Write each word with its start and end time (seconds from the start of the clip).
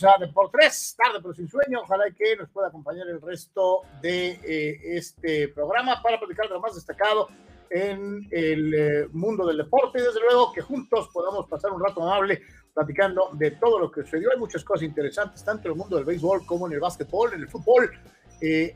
bienvenidos 0.00 0.04
a 0.04 0.18
Deportes, 0.18 0.96
tarde 0.96 1.18
pero 1.20 1.34
sin 1.34 1.48
sueño. 1.48 1.80
Ojalá 1.82 2.04
que 2.16 2.36
nos 2.36 2.48
pueda 2.50 2.68
acompañar 2.68 3.06
el 3.08 3.20
resto 3.20 3.82
de 4.00 4.40
eh, 4.44 4.96
este 4.96 5.48
programa 5.48 6.00
para 6.02 6.18
platicar 6.18 6.48
de 6.48 6.54
lo 6.54 6.60
más 6.60 6.74
destacado 6.74 7.28
en 7.70 8.26
el 8.30 8.74
eh, 8.74 9.08
mundo 9.12 9.46
del 9.46 9.58
deporte 9.58 9.98
y 9.98 10.02
desde 10.02 10.20
luego 10.20 10.52
que 10.52 10.60
juntos 10.60 11.08
podamos 11.12 11.46
pasar 11.48 11.72
un 11.72 11.82
rato 11.82 12.02
amable 12.02 12.42
platicando 12.74 13.30
de 13.34 13.52
todo 13.52 13.78
lo 13.78 13.90
que 13.90 14.02
sucedió. 14.02 14.30
Hay 14.32 14.38
muchas 14.38 14.64
cosas 14.64 14.84
interesantes, 14.84 15.44
tanto 15.44 15.68
en 15.68 15.72
el 15.72 15.78
mundo 15.78 15.96
del 15.96 16.04
béisbol 16.04 16.46
como 16.46 16.66
en 16.66 16.74
el 16.74 16.80
básquetbol, 16.80 17.34
en 17.34 17.40
el 17.40 17.48
fútbol 17.48 17.90
eh, 18.40 18.74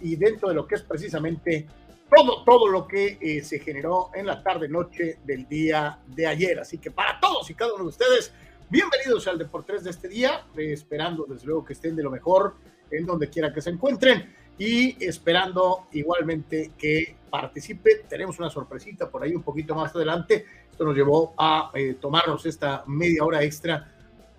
y 0.00 0.16
dentro 0.16 0.48
de 0.48 0.54
lo 0.54 0.66
que 0.66 0.76
es 0.76 0.82
precisamente 0.82 1.66
todo, 2.14 2.44
todo 2.44 2.68
lo 2.68 2.86
que 2.86 3.18
eh, 3.20 3.42
se 3.42 3.58
generó 3.58 4.10
en 4.14 4.26
la 4.26 4.42
tarde-noche 4.42 5.18
del 5.24 5.48
día 5.48 5.98
de 6.06 6.26
ayer. 6.26 6.58
Así 6.60 6.78
que 6.78 6.90
para 6.90 7.18
todos 7.20 7.48
y 7.50 7.54
cada 7.54 7.74
uno 7.74 7.84
de 7.84 7.90
ustedes, 7.90 8.32
bienvenidos 8.68 9.26
al 9.28 9.38
Deportes 9.38 9.84
de 9.84 9.90
este 9.90 10.08
día, 10.08 10.46
eh, 10.56 10.72
esperando 10.72 11.24
desde 11.28 11.46
luego 11.46 11.64
que 11.64 11.72
estén 11.72 11.96
de 11.96 12.02
lo 12.02 12.10
mejor 12.10 12.54
en 12.90 13.06
donde 13.06 13.28
quiera 13.28 13.52
que 13.52 13.60
se 13.60 13.70
encuentren 13.70 14.34
y 14.58 15.02
esperando 15.04 15.88
igualmente 15.92 16.72
que 16.78 17.16
participe. 17.30 18.04
Tenemos 18.08 18.38
una 18.38 18.50
sorpresita 18.50 19.10
por 19.10 19.22
ahí 19.22 19.34
un 19.34 19.42
poquito 19.42 19.74
más 19.74 19.94
adelante. 19.94 20.46
Esto 20.70 20.84
nos 20.84 20.94
llevó 20.94 21.34
a 21.36 21.70
eh, 21.74 21.96
tomarnos 22.00 22.46
esta 22.46 22.84
media 22.86 23.24
hora 23.24 23.42
extra 23.42 23.92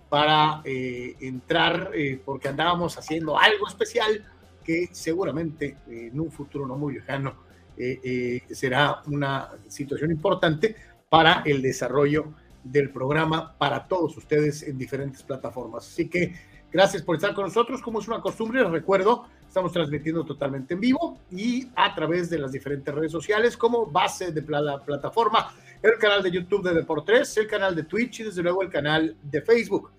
para 0.08 0.62
entrar 0.64 1.90
porque 2.24 2.48
andábamos 2.48 2.96
haciendo 2.96 3.38
algo 3.38 3.68
especial 3.68 4.24
que 4.64 4.88
seguramente 4.90 5.76
en 5.86 6.18
un 6.18 6.32
futuro 6.32 6.66
no 6.66 6.78
muy 6.78 6.94
lejano 6.94 7.48
eh, 7.80 8.00
eh, 8.02 8.54
será 8.54 9.02
una 9.06 9.52
situación 9.68 10.10
importante 10.10 10.74
para 11.08 11.42
el 11.46 11.62
desarrollo 11.62 12.34
del 12.70 12.90
programa 12.90 13.56
para 13.56 13.86
todos 13.86 14.16
ustedes 14.16 14.62
en 14.62 14.78
diferentes 14.78 15.22
plataformas. 15.22 15.86
Así 15.86 16.08
que 16.08 16.34
gracias 16.70 17.02
por 17.02 17.16
estar 17.16 17.34
con 17.34 17.44
nosotros. 17.44 17.82
Como 17.82 18.00
es 18.00 18.08
una 18.08 18.20
costumbre, 18.20 18.62
les 18.62 18.70
recuerdo, 18.70 19.26
estamos 19.46 19.72
transmitiendo 19.72 20.24
totalmente 20.24 20.74
en 20.74 20.80
vivo 20.80 21.18
y 21.30 21.68
a 21.76 21.94
través 21.94 22.30
de 22.30 22.38
las 22.38 22.52
diferentes 22.52 22.94
redes 22.94 23.12
sociales 23.12 23.56
como 23.56 23.86
base 23.86 24.32
de 24.32 24.42
la 24.42 24.82
plataforma, 24.84 25.52
el 25.82 25.98
canal 25.98 26.22
de 26.22 26.30
YouTube 26.30 26.62
de 26.62 26.74
Deportes, 26.74 27.36
el 27.36 27.46
canal 27.46 27.74
de 27.74 27.84
Twitch 27.84 28.20
y 28.20 28.24
desde 28.24 28.42
luego 28.42 28.62
el 28.62 28.70
canal 28.70 29.16
de 29.22 29.42
Facebook. 29.42 29.90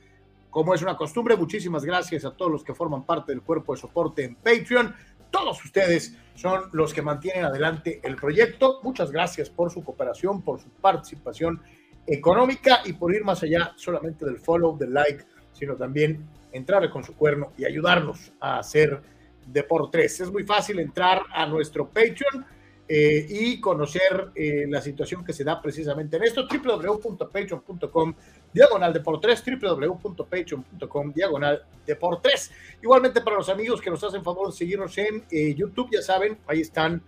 Como 0.50 0.74
es 0.74 0.82
una 0.82 0.98
costumbre, 0.98 1.36
muchísimas 1.36 1.86
gracias 1.86 2.26
a 2.26 2.32
todos 2.32 2.52
los 2.52 2.64
que 2.64 2.74
forman 2.74 3.04
parte 3.04 3.32
del 3.32 3.42
cuerpo 3.42 3.74
de 3.74 3.82
soporte 3.82 4.24
en 4.24 4.36
Patreon 4.36 4.96
todos 5.32 5.64
ustedes 5.64 6.16
son 6.36 6.70
los 6.72 6.94
que 6.94 7.02
mantienen 7.02 7.46
adelante 7.46 8.00
el 8.04 8.16
proyecto. 8.16 8.80
Muchas 8.84 9.12
gracias 9.12 9.50
por 9.50 9.72
su 9.72 9.84
cooperación, 9.84 10.42
por 10.42 10.60
su 10.60 10.70
participación 10.70 11.62
económica 12.10 12.82
y 12.86 12.94
por 12.94 13.14
ir 13.14 13.24
más 13.24 13.44
allá 13.44 13.74
solamente 13.76 14.26
del 14.26 14.38
follow, 14.38 14.78
del 14.78 14.94
like, 14.94 15.24
sino 15.54 15.76
también 15.76 16.26
entrar 16.52 16.90
con 16.90 17.04
su 17.04 17.16
cuerno 17.16 17.54
y 17.58 17.66
ayudarnos 17.66 18.32
a 18.40 18.60
hacer 18.60 19.02
Deportes. 19.46 20.20
Es 20.20 20.32
muy 20.32 20.44
fácil 20.44 20.80
entrar 20.80 21.24
a 21.32 21.46
nuestro 21.46 21.88
Patreon 21.88 22.46
eh, 22.88 23.26
y 23.30 23.60
conocer 23.60 24.32
eh, 24.36 24.66
la 24.68 24.82
situación 24.82 25.24
que 25.24 25.34
se 25.34 25.44
da 25.44 25.62
precisamente 25.62 26.18
en 26.18 26.24
esto, 26.24 26.48
www.patreon.com 26.48 28.14
diagonal 28.52 28.94
de 28.94 29.00
por 29.00 29.20
tres, 29.22 29.44
www.patreon.com 29.46 31.14
diagonal 31.14 31.64
de 31.86 31.96
por 31.96 32.22
tres. 32.22 32.52
Igualmente 32.82 33.22
para 33.22 33.38
los 33.38 33.50
amigos 33.50 33.82
que 33.82 33.92
nos 33.92 34.04
hacen 34.04 34.24
favor 34.24 34.48
de 34.48 34.58
seguirnos 34.58 34.98
en 34.98 35.24
eh, 35.30 35.54
YouTube, 35.56 35.90
ya 35.92 36.02
saben, 36.02 36.40
ahí 36.48 36.62
están 36.62 37.02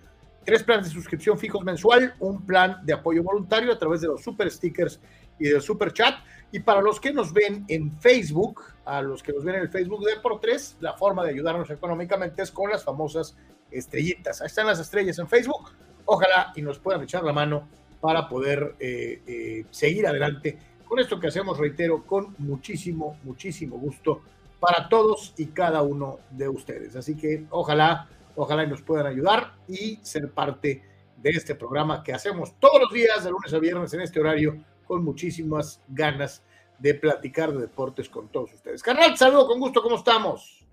tres 0.45 0.63
planes 0.63 0.87
de 0.87 0.91
suscripción 0.91 1.37
fijos 1.37 1.63
mensual, 1.63 2.15
un 2.19 2.45
plan 2.45 2.77
de 2.83 2.93
apoyo 2.93 3.23
voluntario 3.23 3.71
a 3.71 3.77
través 3.77 4.01
de 4.01 4.07
los 4.07 4.21
super 4.21 4.49
stickers 4.49 4.99
y 5.39 5.45
del 5.49 5.61
super 5.61 5.93
chat. 5.93 6.15
Y 6.51 6.59
para 6.59 6.81
los 6.81 6.99
que 6.99 7.13
nos 7.13 7.33
ven 7.33 7.65
en 7.67 7.97
Facebook, 7.99 8.61
a 8.85 9.01
los 9.01 9.23
que 9.23 9.31
nos 9.31 9.43
ven 9.43 9.55
en 9.55 9.61
el 9.61 9.69
Facebook 9.69 10.03
de 10.05 10.17
por 10.17 10.39
tres, 10.39 10.75
la 10.79 10.93
forma 10.93 11.23
de 11.23 11.31
ayudarnos 11.31 11.69
económicamente 11.69 12.41
es 12.41 12.51
con 12.51 12.69
las 12.69 12.83
famosas 12.83 13.37
estrellitas. 13.71 14.41
Ahí 14.41 14.47
están 14.47 14.67
las 14.67 14.79
estrellas 14.79 15.17
en 15.19 15.27
Facebook. 15.27 15.71
Ojalá 16.05 16.51
y 16.55 16.61
nos 16.61 16.79
puedan 16.79 17.01
echar 17.03 17.23
la 17.23 17.31
mano 17.31 17.67
para 18.01 18.27
poder 18.27 18.75
eh, 18.79 19.21
eh, 19.25 19.65
seguir 19.69 20.07
adelante 20.07 20.57
con 20.91 20.99
esto 20.99 21.21
que 21.21 21.27
hacemos, 21.27 21.57
reitero, 21.57 22.03
con 22.05 22.35
muchísimo, 22.39 23.17
muchísimo 23.23 23.77
gusto 23.77 24.23
para 24.59 24.89
todos 24.89 25.33
y 25.37 25.45
cada 25.47 25.83
uno 25.83 26.19
de 26.31 26.49
ustedes. 26.49 26.97
Así 26.97 27.15
que 27.15 27.45
ojalá, 27.49 28.09
ojalá 28.41 28.65
nos 28.65 28.81
puedan 28.81 29.05
ayudar 29.05 29.55
y 29.67 29.97
ser 30.01 30.31
parte 30.31 30.83
de 31.17 31.29
este 31.29 31.53
programa 31.53 32.03
que 32.03 32.13
hacemos 32.13 32.59
todos 32.59 32.81
los 32.81 32.91
días, 32.91 33.23
de 33.23 33.29
lunes 33.29 33.53
a 33.53 33.59
viernes 33.59 33.93
en 33.93 34.01
este 34.01 34.19
horario, 34.19 34.63
con 34.85 35.03
muchísimas 35.03 35.81
ganas 35.87 36.43
de 36.79 36.95
platicar 36.95 37.53
de 37.53 37.61
deportes 37.61 38.09
con 38.09 38.31
todos 38.31 38.51
ustedes. 38.53 38.81
Carnal, 38.81 39.15
saludo 39.15 39.45
con 39.45 39.59
gusto, 39.59 39.83
¿cómo 39.83 39.97
estamos? 39.97 40.65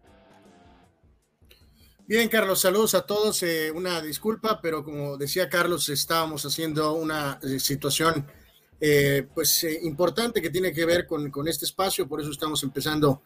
Bien, 2.06 2.30
Carlos, 2.30 2.60
saludos 2.60 2.94
a 2.94 3.04
todos. 3.04 3.42
Eh, 3.42 3.70
una 3.70 4.00
disculpa, 4.00 4.60
pero 4.62 4.82
como 4.82 5.18
decía 5.18 5.50
Carlos, 5.50 5.90
estábamos 5.90 6.46
haciendo 6.46 6.94
una 6.94 7.38
eh, 7.42 7.60
situación 7.60 8.26
eh, 8.80 9.26
pues 9.34 9.62
importante 9.82 10.40
que 10.40 10.48
tiene 10.48 10.72
que 10.72 10.86
ver 10.86 11.06
con, 11.06 11.30
este 11.46 11.66
espacio, 11.66 12.08
por 12.08 12.22
eso 12.22 12.30
estamos 12.30 12.62
empezando 12.62 13.22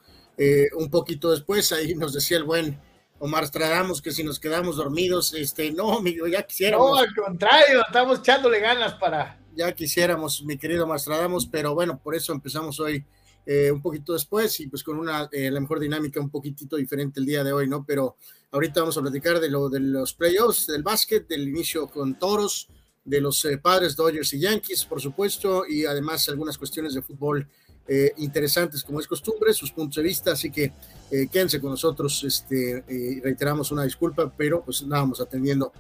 un 0.77 0.91
poquito 0.91 1.31
después. 1.31 1.71
Ahí 1.71 1.95
nos 1.95 2.13
decía 2.13 2.39
el 2.39 2.45
buen 2.45 2.81
Omar 3.25 3.47
Stradamos 3.47 4.03
que 4.03 4.11
si 4.11 4.25
nos 4.25 4.41
quedamos 4.41 4.77
dormidos, 4.77 5.33
este, 5.35 5.71
no, 5.71 5.93
amigo, 5.99 6.27
ya 6.27 6.43
quisiéramos. 6.43 6.91
No, 6.91 6.97
al 6.97 7.15
contrario, 7.15 7.83
estamos 7.87 8.19
echándole 8.19 8.59
ganas 8.61 8.95
para. 8.95 9.39
Ya 9.55 9.73
quisiéramos, 9.73 10.43
mi 10.45 10.59
querido 10.59 10.85
Omar 10.85 10.99
Stradamos, 10.99 11.47
pero 11.47 11.75
bueno, 11.75 12.01
por 12.03 12.15
eso 12.15 12.33
empezamos 12.33 12.81
hoy 12.81 13.05
un 13.45 13.83
poquito 13.83 14.13
después 14.13 14.61
y 14.61 14.69
pues 14.69 14.85
con 14.85 15.01
una, 15.01 15.29
la 15.33 15.61
mejor 15.61 15.81
dinámica 15.81 16.21
un 16.21 16.31
poquitito 16.31 16.77
diferente 16.77 17.19
el 17.19 17.27
día 17.27 17.43
de 17.43 17.53
hoy, 17.53 17.67
¿no? 17.67 17.85
Pero 17.85 18.17
ahorita 18.53 18.81
vamos 18.81 18.97
a 18.97 19.03
platicar 19.03 19.41
de 19.41 19.51
lo 19.51 19.69
de 19.69 19.81
los 19.81 20.15
playoffs, 20.15 20.69
del 20.69 20.85
básquet, 20.85 21.27
del 21.27 21.49
inicio 21.49 21.89
con 21.89 22.19
toros 22.19 22.69
de 23.05 23.21
los 23.21 23.45
eh, 23.45 23.59
padres 23.59 23.97
Dodgers 23.97 24.33
y 24.35 24.41
Yankees, 24.41 24.85
por 24.85 25.01
supuesto, 25.01 25.65
y 25.67 25.85
además 25.85 26.29
algunas 26.29 26.57
cuestiones 26.57 26.95
de 26.95 27.03
fútbol 27.03 27.49
eh, 27.95 28.15
interesantes 28.19 28.83
como 28.83 29.01
es 29.01 29.07
costumbre, 29.07 29.53
sus 29.53 29.71
puntos 29.71 29.97
de 29.97 30.03
vista, 30.03 30.33
así 30.33 30.51
que 30.51 30.73
eh, 31.11 31.29
quédense 31.31 31.61
con 31.61 31.71
nosotros, 31.71 32.25
este, 32.25 32.83
reiteramos 33.23 33.71
una 33.71 33.85
disculpa, 33.85 34.33
pero 34.35 34.63
pues 34.63 34.81
estábamos 34.81 35.21
atendiendo 35.21 35.73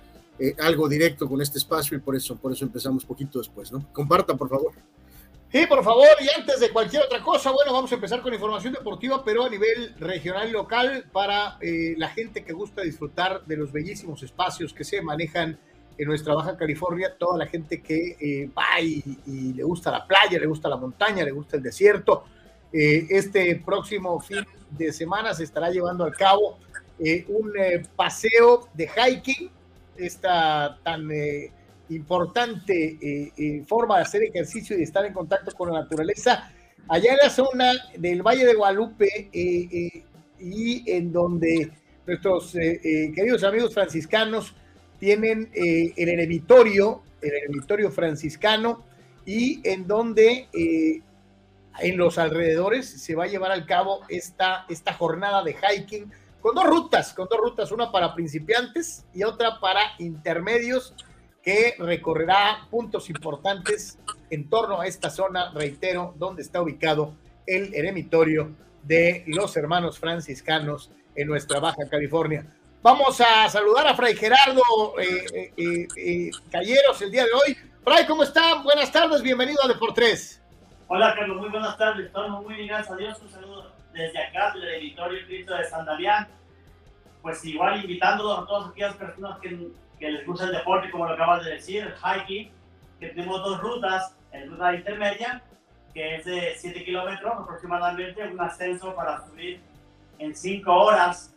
algo 0.59 0.89
directo 0.89 1.29
con 1.29 1.41
este 1.41 1.59
espacio 1.59 1.97
y 1.97 2.01
por 2.01 2.17
eso, 2.17 2.35
por 2.37 2.53
eso 2.53 2.65
empezamos 2.65 3.05
poquito 3.05 3.39
después, 3.39 3.71
¿no? 3.71 3.87
Compartan, 3.93 4.37
por 4.37 4.49
favor. 4.49 4.73
Sí, 5.53 5.67
por 5.67 5.85
favor, 5.85 6.09
y 6.21 6.29
antes 6.37 6.59
de 6.59 6.71
cualquier 6.71 7.05
otra 7.05 7.23
cosa, 7.23 7.53
bueno, 7.53 7.73
vamos 7.73 7.93
a 7.93 7.95
empezar 7.95 8.23
con 8.23 8.35
información 8.35 8.73
deportiva, 8.73 9.25
pero 9.25 9.45
a 9.45 9.49
nivel 9.49 9.95
regional 10.01 10.49
y 10.49 10.53
local, 10.53 11.05
para 11.13 11.59
la 11.61 12.09
gente 12.09 12.45
que 12.45 12.53
gusta 12.53 12.83
disfrutar 12.83 13.45
de 13.47 13.57
los 13.57 13.71
bellísimos 13.71 14.23
espacios 14.23 14.75
que 14.75 14.83
se 14.83 15.01
manejan 15.01 15.59
en 15.97 16.09
nuestra 16.09 16.35
Baja 16.35 16.57
California, 16.57 17.15
toda 17.19 17.39
la 17.39 17.47
gente 17.47 17.81
que 17.83 18.17
eh, 18.21 18.51
va 18.57 18.81
y, 18.81 19.03
le 19.55 19.63
gusta 19.63 19.91
la 19.91 20.07
playa, 20.07 20.39
le 20.39 20.47
gusta 20.47 20.69
la 20.69 20.77
montaña, 20.77 21.25
le 21.25 21.33
gusta 21.33 21.57
el 21.57 21.63
desierto. 21.63 22.25
Eh, 22.73 23.07
este 23.11 23.57
próximo 23.57 24.19
fin 24.21 24.45
de 24.71 24.93
semana 24.93 25.35
se 25.35 25.45
estará 25.45 25.71
llevando 25.71 26.05
a 26.05 26.13
cabo 26.13 26.59
eh, 26.99 27.27
un 27.29 27.53
paseo 27.97 28.69
de 28.75 28.89
hiking, 28.89 29.51
esta 29.97 30.79
tan 30.83 31.09
importante 31.91 33.63
forma 33.67 33.97
de 33.97 34.03
hacer 34.03 34.23
ejercicio 34.23 34.75
y 34.75 34.79
de 34.79 34.85
estar 34.85 35.05
en 35.05 35.13
contacto 35.13 35.53
con 35.53 35.71
la 35.71 35.81
naturaleza, 35.81 36.51
allá 36.89 37.13
en 37.13 37.19
la 37.23 37.31
zona 37.31 37.73
del 37.99 38.23
Valle 38.23 38.47
de 38.47 38.55
Guadalupe 38.55 39.29
y 39.33 40.91
en 40.91 41.13
donde 41.13 41.71
nuestros 42.07 42.53
queridos 42.53 43.45
amigos 43.45 43.75
franciscanos 43.75 44.55
tienen 45.03 45.51
eh, 45.53 45.93
el 45.97 46.11
eremitorio, 46.11 47.03
el 47.21 47.33
eremitorio 47.35 47.91
franciscano, 47.91 48.85
y 49.27 49.61
en 49.69 49.89
donde 49.89 50.47
eh, 50.53 51.01
en 51.81 51.97
los 51.97 52.19
alrededores 52.19 52.89
se 52.89 53.17
va 53.17 53.25
a 53.25 53.27
llevar 53.27 53.51
al 53.51 53.67
cabo 53.67 54.03
esta, 54.09 54.65
esta 54.69 54.93
jornada 54.95 55.43
de 55.43 55.57
hiking 55.57 56.09
con 56.41 56.55
dos 56.55 56.67
rutas, 56.67 57.13
con 57.15 57.27
dos 57.29 57.41
rutas, 57.41 57.73
una 57.73 57.91
para 57.91 58.15
principiantes 58.15 59.05
y 59.13 59.25
otra 59.25 59.59
para 59.59 59.81
intermedios, 59.99 60.95
que 61.43 61.75
recorrerá 61.81 62.69
puntos 62.71 63.11
importantes 63.11 63.99
en 64.31 64.49
torno 64.49 64.81
a 64.81 64.87
esta 64.87 65.11
zona, 65.11 65.51
reitero, 65.53 66.15
donde 66.17 66.43
está 66.43 66.63
ubicado 66.63 67.17
el 67.45 67.75
eremitorio 67.75 68.53
de 68.85 69.25
los 69.27 69.57
hermanos 69.57 69.99
franciscanos 69.99 70.93
en 71.17 71.27
nuestra 71.27 71.59
Baja 71.59 71.89
California. 71.91 72.47
Vamos 72.83 73.21
a 73.21 73.49
saludar 73.49 73.87
a 73.87 73.95
Fray 73.95 74.17
Gerardo 74.17 74.61
eh, 74.99 75.53
eh, 75.57 75.89
eh, 75.97 76.31
Calleros 76.51 77.01
el 77.01 77.13
día 77.13 77.25
de 77.25 77.33
hoy. 77.33 77.57
Fray, 77.85 78.05
¿cómo 78.07 78.25
están? 78.25 78.65
Buenas 78.65 78.91
tardes, 78.91 79.23
bienvenido 79.23 79.63
a 79.65 79.69
Deportes. 79.69 80.43
Hola, 80.89 81.15
Carlos, 81.15 81.39
muy 81.39 81.49
buenas 81.49 81.79
tardes. 81.79 82.07
Estamos 82.07 82.43
muy 82.43 82.55
bien, 82.55 82.67
gracias 82.67 82.91
a 82.91 82.97
Dios. 82.97 83.23
Un 83.23 83.31
saludo 83.31 83.73
desde 83.93 84.19
acá, 84.19 84.53
del 84.55 84.69
editorio 84.69 85.25
Cristo 85.27 85.55
de 85.55 85.65
San 85.65 85.87
Damián. 85.87 86.27
Pues 87.23 87.45
igual 87.45 87.81
invitándolos 87.81 88.41
a 88.41 88.47
todas 88.47 88.71
aquellas 88.71 88.97
personas 88.97 89.39
que, 89.39 89.69
que 90.01 90.11
les 90.11 90.27
gusta 90.27 90.47
el 90.47 90.53
deporte, 90.53 90.91
como 90.91 91.07
lo 91.07 91.15
acabas 91.15 91.45
de 91.45 91.53
decir, 91.53 91.85
el 91.85 91.95
hiking, 91.95 92.51
que 92.99 93.09
tenemos 93.09 93.45
dos 93.45 93.61
rutas, 93.61 94.17
en 94.33 94.51
ruta 94.51 94.75
intermedia 94.75 95.41
que 95.95 96.17
es 96.17 96.25
de 96.25 96.55
7 96.57 96.85
kilómetros 96.85 97.33
aproximadamente, 97.33 98.27
un 98.27 98.41
ascenso 98.41 98.95
para 98.95 99.25
subir 99.27 99.61
en 100.19 100.35
5 100.35 100.73
horas, 100.73 101.32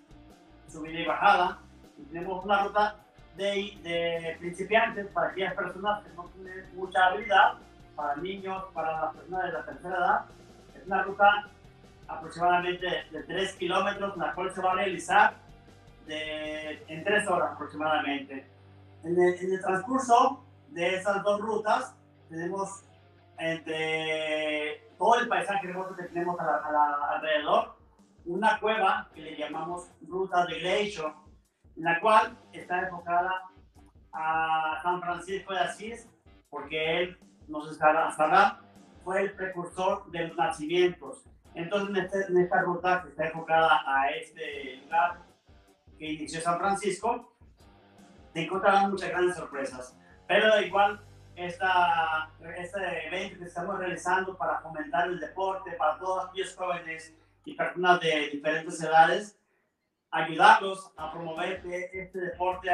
subida 0.68 1.00
y 1.00 1.06
bajada. 1.06 1.60
Y 1.98 2.04
tenemos 2.06 2.44
una 2.44 2.64
ruta 2.64 2.96
de, 3.36 3.78
de, 3.84 4.38
principiantes 4.40 5.08
para 5.08 5.30
aquellas 5.30 5.54
personas 5.54 6.04
que 6.04 6.14
no 6.14 6.24
tienen 6.36 6.66
mucha 6.76 7.06
habilidad, 7.06 7.54
para 7.96 8.16
niños, 8.18 8.64
para 8.74 9.02
las 9.02 9.16
personas 9.16 9.44
de 9.46 9.52
la 9.52 9.66
tercera 9.66 9.98
edad. 9.98 10.26
Es 10.76 10.86
una 10.86 11.04
ruta 11.04 11.48
aproximadamente 12.08 12.88
de 13.12 13.24
3 13.24 13.54
kilómetros, 13.54 14.18
la 14.18 14.34
cual 14.34 14.54
se 14.54 14.62
va 14.62 14.72
a 14.72 14.76
realizar 14.76 15.34
de, 16.06 16.84
en 16.88 17.04
3 17.04 17.28
horas 17.28 17.54
aproximadamente. 17.54 18.46
En 19.04 19.22
el, 19.22 19.34
en 19.36 19.54
el 19.54 19.62
transcurso 19.62 20.44
de 20.70 20.96
esas 20.96 21.24
dos 21.24 21.42
rutas 21.42 21.96
tenemos 22.30 22.84
entre 23.38 24.84
todo 24.98 25.20
el 25.20 25.28
paisaje 25.28 25.68
que 25.68 26.04
tenemos 26.04 26.40
a 26.40 27.16
alrededor, 27.16 27.75
una 28.26 28.60
cueva 28.60 29.10
que 29.14 29.22
le 29.22 29.38
llamamos 29.38 29.90
Ruta 30.02 30.46
de 30.46 30.92
en 31.76 31.84
la 31.84 32.00
cual 32.00 32.38
está 32.54 32.82
enfocada 32.82 33.32
a 34.14 34.80
San 34.82 35.02
Francisco 35.02 35.54
de 35.54 35.60
Asís, 35.60 36.10
porque 36.50 37.02
él, 37.02 37.20
no 37.48 37.62
se 37.62 37.76
sabrá, 37.76 38.62
fue 39.04 39.22
el 39.22 39.34
precursor 39.34 40.10
de 40.12 40.28
los 40.28 40.38
nacimientos. 40.38 41.24
Entonces, 41.54 41.90
en, 41.90 41.98
este, 41.98 42.32
en 42.32 42.38
esta 42.38 42.62
ruta 42.62 43.04
que 43.04 43.10
está 43.10 43.28
enfocada 43.28 43.82
a 43.86 44.10
este 44.10 44.78
lugar 44.84 45.22
que 45.98 46.14
inició 46.14 46.42
San 46.42 46.58
Francisco, 46.58 47.36
te 48.34 48.44
encontrarán 48.44 48.92
muchas 48.92 49.10
grandes 49.10 49.36
sorpresas. 49.36 49.98
Pero 50.28 50.60
igual 50.62 51.02
esta, 51.36 52.32
este 52.58 53.08
evento 53.08 53.40
que 53.40 53.46
estamos 53.46 53.78
realizando 53.78 54.38
para 54.38 54.60
fomentar 54.62 55.08
el 55.08 55.20
deporte 55.20 55.72
para 55.74 56.00
todos 56.00 56.26
aquellos 56.26 56.56
jóvenes 56.56 57.16
y 57.46 57.54
personas 57.54 58.00
de 58.02 58.30
diferentes 58.32 58.82
edades, 58.82 59.38
ayudarlos 60.12 60.92
a 60.98 61.12
promover 61.12 61.62
este 61.94 62.20
deporte. 62.20 62.70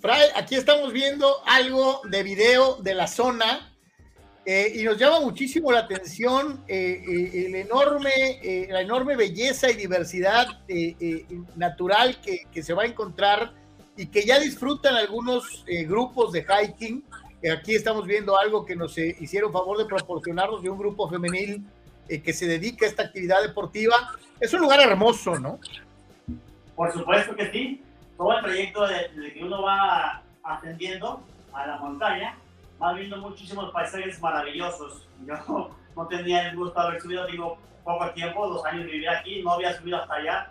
Fray, 0.00 0.30
aquí 0.34 0.54
estamos 0.54 0.92
viendo 0.92 1.36
algo 1.46 2.00
de 2.08 2.22
video 2.22 2.76
de 2.76 2.94
la 2.94 3.06
zona 3.06 3.72
eh, 4.44 4.72
y 4.74 4.82
nos 4.84 4.98
llama 4.98 5.20
muchísimo 5.20 5.70
la 5.70 5.80
atención 5.80 6.64
eh, 6.66 7.02
eh, 7.06 7.46
el 7.46 7.54
enorme, 7.54 8.66
la 8.68 8.80
enorme 8.80 9.16
belleza 9.16 9.70
y 9.70 9.74
diversidad 9.74 10.46
natural 11.56 12.20
que, 12.20 12.46
que 12.52 12.62
se 12.62 12.74
va 12.74 12.82
a 12.82 12.86
encontrar 12.86 13.52
y 13.96 14.06
que 14.06 14.24
ya 14.24 14.38
disfrutan 14.38 14.94
algunos 14.94 15.64
eh, 15.66 15.84
grupos 15.84 16.32
de 16.32 16.44
hiking. 16.44 17.04
Aquí 17.50 17.74
estamos 17.74 18.06
viendo 18.06 18.38
algo 18.38 18.64
que 18.64 18.76
nos 18.76 18.96
eh, 18.98 19.16
hicieron 19.20 19.52
favor 19.52 19.78
de 19.78 19.84
proporcionarnos 19.84 20.62
de 20.62 20.70
un 20.70 20.78
grupo 20.78 21.08
femenil 21.08 21.64
eh, 22.08 22.22
que 22.22 22.32
se 22.32 22.46
dedica 22.46 22.86
a 22.86 22.88
esta 22.88 23.02
actividad 23.02 23.42
deportiva. 23.42 23.94
Es 24.38 24.52
un 24.54 24.60
lugar 24.60 24.80
hermoso, 24.80 25.38
¿no? 25.38 25.58
Por 26.76 26.92
supuesto 26.92 27.34
que 27.34 27.50
sí. 27.50 27.82
Todo 28.16 28.38
el 28.38 28.44
trayecto 28.44 28.86
de, 28.86 29.32
que 29.32 29.42
uno 29.42 29.62
va 29.62 30.22
ascendiendo 30.44 31.22
a 31.52 31.66
la 31.66 31.78
montaña, 31.78 32.36
va 32.80 32.92
viendo 32.92 33.16
muchísimos 33.16 33.72
paisajes 33.72 34.20
maravillosos. 34.20 35.08
Yo 35.26 35.70
no 35.96 36.06
tenía 36.06 36.48
el 36.48 36.56
gusto 36.56 36.80
de 36.80 36.86
haber 36.86 37.00
subido, 37.00 37.26
digo, 37.26 37.58
poco 37.82 38.10
tiempo, 38.10 38.48
dos 38.48 38.64
años 38.66 38.86
viví 38.86 39.06
aquí, 39.06 39.42
no 39.42 39.52
había 39.52 39.76
subido 39.76 39.98
hasta 39.98 40.14
allá 40.14 40.50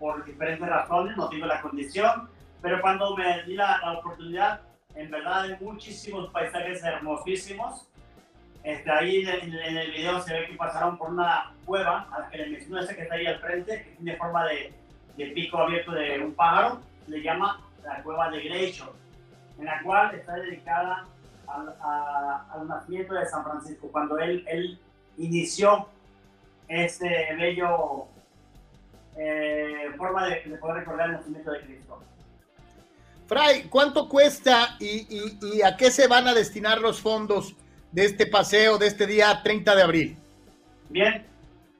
por 0.00 0.24
diferentes 0.24 0.68
razones, 0.68 1.16
no 1.16 1.28
tengo 1.28 1.46
la 1.46 1.60
condición 1.60 2.28
pero 2.62 2.80
cuando 2.80 3.14
me 3.16 3.42
di 3.42 3.56
la, 3.56 3.80
oportunidad, 3.98 4.60
en 4.94 5.10
verdad 5.10 5.42
hay 5.42 5.56
muchísimos 5.60 6.30
paisajes 6.30 6.82
hermosísimos. 6.82 7.86
Este, 8.62 8.90
ahí 8.90 9.26
en, 9.26 9.52
el 9.52 9.90
video 9.90 10.20
se 10.22 10.32
ve 10.32 10.46
que 10.46 10.54
pasaron 10.54 10.96
por 10.96 11.10
una 11.10 11.52
cueva, 11.64 12.08
a 12.12 12.20
la 12.20 12.28
que 12.28 12.38
le 12.38 12.46
menciono 12.50 12.80
esa 12.80 12.94
que 12.94 13.02
está 13.02 13.14
ahí 13.16 13.26
al 13.26 13.40
frente, 13.40 13.82
que 13.82 13.90
tiene 13.96 14.16
forma 14.16 14.46
de, 14.46 14.72
de 15.16 15.26
pico 15.32 15.58
abierto 15.58 15.92
de 15.92 16.20
un 16.20 16.34
pájaro, 16.34 16.80
le 17.08 17.22
llama 17.22 17.60
la 17.84 18.02
cueva 18.02 18.30
de 18.30 18.40
Glacier, 18.40 18.88
en 19.58 19.64
la 19.64 19.82
cual 19.82 20.14
está 20.14 20.34
dedicada 20.34 21.06
al, 21.48 21.74
al 22.52 22.68
nacimiento 22.68 23.14
de 23.14 23.26
San 23.26 23.42
Francisco, 23.42 23.88
cuando 23.90 24.18
él, 24.18 24.44
él 24.46 24.78
inició 25.18 25.88
este 26.68 27.34
bello 27.36 28.06
eh, 29.16 29.90
forma 29.96 30.26
de, 30.26 30.42
de 30.42 30.56
poder 30.56 30.76
recordar 30.76 31.10
el 31.10 31.16
nacimiento 31.16 31.50
de 31.50 31.60
Cristo. 31.62 32.02
Fray, 33.32 33.62
¿cuánto 33.70 34.10
cuesta 34.10 34.76
y, 34.78 35.62
a 35.62 35.74
qué 35.78 35.90
se 35.90 36.06
van 36.06 36.28
a 36.28 36.34
destinar 36.34 36.82
los 36.82 37.00
fondos 37.00 37.56
de 37.90 38.04
este 38.04 38.26
paseo 38.26 38.76
de 38.76 38.88
este 38.88 39.06
día 39.06 39.40
30 39.42 39.74
de 39.74 39.82
abril? 39.82 40.18
Bien, 40.90 41.26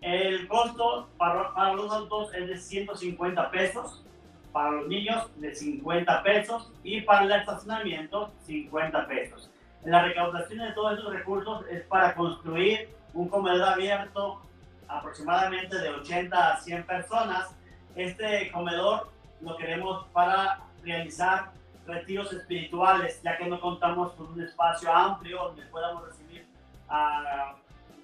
el 0.01 0.49
costo 0.49 1.11
para, 1.19 1.75
los 1.75 1.93
adultos 1.93 2.33
es 2.33 2.49
de 2.49 2.57
150 2.57 3.51
pesos, 3.51 4.03
para 4.51 4.71
los 4.71 4.89
niños 4.89 5.29
de 5.37 5.55
50 5.55 6.23
pesos 6.23 6.73
y 6.85 7.03
para 7.03 7.27
el 7.27 7.33
estacionamiento 7.33 8.33
50 8.47 9.07
pesos. 9.07 9.51
La 9.85 10.07
recaudación 10.07 10.61
de 10.61 10.73
todos 10.73 10.99
esos 10.99 11.13
recursos 11.13 11.67
es 11.71 11.83
para 11.83 12.15
construir 12.15 12.89
un 13.13 13.29
comedor 13.29 13.75
abierto 13.75 14.41
aproximadamente 14.89 15.77
de 15.77 15.91
80 15.91 16.55
a 16.55 16.61
100 16.63 16.87
personas. 16.87 17.51
Este 17.95 18.51
comedor 18.53 19.13
lo 19.43 19.55
queremos 19.59 20.07
para 20.15 20.72
realizar 20.83 21.51
retiros 21.87 22.33
espirituales, 22.33 23.21
ya 23.23 23.37
que 23.37 23.47
no 23.47 23.61
contamos 23.61 24.13
con 24.13 24.33
un 24.33 24.43
espacio 24.43 24.93
amplio 24.93 25.39
donde 25.45 25.63
podamos 25.67 26.07
recibir 26.07 26.47
a 26.89 27.55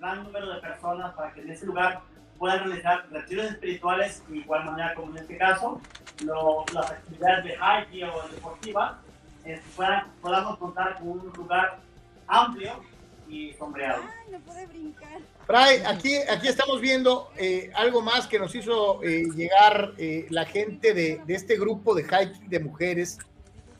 gran 0.00 0.24
número 0.24 0.54
de 0.54 0.60
personas 0.60 1.14
para 1.14 1.32
que 1.32 1.42
en 1.42 1.50
ese 1.50 1.66
lugar 1.66 2.00
puedan 2.38 2.64
realizar 2.64 3.06
retiros 3.10 3.46
espirituales 3.46 4.22
de 4.28 4.38
igual 4.38 4.64
manera 4.64 4.94
como 4.94 5.10
en 5.12 5.18
este 5.18 5.36
caso, 5.36 5.80
las 6.72 6.90
actividades 6.90 7.44
de 7.44 7.56
hiking 7.56 8.08
o 8.08 8.28
deportiva, 8.28 8.98
eh, 9.44 9.60
puedan, 9.76 10.10
podamos 10.20 10.58
contar 10.58 10.98
con 10.98 11.08
un 11.08 11.32
lugar 11.36 11.78
amplio 12.26 12.72
y 13.28 13.52
sombreado. 13.54 14.02
Ay, 14.02 14.32
no 14.32 14.38
puede 14.40 14.66
brincar. 14.66 15.20
Fray, 15.48 15.78
aquí, 15.86 16.14
aquí 16.30 16.46
estamos 16.46 16.78
viendo 16.78 17.32
eh, 17.38 17.70
algo 17.74 18.02
más 18.02 18.26
que 18.26 18.38
nos 18.38 18.54
hizo 18.54 19.02
eh, 19.02 19.24
llegar 19.34 19.94
eh, 19.96 20.26
la 20.28 20.44
gente 20.44 20.92
de, 20.92 21.22
de, 21.24 21.34
este 21.34 21.56
grupo 21.58 21.94
de 21.94 22.02
hiking 22.02 22.50
de 22.50 22.60
mujeres. 22.60 23.16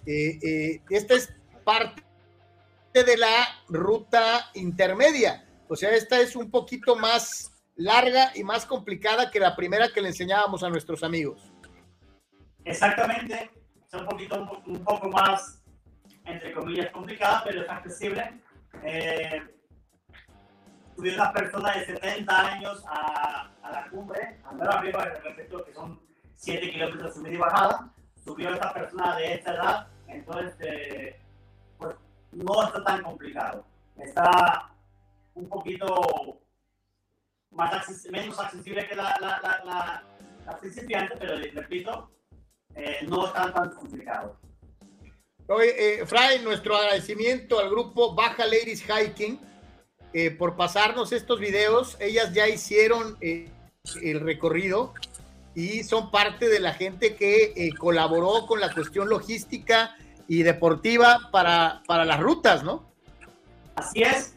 esta 0.07 1.15
es 1.15 1.31
parte 1.65 2.03
de 2.95 3.19
la 3.19 3.47
ruta 3.69 4.51
intermedia. 4.55 5.45
O 5.69 5.77
sea, 5.77 5.91
esta 5.91 6.19
es 6.19 6.35
un 6.37 6.51
poquito 6.51 6.97
más 6.97 7.53
larga 7.77 8.33
y 8.35 8.45
más 8.45 8.65
complicada 8.65 9.31
que 9.31 9.39
la 9.39 9.55
primera 9.55 9.91
que 9.91 10.01
le 10.01 10.09
enseñábamos 10.09 10.63
a 10.63 10.71
nuestros 10.71 11.03
amigos. 11.03 11.53
Exactamente. 12.65 13.51
Es 13.87 14.01
un 14.01 14.07
poquito, 14.07 14.63
un 14.67 14.83
poco 14.83 15.11
más, 15.11 15.63
entre 16.25 16.51
comillas, 16.55 16.91
complicada, 16.93 17.43
pero 17.45 17.61
es 17.61 17.69
accesible 17.69 18.41
eh, 18.85 19.43
subió 20.99 21.15
una 21.15 21.33
persona 21.33 21.73
de 21.75 21.87
70 21.87 22.53
años 22.55 22.83
a, 22.89 23.53
a 23.63 23.71
la 23.71 23.89
cumbre, 23.89 24.41
andar 24.45 24.79
arriba, 24.79 25.05
respecto 25.05 25.65
que 25.65 25.73
son 25.73 26.01
7 26.35 26.73
kilómetros 26.73 27.15
subida 27.15 27.35
y 27.35 27.37
bajada, 27.37 27.95
subió 28.25 28.53
esta 28.53 28.75
persona 28.75 29.17
de 29.17 29.35
esta 29.35 29.55
edad, 29.55 29.87
entonces 30.09 30.57
eh, 30.59 31.21
pues 31.79 31.95
no 32.33 32.67
está 32.67 32.83
tan 32.83 33.05
complicado. 33.05 33.65
Está 33.97 34.73
un 35.35 35.49
poquito 35.49 36.41
más 37.53 38.11
menos 38.11 38.37
accesible 38.41 38.89
que 38.89 38.97
la, 38.97 39.17
la, 39.21 39.41
la, 39.41 40.05
la, 40.45 40.59
principiante, 40.59 41.15
pero 41.17 41.37
repito, 41.37 42.11
eh, 42.75 43.07
no 43.07 43.25
está 43.25 43.53
tan 43.53 43.71
complicado. 43.71 44.37
Oye, 45.47 46.01
eh, 46.01 46.07
Fray, 46.07 46.43
nuestro 46.43 46.77
agradecimiento 46.77 47.61
al 47.61 47.71
grupo 47.71 48.17
Baja 48.17 48.45
Ladies 48.45 48.83
Hiking 48.83 49.39
eh, 50.13 50.31
por 50.31 50.57
pasarnos 50.57 51.13
estos 51.13 51.41
videos. 51.41 51.97
Ellas 52.01 52.33
ya 52.33 52.49
hicieron 52.49 53.17
eh, 53.21 53.49
el 54.03 54.21
recorrido 54.21 54.95
y 55.55 55.83
son 55.85 56.11
parte 56.11 56.49
de 56.49 56.61
la 56.61 56.73
gente 56.73 57.17
que 57.17 57.53
eh, 57.57 57.75
colaboró 57.77 58.47
con 58.47 58.61
la 58.61 58.73
cuestión 58.73 59.09
logística 59.09 59.97
y 60.29 60.43
deportiva 60.43 61.31
para, 61.33 61.83
para 61.87 62.05
las 62.05 62.21
rutas, 62.21 62.63
¿no? 62.63 62.89
Así 63.75 64.03
es. 64.03 64.35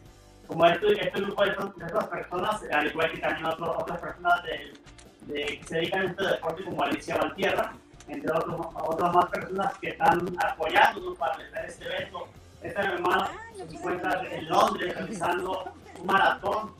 Como 0.48 0.66
este, 0.66 0.92
este 0.94 1.22
grupo 1.22 1.46
de, 1.46 1.52
estas 1.52 2.08
personas, 2.08 2.62
al 2.72 2.88
igual 2.88 3.12
que 3.12 3.18
también 3.20 3.46
otras 3.46 4.00
personas 4.00 4.44
de, 4.44 5.34
de, 5.34 5.60
que 5.60 5.64
se 5.64 5.76
dedican 5.76 6.02
a 6.02 6.10
este 6.10 6.24
deporte, 6.24 6.64
como 6.64 6.84
Alicia 6.84 7.18
Valtierra, 7.18 7.74
entre 8.08 8.32
otros, 8.32 8.68
otras 8.74 9.14
más 9.14 9.26
personas 9.28 9.78
que 9.80 9.90
están 9.90 10.36
apoyándonos 10.40 11.18
para 11.18 11.36
realizar 11.36 11.66
este 11.66 11.86
evento. 11.86 12.28
Esta 12.64 12.82
hermana 12.84 13.32
se 13.56 13.76
encuentra 13.76 14.24
en 14.32 14.48
Londres 14.48 14.96
realizando 14.96 15.74
un 16.00 16.06
maratón, 16.06 16.74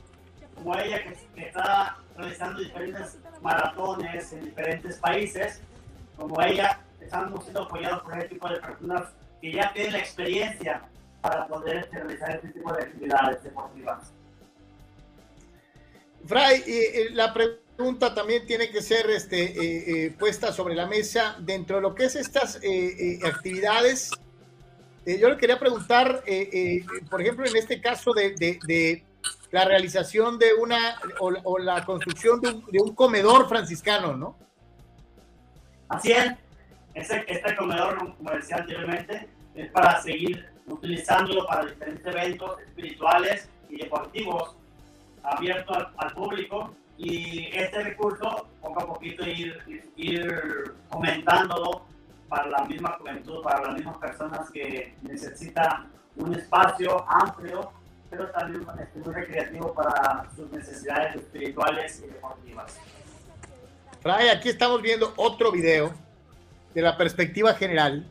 como 0.54 0.78
ella 0.78 1.02
que, 1.02 1.42
está 1.42 1.96
realizando 2.16 2.60
diferentes 2.60 3.18
maratones 3.40 4.32
en 4.32 4.44
diferentes 4.44 4.96
países, 4.98 5.60
como 6.16 6.40
ella, 6.40 6.80
estamos 7.00 7.42
siendo 7.42 7.62
apoyados 7.62 8.02
por 8.02 8.14
este 8.14 8.28
tipo 8.28 8.48
de 8.48 8.60
personas 8.60 9.08
que 9.40 9.52
ya 9.52 9.72
tienen 9.72 9.92
la 9.92 9.98
experiencia 9.98 10.82
para 11.20 11.46
poder 11.48 11.88
realizar 11.90 12.36
este 12.36 12.48
tipo 12.48 12.72
de 12.72 12.82
actividades 12.82 13.42
deportivas. 13.42 14.12
Fray, 16.26 16.62
la 17.12 17.34
pregunta 17.34 18.14
también 18.14 18.46
tiene 18.46 18.70
que 18.70 18.80
ser 18.80 19.10
este, 19.10 19.42
eh, 19.42 20.06
eh, 20.06 20.10
puesta 20.16 20.52
sobre 20.52 20.76
la 20.76 20.86
mesa 20.86 21.36
dentro 21.40 21.76
de 21.76 21.82
lo 21.82 21.94
que 21.96 22.04
es 22.04 22.14
estas 22.14 22.60
eh, 25.06 25.18
yo 25.18 25.28
le 25.28 25.36
quería 25.36 25.58
preguntar, 25.58 26.22
por 27.10 27.20
ejemplo, 27.20 27.46
en 27.46 27.56
este 27.56 27.80
caso 27.80 28.12
de, 28.12 28.34
de, 28.34 29.04
la 29.50 29.64
realización 29.64 30.38
de 30.38 30.54
una 30.54 30.96
o, 31.20 31.58
la 31.58 31.84
construcción 31.84 32.40
de 32.40 32.48
un, 32.50 32.64
de 32.66 32.80
un, 32.80 32.94
comedor 32.94 33.48
franciscano, 33.48 34.16
¿no? 34.16 34.36
Así 35.88 36.12
es. 36.12 36.32
Este, 36.94 37.24
este 37.26 37.56
comedor, 37.56 38.16
como 38.16 38.30
decía 38.30 38.56
anteriormente, 38.56 39.28
es 39.54 39.70
para 39.70 40.00
seguir 40.02 40.46
utilizándolo 40.66 41.46
para 41.46 41.66
diferentes 41.66 42.06
eventos 42.06 42.60
espirituales 42.60 43.48
y 43.68 43.76
deportivos 43.76 44.56
abierto 45.22 45.74
al, 45.74 46.12
público 46.14 46.74
y 46.98 47.46
este 47.52 47.82
recurso 47.82 48.48
poco 48.60 48.80
a 48.80 48.86
poquito 48.86 49.26
ir, 49.26 49.58
ir 49.96 50.72
comentándolo 50.88 51.84
para 52.32 52.48
la 52.48 52.64
misma 52.64 52.96
juventud, 52.98 53.42
para 53.42 53.60
las 53.60 53.74
mismas 53.74 53.98
personas 53.98 54.50
que 54.50 54.94
necesitan 55.02 55.92
un 56.16 56.34
espacio 56.34 57.04
amplio, 57.06 57.70
pero 58.08 58.26
también 58.30 58.64
muy 58.64 59.12
recreativo 59.12 59.74
para 59.74 60.26
sus 60.34 60.50
necesidades 60.50 61.16
espirituales 61.16 62.02
y 62.02 62.06
deportivas. 62.06 62.78
Ray, 64.02 64.30
aquí 64.30 64.48
estamos 64.48 64.80
viendo 64.80 65.12
otro 65.16 65.52
video 65.52 65.92
de 66.72 66.80
la 66.80 66.96
perspectiva 66.96 67.52
general 67.52 68.06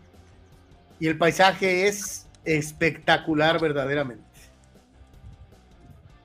y 1.00 1.08
el 1.08 1.18
paisaje 1.18 1.88
es 1.88 2.28
espectacular 2.46 3.60
verdaderamente. 3.60 4.24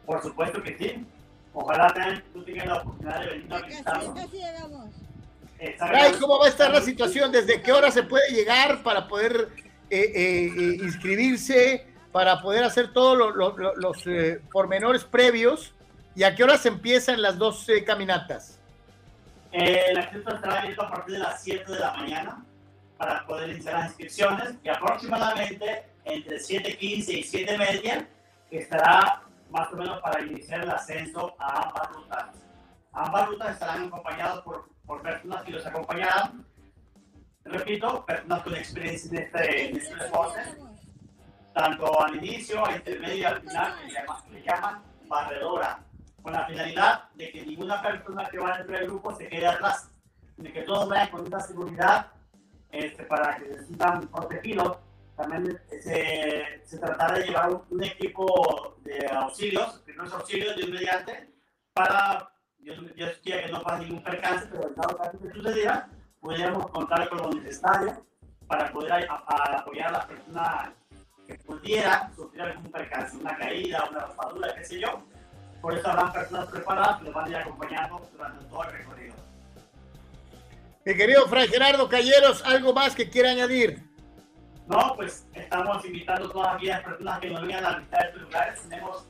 Por 0.05 0.23
supuesto 0.23 0.63
que 0.63 0.77
sí. 0.77 1.07
Ojalá 1.55 2.23
tú 2.35 2.45
tengas 2.45 2.67
la 2.67 2.75
oportunidad 2.77 3.21
de 3.21 3.27
venir 3.27 3.55
a 3.55 3.63
visitarnos. 3.63 4.86
¿Cómo 6.21 6.39
va 6.39 6.47
a 6.47 6.49
estar 6.49 6.71
la 6.71 6.81
situación? 6.81 7.33
¿Desde 7.33 7.63
qué 7.63 7.73
hora 7.73 7.91
se 7.91 8.03
puede 8.03 8.31
llegar 8.31 8.83
para 8.83 9.09
poder 9.09 9.49
eh, 9.91 10.01
eh, 10.01 10.53
eh, 10.57 10.79
inscribirse, 10.83 11.87
para 12.13 12.41
poder 12.41 12.65
hacer 12.65 12.93
todos 12.93 13.17
los 13.17 14.05
pormenores 14.53 15.05
previos? 15.05 15.75
¿Y 16.15 16.25
a 16.25 16.35
qué 16.35 16.45
hora 16.45 16.57
se 16.57 16.69
empiezan 16.69 17.21
las 17.21 17.39
dos 17.39 17.67
caminatas? 17.87 18.53
el 19.53 19.97
acceso 19.97 20.35
estará 20.35 20.61
abierto 20.61 20.83
a 20.83 20.91
partir 20.91 21.15
de 21.15 21.21
las 21.21 21.43
7 21.43 21.73
de 21.73 21.79
la 21.79 21.95
mañana 21.95 22.45
para 22.99 23.25
poder 23.27 23.49
iniciar 23.51 23.75
las 23.75 23.87
inscripciones 23.87 24.55
y 24.63 24.69
aproximadamente 24.69 25.85
entre 26.05 26.37
7.15 26.37 26.79
y 26.79 27.23
7.30 27.23 28.07
estará 28.51 29.23
más 29.51 29.73
o 29.73 29.77
menos 29.77 30.01
para 30.01 30.23
iniciar 30.23 30.63
el 30.63 30.71
ascenso 30.71 31.35
a 31.39 31.69
ambas 31.69 31.93
rutas. 31.93 32.27
Ambas 32.93 33.29
rutas 33.29 33.51
estarán 33.53 33.87
acompañadas 33.87 34.41
por, 34.43 34.69
por 34.87 35.03
personas 35.03 35.45
que 35.45 35.53
los 35.53 35.67
acompañarán. 35.67 36.45
Repito, 37.45 38.05
personas 38.05 38.43
con 38.43 38.55
experiencia 38.57 39.11
en 39.11 39.25
este, 39.25 39.69
en 39.69 39.77
este 39.77 39.95
deporte, 39.95 40.41
tanto 41.55 42.01
al 42.01 42.17
inicio, 42.17 42.65
al 42.65 42.77
intermedio 42.77 43.17
y 43.17 43.25
al 43.25 43.41
final, 43.41 43.75
que 43.79 44.33
le 44.33 44.43
llaman, 44.43 44.83
barredora, 45.09 45.79
con 46.23 46.33
la 46.33 46.47
finalidad 46.47 47.09
de 47.15 47.31
que 47.31 47.47
ninguna 47.47 47.81
persona 47.81 48.29
que 48.29 48.39
va 48.39 48.59
dentro 48.59 48.77
del 48.77 48.87
grupo 48.87 49.15
se 49.15 49.29
quede 49.29 49.47
atrás, 49.47 49.91
de 50.37 50.53
que 50.53 50.63
todos 50.63 50.89
vayan 50.89 51.09
con 51.11 51.27
una 51.27 51.41
seguridad 51.41 52.09
este, 52.71 53.05
para 53.05 53.37
que 53.37 53.55
se 53.55 53.65
sientan 53.67 54.09
protegidos 54.09 54.79
también 55.17 55.59
se, 55.69 56.61
se 56.65 56.79
tratará 56.79 57.19
de 57.19 57.25
llevar 57.25 57.51
un, 57.71 57.83
equipo 57.83 58.77
de 58.83 59.07
auxilios, 59.09 59.81
primeros 59.85 60.13
auxilios 60.13 60.57
de 60.57 60.63
inmediate, 60.63 61.31
para, 61.73 62.31
Dios 62.67 63.21
quiera 63.23 63.47
que 63.47 63.53
no 63.53 63.63
pase 63.63 63.85
ningún 63.85 64.03
percance, 64.03 64.49
pero 64.51 64.69
en 64.69 64.75
dado 64.75 64.97
caso 64.97 65.19
que 65.21 65.31
sucediera, 65.31 65.89
pudiéramos 66.21 66.71
contar 66.71 67.09
con 67.09 67.19
lo 67.19 67.31
necesario 67.31 68.05
para 68.49 68.73
poder 68.73 69.09
apoyar 69.09 69.89
a 69.89 69.93
la 69.93 70.07
persona 70.07 70.73
que 71.29 71.35
pudiera 71.35 72.11
sufrir 72.17 72.43
algún 72.43 72.71
percance, 72.73 73.17
una 73.17 73.37
caída, 73.37 73.85
una 73.91 74.01
raspadura, 74.01 74.55
qué 74.57 74.65
sé 74.65 74.81
yo. 74.81 75.05
Por 75.61 75.75
eso 75.75 75.89
habrán 75.89 76.13
personas 76.13 76.47
preparadas 76.49 76.99
que 76.99 77.05
les 77.05 77.15
van 77.15 77.27
a 77.27 77.29
ir 77.29 77.37
acompañando 77.37 78.09
durante 78.13 78.45
todo 78.47 78.65
el 78.65 78.73
recorrido. 78.73 79.15
Mi 80.85 80.97
querido 80.97 81.27
Fray 81.27 81.49
Gerardo 81.49 81.89
Calleros, 81.89 82.45
¿algo 82.45 82.73
más 82.73 82.95
que 82.95 83.09
quiera 83.09 83.31
añadir? 83.31 83.83
No, 84.67 84.95
pues 84.97 85.25
estamos 85.35 85.85
invitando 85.85 86.29
a 86.29 86.33
todas 86.33 86.55
aquellas 86.57 86.83
personas 86.83 87.19
que 87.21 87.31
nos 87.31 87.43
vengan 87.43 87.65
a 87.65 87.79
visitar 87.79 88.07
estos 88.07 88.23
lugares. 88.23 88.61
Tenemos, 88.63 89.07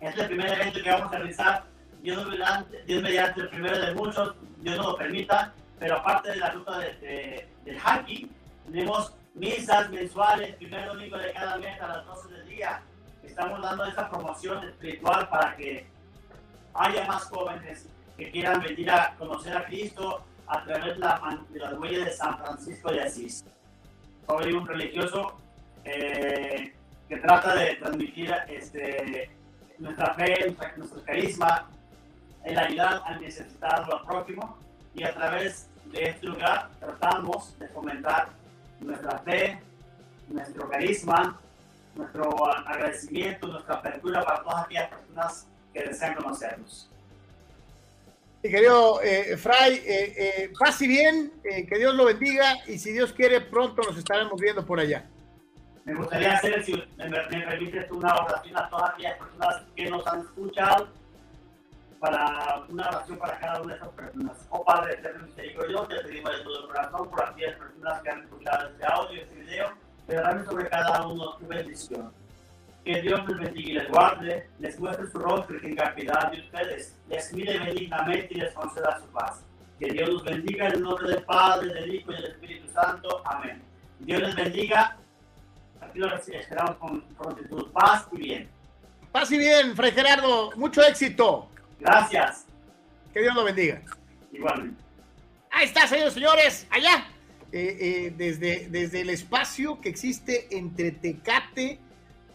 es 0.00 0.18
el 0.18 0.26
primer 0.26 0.52
evento 0.52 0.82
que 0.82 0.90
vamos 0.90 1.12
a 1.12 1.18
realizar. 1.18 1.71
Dios 2.02 2.26
mediante, 2.26 2.82
Dios 2.84 3.02
mediante 3.02 3.40
el 3.40 3.48
primero 3.48 3.78
de 3.78 3.94
muchos, 3.94 4.34
Dios 4.58 4.76
nos 4.76 4.86
lo 4.86 4.96
permita. 4.96 5.52
Pero 5.78 5.96
aparte 5.96 6.30
de 6.30 6.36
la 6.36 6.50
ruta 6.50 6.78
de, 6.78 7.48
del 7.64 7.78
hiking, 7.78 8.30
tenemos 8.66 9.12
misas 9.34 9.90
mensuales, 9.90 10.54
primer 10.56 10.86
domingo 10.86 11.16
de 11.16 11.32
cada 11.32 11.56
mes 11.56 11.80
a 11.80 11.88
las 11.88 12.06
12 12.06 12.34
del 12.34 12.48
día. 12.48 12.82
Estamos 13.24 13.62
dando 13.62 13.84
esa 13.86 14.08
promoción 14.08 14.62
espiritual 14.68 15.28
para 15.28 15.56
que 15.56 15.86
haya 16.74 17.06
más 17.06 17.24
jóvenes 17.24 17.88
que 18.16 18.30
quieran 18.30 18.60
venir 18.60 18.90
a 18.90 19.14
conocer 19.18 19.56
a 19.56 19.64
Cristo 19.64 20.22
a 20.46 20.62
través 20.64 20.94
de, 20.94 20.98
la, 20.98 21.40
de 21.48 21.58
las 21.58 21.72
huellas 21.74 22.04
de 22.04 22.12
San 22.12 22.38
Francisco 22.38 22.92
de 22.92 23.02
Asís 23.02 23.44
soy 24.26 24.52
un 24.52 24.66
religioso 24.66 25.38
eh, 25.84 26.72
que 27.08 27.16
trata 27.16 27.54
de 27.54 27.74
transmitir 27.76 28.32
este, 28.48 29.30
nuestra 29.78 30.14
fe, 30.14 30.54
nuestro 30.76 31.02
carisma, 31.04 31.68
el 32.44 32.58
ayudar 32.58 33.02
al 33.06 33.20
necesitado, 33.20 33.98
al 33.98 34.06
próximo 34.06 34.58
y 34.94 35.04
a 35.04 35.14
través 35.14 35.68
de 35.86 36.10
este 36.10 36.26
lugar 36.26 36.70
tratamos 36.80 37.58
de 37.58 37.68
fomentar 37.68 38.28
nuestra 38.80 39.18
fe, 39.20 39.60
nuestro 40.28 40.68
carisma, 40.68 41.40
nuestro 41.94 42.46
agradecimiento, 42.46 43.46
nuestra 43.46 43.76
apertura 43.76 44.24
para 44.24 44.42
todas 44.42 44.64
aquellas 44.64 44.88
personas 44.88 45.46
que 45.72 45.82
desean 45.84 46.14
conocernos. 46.14 46.88
Mi 48.42 48.50
querido 48.50 49.00
eh, 49.02 49.36
Fray, 49.36 49.74
eh, 49.74 50.14
eh, 50.16 50.52
pase 50.58 50.88
bien, 50.88 51.32
eh, 51.44 51.64
que 51.64 51.78
Dios 51.78 51.94
lo 51.94 52.06
bendiga 52.06 52.56
y 52.66 52.76
si 52.78 52.92
Dios 52.92 53.12
quiere, 53.12 53.40
pronto 53.40 53.82
nos 53.82 53.96
estaremos 53.96 54.40
viendo 54.40 54.66
por 54.66 54.80
allá. 54.80 55.04
Me 55.84 55.94
gustaría 55.94 56.34
hacer, 56.34 56.64
si 56.64 56.74
me, 56.96 57.08
me 57.08 57.46
permites, 57.46 57.90
una 57.90 58.14
oración 58.14 58.56
a 58.56 58.68
todas 58.68 58.90
aquellas 58.90 59.18
personas 59.18 59.62
que 59.76 59.90
nos 59.90 60.06
han 60.06 60.20
escuchado, 60.20 60.88
para 62.02 62.64
una 62.68 62.88
oración 62.88 63.16
para 63.16 63.38
cada 63.38 63.62
una 63.62 63.74
de 63.74 63.78
esas 63.78 63.90
personas. 63.90 64.36
Oh 64.50 64.64
Padre 64.64 64.94
eterno 64.94 65.24
misericordioso, 65.24 65.86
te 65.86 66.00
pedimos 66.00 66.36
de 66.36 66.42
todo 66.42 66.66
corazón 66.66 67.08
por 67.08 67.24
aquellas 67.24 67.56
personas 67.56 68.02
que 68.02 68.10
han 68.10 68.22
escuchado 68.22 68.68
este 68.70 68.86
audio, 68.86 69.22
este 69.22 69.34
video, 69.36 69.72
pero 70.08 70.44
sobre 70.44 70.68
cada 70.68 71.06
uno 71.06 71.36
tu 71.36 71.46
bendición 71.46 72.12
que 72.84 73.00
Dios 73.02 73.20
les 73.28 73.38
bendiga 73.38 73.70
y 73.70 73.72
les 73.74 73.88
guarde, 73.88 74.50
les 74.58 74.80
muestre 74.80 75.06
su 75.12 75.18
rostro 75.20 75.56
y 75.56 75.60
tenga 75.60 75.94
piedad 75.94 76.32
de 76.32 76.40
ustedes, 76.40 76.96
les 77.08 77.32
mire 77.32 77.58
benignamente 77.60 78.28
y 78.30 78.38
les 78.38 78.52
conceda 78.52 78.98
su 78.98 79.06
paz. 79.12 79.40
Que 79.78 79.92
Dios 79.92 80.08
los 80.08 80.24
bendiga 80.24 80.66
en 80.66 80.72
el 80.72 80.82
nombre 80.82 81.08
del 81.08 81.22
Padre, 81.22 81.72
del 81.72 81.94
Hijo 81.94 82.10
y 82.10 82.14
del 82.16 82.24
Espíritu 82.24 82.72
Santo. 82.72 83.22
Amén. 83.24 83.62
Dios 84.00 84.22
les 84.22 84.34
bendiga. 84.34 84.96
Aquí 85.80 86.00
lo 86.00 86.16
esperamos 86.16 86.76
con 86.78 87.00
prontitud. 87.16 87.70
Paz 87.72 88.08
y 88.10 88.16
bien. 88.16 88.50
Paz 89.12 89.30
y 89.30 89.38
bien, 89.38 89.76
Fray 89.76 89.92
Gerardo. 89.92 90.50
Mucho 90.56 90.82
éxito. 90.82 91.48
Gracias. 91.82 92.46
Que 93.12 93.20
Dios 93.20 93.34
lo 93.34 93.44
bendiga. 93.44 93.82
Igualmente. 94.32 94.82
Ahí 95.50 95.66
está, 95.66 95.86
señores 95.86 96.14
señores. 96.14 96.66
Allá. 96.70 97.06
Eh, 97.52 97.76
eh, 97.80 98.14
desde, 98.16 98.68
desde 98.70 99.02
el 99.02 99.10
espacio 99.10 99.78
que 99.80 99.90
existe 99.90 100.56
entre 100.56 100.90
Tecate 100.90 101.78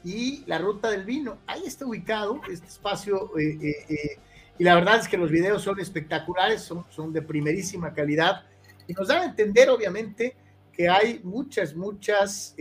y 0.07 0.43
la 0.45 0.57
ruta 0.57 0.89
del 0.89 1.03
vino. 1.03 1.39
Ahí 1.47 1.63
está 1.65 1.85
ubicado 1.85 2.41
este 2.49 2.67
espacio 2.67 3.37
eh, 3.37 3.57
eh, 3.61 3.85
eh, 3.89 4.19
y 4.57 4.63
la 4.63 4.75
verdad 4.75 4.99
es 4.99 5.07
que 5.07 5.17
los 5.17 5.29
videos 5.29 5.61
son 5.61 5.79
espectaculares, 5.79 6.61
son, 6.61 6.85
son 6.89 7.11
de 7.11 7.21
primerísima 7.21 7.93
calidad 7.93 8.43
y 8.87 8.93
nos 8.93 9.09
dan 9.09 9.23
a 9.23 9.25
entender 9.25 9.69
obviamente 9.69 10.35
que 10.71 10.87
hay 10.87 11.19
muchas, 11.23 11.75
muchas 11.75 12.55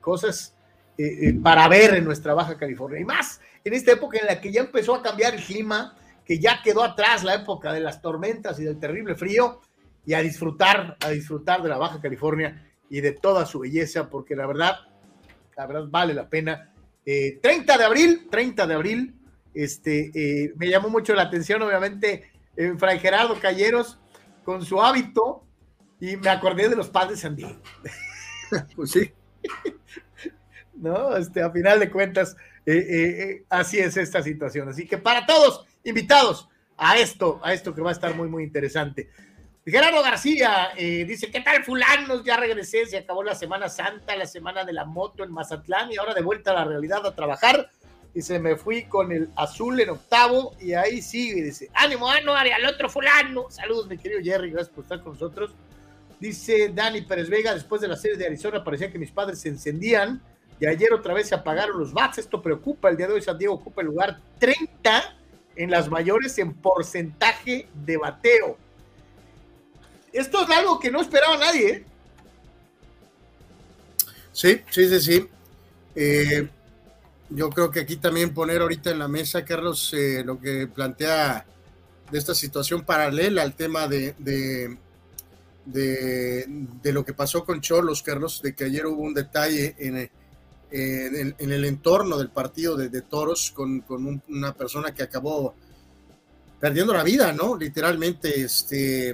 cosas 0.00 0.54
para 1.42 1.68
ver 1.68 1.96
en 1.96 2.04
nuestra 2.04 2.32
Baja 2.32 2.56
California 2.56 3.00
y 3.00 3.04
más 3.04 3.40
en 3.64 3.74
esta 3.74 3.92
época 3.92 4.18
en 4.18 4.26
la 4.26 4.40
que 4.40 4.52
ya 4.52 4.60
empezó 4.60 4.94
a 4.94 5.02
cambiar 5.02 5.34
el 5.34 5.42
clima, 5.42 5.96
que 6.24 6.38
ya 6.38 6.60
quedó 6.62 6.82
atrás 6.82 7.24
la 7.24 7.34
época 7.34 7.72
de 7.72 7.80
las 7.80 8.00
tormentas 8.00 8.58
y 8.60 8.64
del 8.64 8.78
terrible 8.78 9.14
frío 9.14 9.60
y 10.04 10.14
a 10.14 10.20
disfrutar, 10.20 10.96
a 11.00 11.10
disfrutar 11.10 11.62
de 11.62 11.68
la 11.68 11.78
Baja 11.78 12.00
California 12.00 12.70
y 12.90 13.00
de 13.00 13.12
toda 13.12 13.46
su 13.46 13.60
belleza, 13.60 14.08
porque 14.08 14.36
la 14.36 14.46
verdad 14.46 14.76
la 15.56 15.66
verdad 15.66 15.86
vale 15.88 16.14
la 16.14 16.28
pena. 16.28 16.70
30 17.04 17.04
eh, 17.04 17.78
de 17.78 17.84
abril, 17.84 18.28
30 18.30 18.66
de 18.66 18.74
abril, 18.74 19.14
este, 19.54 20.10
eh, 20.14 20.52
me 20.56 20.68
llamó 20.68 20.88
mucho 20.88 21.14
la 21.14 21.22
atención, 21.22 21.62
obviamente, 21.62 22.30
eh, 22.56 22.74
Fray 22.78 22.98
Gerardo 22.98 23.38
Calleros 23.40 23.98
con 24.44 24.64
su 24.64 24.80
hábito 24.80 25.44
y 26.00 26.16
me 26.16 26.30
acordé 26.30 26.68
de 26.68 26.76
los 26.76 26.88
padres 26.88 27.20
San 27.20 27.36
Diego. 27.36 27.60
Pues 28.76 28.90
sí. 28.90 29.10
¿no? 30.74 31.16
Este, 31.16 31.40
a 31.40 31.50
final 31.50 31.80
de 31.80 31.90
cuentas, 31.90 32.36
así 33.48 33.78
es 33.78 33.96
esta 33.96 34.22
situación. 34.22 34.68
Así 34.68 34.86
que 34.86 34.98
para 34.98 35.26
todos, 35.26 35.66
invitados 35.84 36.48
a 36.76 36.96
esto, 36.98 37.40
a 37.42 37.52
esto 37.52 37.74
que 37.74 37.82
va 37.82 37.90
a 37.90 37.92
estar 37.92 38.14
muy, 38.14 38.28
muy 38.28 38.44
interesante. 38.44 39.10
Gerardo 39.64 40.02
García 40.02 40.70
dice, 40.76 41.30
¿qué 41.30 41.40
tal 41.40 41.62
fulanos? 41.62 42.24
Ya 42.24 42.36
regresé, 42.36 42.86
se 42.86 42.98
acabó 42.98 43.22
la 43.22 43.34
Semana 43.34 43.68
Santa, 43.68 44.16
la 44.16 44.26
Semana 44.26 44.64
de 44.64 44.72
la 44.72 44.84
Moto 44.84 45.22
en 45.22 45.32
Mazatlán 45.32 45.92
y 45.92 45.96
ahora 45.96 46.14
de 46.14 46.22
vuelta 46.22 46.50
a 46.50 46.54
la 46.54 46.64
realidad 46.64 47.06
a 47.06 47.14
trabajar 47.14 47.70
y 48.14 48.22
se 48.22 48.38
me 48.38 48.56
fui 48.56 48.84
con 48.84 49.10
el 49.12 49.30
azul 49.36 49.80
en 49.80 49.90
octavo 49.90 50.54
y 50.60 50.74
ahí 50.74 51.00
sigue, 51.00 51.42
dice, 51.42 51.70
ánimo, 51.72 52.08
Anuar, 52.08 52.46
al 52.46 52.66
otro 52.66 52.90
fulano. 52.90 53.50
Saludos, 53.50 53.88
mi 53.88 53.96
querido 53.96 54.20
Jerry, 54.22 54.50
gracias 54.50 54.74
por 54.74 54.84
estar 54.84 55.02
con 55.02 55.14
nosotros. 55.14 55.54
Dice 56.20 56.70
Dani 56.74 57.02
Pérez 57.02 57.28
Vega, 57.28 57.54
después 57.54 57.80
de 57.80 57.88
la 57.88 57.96
serie 57.96 58.16
de 58.16 58.26
Arizona 58.26 58.62
parecía 58.62 58.92
que 58.92 58.98
mis 58.98 59.10
padres 59.10 59.40
se 59.40 59.48
encendían 59.48 60.22
y 60.60 60.66
ayer 60.66 60.92
otra 60.92 61.14
vez 61.14 61.28
se 61.28 61.34
apagaron 61.34 61.78
los 61.78 61.92
bats. 61.92 62.18
Esto 62.18 62.40
preocupa, 62.40 62.88
el 62.88 62.96
día 62.96 63.08
de 63.08 63.14
hoy 63.14 63.22
San 63.22 63.38
Diego 63.38 63.54
ocupa 63.54 63.82
el 63.82 63.88
lugar 63.88 64.20
30 64.38 65.16
en 65.56 65.70
las 65.70 65.90
mayores 65.90 66.38
en 66.38 66.54
porcentaje 66.54 67.68
de 67.74 67.96
bateo. 67.96 68.56
Esto 70.12 70.42
es 70.42 70.50
algo 70.50 70.78
que 70.78 70.90
no 70.90 71.00
esperaba 71.00 71.36
nadie. 71.36 71.68
¿eh? 71.68 71.84
Sí, 74.32 74.60
sí, 74.70 74.88
sí, 74.88 75.00
sí. 75.00 75.28
Eh, 75.94 76.48
yo 77.30 77.50
creo 77.50 77.70
que 77.70 77.80
aquí 77.80 77.96
también 77.96 78.34
poner 78.34 78.60
ahorita 78.60 78.90
en 78.90 78.98
la 78.98 79.08
mesa, 79.08 79.44
Carlos, 79.44 79.92
eh, 79.94 80.22
lo 80.24 80.38
que 80.38 80.66
plantea 80.66 81.46
de 82.10 82.18
esta 82.18 82.34
situación 82.34 82.84
paralela 82.84 83.42
al 83.42 83.54
tema 83.54 83.88
de, 83.88 84.14
de, 84.18 84.76
lo 86.92 87.04
que 87.04 87.14
pasó 87.14 87.44
con 87.44 87.60
Cholos, 87.60 88.02
Carlos, 88.02 88.42
de 88.42 88.54
que 88.54 88.64
ayer 88.64 88.86
hubo 88.86 89.02
un 89.02 89.14
detalle 89.14 89.74
en, 89.78 90.10
en, 90.72 91.34
el 91.38 91.64
entorno 91.64 92.16
del 92.18 92.30
partido 92.30 92.76
de, 92.76 93.02
Toros 93.02 93.50
con, 93.50 93.80
con 93.82 94.22
una 94.28 94.54
persona 94.54 94.94
que 94.94 95.02
acabó 95.02 95.54
perdiendo 96.62 96.94
la 96.94 97.02
vida, 97.02 97.32
¿no? 97.32 97.56
Literalmente, 97.56 98.42
este, 98.42 99.12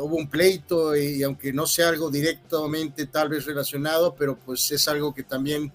hubo 0.00 0.16
un 0.16 0.28
pleito 0.28 0.96
y 0.96 1.22
aunque 1.22 1.52
no 1.52 1.64
sea 1.64 1.88
algo 1.88 2.10
directamente 2.10 3.06
tal 3.06 3.28
vez 3.28 3.46
relacionado, 3.46 4.16
pero 4.16 4.36
pues 4.36 4.68
es 4.72 4.88
algo 4.88 5.14
que 5.14 5.22
también 5.22 5.72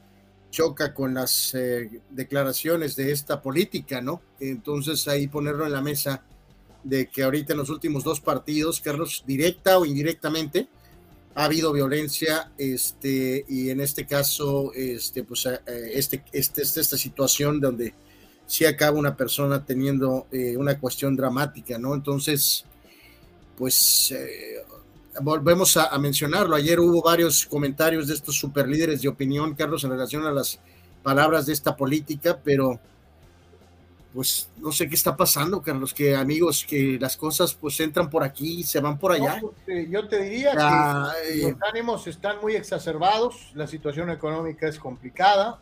choca 0.52 0.94
con 0.94 1.14
las 1.14 1.54
eh, 1.56 2.02
declaraciones 2.10 2.98
de 2.98 3.14
esta 3.14 3.42
política, 3.42 4.02
¿no? 4.02 4.22
Entonces 4.42 5.08
ahí 5.08 5.28
ponerlo 5.28 5.66
en 5.66 5.72
la 5.72 5.82
mesa 5.82 6.26
de 6.84 7.08
que 7.08 7.24
ahorita 7.24 7.54
en 7.54 7.60
los 7.60 7.70
últimos 7.70 8.04
dos 8.04 8.20
partidos, 8.20 8.82
Carlos, 8.82 9.24
directa 9.26 9.78
o 9.78 9.86
indirectamente, 9.86 10.68
ha 11.38 11.46
habido 11.46 11.72
violencia, 11.72 12.52
este, 12.58 13.46
y 13.48 13.70
en 13.70 13.80
este 13.80 14.06
caso, 14.06 14.74
este, 14.74 15.24
pues, 15.24 15.46
eh, 15.46 15.60
este, 15.94 16.24
este, 16.34 16.64
esta 16.64 16.98
situación 16.98 17.62
donde 17.62 17.94
sí 18.48 18.66
acaba 18.66 18.98
una 18.98 19.16
persona 19.16 19.64
teniendo 19.64 20.26
eh, 20.32 20.58
una 20.58 20.80
cuestión 20.80 21.16
dramática, 21.16 21.78
¿no? 21.78 21.94
Entonces, 21.94 22.66
pues 23.56 24.14
volvemos 25.22 25.78
a, 25.78 25.98
mencionarlo. 26.00 26.56
Ayer 26.56 26.80
hubo 26.80 27.02
varios 27.02 27.46
comentarios 27.46 28.08
de 28.08 28.16
estos 28.16 28.36
superlíderes 28.36 29.02
de 29.02 29.08
opinión, 29.08 29.56
Carlos, 29.56 29.84
en 29.84 29.92
relación 29.92 30.26
a 30.26 30.32
las 30.32 30.60
palabras 31.04 31.46
de 31.46 31.54
esta 31.54 31.76
política, 31.76 32.40
pero 32.44 32.80
pues 34.18 34.50
no 34.58 34.72
sé 34.72 34.90
qué 34.90 34.96
está 34.96 35.16
pasando, 35.16 35.62
Carlos, 35.62 35.94
que 35.94 36.16
amigos, 36.16 36.66
que 36.68 36.98
las 37.00 37.16
cosas 37.16 37.54
pues 37.54 37.80
entran 37.80 38.10
por 38.10 38.24
aquí 38.24 38.62
y 38.62 38.64
se 38.64 38.80
van 38.80 38.98
por 38.98 39.12
allá. 39.12 39.40
Pues, 39.40 39.54
eh, 39.68 39.88
yo 39.92 40.08
te 40.08 40.24
diría 40.24 40.54
que 40.54 41.44
los 41.44 41.62
ánimos 41.62 42.08
están 42.08 42.42
muy 42.42 42.56
exacerbados, 42.56 43.52
la 43.54 43.68
situación 43.68 44.10
económica 44.10 44.68
es 44.68 44.80
complicada, 44.80 45.62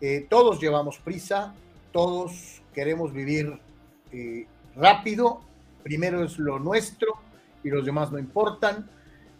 eh, 0.00 0.24
todos 0.30 0.60
llevamos 0.60 0.98
prisa, 0.98 1.52
todos 1.90 2.62
queremos 2.72 3.12
vivir 3.12 3.58
eh, 4.12 4.46
rápido, 4.76 5.40
primero 5.82 6.22
es 6.22 6.38
lo 6.38 6.60
nuestro, 6.60 7.18
y 7.64 7.70
los 7.70 7.84
demás 7.84 8.12
no 8.12 8.20
importan. 8.20 8.88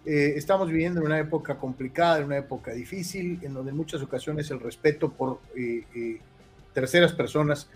Eh, 0.05 0.35
estamos 0.37 0.69
viviendo 0.69 1.01
en 1.01 1.07
una 1.07 1.19
época 1.19 1.57
complicada, 1.59 2.19
en 2.19 2.25
una 2.25 2.39
época 2.39 2.73
difícil, 2.73 3.39
en 3.43 3.55
donde 3.55 3.71
en 3.71 3.77
muchas 3.77 4.03
ocasiones 4.03 4.51
el 4.51 4.61
respeto 4.61 5.13
por 5.13 5.41
eh, 5.55 5.85
eh, 5.95 6.21
terceras 6.73 7.13
personas 7.13 7.69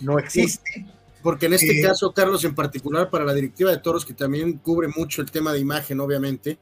no 0.00 0.18
existe. 0.18 0.86
Porque 1.22 1.46
en 1.46 1.52
este 1.54 1.82
caso, 1.82 2.12
Carlos, 2.12 2.44
en 2.44 2.54
particular 2.54 3.10
para 3.10 3.24
la 3.24 3.34
directiva 3.34 3.70
de 3.70 3.78
toros, 3.78 4.06
que 4.06 4.14
también 4.14 4.58
cubre 4.58 4.88
mucho 4.88 5.20
el 5.20 5.30
tema 5.30 5.52
de 5.52 5.58
imagen, 5.58 6.00
obviamente, 6.00 6.58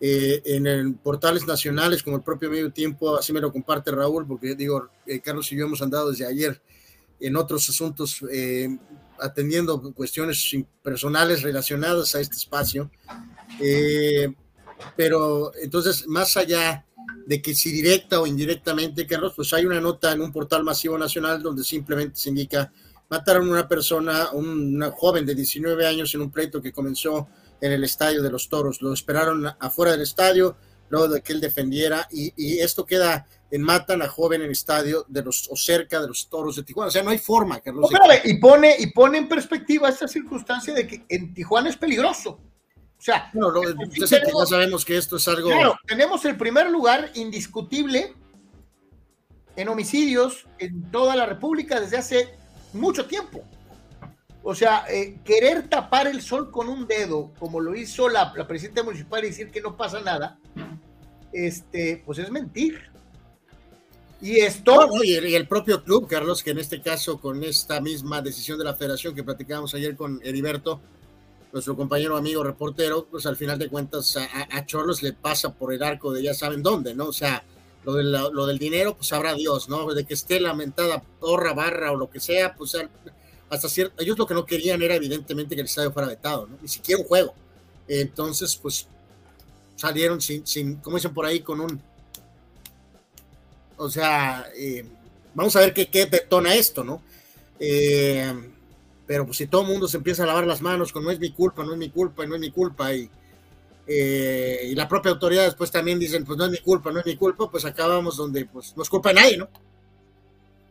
en 0.00 0.66
el, 0.66 0.94
portales 0.96 1.46
nacionales, 1.46 2.02
como 2.02 2.16
el 2.16 2.22
propio 2.22 2.50
Medio 2.50 2.70
Tiempo, 2.70 3.16
así 3.16 3.32
me 3.32 3.40
lo 3.40 3.50
comparte 3.50 3.90
Raúl, 3.90 4.26
porque 4.26 4.54
digo, 4.54 4.90
Carlos 5.24 5.50
y 5.50 5.56
yo 5.56 5.64
hemos 5.64 5.80
andado 5.80 6.10
desde 6.10 6.26
ayer 6.26 6.60
en 7.20 7.36
otros 7.36 7.68
asuntos 7.70 8.22
atendiendo 9.22 9.80
cuestiones 9.94 10.54
personales 10.82 11.42
relacionadas 11.42 12.14
a 12.14 12.20
este 12.20 12.36
espacio. 12.36 12.90
Eh, 13.60 14.32
pero 14.96 15.52
entonces, 15.62 16.06
más 16.06 16.36
allá 16.36 16.84
de 17.26 17.42
que 17.42 17.54
si 17.54 17.70
directa 17.72 18.20
o 18.20 18.26
indirectamente, 18.26 19.06
Carlos, 19.06 19.32
pues 19.34 19.52
hay 19.52 19.66
una 19.66 19.80
nota 19.80 20.12
en 20.12 20.20
un 20.20 20.32
portal 20.32 20.64
masivo 20.64 20.98
nacional 20.98 21.42
donde 21.42 21.64
simplemente 21.64 22.18
se 22.18 22.28
indica 22.28 22.72
mataron 23.12 23.48
a 23.48 23.52
una 23.52 23.68
persona, 23.68 24.30
una 24.32 24.90
joven 24.90 25.26
de 25.26 25.34
19 25.34 25.86
años 25.86 26.14
en 26.14 26.22
un 26.22 26.30
pleito 26.30 26.62
que 26.62 26.72
comenzó 26.72 27.28
en 27.60 27.70
el 27.72 27.84
estadio 27.84 28.22
de 28.22 28.30
los 28.30 28.48
toros. 28.48 28.80
Lo 28.80 28.94
esperaron 28.94 29.46
afuera 29.60 29.92
del 29.92 30.00
estadio, 30.00 30.56
luego 30.88 31.08
de 31.08 31.20
que 31.20 31.34
él 31.34 31.40
defendiera, 31.42 32.08
y, 32.10 32.32
y 32.36 32.60
esto 32.60 32.86
queda 32.86 33.26
en 33.50 33.60
matan 33.60 34.00
a 34.00 34.08
joven 34.08 34.40
en 34.40 34.50
estadio 34.50 35.04
de 35.08 35.22
los 35.22 35.46
o 35.50 35.56
cerca 35.56 36.00
de 36.00 36.08
los 36.08 36.26
toros 36.30 36.56
de 36.56 36.62
Tijuana. 36.62 36.88
O 36.88 36.90
sea, 36.90 37.02
no 37.02 37.10
hay 37.10 37.18
forma, 37.18 37.60
Carlos. 37.60 37.90
y 38.24 38.38
pone, 38.38 38.76
y 38.78 38.86
pone 38.86 39.18
en 39.18 39.28
perspectiva 39.28 39.90
esta 39.90 40.08
circunstancia 40.08 40.72
de 40.72 40.86
que 40.86 41.04
en 41.10 41.34
Tijuana 41.34 41.68
es 41.68 41.76
peligroso. 41.76 42.40
O 43.02 43.04
sea, 43.04 43.30
no, 43.32 43.52
ya 43.96 44.06
sabemos 44.46 44.84
que 44.84 44.96
esto 44.96 45.16
es 45.16 45.26
algo. 45.26 45.48
Claro, 45.48 45.76
tenemos 45.88 46.24
el 46.24 46.36
primer 46.36 46.70
lugar 46.70 47.10
indiscutible 47.14 48.14
en 49.56 49.68
homicidios 49.68 50.46
en 50.60 50.88
toda 50.92 51.16
la 51.16 51.26
República 51.26 51.80
desde 51.80 51.96
hace 51.96 52.28
mucho 52.72 53.06
tiempo. 53.06 53.42
O 54.44 54.54
sea, 54.54 54.84
eh, 54.88 55.18
querer 55.24 55.68
tapar 55.68 56.06
el 56.06 56.22
sol 56.22 56.52
con 56.52 56.68
un 56.68 56.86
dedo, 56.86 57.32
como 57.40 57.58
lo 57.58 57.74
hizo 57.74 58.08
la, 58.08 58.32
la 58.36 58.46
presidenta 58.46 58.84
municipal 58.84 59.24
y 59.24 59.30
decir 59.30 59.50
que 59.50 59.60
no 59.60 59.76
pasa 59.76 60.00
nada, 60.00 60.38
este, 61.32 62.04
pues 62.06 62.20
es 62.20 62.30
mentir. 62.30 62.88
Y 64.20 64.36
esto. 64.36 64.88
y, 65.02 65.14
el, 65.14 65.48
propio 65.48 65.82
club, 65.82 66.06
Carlos, 66.06 66.40
que 66.40 66.50
en 66.50 66.60
este 66.60 66.80
caso, 66.80 67.20
con 67.20 67.42
esta 67.42 67.80
misma 67.80 68.22
decisión 68.22 68.58
de 68.58 68.64
la 68.64 68.76
federación 68.76 69.12
que 69.12 69.24
platicábamos 69.24 69.74
ayer 69.74 69.96
con 69.96 70.20
Heriberto, 70.22 70.80
nuestro 71.52 71.76
compañero 71.76 72.16
amigo 72.16 72.42
reportero, 72.42 73.06
pues 73.10 73.26
al 73.26 73.36
final 73.36 73.58
de 73.58 73.68
cuentas 73.68 74.16
a, 74.16 74.48
a 74.50 74.66
Cholos 74.66 75.02
le 75.02 75.12
pasa 75.12 75.52
por 75.52 75.72
el 75.72 75.82
arco 75.82 76.12
de 76.12 76.22
ya 76.22 76.34
saben 76.34 76.62
dónde, 76.62 76.94
¿no? 76.94 77.06
O 77.06 77.12
sea, 77.12 77.44
lo, 77.84 77.94
de 77.94 78.04
lo 78.04 78.46
del 78.46 78.58
dinero, 78.58 78.96
pues 78.96 79.08
sabrá 79.08 79.34
Dios, 79.34 79.68
¿no? 79.68 79.92
De 79.92 80.04
que 80.04 80.14
esté 80.14 80.40
lamentada 80.40 81.02
porra, 81.20 81.52
barra 81.52 81.92
o 81.92 81.96
lo 81.96 82.08
que 82.10 82.20
sea, 82.20 82.54
pues 82.54 82.76
hasta 83.50 83.68
cierto. 83.68 84.02
Ellos 84.02 84.18
lo 84.18 84.26
que 84.26 84.34
no 84.34 84.46
querían 84.46 84.82
era 84.82 84.94
evidentemente 84.94 85.54
que 85.54 85.60
el 85.60 85.66
estadio 85.66 85.92
fuera 85.92 86.08
vetado, 86.08 86.46
¿no? 86.46 86.58
Ni 86.62 86.68
siquiera 86.68 87.00
un 87.00 87.06
juego. 87.06 87.34
Entonces, 87.86 88.56
pues 88.56 88.86
salieron 89.76 90.20
sin, 90.20 90.46
sin, 90.46 90.76
como 90.76 90.96
dicen 90.96 91.12
por 91.12 91.26
ahí, 91.26 91.40
con 91.40 91.60
un 91.60 91.82
o 93.76 93.90
sea, 93.90 94.46
eh, 94.56 94.84
vamos 95.34 95.56
a 95.56 95.60
ver 95.60 95.74
qué, 95.74 95.88
qué 95.88 96.06
detona 96.06 96.54
esto, 96.54 96.84
¿no? 96.84 97.02
Eh, 97.58 98.32
pero 99.12 99.26
pues 99.26 99.36
si 99.36 99.46
todo 99.46 99.60
el 99.60 99.68
mundo 99.68 99.86
se 99.86 99.98
empieza 99.98 100.22
a 100.22 100.26
lavar 100.26 100.46
las 100.46 100.62
manos 100.62 100.90
con 100.90 101.04
no 101.04 101.10
es 101.10 101.20
mi 101.20 101.32
culpa, 101.32 101.62
no 101.62 101.72
es 101.72 101.78
mi 101.78 101.90
culpa, 101.90 102.24
no 102.24 102.34
es 102.34 102.40
mi 102.40 102.50
culpa, 102.50 102.94
y, 102.94 103.10
eh, 103.86 104.68
y 104.70 104.74
la 104.74 104.88
propia 104.88 105.12
autoridad 105.12 105.44
después 105.44 105.70
también 105.70 105.98
dicen, 105.98 106.24
pues 106.24 106.38
no 106.38 106.46
es 106.46 106.50
mi 106.50 106.56
culpa, 106.56 106.90
no 106.90 107.00
es 107.00 107.04
mi 107.04 107.16
culpa, 107.16 107.50
pues 107.50 107.66
acabamos 107.66 108.16
donde 108.16 108.46
pues 108.46 108.74
no 108.74 108.82
es 108.82 108.88
culpa 108.88 109.10
de 109.10 109.14
nadie, 109.16 109.36
¿no? 109.36 109.50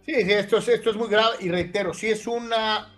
Sí, 0.04 0.16
sí, 0.24 0.32
esto 0.32 0.58
es, 0.58 0.70
esto 0.70 0.90
es 0.90 0.96
muy 0.96 1.08
grave 1.08 1.36
y 1.42 1.50
reitero, 1.50 1.94
sí 1.94 2.08
es 2.08 2.26
una, 2.26 2.92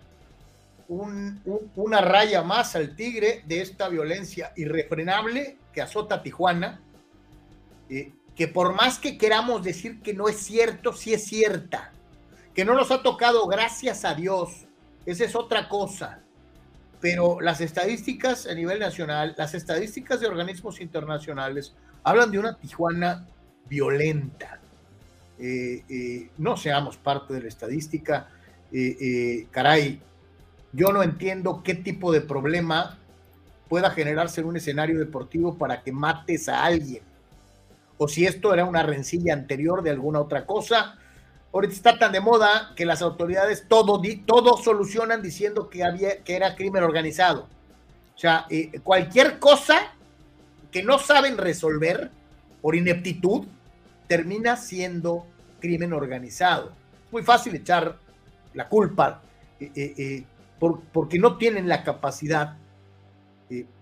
una 0.88 2.00
raya 2.00 2.42
más 2.42 2.78
al 2.78 2.96
tigre 2.96 3.44
de 3.46 3.60
esta 3.60 3.90
violencia 3.90 4.54
irrefrenable 4.56 5.58
que 5.74 5.82
azota 5.82 6.24
Tijuana 6.24 6.80
que 7.90 8.48
por 8.48 8.74
más 8.76 8.98
que 8.98 9.18
queramos 9.18 9.62
decir 9.62 10.00
que 10.00 10.14
no 10.14 10.30
es 10.30 10.38
cierto, 10.38 10.94
sí 10.94 11.14
es 11.14 11.26
cierta. 11.26 11.92
Que 12.56 12.64
no 12.64 12.76
nos 12.76 12.92
ha 12.92 13.04
tocado, 13.04 13.46
gracias 13.48 14.06
a 14.06 14.16
Dios. 14.16 14.68
Esa 15.06 15.26
es 15.26 15.36
otra 15.36 15.68
cosa. 15.68 16.20
Pero 17.00 17.42
las 17.42 17.60
estadísticas 17.60 18.48
a 18.48 18.54
nivel 18.54 18.80
nacional, 18.80 19.36
las 19.38 19.54
estadísticas 19.54 20.22
de 20.22 20.28
organismos 20.28 20.80
internacionales, 20.80 21.74
hablan 22.04 22.32
de 22.32 22.40
una 22.40 22.58
Tijuana 22.58 23.28
violenta. 23.68 24.60
Eh, 25.40 25.84
eh, 25.90 26.30
no 26.38 26.56
seamos 26.56 26.98
parte 26.98 27.34
de 27.34 27.42
la 27.42 27.48
estadística. 27.50 28.30
Eh, 28.72 29.48
caray, 29.52 30.02
yo 30.72 30.94
no 30.94 31.04
entiendo 31.04 31.62
qué 31.64 31.76
tipo 31.76 32.12
de 32.12 32.22
problema 32.22 32.98
pueda 33.68 33.92
generarse 33.92 34.42
en 34.42 34.48
un 34.48 34.58
escenario 34.58 34.98
deportivo 34.98 35.58
para 35.58 35.84
que 35.84 35.92
mates 35.92 36.48
a 36.48 36.64
alguien 36.64 37.04
o 37.98 38.08
si 38.08 38.26
esto 38.26 38.54
era 38.54 38.66
una 38.66 38.84
rencilla 38.84 39.34
anterior 39.34 39.82
de 39.82 39.92
alguna 39.92 40.20
otra 40.20 40.46
cosa. 40.46 40.96
Ahorita 41.54 41.74
está 41.76 42.00
tan 42.00 42.12
de 42.12 42.20
moda 42.20 42.74
que 42.76 42.84
las 42.84 43.04
autoridades 43.04 43.66
todo, 43.68 44.02
todo 44.26 44.58
solucionan 44.58 45.22
diciendo 45.22 45.70
que, 45.70 45.84
había, 45.84 46.24
que 46.24 46.36
era 46.36 46.56
crimen 46.56 46.84
organizado. 46.84 47.48
O 48.16 48.18
sea, 48.18 48.48
eh, 48.50 48.80
cualquier 48.82 49.38
cosa 49.38 49.94
que 50.72 50.82
no 50.82 50.98
saben 50.98 51.38
resolver 51.38 52.10
por 52.60 52.76
ineptitud 52.76 53.46
termina 54.08 54.58
siendo 54.58 55.28
crimen 55.60 55.94
organizado. 55.94 56.72
Es 57.06 57.12
muy 57.12 57.22
fácil 57.22 57.54
echar 57.54 57.98
la 58.56 58.68
culpa 58.68 59.22
eh, 59.60 59.72
eh, 59.76 60.26
porque 60.92 61.20
no 61.20 61.38
tienen 61.38 61.70
la 61.70 61.84
capacidad 61.84 62.58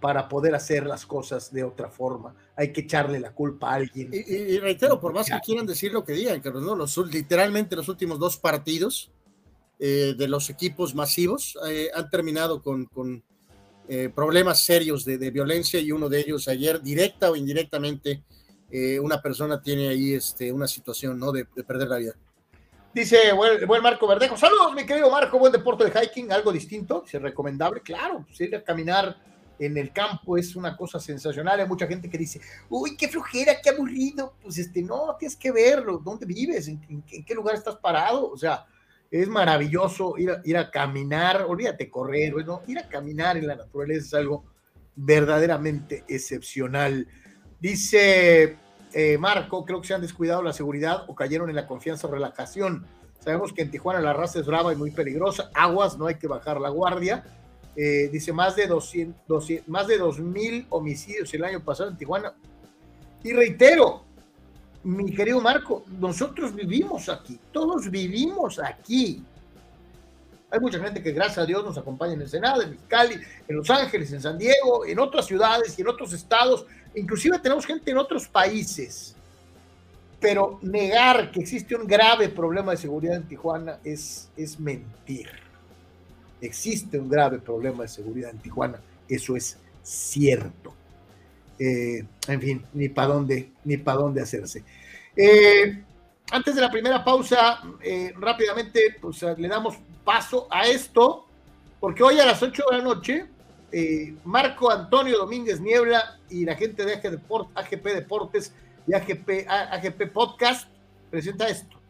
para 0.01 0.27
poder 0.27 0.55
hacer 0.55 0.85
las 0.85 1.05
cosas 1.05 1.53
de 1.53 1.63
otra 1.63 1.89
forma. 1.89 2.35
Hay 2.55 2.73
que 2.73 2.81
echarle 2.81 3.19
la 3.19 3.31
culpa 3.31 3.71
a 3.71 3.75
alguien. 3.75 4.09
Y, 4.13 4.57
reitero, 4.59 4.99
por 4.99 5.13
más 5.13 5.27
que 5.27 5.39
quieran 5.39 5.65
decir 5.65 5.91
lo 5.91 6.03
que 6.03 6.13
digan, 6.13 6.41
Carlos, 6.41 6.63
¿no? 6.63 6.75
los, 6.75 6.97
literalmente 6.97 7.75
los 7.75 7.87
últimos 7.87 8.19
dos 8.19 8.37
partidos 8.37 9.11
eh, 9.83 10.13
de 10.15 10.27
los 10.27 10.47
equipos 10.51 10.93
masivos 10.93 11.57
eh, 11.67 11.89
han 11.95 12.07
terminado 12.11 12.61
con, 12.61 12.85
con 12.85 13.23
eh, 13.89 14.09
problemas 14.13 14.63
serios 14.63 15.03
de, 15.05 15.31
violencia 15.31 15.79
y 15.79 15.91
uno 15.91 16.07
de 16.07 16.19
ellos 16.19 16.47
ayer, 16.47 16.83
directa 16.83 17.31
o 17.31 17.35
indirectamente, 17.35 18.23
una 19.01 19.21
persona 19.21 19.61
tiene 19.61 19.89
ahí 19.89 20.13
este, 20.13 20.49
una 20.49 20.65
situación 20.65 21.19
¿no? 21.19 21.33
de, 21.33 21.43
perder 21.45 21.89
la 21.89 21.97
vida. 21.97 22.13
Dice 22.93 23.33
buen, 23.33 23.67
buen, 23.67 23.81
Marco 23.81 24.07
Verdejo, 24.07 24.37
saludos 24.37 24.73
mi 24.73 24.85
querido 24.85 25.09
Marco, 25.09 25.37
buen 25.39 25.51
deporte 25.51 25.83
de 25.83 25.91
hiking, 25.91 26.31
algo 26.31 26.53
distinto, 26.53 27.03
es 27.05 27.21
recomendable, 27.21 27.81
claro, 27.81 28.23
pues, 28.25 28.39
ir 28.39 28.55
a 28.55 28.63
caminar 28.63 29.17
en 29.61 29.77
el 29.77 29.93
campo 29.93 30.37
es 30.37 30.55
una 30.55 30.75
cosa 30.75 30.99
sensacional. 30.99 31.59
Hay 31.59 31.67
mucha 31.67 31.85
gente 31.85 32.09
que 32.09 32.17
dice, 32.17 32.41
uy, 32.67 32.97
qué 32.97 33.07
flojera, 33.07 33.53
qué 33.61 33.69
aburrido. 33.69 34.33
Pues 34.41 34.57
este, 34.57 34.81
no, 34.81 35.15
tienes 35.19 35.35
que 35.35 35.51
verlo, 35.51 36.01
dónde 36.03 36.25
vives, 36.25 36.67
en, 36.67 37.03
qué 37.03 37.35
lugar 37.35 37.53
estás 37.53 37.75
parado. 37.75 38.31
O 38.31 38.37
sea, 38.37 38.65
es 39.11 39.27
maravilloso 39.27 40.17
ir 40.17 40.31
a, 40.31 40.41
ir 40.43 40.57
a 40.57 40.71
caminar, 40.71 41.45
olvídate 41.47 41.91
correr, 41.91 42.33
bueno, 42.33 42.63
ir 42.65 42.79
a 42.79 42.87
caminar 42.89 43.37
en 43.37 43.45
la 43.45 43.55
naturaleza 43.55 44.07
es 44.07 44.13
algo 44.15 44.45
verdaderamente 44.95 46.05
excepcional. 46.07 47.07
Dice 47.59 48.57
eh, 48.93 49.17
Marco, 49.19 49.63
creo 49.63 49.79
que 49.79 49.87
se 49.87 49.93
han 49.93 50.01
descuidado 50.01 50.41
la 50.41 50.53
seguridad 50.53 51.03
o 51.07 51.13
cayeron 51.13 51.49
en 51.49 51.55
la 51.55 51.67
confianza 51.67 52.07
o 52.07 52.11
relajación. 52.11 52.87
Sabemos 53.19 53.53
que 53.53 53.61
en 53.61 53.69
Tijuana 53.69 54.01
la 54.01 54.13
raza 54.13 54.39
es 54.39 54.47
brava 54.47 54.73
y 54.73 54.75
muy 54.75 54.89
peligrosa. 54.89 55.51
Aguas, 55.53 55.99
no 55.99 56.07
hay 56.07 56.15
que 56.15 56.27
bajar 56.27 56.59
la 56.59 56.69
guardia 56.69 57.23
eh, 57.75 58.09
dice 58.11 58.33
más 58.33 58.55
de 58.55 58.67
200, 58.67 59.49
más 59.67 59.87
de 59.87 59.99
2.000 59.99 60.65
homicidios 60.69 61.33
el 61.33 61.43
año 61.43 61.63
pasado 61.63 61.89
en 61.89 61.97
Tijuana. 61.97 62.33
Y 63.23 63.31
reitero, 63.31 64.03
mi 64.83 65.13
querido 65.13 65.39
Marco, 65.39 65.85
nosotros 65.99 66.53
vivimos 66.53 67.07
aquí, 67.07 67.39
todos 67.51 67.89
vivimos 67.89 68.59
aquí. 68.59 69.23
Hay 70.49 70.59
mucha 70.59 70.79
gente 70.79 71.01
que 71.01 71.13
gracias 71.13 71.37
a 71.37 71.45
Dios 71.45 71.63
nos 71.63 71.77
acompaña 71.77 72.13
en 72.13 72.21
el 72.21 72.29
Senado, 72.29 72.61
en 72.61 72.77
Cali, 72.89 73.15
en 73.47 73.55
Los 73.55 73.69
Ángeles, 73.69 74.11
en 74.11 74.21
San 74.21 74.37
Diego, 74.37 74.85
en 74.85 74.99
otras 74.99 75.25
ciudades 75.25 75.77
y 75.77 75.81
en 75.81 75.87
otros 75.87 76.11
estados. 76.11 76.65
Inclusive 76.93 77.39
tenemos 77.39 77.65
gente 77.65 77.91
en 77.91 77.97
otros 77.97 78.27
países. 78.27 79.15
Pero 80.19 80.59
negar 80.61 81.31
que 81.31 81.39
existe 81.39 81.73
un 81.73 81.87
grave 81.87 82.27
problema 82.27 82.71
de 82.71 82.77
seguridad 82.77 83.15
en 83.15 83.27
Tijuana 83.27 83.79
es, 83.83 84.29
es 84.35 84.59
mentir 84.59 85.50
existe 86.41 86.99
un 86.99 87.09
grave 87.09 87.39
problema 87.39 87.83
de 87.83 87.89
seguridad 87.89 88.31
en 88.31 88.39
Tijuana, 88.39 88.79
eso 89.07 89.35
es 89.35 89.57
cierto. 89.83 90.73
Eh, 91.59 92.03
en 92.27 92.41
fin, 92.41 92.65
ni 92.73 92.89
para 92.89 93.09
dónde, 93.09 93.51
ni 93.63 93.77
para 93.77 93.99
dónde 93.99 94.21
hacerse. 94.21 94.63
Eh, 95.15 95.83
antes 96.31 96.55
de 96.55 96.61
la 96.61 96.71
primera 96.71 97.03
pausa, 97.03 97.61
eh, 97.83 98.13
rápidamente, 98.17 98.97
pues 98.99 99.21
le 99.21 99.47
damos 99.47 99.75
paso 100.03 100.47
a 100.49 100.65
esto, 100.67 101.27
porque 101.79 102.01
hoy 102.01 102.19
a 102.19 102.25
las 102.25 102.41
8 102.41 102.63
de 102.71 102.77
la 102.77 102.83
noche, 102.83 103.25
Marco 104.25 104.69
Antonio 104.69 105.17
Domínguez 105.17 105.61
Niebla 105.61 106.19
y 106.29 106.43
la 106.43 106.55
gente 106.55 106.83
de 106.83 106.95
AGP 106.95 107.85
Deportes 107.93 108.53
y 108.87 108.93
AGP, 108.93 109.47
AGP 109.47 110.11
Podcast 110.11 110.67
presenta 111.09 111.47
esto. 111.47 111.80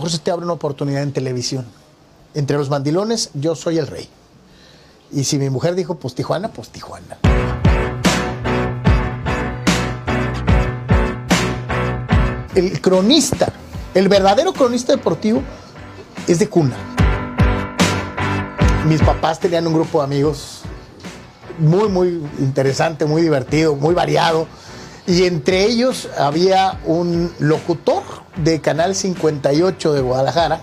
Mejor 0.00 0.12
se 0.12 0.18
te 0.20 0.30
abre 0.30 0.46
una 0.46 0.54
oportunidad 0.54 1.02
en 1.02 1.12
televisión. 1.12 1.66
Entre 2.32 2.56
los 2.56 2.70
mandilones, 2.70 3.28
yo 3.34 3.54
soy 3.54 3.76
el 3.76 3.86
rey. 3.86 4.08
Y 5.12 5.24
si 5.24 5.36
mi 5.36 5.50
mujer 5.50 5.74
dijo, 5.74 5.96
pues 5.96 6.14
Tijuana, 6.14 6.48
pues 6.48 6.70
Tijuana. 6.70 7.18
El 12.54 12.80
cronista, 12.80 13.52
el 13.92 14.08
verdadero 14.08 14.54
cronista 14.54 14.94
deportivo, 14.96 15.42
es 16.26 16.38
de 16.38 16.48
cuna. 16.48 16.76
Mis 18.88 19.02
papás 19.02 19.38
tenían 19.38 19.66
un 19.66 19.74
grupo 19.74 19.98
de 19.98 20.04
amigos 20.04 20.62
muy, 21.58 21.90
muy 21.90 22.08
interesante, 22.38 23.04
muy 23.04 23.20
divertido, 23.20 23.76
muy 23.76 23.94
variado. 23.94 24.46
Y 25.06 25.24
entre 25.24 25.64
ellos 25.64 26.08
había 26.18 26.80
un 26.84 27.32
locutor 27.38 28.02
de 28.36 28.60
Canal 28.60 28.94
58 28.94 29.92
de 29.92 30.00
Guadalajara. 30.00 30.62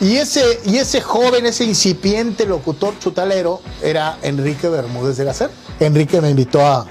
Y 0.00 0.16
ese, 0.16 0.60
y 0.64 0.78
ese 0.78 1.00
joven, 1.00 1.46
ese 1.46 1.64
incipiente 1.64 2.46
locutor 2.46 2.98
chutalero 2.98 3.60
era 3.82 4.18
Enrique 4.22 4.68
Bermúdez 4.68 5.16
de 5.16 5.24
Gacer. 5.24 5.50
Enrique 5.78 6.20
me 6.20 6.30
invitó 6.30 6.64
a, 6.66 6.86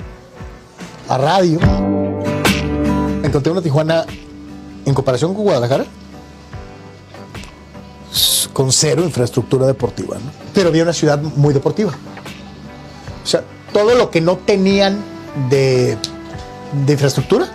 a 1.10 1.18
radio. 1.18 1.60
Encontré 3.24 3.52
una 3.52 3.62
Tijuana 3.62 4.06
en 4.86 4.94
comparación 4.94 5.34
con 5.34 5.44
Guadalajara 5.44 5.86
con 8.54 8.72
cero 8.72 9.04
infraestructura 9.04 9.66
deportiva, 9.66 10.18
pero 10.54 10.70
había 10.70 10.84
una 10.84 10.94
ciudad 10.94 11.22
muy 11.22 11.54
deportiva. 11.54 11.92
O 13.24 13.28
sea, 13.28 13.44
todo 13.72 13.96
lo 13.96 14.12
que 14.12 14.22
no 14.22 14.38
tenían 14.38 14.98
de, 15.50 15.98
de 16.74 16.94
infraestructura, 16.94 17.48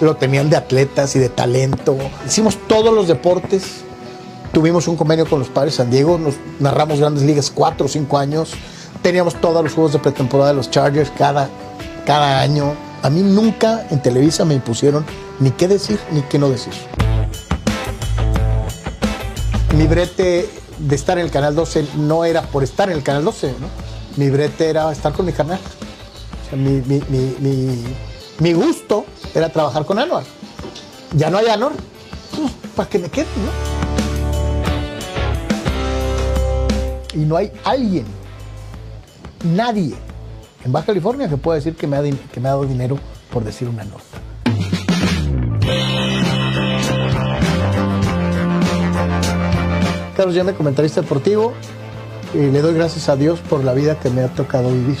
lo 0.00 0.16
tenían 0.16 0.50
de 0.50 0.56
atletas 0.56 1.16
y 1.16 1.18
de 1.18 1.28
talento. 1.28 1.96
Hicimos 2.26 2.58
todos 2.68 2.94
los 2.94 3.08
deportes. 3.08 3.82
Tuvimos 4.52 4.88
un 4.88 4.96
convenio 4.96 5.28
con 5.28 5.38
los 5.38 5.48
padres 5.48 5.74
San 5.74 5.90
Diego, 5.90 6.18
nos 6.18 6.34
narramos 6.60 6.98
grandes 6.98 7.24
ligas 7.24 7.50
cuatro 7.50 7.86
o 7.86 7.88
cinco 7.88 8.18
años. 8.18 8.52
Teníamos 9.02 9.34
todos 9.40 9.62
los 9.62 9.74
juegos 9.74 9.92
de 9.92 9.98
pretemporada 9.98 10.50
de 10.50 10.56
los 10.56 10.70
Chargers 10.70 11.10
cada, 11.16 11.50
cada 12.06 12.40
año. 12.40 12.74
A 13.02 13.10
mí 13.10 13.20
nunca 13.20 13.86
en 13.90 14.00
Televisa 14.00 14.44
me 14.44 14.54
impusieron 14.54 15.04
ni 15.40 15.50
qué 15.50 15.68
decir 15.68 15.98
ni 16.10 16.22
qué 16.22 16.38
no 16.38 16.48
decir. 16.48 16.72
Mi 19.76 19.86
brete 19.86 20.48
de 20.78 20.96
estar 20.96 21.18
en 21.18 21.26
el 21.26 21.30
Canal 21.30 21.54
12 21.54 21.88
no 21.96 22.24
era 22.24 22.42
por 22.42 22.64
estar 22.64 22.88
en 22.90 22.96
el 22.96 23.02
Canal 23.02 23.24
12, 23.24 23.54
¿no? 23.60 23.68
Mi 24.16 24.30
brete 24.30 24.70
era 24.70 24.90
estar 24.90 25.12
con 25.12 25.26
mi 25.26 25.32
canal. 25.32 25.58
mi, 26.52 26.80
mi, 26.86 27.02
mi 27.38 27.84
gusto 28.54 29.06
era 29.34 29.48
trabajar 29.48 29.84
con 29.84 29.98
Anuar. 29.98 30.24
Ya 31.12 31.30
no 31.30 31.38
hay 31.38 31.46
Anuar, 31.46 31.72
pues, 32.34 32.52
para 32.74 32.88
que 32.88 32.98
me 32.98 33.08
quede, 33.08 33.26
¿no? 33.44 33.76
Y 37.20 37.24
no 37.24 37.36
hay 37.36 37.50
alguien, 37.64 38.04
nadie 39.42 39.94
en 40.66 40.72
Baja 40.72 40.86
California 40.86 41.28
que 41.28 41.36
pueda 41.36 41.56
decir 41.56 41.76
que 41.76 41.86
me 41.86 41.96
ha, 41.96 42.02
dado 42.42 42.64
dinero 42.64 42.98
por 43.32 43.44
decir 43.44 43.68
una 43.68 43.84
nota. 43.84 44.02
Carlos 50.16 50.44
me 50.44 50.54
comentarista 50.54 51.02
deportivo, 51.02 51.52
y 52.34 52.50
le 52.50 52.60
doy 52.60 52.74
gracias 52.74 53.08
a 53.08 53.16
Dios 53.16 53.40
por 53.40 53.62
la 53.62 53.74
vida 53.74 53.98
que 54.00 54.10
me 54.10 54.22
ha 54.22 54.28
tocado 54.28 54.70
vivir. 54.70 54.98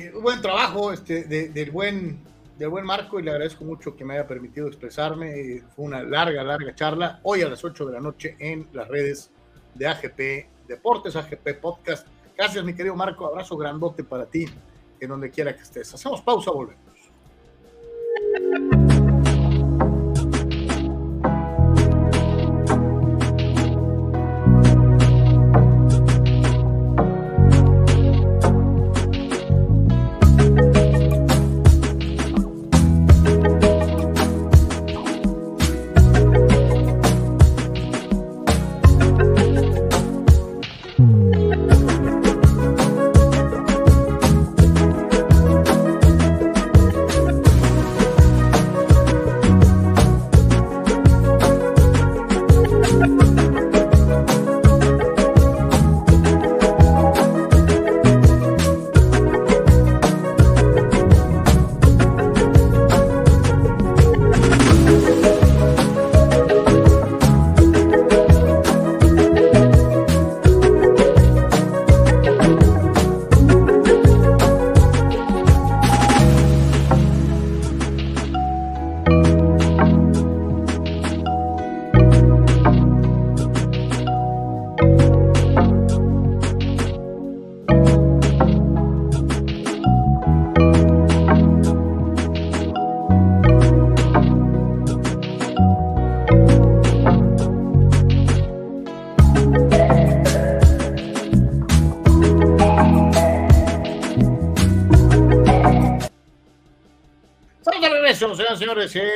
Eh, 0.00 0.12
buen 0.12 0.40
trabajo 0.40 0.92
este, 0.94 1.24
del, 1.24 1.70
buen, 1.70 2.20
del 2.56 2.70
buen 2.70 2.86
Marco 2.86 3.20
y 3.20 3.22
le 3.22 3.32
agradezco 3.32 3.64
mucho 3.64 3.94
que 3.94 4.02
me 4.04 4.14
haya 4.14 4.26
permitido 4.26 4.66
expresarme. 4.66 5.62
Fue 5.76 5.84
una 5.84 6.02
larga, 6.02 6.42
larga 6.42 6.74
charla. 6.74 7.20
Hoy 7.22 7.42
a 7.42 7.50
las 7.50 7.62
8 7.62 7.84
de 7.84 7.92
la 7.92 8.00
noche 8.00 8.34
en 8.38 8.66
las 8.72 8.88
redes 8.88 9.30
de 9.74 9.86
AGP 9.86 10.66
Deportes, 10.66 11.16
AGP 11.16 11.60
Podcast. 11.60 12.06
Gracias, 12.34 12.64
mi 12.64 12.72
querido 12.72 12.96
Marco. 12.96 13.26
Abrazo 13.26 13.58
grandote 13.58 14.02
para 14.02 14.24
ti, 14.24 14.46
en 15.00 15.08
donde 15.08 15.30
quiera 15.30 15.54
que 15.54 15.62
estés. 15.62 15.92
Hacemos 15.92 16.22
pausa, 16.22 16.50
volvemos. 16.50 16.80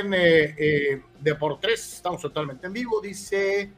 En 0.05 0.15
eh, 0.15 0.55
eh, 0.57 1.03
Deportes. 1.21 1.95
Estamos 1.95 2.21
totalmente 2.21 2.67
en 2.67 2.73
vivo. 2.73 3.01
Dice 3.01 3.73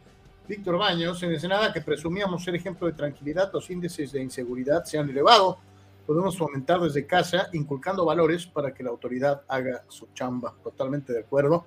Víctor 0.48 0.78
Baños, 0.78 1.22
en 1.22 1.32
Ensenada, 1.32 1.72
que 1.72 1.80
presumíamos 1.80 2.42
ser 2.42 2.54
ejemplo 2.54 2.86
de 2.86 2.92
tranquilidad, 2.92 3.50
los 3.52 3.70
índices 3.70 4.12
de 4.12 4.22
inseguridad 4.22 4.84
se 4.84 4.98
han 4.98 5.08
elevado. 5.08 5.58
Podemos 6.06 6.36
fomentar 6.36 6.80
desde 6.80 7.06
casa, 7.06 7.48
inculcando 7.52 8.04
valores 8.04 8.46
para 8.46 8.72
que 8.72 8.82
la 8.82 8.90
autoridad 8.90 9.42
haga 9.48 9.84
su 9.88 10.08
chamba. 10.14 10.54
Totalmente 10.62 11.12
de 11.12 11.20
acuerdo. 11.20 11.66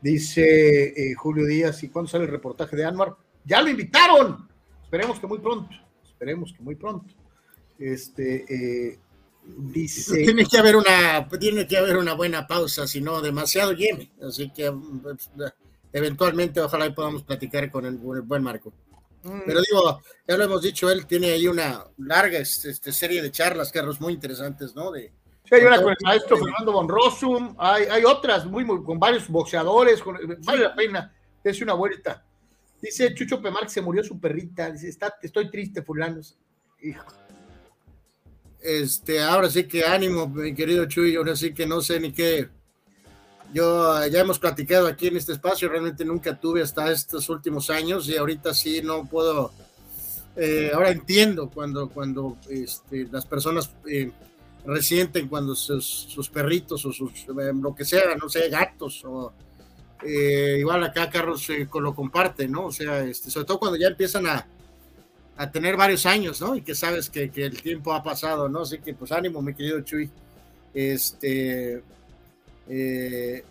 Dice 0.00 0.88
eh, 0.88 1.14
Julio 1.14 1.46
Díaz, 1.46 1.82
¿y 1.82 1.88
cuándo 1.88 2.10
sale 2.10 2.24
el 2.24 2.30
reportaje 2.30 2.76
de 2.76 2.84
Anwar? 2.84 3.16
¡Ya 3.44 3.60
lo 3.60 3.68
invitaron! 3.68 4.48
Esperemos 4.82 5.18
que 5.18 5.26
muy 5.26 5.38
pronto. 5.38 5.74
Esperemos 6.02 6.52
que 6.52 6.62
muy 6.62 6.74
pronto. 6.74 7.14
Este, 7.78 8.92
eh, 8.92 8.98
dice. 9.46 10.24
Tiene 10.24 10.44
que 10.44 10.58
haber 10.58 10.76
una, 10.76 11.28
tiene 11.38 11.66
que 11.66 11.76
haber 11.76 11.96
una 11.96 12.14
buena 12.14 12.46
pausa, 12.46 12.86
si 12.86 13.00
no 13.00 13.20
demasiado 13.20 13.72
lleno. 13.72 14.04
Así 14.22 14.50
que 14.50 14.72
pues, 15.02 15.30
eventualmente 15.92 16.60
ojalá 16.60 16.92
podamos 16.94 17.22
platicar 17.22 17.70
con 17.70 17.86
el, 17.86 17.96
buen 17.96 18.42
Marco. 18.42 18.72
Mm. 19.22 19.40
Pero 19.46 19.60
digo, 19.60 20.02
ya 20.26 20.36
lo 20.36 20.44
hemos 20.44 20.62
dicho, 20.62 20.90
él 20.90 21.06
tiene 21.06 21.32
ahí 21.32 21.48
una 21.48 21.84
larga 21.98 22.38
este, 22.38 22.92
serie 22.92 23.22
de 23.22 23.30
charlas, 23.30 23.72
Carlos, 23.72 24.00
muy 24.00 24.12
interesantes, 24.12 24.74
¿no? 24.74 24.92
De, 24.92 25.12
sí, 25.44 25.54
hay 25.54 25.62
una 25.62 25.82
con 25.82 25.90
el 25.90 25.96
maestro 26.02 26.36
Fernando 26.36 26.72
Von 26.72 26.88
Rossum, 26.88 27.54
hay, 27.58 27.84
hay 27.84 28.04
otras 28.04 28.46
muy, 28.46 28.64
muy, 28.64 28.82
con 28.84 28.98
varios 28.98 29.28
boxeadores, 29.28 30.02
vale 30.44 30.62
la 30.62 30.74
pena, 30.74 31.12
es 31.42 31.60
una 31.60 31.74
vuelta. 31.74 32.24
Dice 32.80 33.14
Chucho 33.14 33.40
Pemar 33.40 33.62
que 33.62 33.70
se 33.70 33.80
murió 33.80 34.04
su 34.04 34.20
perrita, 34.20 34.70
dice, 34.70 34.88
Está, 34.88 35.16
estoy 35.22 35.50
triste, 35.50 35.82
fulano. 35.82 36.20
Hijo. 36.82 37.06
Este, 38.66 39.22
ahora 39.22 39.48
sí 39.48 39.62
que 39.68 39.84
ánimo, 39.84 40.26
mi 40.26 40.52
querido 40.52 40.86
Chuy, 40.86 41.14
ahora 41.14 41.36
sí 41.36 41.54
que 41.54 41.68
no 41.68 41.80
sé 41.80 42.00
ni 42.00 42.10
qué. 42.10 42.48
Yo 43.54 44.04
ya 44.08 44.18
hemos 44.18 44.40
platicado 44.40 44.88
aquí 44.88 45.06
en 45.06 45.16
este 45.16 45.34
espacio, 45.34 45.68
realmente 45.68 46.04
nunca 46.04 46.34
tuve 46.34 46.62
hasta 46.62 46.90
estos 46.90 47.28
últimos 47.28 47.70
años 47.70 48.08
y 48.08 48.16
ahorita 48.16 48.52
sí 48.52 48.80
no 48.82 49.06
puedo. 49.06 49.52
Eh, 50.34 50.72
ahora 50.74 50.90
entiendo 50.90 51.48
cuando, 51.48 51.88
cuando 51.88 52.38
este, 52.50 53.06
las 53.12 53.24
personas 53.24 53.70
eh, 53.88 54.10
resienten 54.64 55.28
cuando 55.28 55.54
sus, 55.54 56.28
perritos 56.32 56.84
o 56.86 56.92
sus, 56.92 57.12
eh, 57.20 57.52
lo 57.54 57.72
que 57.72 57.84
sea, 57.84 58.16
no 58.20 58.28
sé, 58.28 58.48
gatos 58.48 59.00
o 59.04 59.32
igual 60.58 60.82
acá 60.82 61.08
Carlos 61.08 61.46
lo 61.72 61.94
comparte, 61.94 62.48
¿no? 62.48 62.66
O 62.66 62.72
sea, 62.72 63.04
este, 63.04 63.30
sobre 63.30 63.46
todo 63.46 63.60
cuando 63.60 63.78
ya 63.78 63.86
empiezan 63.86 64.26
a, 64.26 64.44
a 65.36 65.50
tener 65.50 65.76
varios 65.76 66.06
años, 66.06 66.40
¿no? 66.40 66.56
Y 66.56 66.62
que 66.62 66.74
sabes 66.74 67.10
que, 67.10 67.30
que, 67.30 67.44
el 67.44 67.60
tiempo 67.60 67.92
ha 67.92 68.02
pasado, 68.02 68.48
¿no? 68.48 68.62
Así 68.62 68.78
que 68.78 68.94
pues 68.94 69.12
ánimo, 69.12 69.42
mi 69.42 69.54
querido 69.54 69.80
Chuy. 69.82 70.10
Este, 70.72 71.82
eh, 72.68 73.44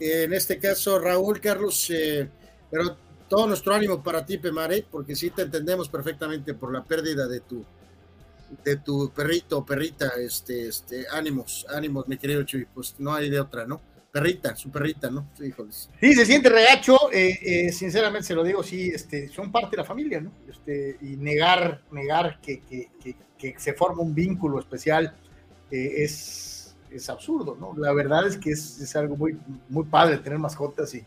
en 0.00 0.32
este 0.32 0.58
caso, 0.58 0.98
Raúl 0.98 1.40
Carlos, 1.40 1.90
eh, 1.90 2.28
pero 2.70 2.96
todo 3.28 3.46
nuestro 3.46 3.74
ánimo 3.74 4.02
para 4.02 4.24
ti, 4.24 4.38
Pemare, 4.38 4.84
porque 4.90 5.14
sí 5.14 5.30
te 5.30 5.42
entendemos 5.42 5.88
perfectamente 5.88 6.54
por 6.54 6.72
la 6.72 6.82
pérdida 6.82 7.26
de 7.26 7.40
tu, 7.40 7.64
de 8.64 8.76
tu 8.76 9.10
perrito 9.10 9.58
o 9.58 9.66
perrita, 9.66 10.12
este, 10.18 10.68
este, 10.68 11.06
ánimos, 11.10 11.66
ánimos, 11.68 12.08
mi 12.08 12.16
querido 12.16 12.42
Chuy, 12.44 12.66
pues 12.72 12.94
no 12.98 13.14
hay 13.14 13.28
de 13.28 13.40
otra, 13.40 13.66
¿no? 13.66 13.80
Perrita, 14.10 14.56
su 14.56 14.70
perrita, 14.70 15.10
¿no? 15.10 15.28
Sí, 16.00 16.14
se 16.14 16.26
siente 16.26 16.48
regacho, 16.48 17.12
eh, 17.12 17.38
eh, 17.42 17.72
sinceramente 17.72 18.26
se 18.26 18.34
lo 18.34 18.42
digo, 18.42 18.62
sí, 18.62 18.90
este, 18.94 19.28
son 19.28 19.52
parte 19.52 19.72
de 19.72 19.82
la 19.82 19.84
familia, 19.84 20.20
¿no? 20.20 20.32
Este, 20.48 20.96
y 21.02 21.16
negar, 21.16 21.82
negar 21.90 22.40
que, 22.40 22.60
que, 22.62 22.88
que, 23.38 23.54
se 23.58 23.74
forma 23.74 24.02
un 24.02 24.14
vínculo 24.14 24.58
especial 24.58 25.14
eh, 25.70 25.92
es, 25.98 26.76
es 26.90 27.08
absurdo, 27.08 27.56
¿no? 27.58 27.74
La 27.76 27.92
verdad 27.92 28.26
es 28.26 28.36
que 28.36 28.50
es, 28.50 28.80
es 28.80 28.96
algo 28.96 29.16
muy, 29.16 29.38
muy 29.68 29.84
padre 29.84 30.18
tener 30.18 30.38
mascotas 30.38 30.94
y, 30.94 31.04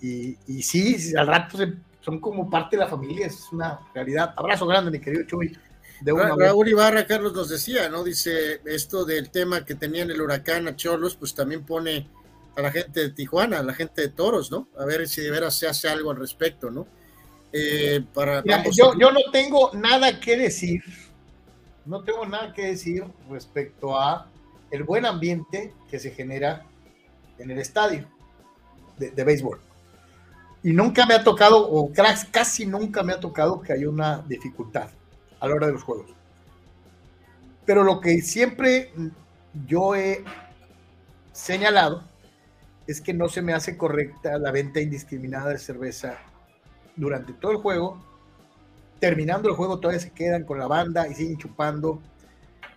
y, 0.00 0.36
y 0.46 0.62
sí, 0.62 1.16
al 1.16 1.26
rato 1.26 1.58
son 2.00 2.20
como 2.20 2.48
parte 2.48 2.76
de 2.76 2.84
la 2.84 2.88
familia, 2.88 3.26
es 3.26 3.50
una 3.50 3.80
realidad. 3.94 4.34
Abrazo 4.36 4.66
grande, 4.66 4.90
mi 4.90 5.00
querido 5.00 5.24
Chuy. 5.24 5.58
De 6.00 6.12
Raúl 6.12 6.68
Ibarra, 6.68 7.06
Carlos 7.06 7.32
nos 7.32 7.48
decía, 7.48 7.88
¿no? 7.88 8.04
Dice 8.04 8.60
esto 8.66 9.06
del 9.06 9.30
tema 9.30 9.64
que 9.64 9.74
tenían 9.74 10.10
el 10.10 10.20
huracán 10.20 10.68
a 10.68 10.76
Cholos, 10.76 11.16
pues 11.16 11.34
también 11.34 11.64
pone 11.64 12.06
a 12.56 12.62
la 12.62 12.72
gente 12.72 13.00
de 13.00 13.10
Tijuana, 13.10 13.58
a 13.58 13.62
la 13.62 13.74
gente 13.74 14.00
de 14.02 14.08
Toros, 14.08 14.50
¿no? 14.50 14.68
A 14.78 14.84
ver 14.84 15.06
si 15.08 15.20
de 15.20 15.30
veras 15.30 15.54
se 15.54 15.68
hace 15.68 15.88
algo 15.88 16.10
al 16.10 16.16
respecto, 16.16 16.70
¿no? 16.70 16.86
Eh, 17.52 18.04
para 18.12 18.42
yo, 18.72 18.92
yo 18.98 19.12
no 19.12 19.20
tengo 19.30 19.70
nada 19.74 20.18
que 20.18 20.36
decir, 20.36 20.82
no 21.84 22.02
tengo 22.02 22.26
nada 22.26 22.52
que 22.52 22.66
decir 22.66 23.04
respecto 23.30 23.98
a 23.98 24.28
el 24.70 24.82
buen 24.84 25.06
ambiente 25.06 25.72
que 25.88 25.98
se 25.98 26.10
genera 26.10 26.64
en 27.38 27.50
el 27.50 27.58
estadio 27.58 28.08
de, 28.98 29.10
de 29.10 29.24
béisbol. 29.24 29.60
Y 30.62 30.72
nunca 30.72 31.06
me 31.06 31.14
ha 31.14 31.22
tocado, 31.22 31.68
o 31.70 31.92
casi 32.32 32.66
nunca 32.66 33.02
me 33.02 33.12
ha 33.12 33.20
tocado 33.20 33.60
que 33.60 33.72
haya 33.72 33.88
una 33.88 34.18
dificultad 34.26 34.88
a 35.38 35.46
la 35.46 35.54
hora 35.54 35.66
de 35.66 35.74
los 35.74 35.82
juegos. 35.82 36.10
Pero 37.64 37.84
lo 37.84 38.00
que 38.00 38.22
siempre 38.22 38.92
yo 39.66 39.94
he 39.94 40.24
señalado 41.32 42.02
es 42.86 43.00
que 43.00 43.12
no 43.12 43.28
se 43.28 43.42
me 43.42 43.52
hace 43.52 43.76
correcta 43.76 44.38
la 44.38 44.52
venta 44.52 44.80
indiscriminada 44.80 45.50
de 45.50 45.58
cerveza 45.58 46.18
durante 46.94 47.32
todo 47.32 47.52
el 47.52 47.58
juego. 47.58 48.00
Terminando 49.00 49.48
el 49.48 49.56
juego 49.56 49.78
todavía 49.78 50.00
se 50.00 50.10
quedan 50.10 50.44
con 50.44 50.58
la 50.58 50.66
banda 50.66 51.08
y 51.08 51.14
siguen 51.14 51.36
chupando. 51.36 52.00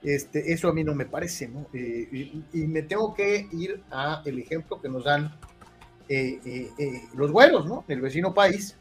Este, 0.02 0.52
eso 0.52 0.70
a 0.70 0.74
mí 0.74 0.84
no 0.84 0.96
me 0.96 1.06
parece, 1.06 1.48
¿no? 1.48 1.68
Eh, 1.74 2.42
y, 2.54 2.68
me 2.68 2.84
tengo 2.84 3.14
que 3.14 3.48
ir 3.52 3.84
a 3.92 4.22
el 4.26 4.40
ejemplo 4.40 4.82
que 4.82 4.90
nos 4.90 5.04
dan 5.04 5.36
eh, 6.08 6.40
eh, 6.78 7.02
los 7.16 7.32
güeros, 7.32 7.66
¿no? 7.66 7.84
El 7.88 8.02
vecino 8.02 8.34
país, 8.34 8.76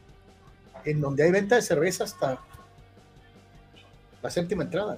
en 0.85 1.01
donde 1.01 1.23
hay 1.23 1.31
venta 1.31 1.55
de 1.55 1.61
cerveza 1.61 2.05
hasta 2.05 2.39
la 4.21 4.29
séptima 4.29 4.63
entrada. 4.63 4.97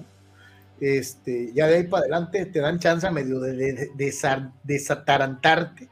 Este, 0.79 1.51
ya 1.53 1.67
de 1.67 1.75
ahí 1.75 1.83
para 1.87 2.01
adelante 2.01 2.45
te 2.45 2.59
dan 2.59 2.79
chance 2.79 3.09
medio 3.11 3.39
de, 3.39 3.53
de, 3.53 3.91
de 3.95 4.51
desatarantarte 4.63 5.89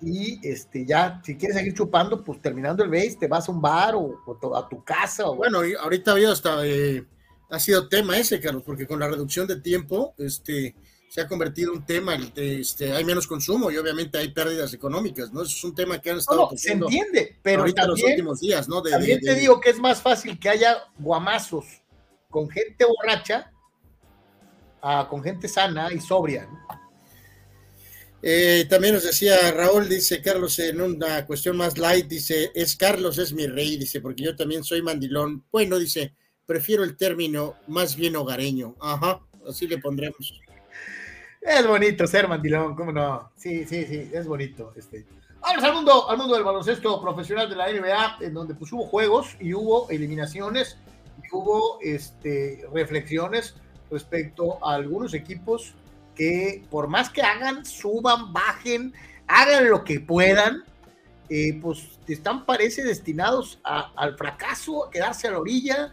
y 0.00 0.46
este 0.46 0.84
ya, 0.84 1.20
si 1.24 1.36
quieres 1.36 1.56
seguir 1.56 1.74
chupando, 1.74 2.22
pues 2.22 2.40
terminando 2.40 2.84
el 2.84 2.90
base, 2.90 3.16
te 3.18 3.28
vas 3.28 3.48
a 3.48 3.52
un 3.52 3.60
bar 3.60 3.94
o, 3.94 4.20
a 4.54 4.68
tu 4.68 4.84
casa. 4.84 5.28
O... 5.28 5.36
Bueno, 5.36 5.60
ahorita 5.80 6.12
ha 6.12 6.32
hasta, 6.32 6.66
eh, 6.66 7.04
ha 7.50 7.58
sido 7.58 7.88
tema 7.88 8.18
ese, 8.18 8.40
Carlos, 8.40 8.62
porque 8.64 8.86
con 8.86 9.00
la 9.00 9.08
reducción 9.08 9.46
de 9.46 9.60
tiempo, 9.60 10.14
este, 10.18 10.74
se 11.08 11.20
ha 11.20 11.28
convertido 11.28 11.72
en 11.72 11.78
un 11.78 11.86
tema, 11.86 12.16
este, 12.34 12.92
hay 12.92 13.04
menos 13.04 13.26
consumo 13.26 13.70
y 13.70 13.76
obviamente 13.78 14.18
hay 14.18 14.32
pérdidas 14.32 14.74
económicas, 14.74 15.32
¿no? 15.32 15.42
Eso 15.42 15.56
es 15.56 15.64
un 15.64 15.74
tema 15.74 16.00
que 16.00 16.10
han 16.10 16.18
estado 16.18 16.48
no, 16.50 16.56
se 16.56 16.72
entiende, 16.72 17.38
pero 17.42 17.60
ahorita 17.60 17.86
los 17.86 18.02
últimos 18.02 18.40
días, 18.40 18.68
¿no? 18.68 18.82
también 18.82 19.20
te 19.20 19.34
digo 19.34 19.60
que 19.60 19.70
es 19.70 19.78
más 19.78 20.02
fácil 20.02 20.38
que 20.38 20.48
haya 20.48 20.84
guamazos 20.98 21.64
con 22.28 22.50
gente 22.50 22.84
borracha 22.84 23.50
a, 24.82 25.08
con 25.08 25.22
gente 25.22 25.48
sana 25.48 25.92
y 25.92 26.00
sobria, 26.00 26.46
¿no? 26.46 26.85
Eh, 28.22 28.66
también 28.68 28.94
nos 28.94 29.04
decía 29.04 29.50
Raúl, 29.52 29.88
dice 29.88 30.22
Carlos, 30.22 30.58
en 30.58 30.80
una 30.80 31.26
cuestión 31.26 31.56
más 31.56 31.78
light, 31.78 32.06
dice, 32.06 32.50
es 32.54 32.74
Carlos, 32.76 33.18
es 33.18 33.32
mi 33.32 33.46
rey, 33.46 33.76
dice, 33.76 34.00
porque 34.00 34.24
yo 34.24 34.34
también 34.34 34.64
soy 34.64 34.82
mandilón. 34.82 35.44
Bueno, 35.52 35.78
dice, 35.78 36.14
prefiero 36.46 36.82
el 36.82 36.96
término 36.96 37.54
más 37.68 37.94
bien 37.96 38.16
hogareño. 38.16 38.74
Ajá, 38.80 39.20
así 39.48 39.66
le 39.66 39.78
pondremos. 39.78 40.40
Es 41.40 41.66
bonito 41.66 42.06
ser 42.06 42.26
mandilón, 42.26 42.74
¿cómo 42.74 42.90
no? 42.90 43.30
Sí, 43.36 43.64
sí, 43.66 43.84
sí, 43.84 44.10
es 44.12 44.26
bonito. 44.26 44.72
Este. 44.74 45.06
Vamos 45.40 45.62
al 45.62 45.74
mundo, 45.74 46.10
al 46.10 46.18
mundo 46.18 46.34
del 46.34 46.42
baloncesto 46.42 47.00
profesional 47.00 47.48
de 47.48 47.54
la 47.54 47.70
NBA, 47.70 48.18
en 48.22 48.34
donde 48.34 48.54
pues 48.54 48.72
hubo 48.72 48.84
juegos 48.86 49.36
y 49.38 49.54
hubo 49.54 49.88
eliminaciones 49.90 50.76
y 51.22 51.32
hubo 51.32 51.78
este, 51.82 52.66
reflexiones 52.72 53.54
respecto 53.90 54.58
a 54.66 54.74
algunos 54.74 55.14
equipos 55.14 55.74
que 56.16 56.64
por 56.70 56.88
más 56.88 57.10
que 57.10 57.22
hagan, 57.22 57.64
suban, 57.64 58.32
bajen, 58.32 58.92
hagan 59.28 59.70
lo 59.70 59.84
que 59.84 60.00
puedan, 60.00 60.64
eh, 61.28 61.58
pues 61.60 61.98
están, 62.08 62.46
parece, 62.46 62.82
destinados 62.82 63.60
al 63.62 64.16
fracaso, 64.16 64.86
a 64.86 64.90
quedarse 64.90 65.28
a 65.28 65.32
la 65.32 65.40
orilla, 65.40 65.92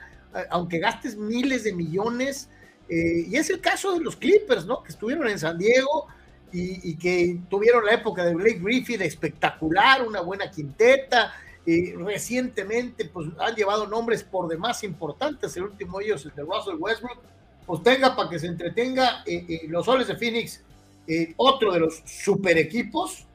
aunque 0.49 0.79
gastes 0.79 1.15
miles 1.15 1.63
de 1.63 1.73
millones. 1.73 2.49
Eh, 2.89 3.25
y 3.29 3.35
es 3.35 3.49
el 3.49 3.59
caso 3.59 3.93
de 3.93 3.99
los 3.99 4.15
Clippers, 4.15 4.65
¿no? 4.65 4.83
Que 4.83 4.91
estuvieron 4.91 5.27
en 5.27 5.39
San 5.39 5.57
Diego 5.57 6.07
y, 6.51 6.95
que 6.97 7.39
tuvieron 7.49 7.83
la 7.83 7.93
época 7.93 8.23
de 8.23 8.35
Blake 8.35 8.59
Griffith 8.61 9.01
espectacular, 9.01 10.05
una 10.07 10.21
buena 10.21 10.51
quinteta. 10.51 11.33
Eh, 11.65 11.95
recientemente, 11.97 13.05
pues 13.05 13.29
han 13.39 13.55
llevado 13.55 13.87
nombres 13.87 14.23
por 14.23 14.47
demás 14.47 14.83
importantes. 14.83 15.55
El 15.57 15.63
último 15.63 15.97
de 15.97 16.05
ellos, 16.05 16.25
el 16.25 16.35
de 16.35 16.43
Russell 16.43 16.75
Westbrook, 16.77 17.19
pues 17.65 17.83
tenga 17.83 18.15
para 18.15 18.29
que 18.29 18.39
se 18.39 18.47
entretenga 18.47 19.23
eh, 19.25 19.45
eh, 19.47 19.61
los 19.67 19.85
soles 19.85 20.07
de 20.07 20.15
Phoenix, 20.15 20.61
eh, 21.07 21.33
otro 21.37 21.71
de 21.73 21.79
los 21.79 22.01
super 22.05 22.57
equipos. 22.57 23.25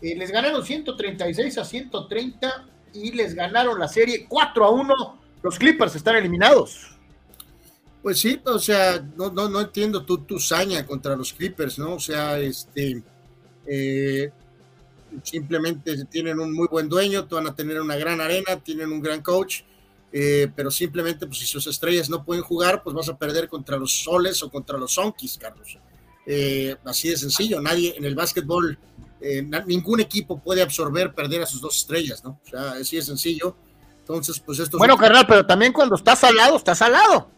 les 0.00 0.30
ganaron 0.30 0.64
136 0.64 1.58
a 1.58 1.64
130 1.64 2.66
y 2.92 3.12
les 3.12 3.34
ganaron 3.34 3.78
la 3.78 3.88
serie 3.88 4.26
4 4.28 4.64
a 4.64 4.70
1. 4.70 5.18
Los 5.42 5.58
Clippers 5.58 5.96
están 5.96 6.16
eliminados. 6.16 6.90
Pues 8.02 8.20
sí, 8.20 8.38
o 8.44 8.58
sea, 8.58 9.02
no, 9.16 9.30
no, 9.30 9.48
no 9.48 9.60
entiendo 9.62 10.04
tu, 10.04 10.18
tu 10.18 10.38
saña 10.38 10.84
contra 10.84 11.16
los 11.16 11.32
Clippers, 11.32 11.78
¿no? 11.78 11.94
O 11.94 12.00
sea, 12.00 12.38
este, 12.38 13.02
simplemente 15.22 16.04
tienen 16.06 16.38
un 16.38 16.52
muy 16.52 16.68
buen 16.68 16.88
dueño, 16.88 17.26
van 17.30 17.46
a 17.46 17.54
tener 17.54 17.80
una 17.80 17.96
gran 17.96 18.20
arena, 18.20 18.56
tienen 18.62 18.92
un 18.92 19.00
gran 19.00 19.22
coach, 19.22 19.62
eh, 20.16 20.48
pero 20.54 20.70
simplemente 20.70 21.26
pues 21.26 21.40
si 21.40 21.46
sus 21.46 21.66
estrellas 21.66 22.08
no 22.08 22.24
pueden 22.24 22.44
jugar, 22.44 22.84
pues 22.84 22.94
vas 22.94 23.08
a 23.08 23.18
perder 23.18 23.48
contra 23.48 23.76
los 23.76 24.04
Soles 24.04 24.40
o 24.44 24.48
contra 24.48 24.78
los 24.78 24.94
Sonkis, 24.94 25.36
Carlos. 25.36 25.76
Eh, 26.24 26.76
así 26.84 27.08
de 27.08 27.16
sencillo, 27.16 27.60
nadie 27.60 27.96
en 27.96 28.04
el 28.04 28.14
básquetbol, 28.14 28.78
eh, 29.20 29.44
ningún 29.66 29.98
equipo 29.98 30.40
puede 30.40 30.62
absorber 30.62 31.12
perder 31.12 31.42
a 31.42 31.46
sus 31.46 31.60
dos 31.60 31.76
estrellas, 31.78 32.22
¿no? 32.22 32.38
O 32.46 32.48
sea, 32.48 32.72
así 32.74 32.94
de 32.94 33.02
sencillo. 33.02 33.56
Entonces, 33.98 34.38
pues 34.38 34.60
esto... 34.60 34.78
Bueno, 34.78 34.96
carnal, 34.96 35.26
pero 35.26 35.44
también 35.44 35.72
cuando 35.72 35.96
estás 35.96 36.22
al 36.22 36.36
lado, 36.36 36.58
estás 36.58 36.80
al 36.80 36.92
lado. 36.92 37.32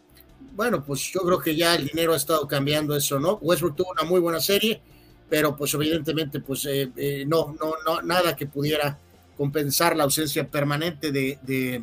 Bueno, 0.52 0.84
pues 0.84 1.10
yo 1.10 1.20
creo 1.20 1.38
que 1.38 1.56
ya 1.56 1.76
el 1.76 1.86
dinero 1.86 2.12
ha 2.12 2.18
estado 2.18 2.46
cambiando 2.46 2.94
eso, 2.94 3.18
¿no? 3.18 3.38
Westbrook 3.40 3.76
tuvo 3.76 3.92
una 3.92 4.02
muy 4.02 4.20
buena 4.20 4.40
serie, 4.40 4.82
pero 5.30 5.56
pues 5.56 5.72
evidentemente 5.72 6.40
pues 6.40 6.66
eh, 6.66 7.24
no, 7.26 7.56
no, 7.58 7.72
no, 7.86 8.02
nada 8.02 8.36
que 8.36 8.44
pudiera 8.44 8.98
compensar 9.34 9.96
la 9.96 10.04
ausencia 10.04 10.46
permanente 10.50 11.10
de, 11.10 11.38
de, 11.40 11.82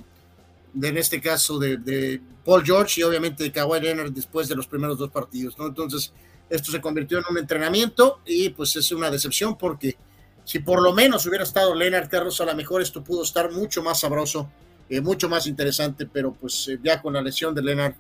en 0.82 0.98
este 0.98 1.22
caso 1.22 1.60
de, 1.60 2.22
Paul 2.46 2.64
George 2.66 3.00
y 3.00 3.04
obviamente 3.04 3.44
de 3.44 3.52
Kawhi 3.52 3.80
Leonard 3.80 4.12
después 4.12 4.50
de 4.50 4.56
los 4.56 4.68
primeros 4.68 4.98
dos 4.98 5.10
partidos, 5.10 5.58
¿no? 5.58 5.68
Entonces 5.68 6.12
esto 6.50 6.72
se 6.72 6.82
convirtió 6.82 7.20
en 7.20 7.24
un 7.30 7.38
entrenamiento 7.38 8.20
y 8.26 8.50
pues 8.50 8.76
es 8.76 8.92
una 8.92 9.10
decepción 9.10 9.58
porque 9.58 9.96
si 10.44 10.60
por 10.60 10.82
lo 10.82 10.94
menos 10.94 11.26
hubiera 11.26 11.46
estado 11.46 11.74
Leonard 11.74 12.10
Carlos 12.10 12.42
a 12.42 12.46
lo 12.46 12.54
mejor 12.56 12.82
esto 12.82 13.02
pudo 13.02 13.24
estar 13.24 13.50
mucho 13.52 13.82
más 13.82 14.02
sabroso, 14.02 14.50
eh, 14.90 15.00
mucho 15.00 15.30
más 15.30 15.48
interesante, 15.48 16.06
pero 16.06 16.34
pues 16.34 16.70
ya 16.84 17.02
con 17.02 17.14
la 17.14 17.22
lesión 17.22 17.56
de 17.56 17.62
Leonard 17.62 17.96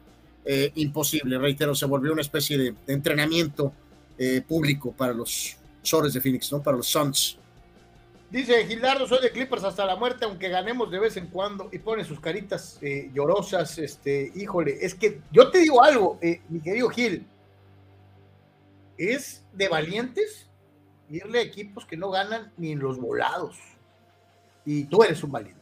eh, 0.46 0.72
imposible, 0.76 1.38
reitero, 1.38 1.74
se 1.74 1.86
volvió 1.86 2.12
una 2.12 2.22
especie 2.22 2.58
de, 2.58 2.76
entrenamiento 2.88 3.72
eh, 4.18 4.42
público 4.46 4.92
para 4.92 5.14
los 5.14 5.56
Sores 5.82 6.14
de 6.14 6.22
Phoenix, 6.22 6.52
¿no? 6.52 6.62
Para 6.62 6.78
los 6.78 6.88
Suns. 6.88 7.38
Dice 8.34 8.66
Gildardo, 8.66 9.08
soy 9.08 9.22
de 9.22 9.32
Clippers 9.32 9.64
hasta 9.64 9.86
la 9.86 9.96
muerte, 9.96 10.26
aunque 10.26 10.50
ganemos 10.50 10.90
de 10.90 10.98
vez 10.98 11.18
en 11.18 11.28
cuando, 11.28 11.70
y 11.72 11.78
pone 11.78 12.04
sus 12.04 12.20
caritas 12.20 12.80
eh, 12.82 13.12
llorosas, 13.14 13.78
este, 13.78 14.32
híjole, 14.34 14.80
es 14.82 14.96
que 14.96 15.22
yo 15.32 15.52
te 15.52 15.60
digo 15.60 15.84
algo, 15.84 16.20
mi 16.50 16.60
querido 16.60 16.90
Gil, 16.90 17.28
es 18.98 19.44
de 19.54 19.70
valientes 19.70 20.48
irle 21.12 21.38
a 21.38 21.42
equipos 21.44 21.86
que 21.86 21.96
no 21.96 22.10
ganan 22.10 22.52
ni 22.58 22.72
en 22.72 22.80
los 22.80 23.00
volados, 23.00 23.56
y 24.66 24.86
tú 24.86 25.04
eres 25.04 25.24
un 25.24 25.32
valiente. 25.32 25.62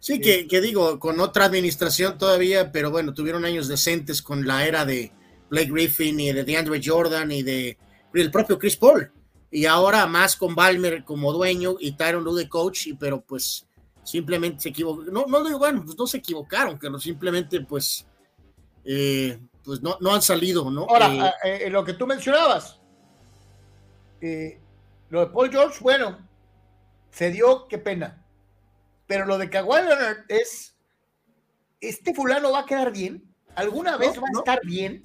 Sí, 0.00 0.22
que, 0.22 0.60
digo, 0.62 0.98
con 0.98 1.20
otra 1.20 1.44
administración 1.44 2.16
todavía, 2.16 2.72
pero 2.72 2.90
bueno, 2.90 3.12
tuvieron 3.12 3.44
años 3.44 3.68
decentes 3.68 4.22
con 4.22 4.46
la 4.46 4.66
era 4.66 4.86
de 4.86 5.12
Blake 5.50 5.70
Griffin 5.70 6.18
y 6.18 6.32
de 6.32 6.44
DeAndre 6.44 6.80
Jordan 6.82 7.30
y 7.30 7.42
de 7.42 7.76
el 8.14 8.30
propio 8.30 8.58
Chris 8.58 8.78
Paul. 8.78 9.12
Y 9.54 9.66
ahora 9.66 10.06
más 10.06 10.36
con 10.36 10.54
Balmer 10.54 11.04
como 11.04 11.32
dueño 11.32 11.76
y 11.78 11.92
Tyron 11.92 12.24
Lue 12.24 12.42
de 12.42 12.48
coach, 12.48 12.88
y, 12.88 12.94
pero 12.94 13.20
pues 13.20 13.66
simplemente 14.02 14.60
se 14.60 14.68
equivocó. 14.70 15.04
No, 15.04 15.26
no 15.26 15.44
digo, 15.44 15.58
bueno, 15.58 15.82
pues 15.84 15.96
no 15.96 16.06
se 16.06 16.18
equivocaron, 16.18 16.78
que 16.78 16.90
no 16.90 16.98
simplemente 16.98 17.60
pues, 17.60 18.06
eh, 18.84 19.38
pues 19.62 19.80
no, 19.80 19.96
no 20.00 20.14
han 20.14 20.22
salido, 20.22 20.70
¿no? 20.70 20.86
Ahora, 20.88 21.34
eh, 21.44 21.66
eh, 21.66 21.70
lo 21.70 21.84
que 21.84 21.92
tú 21.92 22.06
mencionabas, 22.06 22.80
lo 25.10 25.20
de 25.20 25.26
Paul 25.32 25.50
George, 25.50 25.78
bueno, 25.80 26.18
se 27.10 27.30
dio, 27.30 27.68
qué 27.68 27.78
pena 27.78 28.24
pero 29.06 29.26
lo 29.26 29.38
de 29.38 29.50
Kawhi 29.50 29.82
Leonard 29.82 30.24
es, 30.28 30.74
¿este 31.80 32.14
fulano 32.14 32.52
va 32.52 32.60
a 32.60 32.66
quedar 32.66 32.92
bien? 32.92 33.22
¿Alguna 33.54 33.96
vez 33.96 34.18
va 34.18 34.26
a 34.26 34.38
estar 34.38 34.60
bien? 34.64 35.04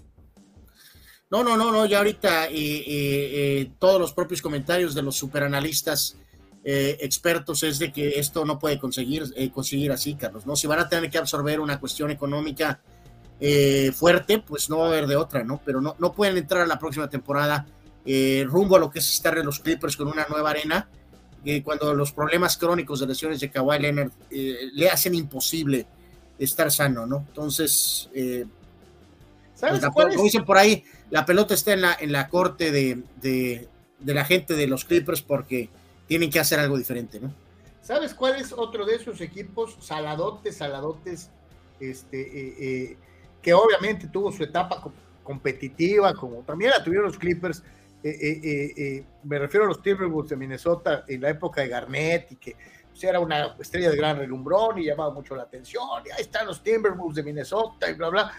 No, 1.31 1.43
no, 1.43 1.55
no, 1.55 1.71
no, 1.71 1.85
ya 1.85 1.99
ahorita 1.99 2.47
eh, 2.47 2.51
eh, 2.53 2.81
eh, 2.87 3.71
todos 3.77 3.99
los 3.99 4.13
propios 4.13 4.41
comentarios 4.41 4.95
de 4.95 5.01
los 5.01 5.15
superanalistas 5.15 6.17
expertos 6.61 7.63
es 7.63 7.79
de 7.79 7.91
que 7.91 8.19
esto 8.19 8.45
no 8.45 8.59
puede 8.59 8.77
conseguir, 8.77 9.23
conseguir 9.51 9.91
así, 9.91 10.13
Carlos, 10.13 10.45
¿no? 10.45 10.55
Si 10.55 10.67
van 10.67 10.77
a 10.77 10.87
tener 10.87 11.09
que 11.09 11.17
absorber 11.17 11.59
una 11.59 11.79
cuestión 11.79 12.11
económica 12.11 12.79
fuerte, 13.95 14.39
pues 14.39 14.69
no 14.69 14.79
va 14.79 14.85
a 14.85 14.87
haber 14.89 15.07
de 15.07 15.15
otra, 15.15 15.43
¿no? 15.43 15.61
Pero 15.65 15.81
no, 15.81 15.95
no 15.97 16.13
pueden 16.13 16.37
entrar 16.37 16.61
a 16.61 16.67
la 16.67 16.77
próxima 16.77 17.09
temporada 17.09 17.65
rumbo 18.45 18.75
a 18.75 18.79
lo 18.79 18.91
que 18.91 18.99
es 18.99 19.09
estar 19.09 19.35
en 19.37 19.45
los 19.47 19.59
Clippers 19.59 19.97
con 19.97 20.09
una 20.09 20.27
nueva 20.29 20.51
arena 20.51 20.87
cuando 21.63 21.93
los 21.93 22.11
problemas 22.11 22.57
crónicos 22.57 22.99
de 22.99 23.07
lesiones 23.07 23.39
de 23.39 23.49
Kawhi 23.49 23.79
Leonard 23.79 24.11
eh, 24.29 24.69
le 24.73 24.89
hacen 24.89 25.15
imposible 25.15 25.85
estar 26.37 26.71
sano, 26.71 27.05
¿no? 27.05 27.25
Entonces, 27.27 28.09
eh, 28.13 28.45
¿sabes 29.55 29.79
pues 29.79 29.91
como 29.91 30.23
dicen 30.23 30.45
por 30.45 30.57
ahí, 30.57 30.83
la 31.09 31.25
pelota 31.25 31.53
está 31.53 31.73
en 31.73 31.81
la, 31.81 31.97
en 31.99 32.11
la 32.11 32.29
corte 32.29 32.71
de, 32.71 33.03
de, 33.21 33.67
la 34.05 34.25
gente 34.25 34.53
de 34.55 34.67
los 34.67 34.85
Clippers 34.85 35.21
porque 35.21 35.69
tienen 36.07 36.29
que 36.29 36.39
hacer 36.39 36.59
algo 36.59 36.77
diferente, 36.77 37.19
¿no? 37.19 37.33
¿Sabes 37.81 38.13
cuál 38.13 38.35
es 38.35 38.51
otro 38.51 38.85
de 38.85 38.95
esos 38.95 39.19
equipos 39.21 39.77
saladotes, 39.79 40.57
saladotes, 40.57 41.29
este, 41.79 42.91
eh, 42.91 42.97
que 43.41 43.53
obviamente 43.53 44.07
tuvo 44.07 44.31
su 44.31 44.43
etapa 44.43 44.83
competitiva, 45.23 46.13
como 46.13 46.41
también 46.41 46.71
la 46.71 46.83
tuvieron 46.83 47.07
los 47.07 47.17
Clippers, 47.17 47.63
eh, 48.01 48.17
eh, 48.21 48.73
eh, 48.77 49.05
me 49.23 49.37
refiero 49.39 49.65
a 49.65 49.67
los 49.67 49.81
Timberwolves 49.81 50.29
de 50.29 50.37
Minnesota 50.37 51.03
en 51.05 51.21
la 51.21 51.31
época 51.31 51.61
de 51.61 51.67
Garnett 51.67 52.31
y 52.31 52.35
que 52.37 52.55
pues, 52.89 53.03
era 53.03 53.19
una 53.19 53.55
estrella 53.59 53.89
de 53.89 53.97
gran 53.97 54.17
relumbrón 54.17 54.79
y 54.79 54.85
llamaba 54.85 55.13
mucho 55.13 55.35
la 55.35 55.43
atención, 55.43 55.83
y 56.05 56.11
ahí 56.11 56.21
están 56.21 56.47
los 56.47 56.63
Timberwolves 56.63 57.15
de 57.15 57.23
Minnesota 57.23 57.89
y 57.89 57.93
bla, 57.93 58.09
bla. 58.09 58.31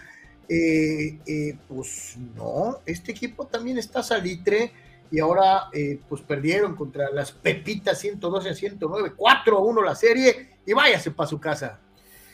Pues 1.67 2.17
no, 2.35 2.79
este 2.85 3.11
equipo 3.11 3.47
también 3.47 3.77
está 3.77 4.03
salitre 4.03 4.71
y 5.09 5.19
ahora 5.19 5.69
pues 6.09 6.21
perdieron 6.21 6.75
contra 6.75 7.09
las 7.11 7.31
Pepitas 7.31 7.99
112 7.99 8.49
a 8.49 8.53
109, 8.53 9.13
4 9.15 9.57
a 9.57 9.61
1 9.61 9.81
la 9.81 9.95
serie 9.95 10.57
y 10.65 10.73
váyase 10.73 11.11
para 11.11 11.29
su 11.29 11.39
casa. 11.39 11.79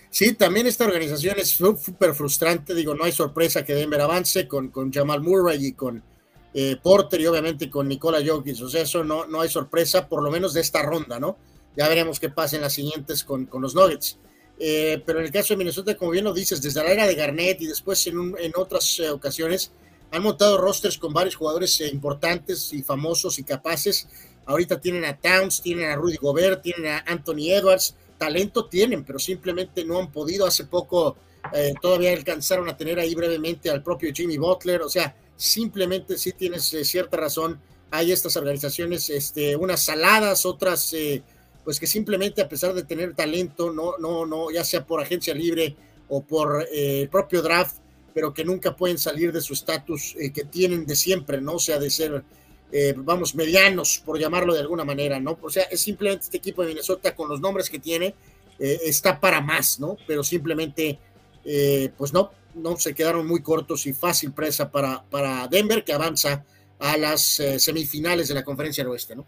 Sí, 0.10 0.34
también 0.34 0.68
esta 0.68 0.86
organización 0.86 1.38
es 1.38 1.50
súper 1.50 2.14
frustrante, 2.14 2.74
digo, 2.74 2.96
no 2.96 3.04
hay 3.04 3.12
sorpresa 3.12 3.64
que 3.64 3.76
Denver 3.76 4.02
avance 4.02 4.48
con, 4.48 4.70
con 4.70 4.92
Jamal 4.92 5.22
Murray 5.22 5.68
y 5.68 5.74
con 5.74 6.02
eh, 6.54 6.78
Porter 6.82 7.20
y 7.22 7.28
obviamente 7.28 7.70
con 7.70 7.88
Nicola 7.88 8.20
Jokic. 8.26 8.62
O 8.62 8.70
sea, 8.70 8.82
eso 8.82 9.04
no, 9.04 9.28
no 9.28 9.42
hay 9.42 9.50
sorpresa, 9.50 10.08
por 10.08 10.24
lo 10.24 10.32
menos 10.32 10.54
de 10.54 10.62
esta 10.62 10.82
ronda, 10.82 11.20
¿no? 11.20 11.38
Ya 11.76 11.88
veremos 11.88 12.20
qué 12.20 12.30
pasa 12.30 12.56
en 12.56 12.64
las 12.64 12.74
siguientes 12.74 13.24
con, 13.24 13.46
con 13.46 13.62
los 13.62 13.76
Nuggets. 13.76 14.18
Eh, 14.60 15.02
pero 15.06 15.20
en 15.20 15.26
el 15.26 15.32
caso 15.32 15.54
de 15.54 15.58
Minnesota, 15.58 15.96
como 15.96 16.12
bien 16.12 16.26
lo 16.26 16.34
dices, 16.34 16.62
desde 16.62 16.84
la 16.84 16.92
era 16.92 17.08
de 17.08 17.16
Garnett 17.16 17.62
y 17.62 17.68
después 17.68 18.06
en, 18.08 18.36
en 18.40 18.52
otras 18.56 19.00
eh, 19.00 19.10
ocasiones, 19.10 19.72
han 20.12 20.24
montado 20.24 20.58
rosters 20.58 20.98
con 20.98 21.14
varios 21.14 21.36
jugadores 21.36 21.80
importantes 21.82 22.74
y 22.74 22.82
famosos 22.82 23.40
y 23.40 23.44
capaces. 23.44 24.08
Ahorita 24.46 24.80
tienen 24.80 25.06
a 25.06 25.18
Towns, 25.18 25.62
tienen 25.62 25.90
a 25.90 25.96
Rudy 25.96 26.18
Gobert, 26.18 26.62
tienen 26.62 26.88
a 26.88 27.00
Anthony 27.06 27.52
Edwards. 27.52 27.96
Talento 28.18 28.66
tienen, 28.66 29.04
pero 29.04 29.20
simplemente 29.20 29.84
no 29.84 30.00
han 30.00 30.12
podido. 30.12 30.48
Hace 30.48 30.64
poco 30.66 31.18
todavía 31.82 32.12
alcanzaron 32.12 32.68
a 32.68 32.76
tener 32.76 33.00
ahí 33.00 33.16
brevemente 33.16 33.70
al 33.70 33.84
propio 33.84 34.12
Jimmy 34.14 34.38
Butler. 34.38 34.82
O 34.82 34.90
sea, 34.90 35.14
simplemente 35.38 36.18
sí 36.18 36.34
tienes 36.34 36.74
eh, 36.74 36.84
cierta 36.84 37.16
razón, 37.16 37.62
hay 37.92 38.12
estas 38.12 38.36
organizaciones, 38.36 39.10
este, 39.10 39.56
unas 39.56 39.86
saladas, 39.86 40.46
otras 40.46 40.92
eh, 40.94 41.24
pues 41.68 41.82
que 41.82 41.88
simplemente 41.88 42.42
a 42.42 42.48
pesar 42.48 42.74
de 42.74 42.84
tener 42.84 43.14
talento, 43.14 43.74
no, 43.74 43.98
no, 43.98 44.26
no, 44.26 44.50
ya 44.52 44.64
sea 44.64 44.86
por 44.86 45.02
agencia 45.02 45.34
libre 45.34 45.76
o 46.08 46.24
por 46.24 46.66
eh, 46.72 47.02
el 47.02 47.10
propio 47.10 47.42
draft, 47.42 47.80
pero 48.14 48.34
que 48.34 48.46
nunca 48.46 48.74
pueden 48.74 48.98
salir 48.98 49.34
de 49.34 49.42
su 49.42 49.52
estatus 49.52 50.16
que 50.34 50.46
tienen 50.46 50.86
de 50.86 50.96
siempre, 50.96 51.42
¿no? 51.42 51.56
O 51.56 51.60
sea, 51.60 51.78
de 51.78 51.90
ser, 51.90 52.24
vamos, 52.96 53.36
medianos, 53.36 54.02
por 54.04 54.18
llamarlo 54.18 54.54
de 54.54 54.62
alguna 54.62 54.86
manera, 54.86 55.20
¿no? 55.20 55.38
O 55.42 55.50
sea, 55.50 55.64
es 55.64 55.82
simplemente 55.82 56.24
este 56.24 56.38
equipo 56.38 56.62
de 56.62 56.70
Minnesota 56.70 57.14
con 57.14 57.28
los 57.28 57.42
nombres 57.42 57.70
que 57.70 57.80
tiene, 57.80 58.16
está 58.58 59.20
para 59.20 59.42
más, 59.42 59.80
¿no? 59.80 59.98
Pero 60.08 60.24
simplemente, 60.24 60.98
pues 61.96 62.14
no, 62.14 62.32
no 62.56 62.78
se 62.78 62.94
quedaron 62.94 63.28
muy 63.28 63.42
cortos 63.42 63.86
y 63.86 63.94
fácil 63.94 64.32
presa 64.32 64.72
para, 64.72 65.04
para 65.04 65.48
Denver, 65.48 65.84
que 65.84 65.94
avanza 65.94 66.44
a 66.80 66.98
las 66.98 67.40
eh, 67.40 67.60
semifinales 67.60 68.28
de 68.28 68.36
la 68.36 68.44
conferencia 68.44 68.84
del 68.84 68.92
oeste, 68.92 69.16
¿no? 69.16 69.26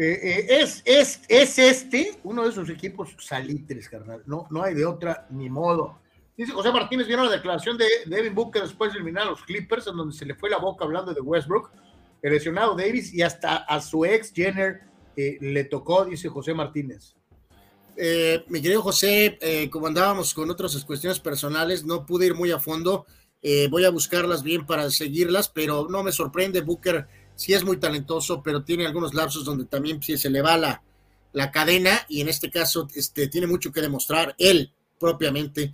Eh, 0.00 0.20
eh, 0.22 0.46
es, 0.60 0.80
es, 0.84 1.20
es 1.28 1.58
este 1.58 2.18
uno 2.22 2.44
de 2.44 2.50
esos 2.50 2.70
equipos 2.70 3.16
salitres, 3.18 3.88
carnal. 3.88 4.22
No, 4.26 4.46
no 4.50 4.62
hay 4.62 4.74
de 4.74 4.86
otra 4.86 5.26
ni 5.30 5.50
modo. 5.50 5.98
Dice 6.36 6.52
José 6.52 6.70
Martínez, 6.70 7.08
vieron 7.08 7.26
la 7.26 7.32
declaración 7.32 7.76
de 7.76 7.86
Devin 8.06 8.34
Booker 8.34 8.62
después 8.62 8.92
de 8.92 8.98
eliminar 8.98 9.24
a 9.24 9.30
los 9.30 9.42
Clippers, 9.42 9.88
en 9.88 9.96
donde 9.96 10.16
se 10.16 10.24
le 10.24 10.36
fue 10.36 10.48
la 10.48 10.58
boca 10.58 10.84
hablando 10.84 11.12
de 11.12 11.20
Westbrook, 11.20 11.72
lesionado 12.22 12.76
Davis, 12.76 13.12
y 13.12 13.22
hasta 13.22 13.56
a 13.56 13.80
su 13.80 14.04
ex 14.04 14.32
Jenner 14.32 14.82
le 15.16 15.64
tocó, 15.64 16.04
dice 16.04 16.28
José 16.28 16.54
Martínez. 16.54 17.16
Eh, 18.00 18.44
mi 18.46 18.62
querido 18.62 18.80
José, 18.80 19.36
eh, 19.40 19.68
como 19.70 19.88
andábamos 19.88 20.32
con 20.32 20.48
otras 20.48 20.84
cuestiones 20.84 21.18
personales, 21.18 21.84
no 21.84 22.06
pude 22.06 22.26
ir 22.26 22.34
muy 22.34 22.52
a 22.52 22.60
fondo. 22.60 23.04
Eh, 23.42 23.66
voy 23.68 23.84
a 23.84 23.90
buscarlas 23.90 24.44
bien 24.44 24.64
para 24.64 24.88
seguirlas, 24.90 25.48
pero 25.48 25.88
no 25.90 26.04
me 26.04 26.12
sorprende. 26.12 26.60
Booker 26.60 27.08
sí 27.38 27.54
es 27.54 27.64
muy 27.64 27.78
talentoso, 27.78 28.42
pero 28.42 28.64
tiene 28.64 28.84
algunos 28.84 29.14
lapsos 29.14 29.46
donde 29.46 29.64
también 29.64 30.02
se 30.02 30.28
le 30.28 30.42
va 30.42 30.58
la, 30.58 30.82
cadena 31.52 32.04
y 32.08 32.20
en 32.20 32.28
este 32.28 32.50
caso 32.50 32.88
este, 32.94 33.28
tiene 33.28 33.46
mucho 33.46 33.70
que 33.70 33.80
demostrar 33.80 34.34
él 34.38 34.72
propiamente 34.98 35.72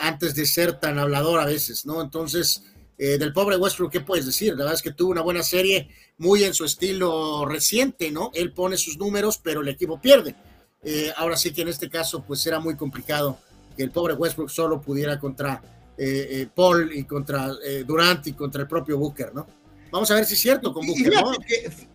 antes 0.00 0.34
de 0.34 0.44
ser 0.44 0.80
tan 0.80 0.98
hablador 0.98 1.38
a 1.38 1.44
veces, 1.44 1.86
¿no? 1.86 2.02
Entonces, 2.02 2.62
Eh, 3.00 3.16
del 3.16 3.32
pobre 3.32 3.56
Westbrook, 3.56 3.92
¿qué 3.92 4.00
puedes 4.00 4.26
decir? 4.26 4.50
La 4.50 4.64
verdad 4.64 4.74
es 4.74 4.82
que 4.82 4.90
tuvo 4.90 5.12
una 5.12 5.22
buena 5.22 5.44
serie, 5.44 5.88
muy 6.18 6.42
en 6.42 6.52
su 6.52 6.64
estilo 6.64 7.46
reciente, 7.46 8.10
¿no? 8.10 8.32
Él 8.34 8.52
pone 8.52 8.76
sus 8.76 8.98
números, 8.98 9.38
pero 9.40 9.60
el 9.60 9.68
equipo 9.68 10.00
pierde. 10.00 10.34
Eh, 10.82 11.12
ahora 11.16 11.36
sí 11.36 11.52
que 11.52 11.62
en 11.62 11.68
este 11.68 11.88
caso, 11.88 12.24
pues 12.26 12.44
era 12.44 12.58
muy 12.58 12.74
complicado 12.76 13.38
que 13.76 13.84
el 13.84 13.92
pobre 13.92 14.14
Westbrook 14.14 14.50
solo 14.50 14.80
pudiera 14.80 15.20
contra 15.20 15.62
eh, 15.96 16.48
Paul 16.52 16.90
y 16.92 17.04
contra 17.04 17.52
Durant 17.86 18.26
y 18.26 18.32
contra 18.32 18.62
el 18.62 18.68
propio 18.68 18.98
Booker, 18.98 19.32
¿no? 19.32 19.46
Vamos 19.90 20.10
a 20.10 20.14
ver 20.14 20.24
si 20.24 20.34
es 20.34 20.40
cierto 20.40 20.72
con. 20.72 20.86
¿no? 20.86 20.92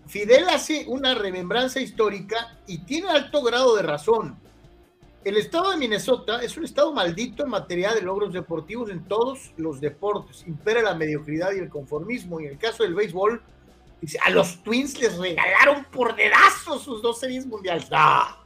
Fidel 0.07 0.49
hace 0.49 0.85
una 0.87 1.15
remembranza 1.15 1.79
histórica 1.79 2.57
y 2.67 2.79
tiene 2.79 3.09
alto 3.09 3.41
grado 3.43 3.75
de 3.75 3.83
razón. 3.83 4.37
El 5.23 5.37
estado 5.37 5.71
de 5.71 5.77
Minnesota 5.77 6.41
es 6.41 6.57
un 6.57 6.65
estado 6.65 6.91
maldito 6.91 7.43
en 7.43 7.49
materia 7.49 7.93
de 7.93 8.01
logros 8.01 8.33
deportivos 8.33 8.89
en 8.89 9.05
todos 9.05 9.53
los 9.55 9.79
deportes. 9.79 10.43
Impera 10.45 10.81
la 10.81 10.95
mediocridad 10.95 11.53
y 11.53 11.59
el 11.59 11.69
conformismo. 11.69 12.41
Y 12.41 12.45
en 12.45 12.51
el 12.51 12.57
caso 12.57 12.83
del 12.83 12.93
béisbol, 12.93 13.41
dice, 14.01 14.19
a 14.21 14.29
los 14.31 14.61
Twins 14.63 14.99
les 14.99 15.17
regalaron 15.17 15.85
por 15.85 16.15
dedazos 16.15 16.83
sus 16.83 17.01
dos 17.01 17.19
series 17.19 17.45
mundiales. 17.45 17.87
¡Ah! 17.91 18.43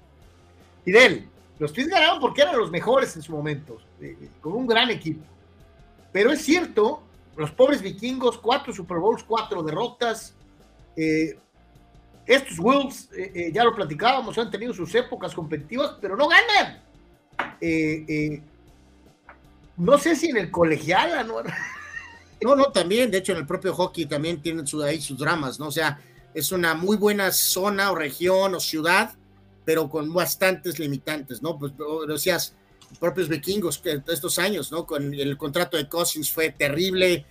Fidel, 0.85 1.27
los 1.57 1.73
Twins 1.73 1.89
ganaron 1.89 2.19
porque 2.19 2.43
eran 2.43 2.57
los 2.57 2.69
mejores 2.69 3.15
en 3.15 3.23
su 3.23 3.31
momento, 3.31 3.77
eh, 3.99 4.15
eh, 4.21 4.29
con 4.39 4.53
un 4.53 4.67
gran 4.67 4.91
equipo. 4.91 5.25
Pero 6.11 6.31
es 6.31 6.41
cierto, 6.43 7.01
los 7.37 7.51
pobres 7.51 7.81
vikingos, 7.81 8.37
cuatro 8.39 8.73
Super 8.73 8.97
Bowls, 8.97 9.23
cuatro 9.23 9.61
derrotas. 9.61 10.33
Eh, 10.95 11.37
estos 12.25 12.57
Wolves, 12.57 13.09
eh, 13.15 13.31
eh, 13.33 13.51
ya 13.53 13.63
lo 13.63 13.73
platicábamos, 13.73 14.37
han 14.37 14.51
tenido 14.51 14.73
sus 14.73 14.93
épocas 14.95 15.33
competitivas, 15.33 15.95
pero 16.01 16.17
no 16.17 16.27
ganan. 16.27 16.81
No 19.77 19.97
sé 19.99 20.15
si 20.15 20.29
en 20.29 20.37
el 20.37 20.51
colegial. 20.51 21.31
No, 22.39 22.55
no, 22.55 22.65
también, 22.65 23.09
de 23.09 23.17
hecho 23.17 23.31
en 23.31 23.39
el 23.39 23.47
propio 23.47 23.73
hockey 23.73 24.05
también 24.05 24.39
tienen 24.39 24.63
ahí 24.85 25.01
sus 25.01 25.17
dramas, 25.17 25.59
¿no? 25.59 25.69
O 25.69 25.71
sea, 25.71 25.99
es 26.35 26.51
una 26.51 26.75
muy 26.75 26.95
buena 26.95 27.31
zona 27.31 27.89
o 27.89 27.95
región 27.95 28.53
o 28.53 28.59
ciudad, 28.59 29.15
pero 29.65 29.89
con 29.89 30.13
bastantes 30.13 30.77
limitantes, 30.77 31.41
¿no? 31.41 31.57
Pues 31.57 31.73
decías, 32.07 32.55
propios 32.99 33.29
vikingos 33.29 33.81
estos 34.07 34.39
años, 34.39 34.71
¿no? 34.71 34.85
Con 34.85 35.13
el 35.13 35.37
contrato 35.37 35.77
de 35.77 35.87
Cousins 35.87 36.31
fue 36.31 36.51
terrible, 36.51 37.25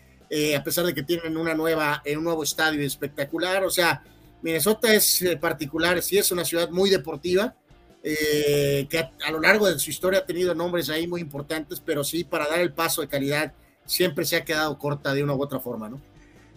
a 0.57 0.63
pesar 0.63 0.85
de 0.85 0.95
que 0.95 1.03
tienen 1.03 1.37
una 1.37 1.55
nueva, 1.55 2.03
un 2.15 2.25
nuevo 2.25 2.43
estadio 2.43 2.81
espectacular, 2.85 3.65
o 3.65 3.71
sea, 3.71 4.03
Minnesota 4.43 4.95
es 4.95 5.23
eh, 5.23 5.37
particular, 5.37 6.01
sí 6.03 6.19
es 6.19 6.31
una 6.31 6.45
ciudad 6.45 6.71
muy 6.71 6.91
deportiva, 6.91 7.57
eh, 8.03 8.87
que 8.89 8.99
a, 8.99 9.31
lo 9.33 9.41
largo 9.41 9.67
de 9.67 9.79
su 9.79 9.91
historia 9.91 10.21
ha 10.21 10.25
tenido 10.25 10.55
nombres 10.55 10.89
ahí 10.91 11.09
muy 11.09 11.21
importantes, 11.21 11.83
pero 11.85 12.05
sí, 12.05 12.23
para 12.23 12.47
dar 12.47 12.61
el 12.61 12.73
paso 12.73 13.01
de 13.01 13.09
calidad, 13.09 13.53
siempre 13.85 14.25
se 14.25 14.37
ha 14.37 14.45
quedado 14.45 14.79
corta 14.79 15.13
de 15.15 15.25
una 15.25 15.35
u 15.35 15.43
otra 15.43 15.59
forma, 15.59 15.89
¿no? 15.89 16.01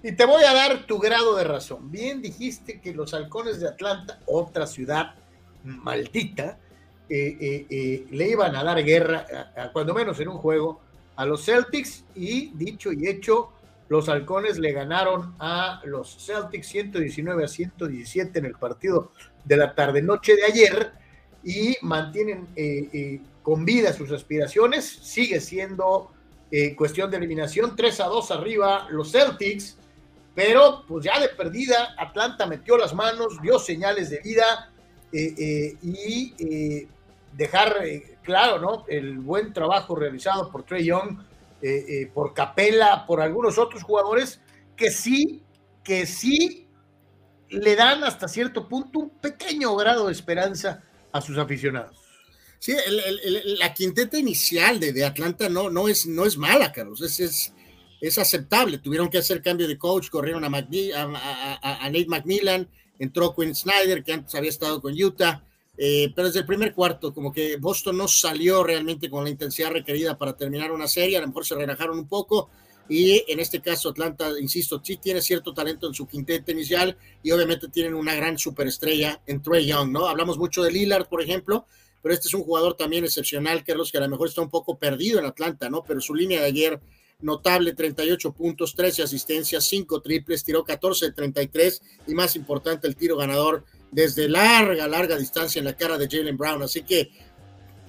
Y 0.03 0.11
te 0.11 0.25
voy 0.25 0.43
a 0.43 0.53
dar 0.53 0.85
tu 0.85 0.99
grado 0.99 1.35
de 1.35 1.43
razón. 1.43 1.91
Bien 1.91 2.21
dijiste 2.21 2.79
que 2.79 2.93
los 2.93 3.13
halcones 3.13 3.59
de 3.59 3.67
Atlanta, 3.67 4.19
otra 4.27 4.67
ciudad 4.67 5.15
maldita, 5.63 6.59
eh, 7.09 8.05
le 8.11 8.29
iban 8.29 8.55
a 8.55 8.63
dar 8.63 8.83
guerra, 8.83 9.25
cuando 9.73 9.93
menos 9.93 10.19
en 10.19 10.29
un 10.29 10.37
juego, 10.37 10.79
a 11.15 11.25
los 11.25 11.43
Celtics 11.43 12.05
y 12.15 12.51
dicho 12.55 12.93
y 12.93 13.07
hecho, 13.07 13.51
los 13.89 14.07
halcones 14.07 14.59
le 14.59 14.71
ganaron 14.71 15.35
a 15.39 15.81
los 15.83 16.15
Celtics 16.25 16.67
119 16.67 17.43
a 17.43 17.47
117 17.47 18.39
en 18.39 18.45
el 18.45 18.53
partido 18.53 19.11
de 19.43 19.57
la 19.57 19.75
tarde-noche 19.75 20.35
de 20.35 20.45
ayer 20.45 20.93
y 21.43 21.75
mantienen 21.81 22.47
eh, 22.55 22.87
eh, 22.93 23.21
con 23.41 23.65
vida 23.65 23.91
sus 23.91 24.11
aspiraciones. 24.11 24.85
Sigue 24.85 25.41
siendo 25.41 26.11
eh, 26.51 26.75
cuestión 26.75 27.09
de 27.11 27.17
eliminación 27.17 27.75
3 27.75 27.99
a 27.99 28.05
2 28.05 28.31
arriba 28.31 28.87
los 28.91 29.11
Celtics, 29.11 29.77
pero 30.35 30.85
pues 30.87 31.03
ya 31.03 31.19
de 31.19 31.29
perdida 31.29 31.95
Atlanta 31.97 32.45
metió 32.45 32.77
las 32.77 32.93
manos, 32.93 33.41
dio 33.41 33.59
señales 33.59 34.09
de 34.09 34.19
vida 34.19 34.71
y 35.11 36.87
dejar 37.33 37.75
claro 38.23 38.59
¿no? 38.59 38.85
el 38.87 39.19
buen 39.19 39.53
trabajo 39.53 39.95
realizado 39.95 40.51
por 40.51 40.63
Trey 40.63 40.85
Young 40.85 41.19
eh, 41.61 41.85
eh, 41.89 42.11
por 42.13 42.33
Capela, 42.33 43.05
por 43.05 43.19
algunos 43.19 43.57
otros 43.57 43.83
jugadores 43.83 44.39
que 44.77 44.91
sí, 44.91 45.43
que 45.83 46.05
sí 46.05 46.69
le 47.49 47.75
dan 47.75 48.01
hasta 48.05 48.29
cierto 48.29 48.69
punto 48.69 48.99
un 48.99 49.09
pequeño 49.09 49.75
grado 49.75 50.07
de 50.07 50.13
esperanza 50.13 50.81
a 51.11 51.19
sus 51.19 51.37
aficionados. 51.37 51.97
Sí, 52.59 52.75
la 53.59 53.73
quinteta 53.73 54.17
inicial 54.17 54.79
de, 54.79 54.93
de, 54.93 55.03
Atlanta 55.03 55.49
no, 55.49 55.69
no, 55.69 55.89
es, 55.89 56.05
no 56.07 56.25
es 56.25 56.37
mala, 56.37 56.71
Carlos, 56.71 57.01
es, 57.01 57.19
es, 57.19 57.53
es, 57.99 58.17
aceptable. 58.17 58.77
Tuvieron 58.77 59.09
que 59.09 59.17
hacer 59.17 59.41
cambio 59.41 59.67
de 59.67 59.77
coach, 59.77 60.09
corrieron 60.09 60.45
a, 60.45 60.47
a, 60.47 61.85
a 61.85 61.89
Nate 61.89 62.07
McMillan, 62.07 62.69
entró 62.99 63.35
Quinn 63.35 63.53
Snyder, 63.53 64.01
que 64.01 64.13
antes 64.13 64.33
había 64.35 64.49
estado 64.49 64.81
con 64.81 64.93
Utah, 64.93 65.43
eh, 65.81 66.11
pero 66.13 66.27
desde 66.27 66.41
el 66.41 66.45
primer 66.45 66.73
cuarto, 66.73 67.13
como 67.13 67.31
que 67.31 67.55
Boston 67.55 67.95
no 67.95 68.05
salió 68.09 68.65
realmente 68.65 69.09
con 69.09 69.23
la 69.23 69.29
intensidad 69.29 69.71
requerida 69.71 70.17
para 70.17 70.35
terminar 70.35 70.73
una 70.73 70.89
serie, 70.89 71.15
a 71.15 71.21
lo 71.21 71.27
mejor 71.27 71.45
se 71.45 71.55
relajaron 71.55 71.97
un 71.97 72.05
poco. 72.05 72.49
Y 72.89 73.23
en 73.31 73.39
este 73.39 73.61
caso, 73.61 73.87
Atlanta, 73.87 74.29
insisto, 74.41 74.81
sí 74.83 74.97
tiene 74.97 75.21
cierto 75.21 75.53
talento 75.53 75.87
en 75.87 75.93
su 75.93 76.05
quinteto 76.05 76.51
inicial 76.51 76.97
y 77.23 77.31
obviamente 77.31 77.69
tienen 77.69 77.93
una 77.93 78.13
gran 78.13 78.37
superestrella 78.37 79.21
en 79.25 79.41
Trey 79.41 79.67
Young, 79.67 79.89
¿no? 79.91 80.07
Hablamos 80.07 80.37
mucho 80.37 80.63
de 80.63 80.71
Lillard, 80.71 81.07
por 81.07 81.21
ejemplo, 81.21 81.65
pero 82.01 82.13
este 82.13 82.27
es 82.27 82.33
un 82.33 82.43
jugador 82.43 82.75
también 82.75 83.05
excepcional, 83.05 83.63
Carlos, 83.63 83.89
que 83.89 83.99
a 83.99 84.01
lo 84.01 84.09
mejor 84.09 84.27
está 84.27 84.41
un 84.41 84.49
poco 84.49 84.77
perdido 84.77 85.17
en 85.19 85.27
Atlanta, 85.27 85.69
¿no? 85.69 85.85
Pero 85.87 86.01
su 86.01 86.13
línea 86.13 86.41
de 86.41 86.47
ayer, 86.47 86.81
notable, 87.21 87.73
38 87.73 88.33
puntos, 88.33 88.75
13 88.75 89.03
asistencias, 89.03 89.63
5 89.63 90.01
triples, 90.01 90.43
tiró 90.43 90.65
14 90.65 91.05
de 91.05 91.11
33 91.13 91.81
y 92.07 92.13
más 92.15 92.35
importante, 92.35 92.85
el 92.85 92.97
tiro 92.97 93.15
ganador 93.15 93.63
desde 93.91 94.29
larga, 94.29 94.87
larga 94.87 95.17
distancia 95.17 95.59
en 95.59 95.65
la 95.65 95.73
cara 95.73 95.97
de 95.97 96.07
Jalen 96.09 96.37
Brown. 96.37 96.61
Así 96.63 96.83
que 96.83 97.11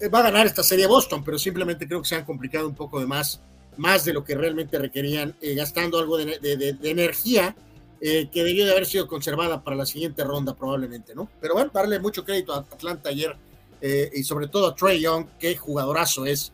eh, 0.01 0.09
va 0.09 0.21
a 0.21 0.23
ganar 0.23 0.47
esta 0.47 0.63
serie 0.63 0.87
Boston, 0.87 1.23
pero 1.25 1.39
simplemente 1.39 1.87
creo 1.87 2.01
que 2.03 2.09
se 2.09 2.17
han 2.17 2.25
complicado 2.25 2.67
un 2.67 2.75
poco 2.75 3.01
de 3.01 3.07
más, 3.07 3.41
más 3.77 4.05
de 4.05 4.13
lo 4.13 4.25
que 4.25 4.35
realmente 4.35 4.79
requerían, 4.79 5.37
eh, 5.41 5.55
gastando 5.55 5.99
algo 5.99 6.17
de, 6.17 6.79
energía 6.83 7.55
eh, 8.01 8.29
que 8.33 8.43
debió 8.43 8.65
de 8.65 8.73
haber 8.73 8.87
sido 8.87 9.07
conservada 9.07 9.63
para 9.63 9.77
la 9.77 9.85
siguiente 9.85 10.25
ronda 10.25 10.55
probablemente, 10.55 11.15
¿no? 11.15 11.29
Pero 11.41 11.55
bueno, 11.55 11.71
darle 11.73 11.99
mucho 11.99 12.25
crédito 12.25 12.55
a 12.55 12.59
Atlanta 12.59 13.11
ayer 13.11 13.37
y 13.83 14.23
sobre 14.25 14.49
todo 14.49 14.67
a 14.67 14.75
Trey 14.75 15.01
Young, 15.01 15.25
qué 15.39 15.57
jugadorazo 15.57 16.27
es 16.27 16.53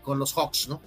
con 0.00 0.16
los 0.16 0.32
Hawks, 0.32 0.68
¿no? 0.68 0.80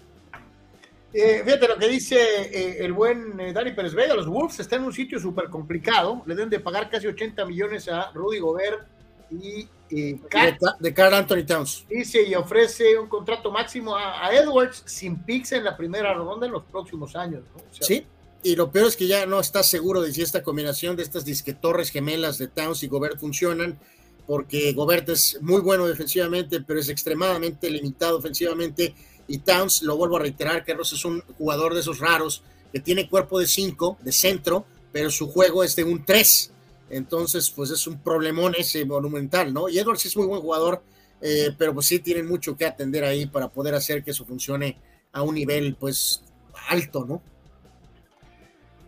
Eh, 1.14 1.43
fíjate 1.45 1.68
lo 1.68 1.78
que 1.78 1.88
dice 1.88 2.16
eh, 2.18 2.78
el 2.84 2.91
buen 2.91 3.39
eh, 3.39 3.53
Dani 3.53 3.72
Pérez 3.74 3.93
Vega, 3.93 4.16
los 4.16 4.28
Wolves 4.28 4.59
están 4.59 4.80
en 4.80 4.86
un 4.88 4.93
sitio 4.93 5.20
súper 5.20 5.47
complicado, 5.49 6.24
le 6.26 6.34
deben 6.34 6.49
de 6.49 6.59
pagar 6.59 6.89
casi 6.89 7.05
80 7.05 7.45
millones 7.45 7.88
a 7.88 8.11
Rudy 8.14 8.39
Gobert 8.39 8.88
y, 9.30 9.68
de, 9.89 10.93
Carl 10.93 11.14
Anthony 11.14 11.45
Towns. 11.45 11.86
Dice 11.88 12.24
y 12.24 12.34
ofrece 12.34 12.97
un 12.97 13.07
contrato 13.07 13.51
máximo 13.51 13.95
a, 13.95 14.34
Edwards 14.34 14.82
sin 14.88 15.18
pix 15.24 15.51
en 15.51 15.64
la 15.64 15.78
primera 15.78 16.16
ronda 16.16 16.47
en 16.47 16.51
los 16.51 16.64
próximos 16.64 17.16
años. 17.16 17.43
sí, 17.80 18.05
y 18.41 18.55
lo 18.55 18.72
peor 18.72 18.88
es 18.88 18.97
que 18.97 19.05
ya 19.05 19.28
no 19.28 19.39
está 19.39 19.61
seguro 19.61 20.01
de 20.01 20.11
si 20.11 20.24
esta 20.24 20.41
combinación 20.41 20.95
de 20.95 21.03
estas 21.03 21.26
disquetorres 21.26 21.91
gemelas 21.91 22.39
de 22.39 22.47
Towns 22.47 22.82
y 22.82 22.88
Gobert 22.88 23.20
funcionan, 23.20 23.80
porque 24.26 24.74
Gobert 24.74 25.09
es 25.09 25.39
muy 25.41 25.61
bueno 25.61 25.86
defensivamente, 25.86 26.61
pero 26.61 26.80
es 26.80 26.89
extremadamente 26.89 27.70
limitado 27.70 28.18
ofensivamente 28.18 28.95
y 29.28 29.39
Towns, 29.39 29.82
lo 29.84 29.97
vuelvo 29.97 30.17
a 30.17 30.19
reiterar, 30.19 30.63
Carlos 30.65 30.91
es 30.93 31.05
un 31.05 31.21
jugador 31.38 31.74
de 31.74 31.80
esos 31.80 31.99
raros 31.99 32.43
que 32.71 32.80
tiene 32.80 33.07
cuerpo 33.07 33.39
de 33.39 33.47
5, 33.47 33.99
de 34.01 34.11
centro, 34.11 34.65
pero 34.91 35.09
su 35.09 35.32
juego 35.32 35.63
es 35.63 35.76
de 35.76 35.84
un 35.84 36.03
3. 36.03 36.51
Entonces, 36.89 37.49
pues 37.49 37.71
es 37.71 37.88
un 37.88 37.99
problemón 37.99 38.53
ese 38.57 38.86
monumental, 38.86 39.53
¿no? 39.53 39.69
Y 39.69 39.80
Edwards 39.80 40.05
es 40.05 40.17
muy 40.17 40.28
buen 40.28 40.41
jugador, 40.41 40.84
eh, 41.21 41.49
pero 41.57 41.74
pues 41.74 41.88
sí 41.88 41.99
tienen 41.99 42.28
mucho 42.28 42.55
que 42.55 42.65
atender 42.65 43.03
ahí 43.03 43.26
para 43.26 43.47
poder 43.47 43.74
hacer 43.76 44.03
que 44.03 44.11
eso 44.11 44.26
funcione 44.26 44.78
a 45.11 45.21
un 45.24 45.36
nivel, 45.36 45.76
pues, 45.76 46.24
alto, 46.69 47.05
¿no? 47.05 47.21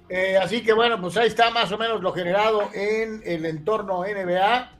Eh, 0.07 0.37
así 0.37 0.61
que 0.61 0.73
bueno, 0.73 1.01
pues 1.01 1.17
ahí 1.17 1.27
está 1.27 1.49
más 1.49 1.71
o 1.71 1.77
menos 1.77 2.01
lo 2.01 2.13
generado 2.13 2.69
en 2.73 3.21
el 3.25 3.45
entorno 3.45 4.03
NBA, 4.03 4.71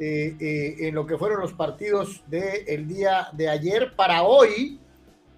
eh, 0.00 0.76
en 0.80 0.94
lo 0.94 1.06
que 1.06 1.16
fueron 1.16 1.40
los 1.40 1.52
partidos 1.52 2.22
del 2.26 2.88
día 2.88 3.28
de 3.32 3.48
ayer. 3.48 3.94
Para 3.94 4.24
hoy, 4.24 4.80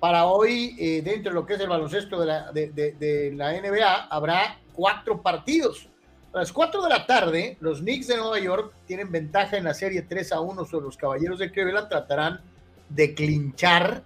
para 0.04 0.26
hoy, 0.26 0.76
eh, 0.78 1.00
dentro 1.02 1.30
de 1.30 1.34
lo 1.34 1.46
que 1.46 1.54
es 1.54 1.60
el 1.60 1.68
baloncesto 1.70 2.20
de 2.20 2.26
la, 2.26 2.52
de, 2.52 3.32
la 3.34 3.58
NBA, 3.58 4.08
habrá 4.10 4.60
cuatro 4.74 5.22
partidos. 5.22 5.88
A 6.34 6.40
las 6.40 6.52
cuatro 6.52 6.82
de 6.82 6.90
la 6.90 7.06
tarde, 7.06 7.56
los 7.60 7.78
Knicks 7.78 8.08
de 8.08 8.18
Nueva 8.18 8.38
York 8.38 8.74
tienen 8.86 9.10
ventaja 9.10 9.56
en 9.56 9.64
la 9.64 9.72
serie 9.72 10.02
3 10.02 10.32
a 10.32 10.40
1 10.40 10.66
sobre 10.66 10.84
los 10.84 10.98
Caballeros 10.98 11.38
de 11.38 11.50
Cleveland. 11.50 11.88
Tratarán 11.88 12.42
de 12.90 13.14
clinchar, 13.14 14.04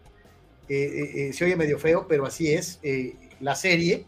eh, 0.69 1.31
eh, 1.31 1.33
se 1.33 1.47
oye 1.47 1.57
medio 1.57 1.81
feo, 1.81 2.07
pero 2.09 2.27
así 2.27 2.47
es, 2.55 2.79
la 3.41 3.57
serie. 3.57 4.07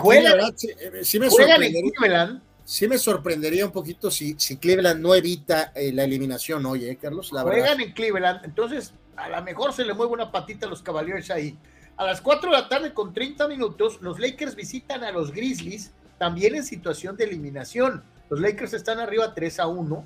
Juegan, 0.00 0.56
sí, 1.02 1.18
me 1.18 1.28
sorprendería, 1.28 2.40
sí 2.64 2.86
me 2.86 2.96
sorprendería 2.96 3.66
un 3.66 3.72
poquito 3.72 4.08
si, 4.08 4.36
si 4.38 4.56
Cleveland 4.56 5.00
no 5.00 5.16
evita 5.16 5.72
la 5.74 6.04
eliminación 6.04 6.64
hoy, 6.64 6.94
Carlos? 6.94 7.30
juegan 7.30 7.80
en 7.80 7.90
Cleveland, 7.90 8.44
entonces 8.44 8.94
a 9.16 9.28
lo 9.28 9.42
mejor 9.42 9.72
se 9.72 9.84
le 9.84 9.94
mueve 9.94 10.12
una 10.12 10.30
patita 10.30 10.66
a 10.66 10.70
los 10.70 10.82
Cavaliers 10.82 11.30
ahí. 11.30 11.58
A 11.96 12.04
las 12.04 12.20
4 12.20 12.50
de 12.50 12.56
la 12.56 12.68
tarde 12.68 12.94
con 12.94 13.12
30 13.12 13.46
minutos, 13.48 14.00
los 14.00 14.18
Lakers 14.18 14.56
visitan 14.56 15.04
a 15.04 15.12
los 15.12 15.32
Grizzlies, 15.32 15.92
también 16.18 16.54
en 16.54 16.64
situación 16.64 17.16
de 17.16 17.24
eliminación. 17.24 18.02
Los 18.30 18.40
Lakers 18.40 18.72
están 18.72 18.98
arriba 18.98 19.34
3 19.34 19.60
a 19.60 19.66
1. 19.66 20.04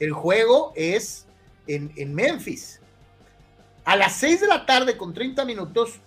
El 0.00 0.12
juego 0.12 0.72
es 0.74 1.26
en, 1.66 1.92
en 1.96 2.14
Memphis. 2.14 2.80
A 3.84 3.96
las 3.96 4.14
6 4.16 4.42
de 4.42 4.46
la 4.48 4.66
tarde 4.66 4.96
con 4.96 5.14
30 5.14 5.44
minutos, 5.44 6.00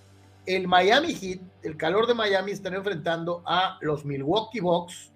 el 0.45 0.68
Miami 0.68 1.14
Heat, 1.14 1.39
el 1.64 1.78
calor 1.78 2.08
de 2.08 2.14
Miami, 2.14 2.52
están 2.52 2.74
enfrentando 2.74 3.43
a 3.45 3.78
los 3.82 4.06
Milwaukee 4.06 4.60
Bucks, 4.60 5.12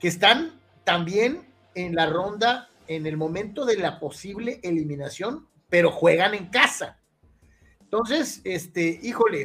que 0.00 0.08
están 0.08 0.60
también 0.84 1.46
en 1.74 1.94
la 1.94 2.06
ronda, 2.06 2.68
en 2.88 3.06
el 3.06 3.16
momento 3.16 3.64
de 3.64 3.76
la 3.76 4.00
posible 4.00 4.60
eliminación, 4.62 5.46
pero 5.68 5.90
juegan 5.90 6.34
en 6.34 6.46
casa. 6.46 6.98
Entonces, 7.80 8.40
este, 8.44 9.00
híjole, 9.02 9.42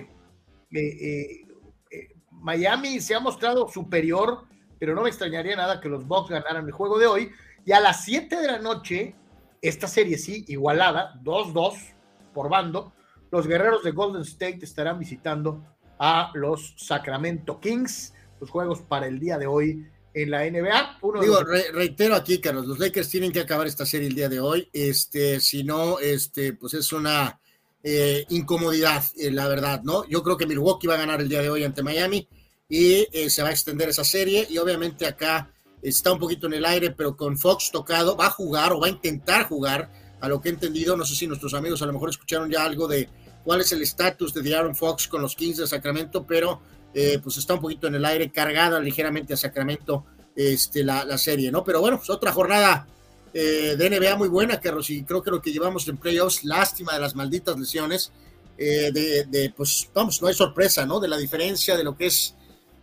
eh, 0.72 0.80
eh, 0.80 1.48
eh, 1.92 2.08
Miami 2.32 3.00
se 3.00 3.16
ha 3.16 3.20
mostrado 3.20 3.68
superior, 3.70 4.46
pero 4.80 4.96
no 4.96 5.04
me 5.04 5.10
extrañaría 5.10 5.56
nada 5.56 5.80
que 5.80 5.90
los 5.90 6.08
Bucks 6.08 6.30
ganaran 6.30 6.66
el 6.66 6.72
juego 6.72 6.98
de 6.98 7.08
hoy. 7.08 7.32
Y 7.66 7.72
a 7.72 7.80
las 7.80 8.04
7 8.04 8.36
de 8.36 8.48
la 8.48 8.60
noche, 8.60 9.16
esta 9.62 9.88
serie 9.88 10.18
sí, 10.18 10.46
igualada, 10.48 11.14
2-2 11.24 11.94
por 12.34 12.50
bando, 12.50 12.94
los 13.30 13.48
guerreros 13.48 13.84
de 13.84 13.92
Golden 13.92 14.24
State 14.24 14.60
estarán 14.64 15.00
visitando 15.00 15.64
a 16.00 16.32
los 16.34 16.74
Sacramento 16.78 17.60
Kings. 17.60 18.14
Los 18.40 18.50
juegos 18.50 18.82
para 18.82 19.06
el 19.06 19.20
día 19.20 19.38
de 19.38 19.46
hoy 19.46 19.88
en 20.14 20.32
la 20.32 20.50
NBA. 20.50 21.00
Digo, 21.22 21.44
reitero 21.74 22.16
aquí, 22.16 22.40
Carlos, 22.40 22.68
los 22.68 22.80
Lakers 22.80 23.10
tienen 23.10 23.32
que 23.32 23.40
acabar 23.40 23.68
esta 23.68 23.86
serie 23.86 24.08
el 24.08 24.16
día 24.16 24.30
de 24.30 24.40
hoy. 24.40 24.70
Este, 24.74 25.40
si 25.40 25.64
no, 25.64 26.00
este, 26.00 26.54
pues 26.54 26.74
es 26.74 26.92
una 26.92 27.40
eh, 27.84 28.26
incomodidad, 28.30 29.04
eh, 29.18 29.32
la 29.32 29.48
verdad, 29.48 29.82
¿no? 29.84 30.08
Yo 30.08 30.22
creo 30.24 30.38
que 30.38 30.46
Milwaukee 30.46 30.88
va 30.88 30.96
a 30.96 30.98
ganar 30.98 31.22
el 31.22 31.30
día 31.30 31.42
de 31.42 31.50
hoy 31.50 31.64
ante 31.64 31.84
Miami 31.84 32.28
y 32.68 33.08
eh, 33.12 33.30
se 33.30 33.42
va 33.42 33.50
a 33.50 33.52
extender 33.52 33.90
esa 33.90 34.04
serie. 34.04 34.46
Y 34.50 34.58
obviamente 34.58 35.06
acá 35.06 35.52
está 35.82 36.12
un 36.12 36.20
poquito 36.20 36.48
en 36.48 36.54
el 36.54 36.66
aire, 36.66 36.92
pero 36.92 37.16
con 37.16 37.38
Fox 37.38 37.72
tocado, 37.72 38.16
va 38.16 38.28
a 38.28 38.32
jugar 38.32 38.74
o 38.74 38.80
va 38.80 38.88
a 38.88 38.92
intentar 38.92 39.48
jugar. 39.48 39.90
A 40.22 40.30
lo 40.30 40.40
que 40.40 40.50
he 40.50 40.52
entendido, 40.52 40.96
no 40.96 41.04
sé 41.04 41.16
si 41.16 41.26
nuestros 41.26 41.56
amigos 41.56 41.82
a 41.82 41.88
lo 41.88 41.94
mejor 41.94 42.12
escucharon 42.12 42.48
ya 42.48 42.64
algo 42.64 42.88
de 42.88 43.10
cuál 43.44 43.62
es 43.62 43.72
el 43.72 43.82
estatus 43.82 44.36
de 44.36 44.56
Aaron 44.56 44.76
Fox 44.76 45.08
con 45.08 45.20
los 45.20 45.36
Kings 45.36 45.58
de 45.58 45.66
Sacramento, 45.66 46.28
pero 46.28 46.62
eh, 46.94 47.20
pues 47.24 47.38
está 47.38 47.54
un 47.56 47.62
poquito 47.62 47.88
en 47.88 47.96
el 47.96 48.06
aire, 48.06 48.32
cargada 48.32 48.80
ligeramente 48.80 49.34
a 49.34 49.38
Sacramento 49.38 50.06
este, 50.36 50.84
la, 50.84 51.18
serie, 51.18 51.52
¿no? 51.52 51.64
Pero 51.64 51.82
bueno, 51.82 51.98
pues 51.98 52.10
otra 52.10 52.32
jornada 52.32 52.88
eh, 53.34 53.76
de 53.78 53.90
NBA 53.90 54.16
muy 54.16 54.28
buena, 54.28 54.60
Carlos, 54.60 54.90
y 54.90 55.04
creo 55.04 55.22
que 55.22 55.32
lo 55.32 55.42
que 55.42 55.52
llevamos 55.52 55.88
en 55.88 55.98
playoffs, 55.98 56.44
lástima 56.44 56.94
de 56.94 57.00
las 57.00 57.16
malditas 57.16 57.58
lesiones, 57.58 58.12
eh, 58.58 58.92
de, 58.92 59.54
pues 59.56 59.90
vamos, 59.94 60.22
no 60.22 60.28
hay 60.28 60.34
sorpresa, 60.34 60.86
¿no? 60.86 61.00
De 61.00 61.08
la 61.08 61.18
diferencia 61.18 61.76
de 61.76 61.84
lo 61.84 61.96
que 61.96 62.08
es 62.08 62.36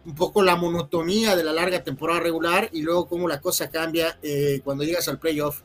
un 0.04 0.14
poco 0.14 0.42
la 0.42 0.56
monotonía 0.56 1.36
de 1.36 1.44
la 1.44 1.52
larga 1.52 1.84
temporada 1.84 2.20
regular 2.20 2.70
y 2.72 2.82
luego 2.82 3.06
cómo 3.06 3.28
la 3.28 3.40
cosa 3.40 3.68
cambia 3.68 4.18
cuando 4.64 4.82
llegas 4.82 5.06
al 5.08 5.18
playoff, 5.18 5.60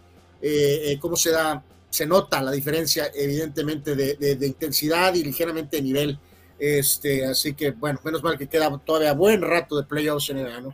cómo 1.00 1.16
se 1.16 1.32
da 1.32 1.64
se 1.94 2.08
nota 2.08 2.42
la 2.42 2.50
diferencia, 2.50 3.12
evidentemente, 3.14 3.96
de, 3.96 4.48
intensidad 4.48 5.14
y 5.14 5.24
ligeramente 5.24 5.78
de 5.78 5.84
nivel. 5.84 6.20
Este, 6.66 7.26
así 7.26 7.54
que, 7.56 7.72
bueno, 7.72 8.00
menos 8.06 8.24
mal 8.24 8.38
que 8.38 8.48
queda 8.48 8.72
todavía 8.86 9.12
buen 9.12 9.42
rato 9.42 9.76
de 9.76 9.84
playoffs 9.84 10.30
en 10.30 10.38
el 10.38 10.46
verano. 10.46 10.74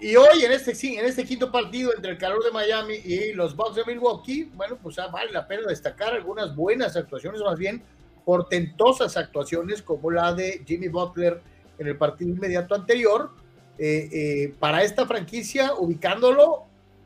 Y 0.00 0.16
hoy, 0.16 0.42
en 0.42 0.50
este, 0.50 0.72
en 0.98 1.04
este 1.04 1.26
quinto 1.26 1.52
partido 1.52 1.94
entre 1.94 2.12
el 2.12 2.16
calor 2.16 2.42
de 2.42 2.50
Miami 2.50 2.94
y 3.04 3.34
los 3.34 3.54
Bucks 3.54 3.76
de 3.76 3.84
Milwaukee, 3.84 4.50
bueno, 4.54 4.78
pues 4.82 4.98
ah, 4.98 5.08
vale 5.08 5.30
la 5.30 5.46
pena 5.46 5.64
destacar 5.68 6.14
algunas 6.14 6.56
buenas 6.56 6.96
actuaciones, 6.96 7.42
más 7.42 7.58
bien 7.58 7.82
portentosas 8.24 9.18
actuaciones, 9.18 9.82
como 9.82 10.10
la 10.10 10.32
de 10.32 10.64
Jimmy 10.66 10.88
Butler 10.88 11.42
en 11.78 11.86
el 11.86 11.98
partido 11.98 12.30
inmediato 12.30 12.74
anterior, 12.74 13.30
eh, 13.76 14.08
eh, 14.10 14.54
para 14.58 14.84
esta 14.84 15.04
franquicia, 15.04 15.74
ubicándolo 15.74 16.64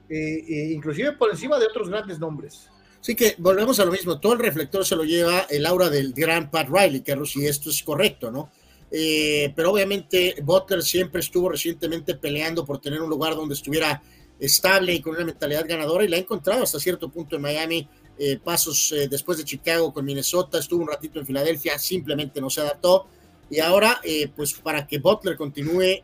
eh, 0.08 0.70
inclusive 0.72 1.10
por 1.12 1.30
encima 1.30 1.58
de 1.58 1.66
otros 1.66 1.90
grandes 1.90 2.20
nombres. 2.20 2.70
Así 3.00 3.14
que 3.14 3.36
volvemos 3.38 3.78
a 3.80 3.84
lo 3.84 3.92
mismo, 3.92 4.18
todo 4.18 4.32
el 4.32 4.40
reflector 4.40 4.84
se 4.84 4.96
lo 4.96 5.04
lleva 5.04 5.46
el 5.48 5.64
aura 5.66 5.88
del 5.88 6.12
gran 6.12 6.50
Pat 6.50 6.68
Riley, 6.68 7.02
Carlos, 7.02 7.36
y 7.36 7.46
esto 7.46 7.70
es 7.70 7.82
correcto, 7.82 8.30
¿no? 8.30 8.50
Eh, 8.90 9.52
pero 9.54 9.72
obviamente 9.72 10.34
Butler 10.42 10.82
siempre 10.82 11.20
estuvo 11.20 11.50
recientemente 11.50 12.14
peleando 12.14 12.64
por 12.64 12.80
tener 12.80 13.02
un 13.02 13.10
lugar 13.10 13.34
donde 13.34 13.54
estuviera 13.54 14.02
estable 14.40 14.94
y 14.94 15.00
con 15.00 15.14
una 15.14 15.26
mentalidad 15.26 15.66
ganadora 15.68 16.04
y 16.04 16.08
la 16.08 16.16
ha 16.16 16.20
encontrado 16.20 16.62
hasta 16.62 16.80
cierto 16.80 17.10
punto 17.10 17.36
en 17.36 17.42
Miami, 17.42 17.88
eh, 18.18 18.38
pasos 18.42 18.92
eh, 18.92 19.06
después 19.08 19.36
de 19.38 19.44
Chicago 19.44 19.92
con 19.92 20.04
Minnesota, 20.04 20.58
estuvo 20.58 20.82
un 20.82 20.88
ratito 20.88 21.20
en 21.20 21.26
Filadelfia, 21.26 21.78
simplemente 21.78 22.40
no 22.40 22.48
se 22.50 22.62
adaptó 22.62 23.06
y 23.50 23.60
ahora 23.60 24.00
pues 24.36 24.52
para 24.52 24.86
que 24.86 24.98
Butler 24.98 25.34
continúe 25.34 26.02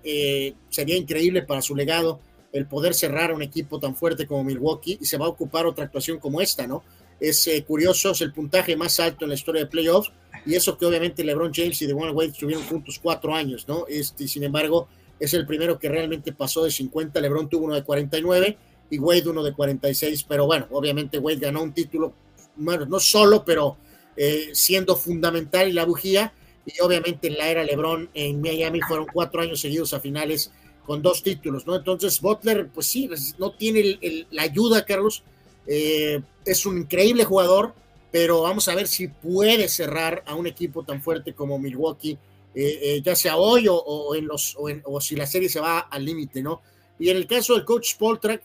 sería 0.71 0.97
increíble 0.97 1.43
para 1.43 1.61
su 1.61 1.77
legado 1.77 2.19
el 2.55 2.67
poder 2.67 2.95
cerrar 2.95 3.33
a 3.33 3.35
un 3.35 3.43
equipo 3.43 3.81
tan 3.81 3.97
fuerte 3.97 4.27
como 4.29 4.45
Milwaukee 4.45 4.97
y 5.01 5.05
se 5.05 5.19
va 5.19 5.27
a 5.27 5.29
ocupar 5.29 5.67
otra 5.67 5.85
actuación 5.85 6.19
como 6.21 6.41
esta, 6.41 6.69
¿no? 6.69 6.85
Es 7.19 7.47
eh, 7.49 7.65
curioso, 7.65 8.13
es 8.13 8.21
el 8.21 8.33
puntaje 8.33 8.77
más 8.77 9.01
alto 9.01 9.25
en 9.25 9.31
la 9.31 9.35
historia 9.35 9.63
de 9.63 9.67
playoffs 9.67 10.13
y 10.47 10.55
eso 10.55 10.79
que 10.79 10.87
obviamente 10.87 11.25
LeBron 11.25 11.53
James 11.53 11.83
y 11.83 11.87
DeWan 11.87 12.15
Wade 12.15 12.31
estuvieron 12.31 12.65
juntos 12.65 13.01
cuatro 13.03 13.35
años, 13.35 13.67
¿no? 13.67 13.87
Este, 13.89 14.29
sin 14.29 14.45
embargo, 14.45 14.87
es 15.19 15.35
el 15.35 15.47
primero 15.47 15.81
que 15.81 15.89
realmente 15.89 16.33
pasó 16.33 16.63
de 16.63 16.71
50, 16.71 17.21
LeBron 17.21 17.49
tuvo 17.49 17.65
uno 17.65 17.75
de 17.75 17.83
49 17.83 18.57
y 18.89 18.99
Wade 19.01 19.29
uno 19.29 19.43
de 19.43 19.53
46, 19.53 20.23
pero 20.23 20.47
bueno, 20.47 20.69
obviamente 20.71 21.19
Wade 21.19 21.39
ganó 21.39 21.61
un 21.61 21.73
título, 21.73 22.15
bueno, 22.55 22.87
no 22.87 23.01
solo, 23.01 23.45
pero 23.45 23.79
eh, 24.17 24.51
siendo 24.53 24.95
fundamental 24.95 25.69
y 25.69 25.73
la 25.73 25.85
bujía, 25.85 26.33
y 26.65 26.81
obviamente 26.83 27.27
en 27.27 27.37
la 27.37 27.49
era 27.49 27.65
LeBron 27.65 28.11
en 28.15 28.41
Miami 28.41 28.81
fueron 28.81 29.07
cuatro 29.13 29.43
años 29.43 29.61
seguidos 29.61 29.93
a 29.93 29.99
finales 29.99 30.53
con 30.85 31.03
dos 31.03 31.22
títulos, 31.22 31.66
¿no? 31.66 31.76
Entonces 31.76 32.20
Butler, 32.20 32.68
pues 32.68 32.87
sí, 32.87 33.09
pues, 33.09 33.37
no 33.39 33.53
tiene 33.53 33.99
la 34.30 34.43
ayuda, 34.43 34.85
Carlos. 34.85 35.22
Eh, 35.66 36.20
es 36.45 36.66
un 36.66 36.78
increíble 36.78 37.24
jugador, 37.24 37.74
pero 38.12 38.43
vamos 38.43 38.68
a 38.68 38.74
ver 38.74 38.87
si 38.87 39.09
puede 39.09 39.68
cerrar 39.68 40.22
a 40.26 40.35
un 40.35 40.47
equipo 40.47 40.85
tan 40.85 41.03
fuerte 41.03 41.35
como 41.35 41.59
Milwaukee, 41.59 42.18
eh, 42.55 42.78
eh, 42.82 43.03
ya 43.05 43.16
sea 43.16 43.37
hoy 43.37 43.66
o, 43.68 44.14
en 44.14 44.26
los, 44.26 44.57
o, 44.57 45.01
si 45.01 45.16
la 45.16 45.26
serie 45.26 45.49
se 45.49 45.61
va 45.61 45.80
al 45.80 46.05
límite, 46.05 46.43
¿no? 46.43 46.62
Y 46.99 47.11
en 47.11 47.16
el 47.16 47.26
caso 47.26 47.55
del 47.55 47.64
coach 47.64 47.89
Spolstra, 47.89 48.39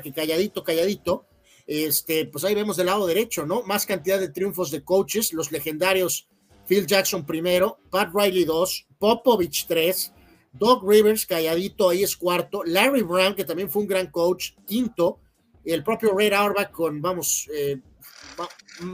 que 0.00 0.12
calladito, 0.14 0.64
calladito, 0.64 1.26
este, 1.66 2.24
pues 2.26 2.44
ahí 2.44 2.54
vemos 2.54 2.76
del 2.76 2.86
lado 2.86 3.06
derecho, 3.06 3.44
¿no? 3.44 3.62
Más 3.62 3.84
cantidad 3.84 4.18
de 4.18 4.30
triunfos 4.30 4.70
de 4.70 4.82
coaches, 4.82 5.32
los 5.34 5.52
legendarios 5.52 6.26
Phil 6.66 6.86
Jackson 6.86 7.26
primero, 7.26 7.80
Pat 7.90 8.10
Riley 8.14 8.44
dos, 8.44 8.86
Popovich 8.98 9.66
tres, 9.66 10.12
Doug 10.52 10.88
Rivers, 10.88 11.26
calladito, 11.26 11.88
ahí 11.88 12.02
es 12.02 12.16
cuarto. 12.16 12.62
Larry 12.64 13.02
Brown, 13.02 13.34
que 13.34 13.44
también 13.44 13.70
fue 13.70 13.82
un 13.82 13.88
gran 13.88 14.08
coach, 14.08 14.52
quinto. 14.66 15.20
El 15.64 15.84
propio 15.84 16.16
Ray 16.16 16.30
Auerbach 16.32 16.70
con, 16.70 17.00
vamos, 17.00 17.48
eh, 17.54 17.80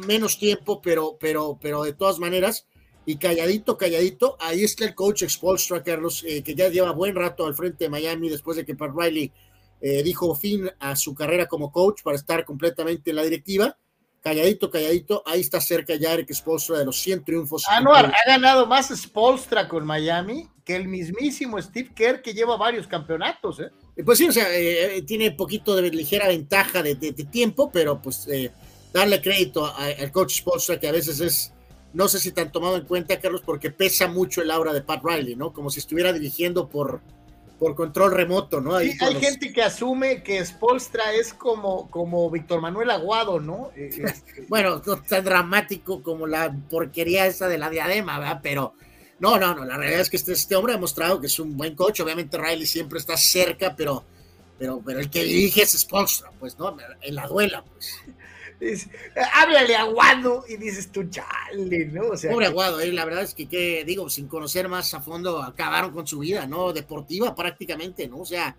menos 0.07 0.38
tiempo, 0.38 0.80
pero, 0.82 1.16
pero, 1.18 1.59
pero 1.61 1.82
de 1.82 1.92
todas 1.92 2.18
maneras. 2.18 2.66
Y 3.07 3.16
calladito, 3.16 3.76
calladito, 3.76 4.36
ahí 4.40 4.64
está 4.64 4.84
el 4.84 4.94
coach 4.94 5.22
Expolstra, 5.22 5.82
Carlos, 5.82 6.24
eh, 6.26 6.42
que 6.42 6.54
ya 6.57 6.68
lleva 6.68 6.90
buen 6.90 7.14
rato 7.14 7.46
al 7.46 7.54
frente 7.54 7.84
de 7.84 7.90
Miami 7.90 8.28
después 8.28 8.57
de 8.57 8.64
que 8.64 8.74
Pat 8.74 8.90
Riley 8.96 9.32
eh, 9.80 10.02
dijo 10.02 10.34
fin 10.34 10.68
a 10.80 10.96
su 10.96 11.14
carrera 11.14 11.46
como 11.46 11.70
coach 11.70 12.02
para 12.02 12.16
estar 12.16 12.44
completamente 12.44 13.11
en 13.11 13.16
la 13.16 13.22
directiva 13.22 13.78
calladito, 14.23 14.71
calladito, 14.71 15.23
ahí 15.27 15.41
está 15.41 15.61
cerca 15.61 15.95
ya 15.95 16.12
Eric 16.12 16.33
Spolstra 16.33 16.79
de 16.79 16.85
los 16.85 16.99
100 17.01 17.25
triunfos. 17.25 17.64
Anuar, 17.69 18.07
ha 18.07 18.31
ganado 18.31 18.67
más 18.67 18.89
Spolstra 18.89 19.69
con 19.69 19.87
Miami 19.87 20.49
que 20.64 20.75
el 20.75 20.89
mismísimo 20.89 21.62
Steve 21.62 21.91
Kerr 21.95 22.23
que 22.23 22.35
lleva 22.35 22.57
varios 22.57 22.89
campeonatos. 22.89 23.61
¿eh? 23.61 23.71
Pues 24.05 24.19
sí, 24.19 24.29
o 24.29 24.33
sea, 24.33 24.47
eh, 24.51 25.03
tiene 25.03 25.31
poquito 25.31 25.77
de 25.77 25.91
ligera 25.91 26.27
ventaja 26.27 26.83
de, 26.83 26.97
tiempo, 27.31 27.71
pero 27.71 28.03
pues 28.03 28.27
eh, 28.27 28.51
darle 28.93 29.23
crédito 29.23 29.64
al 29.75 30.11
coach 30.11 30.39
Spolstra 30.39 30.81
que 30.81 30.89
a 30.89 30.93
veces 30.93 31.21
es, 31.21 31.53
no 31.93 32.09
sé 32.09 32.19
si 32.19 32.33
tan 32.33 32.51
tomado 32.51 32.77
en 32.77 32.85
cuenta, 32.85 33.21
Carlos, 33.21 33.43
porque 33.47 33.71
pesa 33.71 34.09
mucho 34.09 34.43
el 34.43 34.51
aura 34.51 34.73
de 34.73 34.83
Pat 34.83 35.03
Riley, 35.05 35.37
¿no? 35.37 35.53
Como 35.53 35.71
si 35.71 35.79
estuviera 35.79 36.12
dirigiendo 36.12 36.69
por 36.69 37.01
por 37.59 37.74
control 37.74 38.12
remoto, 38.12 38.61
¿no? 38.61 38.76
hay 38.76 38.92
gente 38.92 39.52
que 39.52 39.62
asume 39.62 40.22
que 40.22 40.44
Spolstra 40.44 41.14
es 41.14 41.32
como, 41.32 41.90
como 41.90 42.30
Víctor 42.30 42.61
Manuel 42.61 42.90
Aguado, 42.90 43.40
¿no? 43.40 43.70
Eh, 43.76 43.90
este, 44.04 44.44
bueno, 44.48 44.82
no 44.84 45.02
tan 45.02 45.24
dramático 45.24 46.02
como 46.02 46.26
la 46.26 46.54
porquería 46.68 47.26
esa 47.26 47.48
de 47.48 47.59
la 47.59 47.70
diadema, 47.70 48.18
¿verdad? 48.18 48.40
Pero 48.42 48.74
no, 49.18 49.38
no, 49.38 49.54
no, 49.54 49.64
la 49.64 49.76
realidad 49.78 50.02
es 50.02 50.11
que 50.11 50.18
este, 50.18 50.32
este 50.32 50.54
hombre 50.54 50.74
ha 50.74 50.78
mostrado 50.78 51.20
que 51.20 51.28
es 51.28 51.38
un 51.38 51.57
buen 51.57 51.74
coach, 51.74 52.00
obviamente 52.00 52.36
Riley 52.36 52.66
siempre 52.66 52.98
está 52.98 53.16
cerca, 53.16 53.74
pero, 53.74 54.04
pero, 54.59 54.82
pero 54.84 55.00
el 55.00 55.09
que 55.09 55.24
dirige 55.24 55.62
es 55.62 55.72
Spolstra, 55.72 56.30
pues, 56.38 56.59
¿no? 56.59 56.76
En 57.00 57.14
la 57.14 57.26
duela, 57.26 57.64
pues 57.64 57.94
háblale 59.32 59.76
a 59.76 59.82
Aguado 59.82 60.44
y 60.48 60.57
dices 60.57 60.90
tú, 60.90 61.04
chale, 61.11 61.86
¿no? 61.86 62.09
O 62.09 62.16
sea, 62.16 62.32
Pobre 62.32 62.46
Aguado, 62.46 62.80
eh, 62.80 62.92
la 62.92 63.04
verdad 63.04 63.22
es 63.22 63.34
que, 63.34 63.84
digo, 63.86 64.09
sin 64.09 64.28
conocer 64.28 64.68
más 64.68 64.92
a 64.94 65.00
fondo, 65.00 65.42
acabaron 65.42 65.92
con 65.92 66.07
su 66.07 66.20
vida, 66.20 66.46
¿no? 66.46 66.72
Deportiva 66.72 67.34
prácticamente, 67.34 68.09
¿no? 68.09 68.18
O 68.18 68.24
sea, 68.26 68.57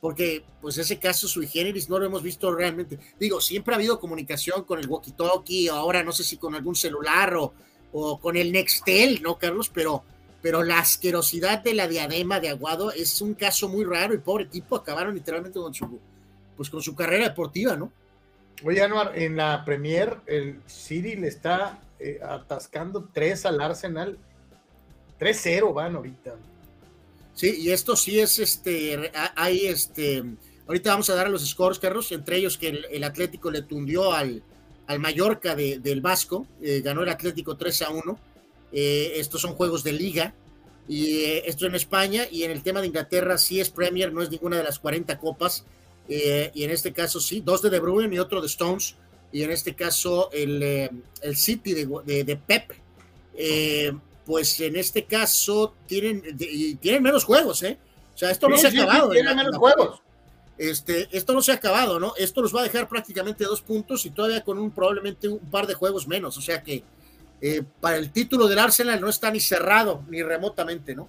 porque 0.00 0.44
pues 0.60 0.78
ese 0.78 0.98
caso 0.98 1.26
sui 1.28 1.46
generis 1.46 1.88
no 1.88 1.98
lo 1.98 2.06
hemos 2.06 2.22
visto 2.22 2.54
realmente. 2.54 2.98
Digo, 3.18 3.40
siempre 3.40 3.74
ha 3.74 3.76
habido 3.76 3.98
comunicación 3.98 4.64
con 4.64 4.78
el 4.78 4.88
walkie-talkie, 4.88 5.70
ahora 5.70 6.02
no 6.02 6.12
sé 6.12 6.24
si 6.24 6.36
con 6.36 6.54
algún 6.54 6.74
celular 6.74 7.34
o, 7.36 7.52
o 7.92 8.20
con 8.20 8.36
el 8.36 8.52
Nextel, 8.52 9.22
¿no, 9.22 9.38
Carlos? 9.38 9.70
Pero, 9.72 10.02
pero 10.42 10.62
la 10.62 10.80
asquerosidad 10.80 11.62
de 11.62 11.74
la 11.74 11.88
diadema 11.88 12.40
de 12.40 12.50
Aguado 12.50 12.92
es 12.92 13.20
un 13.20 13.34
caso 13.34 13.68
muy 13.68 13.84
raro 13.84 14.14
y 14.14 14.18
pobre 14.18 14.46
tipo, 14.46 14.76
acabaron 14.76 15.14
literalmente 15.14 15.58
con 15.58 15.72
su, 15.72 15.98
pues 16.56 16.68
con 16.68 16.82
su 16.82 16.94
carrera 16.94 17.28
deportiva, 17.28 17.76
¿no? 17.76 17.92
Oye, 18.64 18.82
Anuar, 18.82 19.18
en 19.18 19.36
la 19.36 19.64
Premier, 19.64 20.16
el 20.26 20.60
City 20.66 21.16
le 21.16 21.28
está 21.28 21.78
eh, 21.98 22.18
atascando 22.22 23.08
3 23.12 23.46
al 23.46 23.60
Arsenal. 23.60 24.18
3-0 25.20 25.74
van 25.74 25.96
ahorita. 25.96 26.34
Sí, 27.34 27.54
y 27.58 27.70
esto 27.70 27.96
sí 27.96 28.18
es 28.18 28.38
este, 28.38 29.12
hay 29.34 29.66
este, 29.66 30.24
ahorita 30.66 30.90
vamos 30.90 31.10
a 31.10 31.14
dar 31.14 31.28
los 31.28 31.46
scores, 31.46 31.78
Carlos, 31.78 32.10
entre 32.12 32.38
ellos 32.38 32.56
que 32.56 32.68
el, 32.90 33.04
Atlético 33.04 33.50
le 33.50 33.62
tundió 33.62 34.12
al, 34.12 34.42
al 34.86 34.98
Mallorca 34.98 35.54
del 35.54 36.00
Vasco, 36.00 36.46
eh, 36.62 36.80
ganó 36.82 37.02
el 37.02 37.10
Atlético 37.10 37.56
3 37.56 37.82
a 37.82 37.90
1. 37.90 38.18
Eh, 38.72 39.12
estos 39.16 39.42
son 39.42 39.54
juegos 39.54 39.84
de 39.84 39.92
liga, 39.92 40.34
y 40.88 41.24
esto 41.44 41.66
en 41.66 41.74
España, 41.74 42.24
y 42.30 42.44
en 42.44 42.50
el 42.50 42.62
tema 42.62 42.80
de 42.80 42.86
Inglaterra 42.86 43.38
sí 43.38 43.60
es 43.60 43.70
Premier, 43.70 44.12
no 44.12 44.22
es 44.22 44.30
ninguna 44.30 44.56
de 44.56 44.64
las 44.64 44.78
40 44.78 45.18
copas, 45.18 45.64
y 46.08 46.64
en 46.64 46.70
este 46.70 46.92
caso 46.92 47.20
sí, 47.20 47.42
dos 47.44 47.62
de 47.62 47.70
De 47.70 47.80
Bruyne 47.80 48.14
y 48.14 48.18
otro 48.18 48.40
de 48.40 48.46
Stones, 48.46 48.96
y 49.32 49.42
en 49.42 49.50
este 49.50 49.74
caso 49.74 50.30
el, 50.32 50.62
eh, 50.62 50.90
el 51.22 51.36
City 51.36 51.74
de, 51.74 52.24
de, 52.24 52.36
Pep, 52.36 52.72
eh, 53.34 53.92
pues 54.24 54.58
en 54.60 54.76
este 54.76 55.04
caso 55.04 55.74
tienen, 55.86 56.22
tienen 56.80 57.02
menos 57.02 57.24
juegos, 57.24 57.62
¿eh? 57.62 57.78
O 58.14 58.18
sea, 58.18 58.30
esto 58.30 58.48
no 58.48 58.56
se 58.56 58.68
ha 58.68 58.70
acabado. 58.70 59.10
Tienen 59.10 59.36
menos 59.36 59.56
juegos. 59.56 60.00
Este, 60.56 61.06
esto 61.12 61.34
no 61.34 61.42
se 61.42 61.52
ha 61.52 61.56
acabado, 61.56 62.00
¿no? 62.00 62.14
Esto 62.16 62.40
nos 62.40 62.54
va 62.54 62.60
a 62.60 62.62
dejar 62.62 62.88
prácticamente 62.88 63.44
dos 63.44 63.60
puntos 63.60 64.06
y 64.06 64.10
todavía 64.10 64.42
con 64.42 64.58
un 64.58 64.70
probablemente 64.70 65.28
un 65.28 65.38
par 65.38 65.66
de 65.66 65.74
juegos 65.74 66.08
menos. 66.08 66.38
O 66.38 66.40
sea 66.40 66.62
que 66.62 66.82
eh, 67.42 67.62
para 67.80 67.98
el 67.98 68.10
título 68.10 68.48
del 68.48 68.58
Arsenal 68.58 68.98
no 69.00 69.10
está 69.10 69.30
ni 69.30 69.40
cerrado 69.40 70.02
ni 70.08 70.22
remotamente, 70.22 70.94
¿no? 70.94 71.08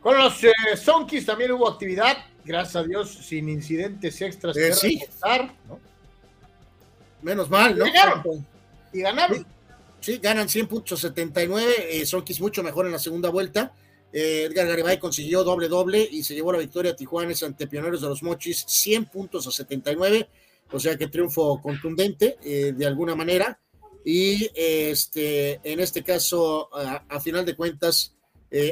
Con 0.00 0.16
los 0.16 0.44
eh, 0.44 0.52
Sonkis 0.76 1.26
también 1.26 1.50
hubo 1.50 1.68
actividad, 1.68 2.16
gracias 2.46 2.76
a 2.76 2.82
Dios, 2.84 3.10
sin 3.10 3.48
incidentes 3.48 4.20
extras. 4.22 4.56
Eh, 4.56 4.72
sí. 4.72 5.02
¿no? 5.68 5.80
Menos 7.22 7.50
mal, 7.50 7.76
¿no? 7.76 7.86
Y 7.86 9.00
ganaron. 9.00 9.46
Sí, 10.00 10.18
ganan 10.18 10.48
100 10.48 10.68
puntos 10.68 11.00
79. 11.00 11.74
Eh, 11.90 12.06
Sonkis 12.06 12.40
mucho 12.40 12.62
mejor 12.62 12.86
en 12.86 12.92
la 12.92 12.98
segunda 12.98 13.28
vuelta. 13.28 13.72
Eh, 14.12 14.44
Edgar 14.44 14.66
Garibay 14.66 14.98
consiguió 14.98 15.42
doble 15.42 15.68
doble 15.68 16.08
y 16.10 16.22
se 16.22 16.34
llevó 16.34 16.52
la 16.52 16.58
victoria 16.58 16.92
a 16.92 16.96
Tijuana 16.96 17.34
ante 17.42 17.66
Pioneros 17.66 18.00
de 18.00 18.08
los 18.08 18.22
Mochis 18.22 18.64
100 18.66 19.06
puntos 19.06 19.46
a 19.46 19.50
79. 19.50 20.28
O 20.72 20.80
sea 20.80 20.96
que 20.96 21.08
triunfo 21.08 21.60
contundente 21.60 22.38
eh, 22.42 22.72
de 22.76 22.86
alguna 22.86 23.14
manera. 23.14 23.58
Y 24.04 24.48
este, 24.54 25.60
en 25.64 25.80
este 25.80 26.04
caso, 26.04 26.70
a, 26.72 27.18
final 27.18 27.44
de 27.44 27.56
cuentas, 27.56 28.14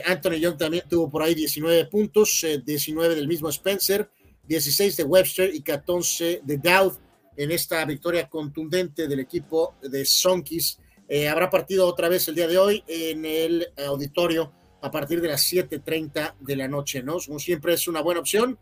Anthony 0.04 0.38
Young 0.40 0.56
también 0.56 0.84
tuvo 0.88 1.10
por 1.10 1.22
ahí 1.22 1.34
19 1.34 1.86
puntos, 1.86 2.44
19 2.64 3.14
del 3.14 3.28
mismo 3.28 3.48
Spencer, 3.48 4.08
16 4.46 4.96
de 4.96 5.04
Webster 5.04 5.54
y 5.54 5.62
14 5.62 6.40
de 6.44 6.58
Dowd 6.58 6.98
en 7.36 7.50
esta 7.50 7.84
victoria 7.84 8.28
contundente 8.28 9.08
del 9.08 9.20
equipo 9.20 9.76
de 9.82 10.04
Sonkis. 10.04 10.78
Eh, 11.08 11.28
habrá 11.28 11.50
partido 11.50 11.86
otra 11.86 12.08
vez 12.08 12.28
el 12.28 12.34
día 12.34 12.48
de 12.48 12.58
hoy 12.58 12.84
en 12.86 13.24
el 13.24 13.68
auditorio 13.86 14.52
a 14.80 14.90
partir 14.90 15.20
de 15.20 15.28
las 15.28 15.42
7:30 15.42 16.36
de 16.40 16.56
la 16.56 16.68
noche, 16.68 17.02
¿no? 17.02 17.18
Como 17.18 17.38
siempre 17.38 17.74
es 17.74 17.88
una 17.88 18.00
buena 18.00 18.20
opción. 18.20 18.58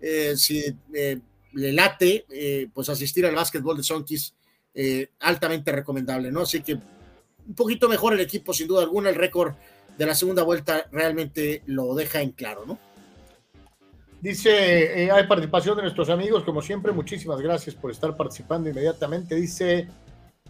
Eh, 0.00 0.34
si 0.36 0.62
eh, 0.94 1.18
le 1.52 1.72
late, 1.72 2.26
pues 2.72 2.88
asistir 2.88 3.24
al 3.26 3.34
básquetbol 3.34 3.76
de 3.76 3.82
Sonkis, 3.82 4.34
altamente 5.20 5.72
recomendable, 5.72 6.30
¿no? 6.30 6.42
Así 6.42 6.62
que 6.62 6.74
un 6.74 7.54
poquito 7.54 7.88
mejor 7.88 8.12
el 8.12 8.20
equipo, 8.20 8.52
sin 8.52 8.68
duda 8.68 8.82
alguna. 8.82 9.08
El 9.08 9.14
récord 9.14 9.54
de 9.96 10.06
la 10.06 10.14
segunda 10.14 10.42
vuelta 10.42 10.86
realmente 10.92 11.62
lo 11.66 11.94
deja 11.94 12.20
en 12.20 12.32
claro, 12.32 12.64
¿no? 12.66 12.78
Dice, 14.20 15.04
eh, 15.04 15.10
hay 15.10 15.26
participación 15.26 15.76
de 15.76 15.82
nuestros 15.82 16.08
amigos, 16.08 16.42
como 16.42 16.62
siempre, 16.62 16.92
muchísimas 16.92 17.40
gracias 17.40 17.74
por 17.74 17.90
estar 17.90 18.16
participando 18.16 18.68
inmediatamente. 18.68 19.34
Dice, 19.34 19.88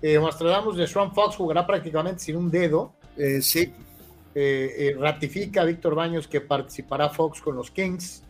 eh, 0.03 0.19
de 0.19 0.87
Swan 0.87 1.15
Fox 1.15 1.37
jugará 1.37 1.67
prácticamente 1.67 2.21
sin 2.21 2.37
un 2.37 2.51
dedo. 2.51 2.95
Eh, 3.17 3.41
sí. 3.41 3.73
Eh, 4.35 4.95
ratifica 4.99 5.65
Víctor 5.65 5.95
Baños 5.95 6.29
que 6.29 6.43
participará 6.43 7.09
Fox 7.09 7.41
con 7.41 7.57
los 7.57 7.71
Kings. 7.71 8.23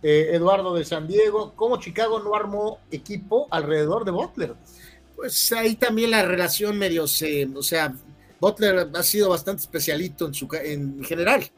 Eduardo 0.00 0.76
de 0.76 0.84
San 0.84 1.08
Diego, 1.08 1.54
¿cómo 1.56 1.80
Chicago 1.80 2.20
no 2.20 2.36
armó 2.36 2.78
equipo 2.88 3.48
alrededor 3.50 4.04
de 4.04 4.12
Butler? 4.12 4.54
Pues 5.16 5.52
ahí 5.52 5.74
también 5.74 6.12
la 6.12 6.22
relación 6.22 6.78
medio, 6.78 7.02
o 7.02 7.08
sea, 7.08 7.92
Butler 8.40 8.88
ha 8.94 9.02
sido 9.02 9.30
bastante 9.30 9.62
especialito 9.62 10.26
en, 10.26 10.34
su, 10.34 10.48
en 10.52 11.02
general 11.04 11.50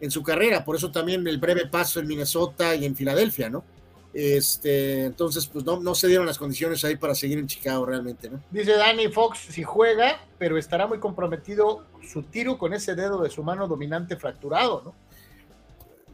en 0.00 0.10
su 0.10 0.22
carrera, 0.22 0.64
por 0.64 0.76
eso 0.76 0.90
también 0.90 1.26
el 1.26 1.38
breve 1.38 1.66
paso 1.66 2.00
en 2.00 2.06
Minnesota 2.06 2.74
y 2.74 2.84
en 2.84 2.94
Filadelfia, 2.94 3.48
¿no? 3.48 3.64
Este, 4.12 5.04
entonces, 5.04 5.46
pues 5.46 5.64
no, 5.64 5.78
no 5.78 5.94
se 5.94 6.08
dieron 6.08 6.26
las 6.26 6.38
condiciones 6.38 6.82
ahí 6.84 6.96
para 6.96 7.14
seguir 7.14 7.38
en 7.38 7.46
Chicago 7.46 7.84
realmente, 7.84 8.30
¿no? 8.30 8.40
Dice 8.50 8.72
Danny 8.72 9.08
Fox, 9.08 9.40
si 9.50 9.62
juega, 9.62 10.24
pero 10.38 10.56
estará 10.56 10.86
muy 10.86 10.98
comprometido 10.98 11.84
su 12.02 12.22
tiro 12.22 12.56
con 12.56 12.72
ese 12.72 12.94
dedo 12.94 13.22
de 13.22 13.28
su 13.28 13.42
mano 13.42 13.68
dominante 13.68 14.16
fracturado, 14.16 14.82
¿no? 14.84 14.94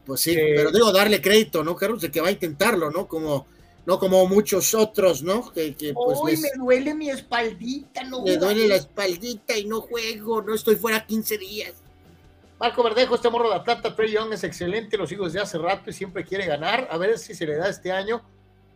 Pues 0.04 0.20
sí, 0.20 0.34
pero 0.34 0.72
digo, 0.72 0.90
darle 0.90 1.20
crédito, 1.20 1.62
¿no, 1.62 1.76
Carlos? 1.76 2.02
De 2.02 2.10
que 2.10 2.20
va 2.20 2.28
a 2.28 2.32
intentarlo, 2.32 2.90
¿no? 2.90 3.06
Como, 3.06 3.46
no 3.84 3.98
como 3.98 4.26
muchos 4.26 4.74
otros, 4.74 5.22
¿no? 5.22 5.50
Que, 5.52 5.74
que 5.74 5.92
pues 5.92 6.40
me 6.40 6.50
duele 6.56 6.94
mi 6.94 7.10
espaldita, 7.10 8.04
no 8.04 8.22
Me 8.22 8.36
duele 8.36 8.68
la 8.68 8.76
espaldita 8.76 9.56
y 9.56 9.64
no 9.64 9.80
juego, 9.80 10.42
no 10.42 10.54
estoy 10.54 10.76
fuera 10.76 11.04
15 11.04 11.38
días. 11.38 11.74
Marco 12.60 12.84
Verdejo, 12.84 13.16
este 13.16 13.28
morro 13.28 13.48
de 13.48 13.56
Atlanta, 13.56 13.94
Trey 13.96 14.12
Young 14.12 14.32
es 14.32 14.44
excelente, 14.44 14.96
lo 14.96 15.06
sigo 15.06 15.24
desde 15.24 15.40
hace 15.40 15.58
rato 15.58 15.90
y 15.90 15.92
siempre 15.92 16.24
quiere 16.24 16.46
ganar. 16.46 16.86
A 16.92 16.96
ver 16.96 17.18
si 17.18 17.34
se 17.34 17.44
le 17.44 17.56
da 17.56 17.68
este 17.68 17.90
año. 17.90 18.22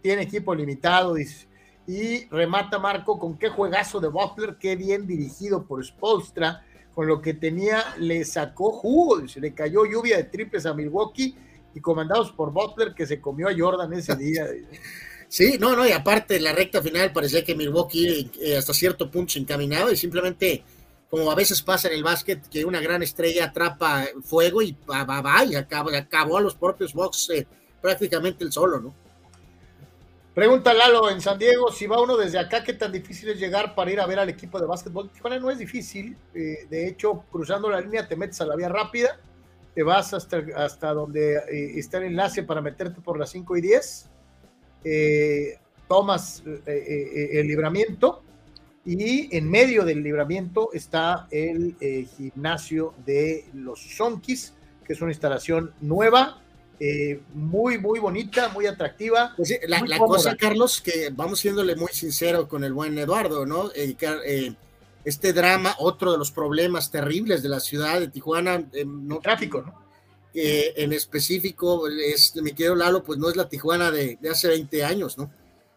Tiene 0.03 0.23
equipo 0.23 0.55
limitado, 0.55 1.15
dice. 1.15 1.47
Y 1.87 2.27
remata 2.27 2.81
Marco 2.81 3.17
con 3.19 3.39
qué 3.39 3.49
juegazo 3.49 4.01
de 4.01 4.09
Butler, 4.09 4.57
qué 4.59 4.75
bien 4.75 5.07
dirigido 5.07 5.65
por 5.65 5.85
Spolstra. 5.85 6.65
Con 6.97 7.07
lo 7.07 7.21
que 7.21 7.35
tenía, 7.35 7.95
le 7.99 8.25
sacó 8.25 8.73
jugo, 8.73 9.29
se 9.29 9.39
le 9.39 9.55
cayó 9.55 9.85
lluvia 9.85 10.17
de 10.17 10.25
triples 10.25 10.67
a 10.67 10.75
Milwaukee 10.75 11.37
y 11.77 11.81
comandados 11.83 12.33
por 12.33 12.53
Butler 12.53 12.95
que 12.95 13.07
se 13.07 13.20
comió 13.20 13.49
a 13.49 13.55
Jordan 13.57 13.93
ese 13.93 14.16
día. 14.16 14.47
Sí, 15.29 15.59
no, 15.61 15.77
no, 15.77 15.87
y 15.87 15.93
aparte 15.93 16.41
la 16.41 16.53
recta 16.53 16.81
final 16.81 17.12
parecía 17.12 17.45
que 17.45 17.55
Milwaukee 17.55 18.31
eh, 18.41 18.57
hasta 18.57 18.72
cierto 18.72 19.11
punto 19.11 19.35
se 19.35 19.41
encaminaba 19.41 19.93
y 19.93 19.97
simplemente 19.97 20.64
como 21.11 21.31
a 21.31 21.35
veces 21.35 21.61
pasa 21.61 21.89
en 21.89 21.95
el 21.95 22.03
básquet, 22.03 22.49
que 22.49 22.64
una 22.64 22.81
gran 22.81 23.03
estrella 23.03 23.45
atrapa 23.45 24.07
fuego 24.22 24.62
y 24.62 24.74
va, 24.91 25.05
va, 25.05 25.45
y 25.45 25.55
acabó, 25.55 25.91
acabó 25.91 26.39
a 26.39 26.41
los 26.41 26.55
propios 26.55 26.95
Bucks 26.95 27.29
eh, 27.31 27.47
prácticamente 27.83 28.43
el 28.43 28.53
solo, 28.53 28.81
¿no? 28.81 28.95
Pregunta 30.35 30.72
Lalo 30.72 31.11
en 31.11 31.20
San 31.20 31.39
Diego, 31.39 31.70
si 31.70 31.87
va 31.87 32.01
uno 32.01 32.16
desde 32.16 32.39
acá, 32.39 32.64
¿qué 32.64 32.72
tan 32.72 32.91
difícil 32.91 33.29
es 33.29 33.39
llegar 33.39 33.74
para 33.74 33.91
ir 33.91 34.01
a 34.01 34.07
ver 34.07 34.18
al 34.18 34.31
equipo 34.31 34.59
de 34.59 34.66
básquetbol? 34.66 35.11
Tijuana 35.11 35.39
no 35.39 35.51
es 35.51 35.59
difícil, 35.59 36.16
eh, 36.35 36.66
de 36.70 36.89
hecho, 36.89 37.24
cruzando 37.31 37.68
la 37.68 37.83
línea 37.83 38.09
te 38.09 38.16
metes 38.16 38.41
a 38.41 38.47
la 38.47 38.57
vía 38.57 38.70
rápida, 38.70 39.20
te 39.77 39.85
vas 39.85 40.12
hasta, 40.12 40.43
hasta 40.57 40.93
donde 40.93 41.37
eh, 41.37 41.79
está 41.79 41.99
el 41.99 42.05
enlace 42.05 42.43
para 42.43 42.61
meterte 42.61 43.01
por 43.01 43.16
las 43.16 43.31
5 43.31 43.57
y 43.59 43.61
10, 43.61 44.11
tomas 45.87 46.43
el 46.66 47.47
libramiento, 47.47 48.24
y 48.87 49.37
en 49.37 49.51
medio 49.51 49.85
del 49.85 50.01
libramiento 50.01 50.70
está 50.72 51.27
el 51.33 51.77
eh, 51.81 52.07
gimnasio 52.16 52.95
de 53.05 53.45
los 53.53 53.81
Sonkis, 53.81 54.55
que 54.85 54.93
es 54.93 55.01
una 55.03 55.11
instalación 55.11 55.72
nueva, 55.81 56.41
eh, 56.79 57.20
muy, 57.35 57.79
muy 57.79 57.99
bonita, 57.99 58.49
muy 58.51 58.66
atractiva. 58.66 59.33
Pues 59.37 59.59
la, 59.66 59.99
cosa, 59.99 60.37
Carlos, 60.37 60.81
que 60.81 61.11
vamos 61.12 61.41
siéndole 61.41 61.74
muy 61.74 61.89
sincero 61.93 62.47
con 62.47 62.62
el 62.62 62.72
buen 62.72 62.97
Eduardo, 62.97 63.45
¿no? 63.45 63.70
Eh, 63.74 64.55
este 65.07 65.33
drama, 65.33 65.75
otro 65.79 66.13
de 66.13 66.19
los 66.19 66.31
problemas 66.31 66.91
terribles 66.91 67.43
de 67.43 67.49
la 67.49 67.61
ciudad 67.61 67.99
de 67.99 68.09
Tijuana. 68.09 68.69
no, 68.85 69.21
tráfico, 69.21 69.63
¿no? 69.63 69.87
en 70.39 70.93
específico, 70.93 71.89
es, 71.89 72.37
me 72.37 72.53
quiero 72.53 72.75
Lalo, 72.75 73.03
pues 73.03 73.19
no 73.19 73.31
es 73.31 73.37
la 73.37 73.49
Tijuana 73.49 73.91
de, 73.91 74.19
de 74.21 74.29
hace 74.29 74.49
20 74.49 74.85
años, 74.85 75.17
¿no? 75.17 75.31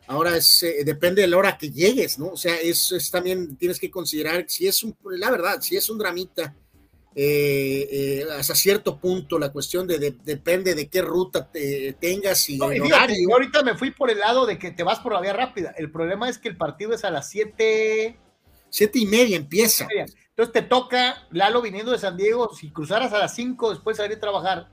Ahora 0.09 0.35
es, 0.35 0.63
eh, 0.63 0.83
depende 0.83 1.21
de 1.21 1.27
la 1.27 1.37
hora 1.37 1.55
que 1.55 1.69
llegues, 1.69 2.17
¿no? 2.17 2.29
O 2.29 2.35
sea, 2.35 2.55
es, 2.55 3.11
también 3.11 3.55
tienes 3.57 3.79
que 3.79 3.91
considerar 3.91 4.45
si 4.47 4.67
es 4.67 4.81
un, 4.81 4.97
la 5.03 5.29
verdad, 5.29 5.61
si 5.61 5.77
es 5.77 5.87
un 5.87 5.99
dramita, 5.99 6.55
eh, 7.13 7.87
eh, 7.91 8.25
hasta 8.35 8.55
cierto 8.55 8.99
punto 8.99 9.37
la 9.37 9.51
cuestión 9.51 9.85
de, 9.85 9.99
depende 10.23 10.73
de 10.73 10.89
qué 10.89 11.03
ruta 11.03 11.51
te, 11.51 11.93
tengas 11.93 12.49
y, 12.49 12.59
ahorita 12.59 13.61
me 13.61 13.77
fui 13.77 13.91
por 13.91 14.09
el 14.09 14.17
lado 14.17 14.47
de 14.47 14.57
que 14.57 14.71
te 14.71 14.81
vas 14.81 14.99
por 14.99 15.13
la 15.13 15.21
vía 15.21 15.33
rápida. 15.33 15.75
El 15.77 15.91
problema 15.91 16.27
es 16.27 16.39
que 16.39 16.49
el 16.49 16.57
partido 16.57 16.91
es 16.95 17.03
a 17.03 17.11
las 17.11 17.29
siete. 17.29 18.17
Siete 18.69 18.99
y 18.99 19.05
media 19.05 19.35
empieza. 19.35 19.87
Entonces 19.91 20.53
te 20.53 20.61
toca, 20.61 21.27
Lalo 21.31 21.61
viniendo 21.61 21.91
de 21.91 21.97
San 21.97 22.15
Diego, 22.15 22.53
si 22.53 22.71
cruzaras 22.71 23.11
a 23.13 23.19
las 23.19 23.35
cinco 23.35 23.71
después 23.71 23.97
de 23.97 24.03
salir 24.03 24.17
a 24.17 24.21
trabajar, 24.21 24.69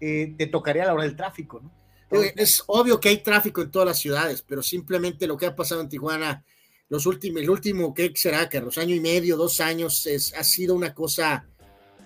te 0.00 0.48
tocaría 0.50 0.84
la 0.84 0.94
hora 0.94 1.04
del 1.04 1.16
tráfico, 1.16 1.60
¿no? 1.60 1.70
Es 2.10 2.62
obvio 2.66 3.00
que 3.00 3.08
hay 3.08 3.18
tráfico 3.18 3.62
en 3.62 3.70
todas 3.70 3.86
las 3.86 3.98
ciudades, 3.98 4.42
pero 4.42 4.62
simplemente 4.62 5.26
lo 5.26 5.36
que 5.36 5.46
ha 5.46 5.56
pasado 5.56 5.80
en 5.80 5.88
Tijuana 5.88 6.44
los 6.88 7.06
últimos, 7.06 7.42
el 7.42 7.50
último, 7.50 7.92
¿qué 7.92 8.12
será? 8.14 8.48
Que 8.48 8.60
los 8.60 8.78
años 8.78 8.96
y 8.96 9.00
medio, 9.00 9.36
dos 9.36 9.60
años, 9.60 10.06
es, 10.06 10.32
ha 10.34 10.44
sido 10.44 10.74
una 10.74 10.94
cosa 10.94 11.46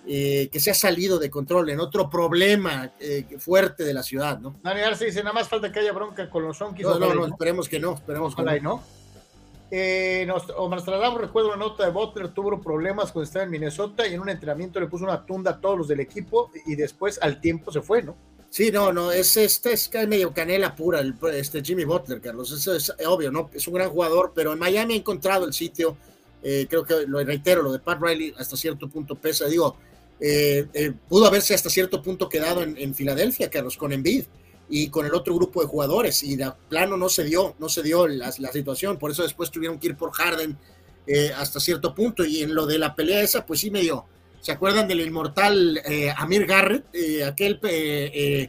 eh, 0.06 0.48
que 0.50 0.58
se 0.58 0.70
ha 0.70 0.74
salido 0.74 1.18
de 1.18 1.28
control 1.28 1.68
en 1.68 1.80
otro 1.80 2.08
problema 2.08 2.90
eh, 2.98 3.26
fuerte 3.38 3.84
de 3.84 3.92
la 3.92 4.02
ciudad, 4.02 4.38
¿no? 4.38 4.56
Dani 4.62 4.80
Arce 4.80 5.04
dice, 5.04 5.22
nada 5.22 5.34
más 5.34 5.48
falta 5.48 5.70
que 5.70 5.80
haya 5.80 5.92
bronca 5.92 6.30
con 6.30 6.44
los 6.44 6.56
Sonkis. 6.56 6.86
No, 6.86 6.98
no, 6.98 7.14
no, 7.14 7.26
esperemos 7.26 7.68
que 7.68 7.78
no, 7.78 7.94
esperemos 7.94 8.34
que 8.34 8.60
no. 8.60 8.82
Eh, 9.72 10.24
nos, 10.26 10.50
Omar 10.56 10.82
recuerdo 11.16 11.50
una 11.50 11.56
nota 11.56 11.84
de 11.84 11.92
Butler, 11.92 12.28
tuvo 12.34 12.60
problemas 12.60 13.12
cuando 13.12 13.24
estaba 13.24 13.44
en 13.44 13.52
Minnesota 13.52 14.06
y 14.06 14.14
en 14.14 14.20
un 14.20 14.28
entrenamiento 14.28 14.80
le 14.80 14.88
puso 14.88 15.04
una 15.04 15.24
tunda 15.24 15.52
a 15.52 15.60
todos 15.60 15.78
los 15.78 15.88
del 15.88 16.00
equipo 16.00 16.50
y 16.66 16.74
después 16.74 17.20
al 17.22 17.40
tiempo 17.40 17.70
se 17.70 17.80
fue, 17.80 18.02
¿no? 18.02 18.16
Sí, 18.48 18.72
no, 18.72 18.92
no, 18.92 19.12
es 19.12 19.36
este 19.36 19.72
es 19.72 19.88
medio 20.08 20.34
canela 20.34 20.74
pura, 20.74 20.98
el, 20.98 21.14
este 21.34 21.62
Jimmy 21.62 21.84
Butler, 21.84 22.20
Carlos, 22.20 22.50
eso 22.50 22.74
es 22.74 22.92
obvio, 23.06 23.30
¿no? 23.30 23.48
Es 23.54 23.68
un 23.68 23.74
gran 23.74 23.90
jugador, 23.90 24.32
pero 24.34 24.52
en 24.52 24.58
Miami 24.58 24.94
ha 24.94 24.96
encontrado 24.96 25.46
el 25.46 25.52
sitio, 25.52 25.96
eh, 26.42 26.66
creo 26.68 26.82
que 26.82 27.06
lo 27.06 27.22
reitero, 27.22 27.62
lo 27.62 27.70
de 27.70 27.78
Pat 27.78 28.02
Riley 28.02 28.34
hasta 28.36 28.56
cierto 28.56 28.88
punto 28.88 29.14
pesa, 29.14 29.46
digo, 29.46 29.76
eh, 30.18 30.66
eh, 30.74 30.92
pudo 31.08 31.26
haberse 31.26 31.54
hasta 31.54 31.70
cierto 31.70 32.02
punto 32.02 32.28
quedado 32.28 32.64
en, 32.64 32.76
en, 32.76 32.92
Filadelfia, 32.92 33.48
Carlos, 33.48 33.76
con 33.76 33.92
Embiid 33.92 34.24
y 34.70 34.88
con 34.88 35.04
el 35.04 35.14
otro 35.14 35.34
grupo 35.34 35.60
de 35.60 35.66
jugadores, 35.66 36.22
y 36.22 36.36
de 36.36 36.50
plano 36.68 36.96
no 36.96 37.08
se 37.08 37.24
dio, 37.24 37.54
no 37.58 37.68
se 37.68 37.82
dio 37.82 38.06
la, 38.06 38.32
la 38.38 38.52
situación, 38.52 38.98
por 38.98 39.10
eso 39.10 39.22
después 39.22 39.50
tuvieron 39.50 39.78
que 39.78 39.88
ir 39.88 39.96
por 39.96 40.12
Harden 40.12 40.56
hasta 41.36 41.58
cierto 41.58 41.92
punto, 41.92 42.24
y 42.24 42.42
en 42.42 42.54
lo 42.54 42.66
de 42.66 42.78
la 42.78 42.94
pelea 42.94 43.20
esa, 43.20 43.44
pues 43.44 43.60
sí 43.60 43.70
medio 43.70 44.06
¿Se 44.40 44.52
acuerdan 44.52 44.88
del 44.88 45.00
inmortal 45.00 45.80
eh, 45.84 46.12
Amir 46.16 46.46
Garrett? 46.46 46.84
Eh, 46.94 47.24
aquel 47.24 47.60
eh, 47.62 48.48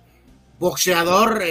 boxeador 0.58 1.44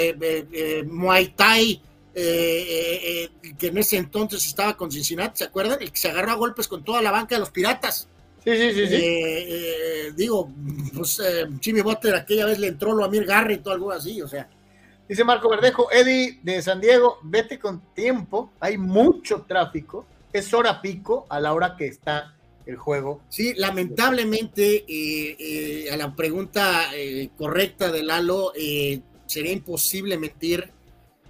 Muay 0.86 1.28
Thai 1.36 1.82
que 2.12 3.66
en 3.66 3.78
ese 3.78 3.96
entonces 3.96 4.46
estaba 4.46 4.76
con 4.76 4.90
Cincinnati, 4.90 5.38
¿se 5.38 5.44
acuerdan? 5.44 5.80
El 5.80 5.92
que 5.92 5.98
se 5.98 6.10
agarró 6.10 6.32
a 6.32 6.34
golpes 6.34 6.68
con 6.68 6.82
toda 6.82 7.00
la 7.00 7.10
banca 7.10 7.34
de 7.34 7.40
los 7.40 7.50
piratas. 7.50 8.08
Sí, 8.44 8.56
sí, 8.56 8.72
sí. 8.72 8.86
sí. 8.88 10.12
digo, 10.16 10.50
pues 10.94 11.20
Jimmy 11.60 11.82
Butler 11.82 12.14
aquella 12.14 12.46
vez 12.46 12.58
le 12.58 12.68
entró 12.68 12.94
lo 12.94 13.04
Amir 13.04 13.24
Garrett 13.24 13.66
o 13.66 13.70
algo 13.70 13.92
así, 13.92 14.20
o 14.22 14.28
sea. 14.28 14.48
Dice 15.10 15.24
Marco 15.24 15.48
Verdejo, 15.48 15.90
Eddie 15.90 16.38
de 16.44 16.62
San 16.62 16.80
Diego, 16.80 17.18
vete 17.24 17.58
con 17.58 17.82
tiempo, 17.94 18.52
hay 18.60 18.78
mucho 18.78 19.42
tráfico, 19.42 20.06
es 20.32 20.54
hora 20.54 20.80
pico 20.80 21.26
a 21.28 21.40
la 21.40 21.52
hora 21.52 21.74
que 21.76 21.88
está 21.88 22.36
el 22.64 22.76
juego. 22.76 23.20
Sí, 23.28 23.52
lamentablemente 23.56 24.84
eh, 24.86 25.36
eh, 25.36 25.90
a 25.90 25.96
la 25.96 26.14
pregunta 26.14 26.94
eh, 26.94 27.28
correcta 27.36 27.90
de 27.90 28.04
Lalo 28.04 28.52
sería 29.26 29.50
imposible 29.50 30.16
mentir 30.16 30.70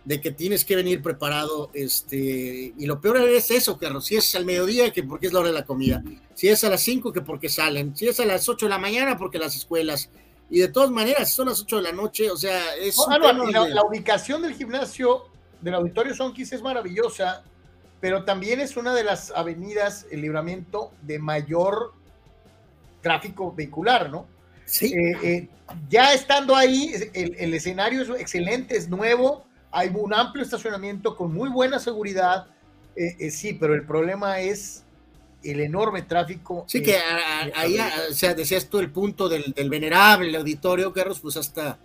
de 0.05 0.21
que 0.21 0.33
tienes 0.33 0.67
que 0.67 0.77
venir 0.77 1.01
preparado, 1.01 1.71
este, 1.73 2.75
y 2.77 2.85
lo 2.85 3.01
peor 3.01 3.27
es 3.31 3.51
eso, 3.51 3.79
Carlos, 3.79 4.05
si 4.05 4.17
es 4.17 4.35
al 4.35 4.45
mediodía, 4.45 4.93
que 4.93 5.05
porque 5.05 5.29
es 5.29 5.33
la 5.33 5.41
hora 5.41 5.49
de 5.49 5.55
la 5.55 5.65
comida, 5.65 6.05
si 6.35 6.49
es 6.49 6.63
a 6.65 6.69
las 6.69 6.83
5, 6.83 7.15
que 7.15 7.23
porque 7.23 7.49
salen, 7.49 7.97
si 7.97 8.09
es 8.09 8.21
a 8.21 8.27
las 8.27 8.47
8 8.47 8.67
de 8.67 8.71
la 8.71 8.79
mañana, 8.79 9.17
porque 9.17 9.39
las 9.39 9.57
escuelas, 9.57 10.11
y 10.51 10.59
de 10.59 10.69
todas 10.69 10.91
maneras, 10.91 11.31
son 11.33 11.49
las 11.49 11.61
8 11.61 11.77
de 11.77 11.83
la 11.83 11.93
noche, 11.93 12.29
o 12.29 12.37
sea, 12.37 12.75
es... 12.75 12.97
la, 13.09 13.85
ubicación 13.85 14.43
del 14.43 14.55
gimnasio, 14.55 15.27
del 15.61 15.75
auditorio 15.75 16.13
Sonkis 16.13 16.53
es 16.53 16.61
maravillosa, 16.61 17.45
pero 18.01 18.25
también 18.25 18.61
es 18.61 18.77
una 18.77 18.93
de 18.93 19.05
las 19.05 19.31
avenidas, 19.31 20.07
el 20.11 20.23
libramiento, 20.23 20.91
de 21.03 21.21
mayor 21.21 21.93
tráfico 23.01 23.55
vehicular, 23.55 24.11
¿no? 24.11 24.27
Sí. 24.65 24.93
Eh, 24.93 25.19
eh, 25.23 25.49
ya 25.89 26.15
estando 26.15 26.57
ahí, 26.57 26.95
el, 27.15 27.55
escenario 27.55 28.03
es 28.03 28.21
excelente, 28.21 28.77
es 28.77 28.89
nuevo, 28.89 29.47
hay 29.71 29.89
un 29.95 30.13
amplio 30.13 30.43
estacionamiento 30.43 31.17
con 31.17 31.33
muy 31.33 31.49
buena 31.49 31.79
seguridad, 31.79 32.49
eh, 32.97 33.31
sí, 33.31 33.53
pero 33.53 33.75
el 33.75 33.87
problema 33.87 34.41
es 34.41 34.85
el 35.43 35.61
enorme 35.61 36.03
tráfico. 36.03 36.65
Sí, 36.69 36.83
que 36.83 36.97
ahí, 37.55 37.77
o 38.11 38.15
sea, 38.15 38.35
decías 38.35 38.69
tú 38.69 38.79
el 38.79 38.91
punto 38.91 39.29
del, 39.29 39.53
del 39.53 39.71
venerable 39.71 40.37
auditorio, 40.37 40.93
Carlos, 40.93 41.21
pues 41.21 41.37
hasta 41.37 41.79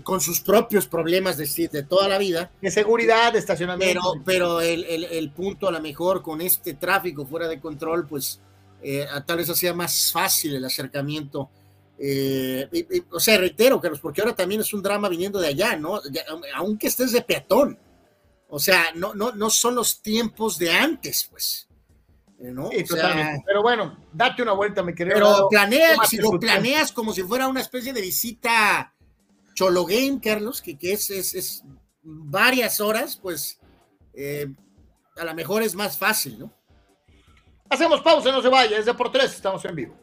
con 0.00 0.20
sus 0.20 0.40
propios 0.40 0.86
problemas 0.86 1.36
de, 1.36 1.68
de 1.70 1.82
toda 1.82 2.08
la 2.08 2.18
vida. 2.18 2.50
De 2.60 2.70
seguridad, 2.70 3.32
de 3.32 3.38
estacionamiento. 3.40 4.22
Pero, 4.24 4.58
pero 4.58 4.60
el, 4.60 5.04
el, 5.04 5.30
punto 5.30 5.68
a 5.68 5.72
lo 5.72 5.80
mejor 5.80 6.22
con 6.22 6.40
este 6.40 6.74
tráfico 6.74 7.26
fuera 7.26 7.46
de 7.46 7.60
control, 7.60 8.06
pues 8.06 8.40
eh, 8.82 9.06
tal 9.26 9.36
vez 9.36 9.50
hacía 9.50 9.74
más 9.74 10.10
fácil 10.10 10.54
el 10.54 10.64
acercamiento. 10.64 11.50
Eh, 11.98 12.68
o 13.10 13.20
sea, 13.20 13.38
reitero, 13.38 13.80
Carlos, 13.80 14.00
porque 14.00 14.22
ahora 14.22 14.34
también 14.34 14.62
es 14.62 14.72
un 14.72 14.82
drama 14.82 15.08
viniendo 15.08 15.38
de 15.40 15.48
allá, 15.48 15.76
¿no? 15.76 16.00
aunque 16.54 16.86
estés 16.86 17.12
de 17.12 17.22
peatón. 17.22 17.78
O 18.48 18.58
sea, 18.58 18.86
no, 18.94 19.14
no, 19.14 19.32
no 19.32 19.50
son 19.50 19.74
los 19.74 20.00
tiempos 20.00 20.58
de 20.58 20.70
antes, 20.70 21.26
pues. 21.30 21.68
Eh, 22.42 22.50
¿no? 22.50 22.70
pero 23.46 23.62
bueno, 23.62 23.96
date 24.12 24.42
una 24.42 24.52
vuelta, 24.52 24.82
me 24.82 24.94
querido. 24.94 25.14
Pero 25.14 25.48
planeas, 25.48 26.08
si 26.08 26.16
lo 26.16 26.30
planeas 26.40 26.90
como 26.90 27.12
si 27.12 27.22
fuera 27.22 27.46
una 27.46 27.60
especie 27.60 27.92
de 27.92 28.00
visita 28.00 28.92
Cholo 29.54 29.84
Game, 29.84 30.20
Carlos, 30.20 30.60
que, 30.60 30.76
que 30.76 30.92
es, 30.92 31.10
es, 31.10 31.62
varias 32.02 32.80
horas, 32.80 33.16
pues 33.22 33.60
eh, 34.14 34.52
a 35.16 35.24
lo 35.24 35.34
mejor 35.34 35.62
es 35.62 35.76
más 35.76 35.96
fácil, 35.96 36.40
¿no? 36.40 36.52
Hacemos 37.70 38.00
pausa, 38.00 38.32
no 38.32 38.42
se 38.42 38.48
vaya, 38.48 38.76
es 38.76 38.86
de 38.86 38.94
por 38.94 39.12
tres, 39.12 39.34
estamos 39.34 39.64
en 39.64 39.76
vivo. 39.76 39.94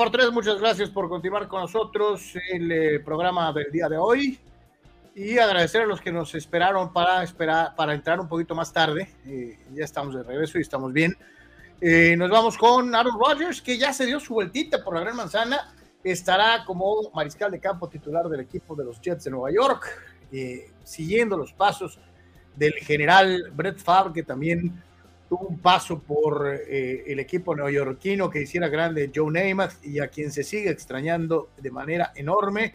Por 0.00 0.10
tres, 0.10 0.32
muchas 0.32 0.58
gracias 0.58 0.88
por 0.88 1.10
continuar 1.10 1.46
con 1.46 1.60
nosotros 1.60 2.32
el 2.50 2.72
eh, 2.72 3.00
programa 3.00 3.52
del 3.52 3.70
día 3.70 3.86
de 3.86 3.98
hoy 3.98 4.40
y 5.14 5.36
agradecer 5.36 5.82
a 5.82 5.84
los 5.84 6.00
que 6.00 6.10
nos 6.10 6.34
esperaron 6.34 6.90
para 6.90 7.22
esperar 7.22 7.76
para 7.76 7.92
entrar 7.92 8.18
un 8.18 8.26
poquito 8.26 8.54
más 8.54 8.72
tarde. 8.72 9.10
Eh, 9.26 9.58
ya 9.74 9.84
estamos 9.84 10.14
de 10.14 10.22
regreso 10.22 10.56
y 10.56 10.62
estamos 10.62 10.90
bien. 10.94 11.14
Eh, 11.82 12.16
nos 12.16 12.30
vamos 12.30 12.56
con 12.56 12.94
Aaron 12.94 13.12
Rodgers, 13.20 13.60
que 13.60 13.76
ya 13.76 13.92
se 13.92 14.06
dio 14.06 14.18
su 14.20 14.32
vueltita 14.32 14.82
por 14.82 14.94
la 14.94 15.00
Gran 15.02 15.16
Manzana. 15.16 15.74
Estará 16.02 16.64
como 16.64 17.10
mariscal 17.12 17.50
de 17.50 17.60
campo 17.60 17.86
titular 17.86 18.26
del 18.30 18.40
equipo 18.40 18.74
de 18.74 18.86
los 18.86 19.02
Jets 19.02 19.24
de 19.24 19.30
Nueva 19.32 19.50
York, 19.52 19.86
siguiendo 20.82 21.36
los 21.36 21.52
pasos 21.52 21.98
del 22.56 22.72
general 22.72 23.50
Brett 23.52 23.78
Favre, 23.78 24.14
que 24.14 24.22
también 24.22 24.82
tuvo 25.30 25.46
un 25.46 25.60
paso 25.60 26.00
por 26.00 26.44
eh, 26.68 27.04
el 27.06 27.20
equipo 27.20 27.54
neoyorquino 27.54 28.28
que 28.28 28.42
hiciera 28.42 28.66
grande 28.66 29.12
Joe 29.14 29.30
Namath 29.30 29.74
y 29.84 30.00
a 30.00 30.08
quien 30.08 30.32
se 30.32 30.42
sigue 30.42 30.70
extrañando 30.70 31.50
de 31.56 31.70
manera 31.70 32.10
enorme. 32.16 32.74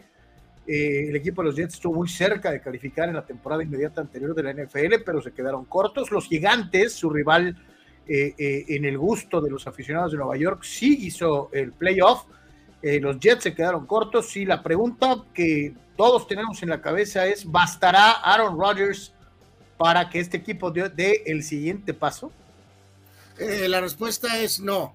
Eh, 0.66 1.10
el 1.10 1.16
equipo 1.16 1.42
de 1.42 1.48
los 1.48 1.56
Jets 1.56 1.74
estuvo 1.74 1.96
muy 1.96 2.08
cerca 2.08 2.50
de 2.50 2.62
calificar 2.62 3.10
en 3.10 3.16
la 3.16 3.26
temporada 3.26 3.62
inmediata 3.62 4.00
anterior 4.00 4.34
de 4.34 4.42
la 4.42 4.54
NFL, 4.54 5.02
pero 5.04 5.20
se 5.20 5.32
quedaron 5.32 5.66
cortos. 5.66 6.10
Los 6.10 6.28
Gigantes, 6.28 6.94
su 6.94 7.10
rival 7.10 7.54
eh, 8.08 8.34
en 8.38 8.86
el 8.86 8.96
gusto 8.96 9.42
de 9.42 9.50
los 9.50 9.66
aficionados 9.66 10.12
de 10.12 10.16
Nueva 10.16 10.38
York, 10.38 10.62
sí 10.62 10.96
hizo 11.02 11.50
el 11.52 11.72
playoff. 11.72 12.24
los 12.82 13.20
Jets 13.20 13.42
se 13.42 13.54
quedaron 13.54 13.84
cortos 13.86 14.34
y 14.34 14.46
la 14.46 14.62
pregunta 14.62 15.24
que 15.34 15.74
todos 15.94 16.26
tenemos 16.26 16.62
en 16.62 16.70
la 16.70 16.80
cabeza 16.80 17.26
es, 17.26 17.44
¿bastará 17.44 18.12
Aaron 18.12 18.58
Rodgers 18.58 19.12
para 19.76 20.08
que 20.08 20.20
este 20.20 20.38
equipo 20.38 20.70
dé 20.70 21.22
el 21.26 21.42
siguiente 21.42 21.92
paso? 21.92 22.32
La 23.38 23.80
respuesta 23.80 24.40
es 24.40 24.60
no, 24.60 24.94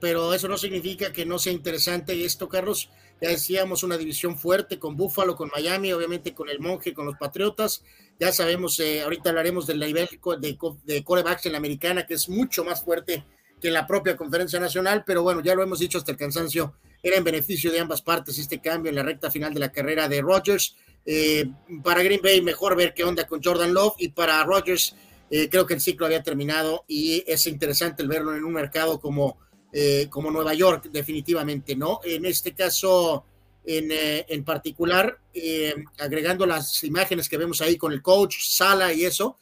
pero 0.00 0.34
eso 0.34 0.48
no 0.48 0.56
significa 0.56 1.12
que 1.12 1.26
no 1.26 1.38
sea 1.38 1.52
interesante 1.52 2.24
esto, 2.24 2.48
Carlos. 2.48 2.88
Ya 3.20 3.28
decíamos 3.28 3.84
una 3.84 3.96
división 3.96 4.36
fuerte 4.36 4.80
con 4.80 4.96
Buffalo, 4.96 5.36
con 5.36 5.48
Miami, 5.54 5.92
obviamente 5.92 6.34
con 6.34 6.48
el 6.48 6.58
Monje, 6.58 6.92
con 6.92 7.06
los 7.06 7.16
Patriotas. 7.16 7.84
Ya 8.18 8.32
sabemos, 8.32 8.80
eh, 8.80 9.02
ahorita 9.02 9.30
hablaremos 9.30 9.64
del 9.64 9.78
nivel 9.78 10.08
de, 10.40 10.58
de 10.84 11.04
corebacks 11.04 11.46
en 11.46 11.52
la 11.52 11.58
americana, 11.58 12.04
que 12.04 12.14
es 12.14 12.28
mucho 12.28 12.64
más 12.64 12.82
fuerte 12.82 13.24
que 13.60 13.68
en 13.68 13.74
la 13.74 13.86
propia 13.86 14.16
conferencia 14.16 14.58
nacional, 14.58 15.04
pero 15.06 15.22
bueno, 15.22 15.40
ya 15.40 15.54
lo 15.54 15.62
hemos 15.62 15.78
dicho 15.78 15.98
hasta 15.98 16.10
el 16.10 16.18
cansancio, 16.18 16.74
era 17.00 17.16
en 17.16 17.22
beneficio 17.22 17.70
de 17.70 17.78
ambas 17.78 18.02
partes 18.02 18.38
este 18.38 18.60
cambio 18.60 18.90
en 18.90 18.96
la 18.96 19.04
recta 19.04 19.30
final 19.30 19.54
de 19.54 19.60
la 19.60 19.70
carrera 19.70 20.08
de 20.08 20.20
Rodgers. 20.20 20.76
Eh, 21.06 21.48
para 21.84 22.02
Green 22.02 22.20
Bay, 22.22 22.42
mejor 22.42 22.76
ver 22.76 22.92
qué 22.92 23.04
onda 23.04 23.24
con 23.24 23.40
Jordan 23.40 23.72
Love, 23.72 23.94
y 23.98 24.08
para 24.08 24.42
Rodgers, 24.42 24.96
eh, 25.32 25.48
creo 25.48 25.66
que 25.66 25.74
el 25.74 25.80
ciclo 25.80 26.06
había 26.06 26.22
terminado 26.22 26.84
y 26.86 27.24
es 27.26 27.48
interesante 27.48 28.06
verlo 28.06 28.36
en 28.36 28.44
un 28.44 28.52
mercado 28.52 29.00
como 29.00 29.38
eh, 29.74 30.08
como 30.10 30.30
Nueva 30.30 30.52
York, 30.52 30.90
definitivamente, 30.92 31.74
¿no? 31.74 32.00
En 32.04 32.26
este 32.26 32.52
caso, 32.52 33.24
en, 33.64 33.90
eh, 33.90 34.26
en 34.28 34.44
particular, 34.44 35.18
eh, 35.32 35.74
agregando 35.98 36.44
las 36.44 36.84
imágenes 36.84 37.26
que 37.26 37.38
vemos 37.38 37.62
ahí 37.62 37.78
con 37.78 37.90
el 37.90 38.02
coach, 38.02 38.36
Sala 38.42 38.92
y 38.92 39.04
eso, 39.04 39.38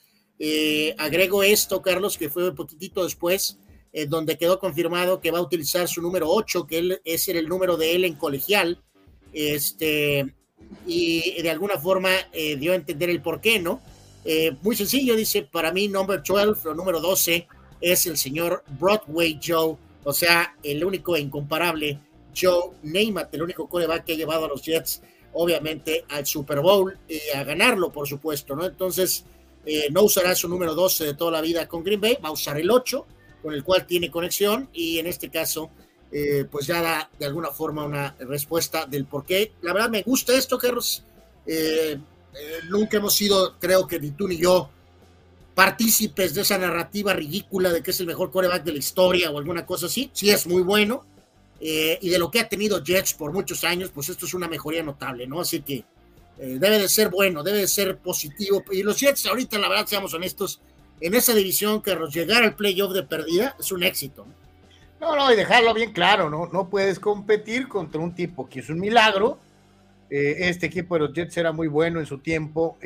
agrego 0.99 1.43
esto, 1.43 1.83
Carlos, 1.83 2.17
que 2.17 2.31
fue 2.31 2.49
un 2.49 2.55
poquitito 2.55 3.03
después, 3.05 3.59
donde 4.09 4.39
quedó 4.39 4.59
confirmado 4.59 5.21
que 5.21 5.33
va 5.33 5.39
a 5.39 5.43
utilizar 5.43 5.87
su 5.87 6.01
número 6.01 6.31
8, 6.31 6.67
que 6.67 6.79
él, 6.79 7.01
ese 7.05 7.33
era 7.33 7.41
el 7.41 7.49
número 7.49 7.77
de 7.77 7.97
él 7.97 8.05
en 8.05 8.15
colegial, 8.15 8.81
este, 9.35 10.33
y 10.87 11.43
de 11.43 11.51
alguna 11.51 11.79
forma 11.79 12.11
dio 12.59 12.73
a 12.73 12.77
entender 12.77 13.11
el 13.11 13.21
por 13.21 13.43
qué, 13.43 13.59
¿no? 13.59 13.83
Muy 14.63 14.77
sencillo, 14.77 15.17
dice, 15.17 15.43
para 15.43 15.73
mí, 15.73 15.89
number 15.89 16.23
12 16.23 16.69
o 16.69 16.75
número 16.75 17.01
12 17.01 17.47
es 17.81 18.07
el 18.07 18.17
señor 18.17 18.63
Broadway 18.79 19.41
Joe 19.43 19.77
o 20.05 20.13
sea, 20.13 20.57
el 20.63 20.85
único 20.85 21.17
e 21.17 21.21
incomparable 21.21 21.99
Joe 22.37 22.73
Namath, 22.83 23.35
el 23.35 23.43
único 23.43 23.69
coreback 23.69 24.05
que 24.05 24.13
ha 24.13 24.17
llevado 24.17 24.47
a 24.47 24.49
los 24.49 24.63
Jets, 24.63 25.03
obviamente, 25.33 26.05
al 26.09 26.27
Super 26.27 26.61
Bowl 26.61 26.97
y 27.09 27.37
a 27.37 27.45
ganarlo, 27.45 27.93
por 27.93 28.09
supuesto, 28.09 28.57
¿no? 28.57 28.65
Entonces, 28.65 29.25
eh, 29.67 29.89
no 29.91 30.03
usará 30.03 30.35
su 30.35 30.49
número 30.49 30.75
12 30.75 31.05
de 31.05 31.15
toda 31.15 31.33
la 31.33 31.41
vida 31.41 31.69
con 31.69 31.85
Green 31.85 32.01
Bay, 32.01 32.19
va 32.23 32.31
a 32.31 32.33
usar 32.33 32.59
el 32.59 32.71
8, 32.71 33.07
con 33.43 33.53
el 33.53 33.63
cual 33.63 33.87
tiene 33.87 34.11
conexión, 34.11 34.69
y 34.73 34.99
en 34.99 35.07
este 35.07 35.29
caso, 35.29 35.71
eh, 36.13 36.47
pues 36.51 36.67
ya 36.67 36.81
da 36.81 37.11
de 37.19 37.27
alguna 37.27 37.51
forma 37.51 37.85
una 37.85 38.17
respuesta 38.21 38.87
del 38.87 39.05
por 39.05 39.25
qué. 39.25 39.53
La 39.63 39.73
verdad 39.73 39.91
me 39.91 40.03
gusta 40.03 40.35
esto, 40.35 40.57
Carlos. 40.59 41.05
Eh, 41.47 41.99
nunca 42.69 42.99
hemos 42.99 43.15
sido, 43.15 43.59
creo 43.59 43.87
que 43.87 43.99
ni 43.99 44.11
tú 44.11 44.29
ni 44.29 44.37
yo, 44.37 44.71
partícipes 45.55 46.35
de 46.35 46.43
esa 46.43 46.59
narrativa 46.59 47.13
ridícula 47.13 47.71
de 47.71 47.83
que 47.83 47.91
es 47.91 48.01
el 48.01 48.07
mejor 48.07 48.31
coreback 48.31 48.65
de 48.65 48.73
la 48.73 48.79
historia 48.79 49.31
o 49.31 49.39
alguna 49.39 49.67
cosa 49.67 49.87
así. 49.87 50.11
Sí 50.13 50.31
es 50.31 50.47
muy 50.47 50.63
bueno. 50.63 51.05
Eh, 51.61 51.99
y 52.01 52.09
de 52.09 52.19
lo 52.19 52.31
que 52.31 52.41
ha 52.41 52.49
tenido 52.49 52.83
Jets 52.83 53.13
por 53.13 53.33
muchos 53.33 53.65
años, 53.65 53.91
pues 53.93 54.09
esto 54.09 54.25
es 54.25 54.33
una 54.33 54.49
mejoría 54.49 54.83
notable, 54.83 55.27
¿no? 55.27 55.41
Así 55.41 55.61
que 55.61 55.85
eh, 56.39 56.57
debe 56.59 56.79
de 56.79 56.89
ser 56.89 57.11
bueno, 57.11 57.43
debe 57.43 57.59
de 57.59 57.69
ser 57.69 57.99
positivo. 57.99 58.65
Y 58.73 58.83
los 58.83 58.99
Jets 58.99 59.27
ahorita, 59.27 59.59
la 59.59 59.69
verdad, 59.69 59.87
seamos 59.87 60.15
honestos, 60.15 60.61
en 61.01 61.15
esa 61.15 61.35
división 61.35 61.83
que 61.83 61.95
llegar 62.11 62.43
al 62.43 62.57
playoff 62.57 62.95
de 62.95 63.03
perdida 63.03 63.57
es 63.59 63.71
un 63.73 63.83
éxito. 63.83 64.27
No, 65.01 65.17
no, 65.17 65.33
y 65.33 65.37
dejarlo 65.37 65.73
bien 65.75 65.93
claro, 65.93 66.31
¿no? 66.31 66.49
No 66.53 66.69
puedes 66.69 66.99
competir 66.99 67.69
contra 67.69 68.01
un 68.01 68.15
tipo 68.15 68.49
que 68.49 68.61
es 68.61 68.69
un 68.69 68.81
milagro. 68.81 69.39
Eh, 70.11 70.49
este 70.49 70.67
equipo 70.67 70.97
de 70.97 71.01
los 71.01 71.13
Jets 71.13 71.37
era 71.37 71.53
muy 71.53 71.69
bueno 71.69 72.01
en 72.01 72.07
su 72.07 72.19
tiempo, 72.19 72.79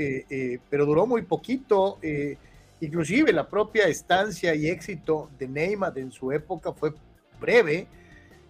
pero 0.71 0.87
duró 0.87 1.07
muy 1.07 1.23
poquito. 1.23 1.99
Inclusive 2.81 3.33
la 3.33 3.49
propia 3.49 3.87
estancia 3.87 4.55
y 4.55 4.69
éxito 4.69 5.31
de 5.39 5.49
Neymar 5.49 5.99
en 5.99 6.13
su 6.13 6.31
época 6.33 6.73
fue 6.73 6.93
breve, 7.41 7.87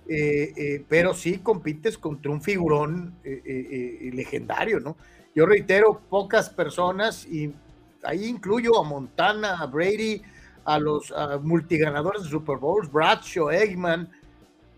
eh, 0.08 0.52
eh, 0.56 0.84
pero 0.88 1.14
sí 1.14 1.38
compites 1.38 1.96
contra 1.96 2.30
un 2.30 2.42
figurón 2.42 3.14
eh, 3.24 4.10
legendario, 4.12 4.80
¿no? 4.80 4.96
Yo 5.34 5.46
reitero, 5.46 6.00
pocas 6.08 6.50
personas, 6.50 7.26
y 7.26 7.52
ahí 8.02 8.26
incluyo 8.26 8.78
a 8.78 8.84
Montana, 8.84 9.58
a 9.58 9.66
Brady, 9.66 10.22
a 10.64 10.78
los 10.78 11.12
multiganadores 11.42 12.22
de 12.24 12.30
Super 12.30 12.58
Bowls, 12.58 12.90
Bradshaw, 12.90 13.50
Eggman, 13.50 14.08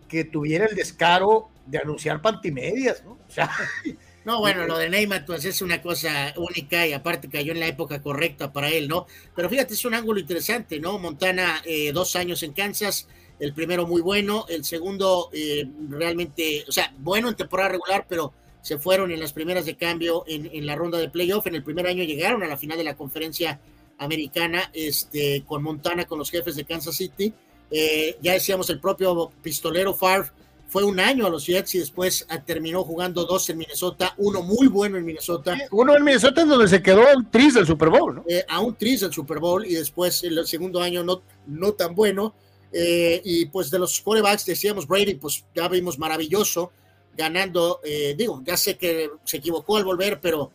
que 0.08 0.24
tuviera 0.24 0.66
el 0.66 0.74
descaro 0.74 1.48
de 1.66 1.78
anunciar 1.78 2.22
pantimedias, 2.22 3.04
¿no? 3.04 3.12
O 3.12 3.30
sea, 3.30 3.50
No, 4.26 4.40
bueno, 4.40 4.66
lo 4.66 4.76
de 4.76 4.90
Neymar 4.90 5.24
pues 5.24 5.44
es 5.44 5.62
una 5.62 5.80
cosa 5.80 6.34
única 6.36 6.84
y 6.84 6.92
aparte 6.92 7.28
cayó 7.28 7.52
en 7.52 7.60
la 7.60 7.68
época 7.68 8.02
correcta 8.02 8.52
para 8.52 8.68
él, 8.70 8.88
¿no? 8.88 9.06
Pero 9.36 9.48
fíjate, 9.48 9.74
es 9.74 9.84
un 9.84 9.94
ángulo 9.94 10.18
interesante, 10.18 10.80
¿no? 10.80 10.98
Montana, 10.98 11.62
eh, 11.64 11.92
dos 11.92 12.16
años 12.16 12.42
en 12.42 12.52
Kansas, 12.52 13.06
el 13.38 13.54
primero 13.54 13.86
muy 13.86 14.02
bueno, 14.02 14.44
el 14.48 14.64
segundo 14.64 15.30
eh, 15.32 15.64
realmente, 15.88 16.64
o 16.66 16.72
sea, 16.72 16.92
bueno 16.98 17.28
en 17.28 17.36
temporada 17.36 17.68
regular, 17.68 18.06
pero 18.08 18.32
se 18.62 18.80
fueron 18.80 19.12
en 19.12 19.20
las 19.20 19.32
primeras 19.32 19.64
de 19.64 19.76
cambio 19.76 20.24
en, 20.26 20.66
la 20.66 20.74
ronda 20.74 20.98
de 20.98 21.08
playoff. 21.08 21.46
En 21.46 21.54
el 21.54 21.62
primer 21.62 21.86
año 21.86 22.02
llegaron 22.02 22.42
a 22.42 22.48
la 22.48 22.56
final 22.56 22.76
de 22.78 22.82
la 22.82 22.96
conferencia 22.96 23.60
americana 23.96 24.72
este, 24.72 25.44
con 25.46 25.62
Montana, 25.62 26.04
con 26.04 26.18
los 26.18 26.32
jefes 26.32 26.56
de 26.56 26.64
Kansas 26.64 26.96
City. 26.96 27.32
Eh, 27.70 28.16
ya 28.20 28.32
decíamos, 28.32 28.68
el 28.70 28.80
propio 28.80 29.30
pistolero 29.40 29.94
Favre 29.94 30.30
fue 30.68 30.84
un 30.84 30.98
año 30.98 31.26
a 31.26 31.30
los 31.30 31.46
Jets 31.46 31.74
y 31.76 31.78
después 31.78 32.26
ah, 32.28 32.42
terminó 32.42 32.82
jugando 32.84 33.24
dos 33.24 33.48
en 33.50 33.58
Minnesota, 33.58 34.14
uno 34.18 34.42
muy 34.42 34.66
bueno 34.66 34.96
en 34.96 35.04
Minnesota. 35.04 35.56
Uno 35.70 35.96
en 35.96 36.04
Minnesota 36.04 36.42
en 36.42 36.48
donde 36.48 36.68
se 36.68 36.82
quedó 36.82 37.02
un 37.16 37.30
tris 37.30 37.54
del 37.54 37.66
Super 37.66 37.88
Bowl, 37.88 38.16
¿no? 38.16 38.24
Eh, 38.28 38.44
a 38.48 38.60
un 38.60 38.74
tris 38.74 39.00
del 39.00 39.12
Super 39.12 39.38
Bowl 39.38 39.64
y 39.64 39.74
después 39.74 40.22
el 40.24 40.44
segundo 40.46 40.80
año 40.80 41.04
no, 41.04 41.22
no 41.46 41.72
tan 41.72 41.94
bueno. 41.94 42.34
Eh, 42.72 43.22
y 43.24 43.46
pues 43.46 43.70
de 43.70 43.78
los 43.78 44.00
quarterbacks 44.00 44.44
decíamos 44.44 44.86
Brady, 44.86 45.14
pues 45.14 45.44
ya 45.54 45.68
vimos 45.68 45.98
maravilloso, 45.98 46.72
ganando, 47.16 47.80
eh, 47.84 48.14
digo, 48.18 48.42
ya 48.44 48.56
sé 48.56 48.76
que 48.76 49.08
se 49.24 49.36
equivocó 49.38 49.76
al 49.76 49.84
volver, 49.84 50.20
pero 50.20 50.52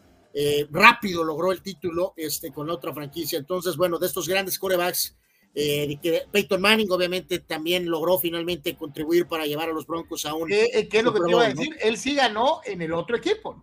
rápido 0.70 1.26
logró 1.26 1.52
el 1.52 1.62
título 1.62 2.14
este, 2.16 2.54
con 2.54 2.70
otra 2.70 2.94
franquicia. 2.94 3.38
Entonces, 3.38 3.76
bueno, 3.76 4.00
de 4.00 4.08
estos 4.08 4.30
grandes 4.30 4.58
quarterbacks 4.58 5.14
eh, 5.54 6.00
que 6.02 6.24
Peyton 6.32 6.62
Manning 6.62 6.90
obviamente 6.92 7.40
también 7.40 7.90
logró 7.90 8.18
finalmente 8.18 8.78
contribuir 8.78 9.28
para 9.28 9.46
llevar 9.46 9.70
a 9.70 9.74
los 9.74 9.86
Broncos 9.86 10.26
a 10.26 10.34
un... 10.34 10.48
¿Qué, 10.48 10.64
eh, 10.64 10.88
es 10.90 11.04
lo 11.04 11.14
que 11.14 11.20
te 11.20 11.30
iba 11.30 11.46
a 11.46 11.50
decir? 11.50 11.78
Él 11.82 11.98
sí 11.98 12.16
ganó 12.16 12.62
en 12.64 12.82
el 12.82 12.94
otro 12.94 13.18
equipo. 13.18 13.62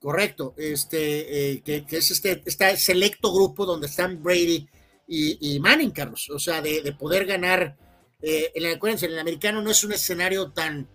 Correcto, 0.00 0.54
este, 0.56 1.52
eh, 1.52 1.62
que, 1.62 1.84
es 1.90 2.10
este, 2.10 2.42
este 2.44 2.76
selecto 2.78 3.34
grupo 3.34 3.66
donde 3.66 3.86
están 3.86 4.22
Brady 4.22 4.66
y, 5.08 5.60
Manning, 5.60 5.90
Carlos, 5.90 6.28
o 6.30 6.38
sea, 6.38 6.60
de, 6.60 6.94
poder 6.98 7.26
ganar, 7.26 7.76
en 8.20 8.62
la, 8.62 8.72
acuérdense, 8.72 9.06
en 9.06 9.12
el 9.12 9.18
americano 9.18 9.62
no 9.62 9.70
es 9.70 9.84
un 9.84 9.92
escenario 9.92 10.52
tan 10.52 10.88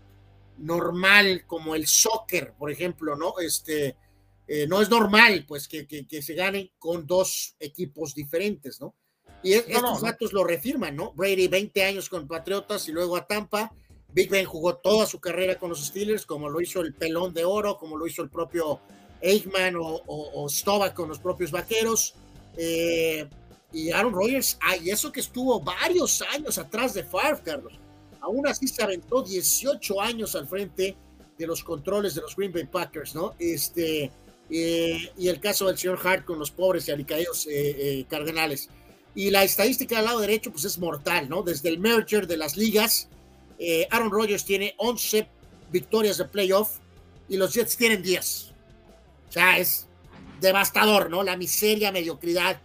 normal 0.58 1.46
como 1.46 1.76
el 1.76 1.88
soccer, 1.88 2.54
por 2.58 2.72
ejemplo, 2.72 3.16
¿no? 3.16 3.36
Este, 3.40 3.96
no 4.68 4.82
es 4.82 4.90
normal, 4.90 5.46
pues, 5.48 5.68
que, 5.68 5.88
que 5.88 6.22
se 6.22 6.34
ganen 6.34 6.72
con 6.78 7.08
dos 7.08 7.56
equipos 7.60 8.14
diferentes, 8.14 8.82
¿no? 8.82 8.96
Y 9.44 9.54
estos 9.54 10.02
datos 10.02 10.34
lo 10.34 10.44
refirman, 10.44 10.96
¿no? 10.96 11.14
Brady 11.14 11.48
20 11.48 11.84
años 11.84 12.10
con 12.10 12.28
Patriotas 12.28 12.88
y 12.88 12.92
luego 12.92 13.18
a 13.18 13.26
Tampa. 13.26 13.72
Big 14.14 14.30
Ben 14.30 14.46
jugó 14.46 14.76
toda 14.76 15.06
su 15.06 15.20
carrera 15.20 15.58
con 15.58 15.70
los 15.70 15.86
Steelers, 15.86 16.26
como 16.26 16.50
lo 16.50 16.62
hizo 16.62 16.82
el 16.82 16.94
Pelón 16.94 17.34
de 17.34 17.46
Oro, 17.46 17.78
como 17.78 17.98
lo 17.98 18.06
hizo 18.06 18.22
el 18.22 18.30
propio 18.30 18.80
Aikman 19.24 19.76
o, 19.78 20.02
o, 20.06 20.48
con 20.94 21.10
los 21.10 21.20
propios 21.20 21.52
Vaqueros. 21.52 22.16
Eh, 22.58 23.28
y 23.74 23.90
Aaron 23.92 24.14
Rodgers, 24.14 24.58
ah, 24.62 24.76
y 24.76 24.90
eso 24.90 25.12
que 25.12 25.22
estuvo 25.22 25.62
varios 25.62 26.22
años 26.34 26.58
atrás 26.58 26.94
de 26.94 27.04
Favre, 27.04 27.42
Carlos. 27.44 27.74
Aún 28.20 28.46
así 28.46 28.68
se 28.68 28.84
aventó 28.84 29.24
18 29.24 30.02
años 30.02 30.36
al 30.36 30.48
frente 30.48 30.98
de 31.38 31.48
los 31.48 31.64
controles 31.64 32.14
de 32.14 32.22
los 32.22 32.36
Green 32.36 32.52
Bay 32.52 32.66
Packers, 32.66 33.16
¿no? 33.16 33.34
Este, 33.40 34.12
eh, 34.50 35.12
y 35.18 35.30
el 35.30 35.40
caso 35.40 35.68
del 35.68 35.78
señor 35.78 36.00
Hart 36.04 36.26
con 36.26 36.38
los 36.38 36.52
pobres 36.52 36.88
y 36.88 36.92
alicaídos 36.92 37.48
eh, 37.50 38.06
Cardenales. 38.10 38.70
Y 39.14 39.30
la 39.30 39.44
estadística 39.44 39.98
del 39.98 40.06
lado 40.06 40.20
derecho, 40.20 40.52
pues 40.52 40.66
es 40.66 40.80
mortal, 40.80 41.28
¿no? 41.30 41.44
Desde 41.44 41.70
el 41.70 41.80
merger 41.80 42.28
de 42.28 42.38
las 42.38 42.56
ligas, 42.56 43.10
eh, 43.60 43.88
Aaron 43.92 44.12
Rodgers 44.12 44.46
tiene 44.46 44.74
11 44.78 45.28
victorias 45.72 46.18
de 46.18 46.26
playoff 46.26 46.78
y 47.28 47.38
los 47.38 47.54
Jets 47.54 47.76
tienen 47.78 48.02
10. 48.02 48.52
O 49.30 49.32
sea, 49.32 49.58
es 49.58 49.88
devastador, 50.40 51.10
¿no? 51.10 51.24
La 51.24 51.38
miseria, 51.38 51.92
mediocridad, 51.92 52.60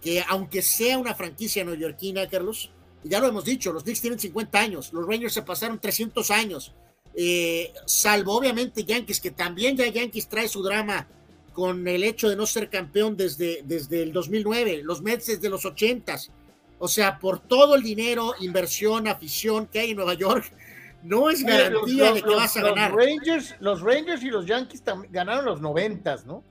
que 0.00 0.22
aunque 0.28 0.62
sea 0.62 0.98
una 0.98 1.14
franquicia 1.14 1.64
neoyorquina, 1.64 2.28
Carlos, 2.28 2.70
ya 3.04 3.20
lo 3.20 3.28
hemos 3.28 3.44
dicho, 3.44 3.72
los 3.72 3.84
Knicks 3.84 4.00
tienen 4.00 4.18
50 4.18 4.58
años, 4.58 4.92
los 4.92 5.06
Rangers 5.06 5.34
se 5.34 5.42
pasaron 5.42 5.80
300 5.80 6.30
años. 6.30 6.72
eh, 7.16 7.72
salvo 7.86 8.34
obviamente 8.36 8.82
Yankees, 8.82 9.20
que 9.20 9.30
también 9.30 9.76
ya 9.76 9.86
Yankees 9.86 10.28
trae 10.28 10.48
su 10.48 10.64
drama 10.64 11.06
con 11.54 11.88
el 11.88 12.04
hecho 12.04 12.28
de 12.28 12.36
no 12.36 12.44
ser 12.44 12.68
campeón 12.68 13.16
desde, 13.16 13.62
desde 13.64 14.02
el 14.02 14.12
2009, 14.12 14.82
los 14.84 15.00
Mets 15.00 15.26
desde 15.26 15.48
los 15.48 15.64
80 15.64 16.18
o 16.78 16.88
sea, 16.88 17.18
por 17.18 17.38
todo 17.38 17.76
el 17.76 17.82
dinero, 17.82 18.34
inversión, 18.40 19.08
afición 19.08 19.66
que 19.66 19.78
hay 19.78 19.90
en 19.92 19.96
Nueva 19.96 20.14
York, 20.14 20.52
no 21.02 21.30
es 21.30 21.42
garantía 21.42 22.12
de 22.12 22.22
que 22.22 22.34
vas 22.34 22.56
a 22.56 22.62
ganar. 22.62 22.90
Los 22.92 23.04
Rangers, 23.06 23.54
los 23.60 23.80
Rangers 23.80 24.22
y 24.22 24.28
los 24.28 24.46
Yankees 24.46 24.82
ganaron 25.10 25.44
los 25.44 25.60
90, 25.60 26.24
¿no? 26.26 26.44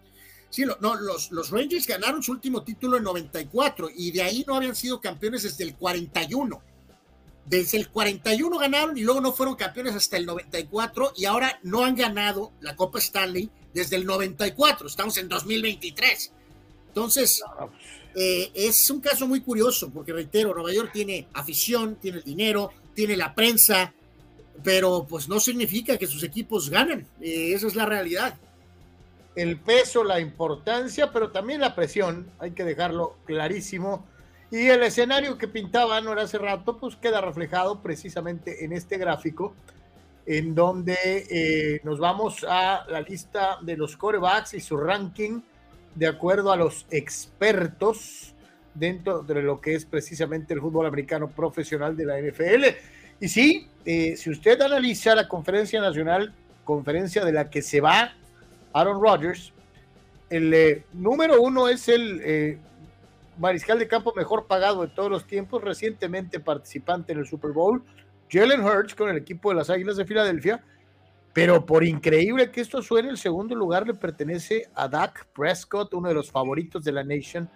Sí, 0.50 0.64
no, 0.66 0.96
los, 0.96 1.32
los 1.32 1.50
Rangers 1.50 1.88
ganaron 1.88 2.22
su 2.22 2.32
último 2.32 2.64
título 2.64 2.98
en 2.98 3.04
94 3.04 3.90
y 3.96 4.12
de 4.12 4.22
ahí 4.22 4.44
no 4.48 4.56
habían 4.56 4.76
sido 4.76 5.02
campeones 5.02 5.44
desde 5.44 5.64
el 5.64 5.76
41. 5.76 6.62
Desde 7.46 7.78
el 7.78 7.90
41 7.90 8.58
ganaron 8.58 8.98
y 8.98 9.02
luego 9.02 9.20
no 9.20 9.34
fueron 9.34 9.56
campeones 9.56 9.96
hasta 9.96 10.18
el 10.18 10.26
94 10.26 11.14
y 11.16 11.26
ahora 11.26 11.60
no 11.64 11.84
han 11.84 11.96
ganado 11.96 12.54
la 12.62 12.76
Copa 12.76 13.00
Stanley 13.00 13.52
desde 13.74 13.96
el 13.96 14.06
94. 14.06 14.88
Estamos 14.88 15.18
en 15.18 15.28
2023. 15.28 16.32
Entonces, 16.88 17.42
eh, 18.16 18.52
es 18.54 18.90
un 18.90 19.02
caso 19.02 19.28
muy 19.28 19.42
curioso 19.42 19.90
porque, 19.90 20.14
reitero, 20.14 20.54
Nueva 20.54 20.74
York 20.74 20.92
tiene 20.94 21.28
afición, 21.34 21.96
tiene 21.96 22.20
el 22.20 22.24
dinero, 22.24 22.72
tiene 22.94 23.18
la 23.18 23.34
prensa, 23.34 23.94
pero 24.64 25.06
pues 25.10 25.28
no 25.28 25.40
significa 25.40 25.98
que 25.98 26.08
sus 26.08 26.24
equipos 26.24 26.70
ganen. 26.70 27.08
Eh, 27.20 27.54
esa 27.54 27.68
es 27.68 27.76
la 27.76 27.86
realidad 27.86 28.38
el 29.36 29.60
peso, 29.60 30.04
la 30.04 30.20
importancia, 30.20 31.12
pero 31.12 31.32
también 31.32 31.62
la 31.62 31.76
presión, 31.76 32.30
hay 32.40 32.52
que 32.52 32.64
dejarlo 32.64 33.18
clarísimo. 33.26 34.06
Y 34.52 34.68
el 34.68 34.84
escenario 34.84 35.38
que 35.38 35.48
pintaba 35.48 36.00
no 36.02 36.12
hace 36.14 36.38
rato, 36.38 36.78
pues 36.78 36.96
queda 36.96 37.22
reflejado 37.22 37.82
precisamente 37.82 38.64
en 38.64 38.74
este 38.74 38.98
gráfico, 38.98 39.56
en 40.26 40.56
donde 40.56 40.96
eh, 41.30 41.82
nos 41.84 42.00
vamos 42.00 42.46
a 42.48 42.86
la 42.90 43.02
lista 43.02 43.58
de 43.62 43.76
los 43.76 43.98
corebacks 43.98 44.54
y 44.54 44.60
su 44.60 44.78
ranking 44.78 45.42
de 45.96 46.08
acuerdo 46.08 46.52
a 46.52 46.56
los 46.56 46.86
expertos 46.90 48.34
dentro 48.74 49.22
de 49.22 49.42
lo 49.42 49.62
que 49.62 49.76
es 49.76 49.86
precisamente 49.86 50.54
el 50.54 50.62
fútbol 50.62 50.88
americano 50.88 51.30
profesional 51.30 51.96
de 51.96 52.06
la 52.06 52.20
NFL. 52.20 52.66
Y 53.20 53.28
sí, 53.28 53.68
eh, 53.86 54.16
si 54.18 54.30
usted 54.30 54.60
analiza 54.62 55.14
la 55.14 55.28
conferencia 55.28 55.80
nacional, 55.82 56.34
conferencia 56.64 57.24
de 57.24 57.34
la 57.34 57.50
que 57.50 57.62
se 57.62 57.82
va 57.82 58.14
Aaron 58.74 59.02
Rodgers. 59.02 59.54
El 60.30 60.54
eh, 60.54 60.84
número 60.94 61.42
uno 61.42 61.68
es 61.68 61.88
el 61.88 62.22
eh, 62.24 62.58
mariscal 63.38 63.78
de 63.80 63.88
campo 63.88 64.14
mejor 64.16 64.48
pagado 64.48 64.82
de 64.82 64.88
todos 64.88 65.12
los 65.12 65.26
tiempos, 65.28 65.64
recientemente 65.64 66.40
participante 66.40 67.14
en 67.14 67.20
el 67.20 67.28
Super 67.28 67.52
Bowl, 67.52 67.84
Jalen 68.34 68.64
Hurts 68.64 68.96
con 68.96 69.10
el 69.10 69.18
equipo 69.18 69.50
de 69.50 69.56
las 69.56 69.70
Águilas 69.70 69.96
de 69.98 70.06
Filadelfia. 70.06 70.64
Pero 71.34 71.66
por 71.66 71.84
increíble 71.84 72.52
que 72.52 72.62
esto 72.62 72.82
suene, 72.82 73.10
el 73.10 73.18
segundo 73.18 73.56
lugar 73.56 73.88
le 73.88 73.94
pertenece 73.94 74.70
a 74.76 74.88
Dak 74.88 75.28
Prescott, 75.34 75.94
uno 75.94 76.10
de 76.10 76.16
los 76.16 76.30
favoritos 76.30 76.84
de 76.84 76.92
la 76.92 77.04
Nation, 77.04 77.50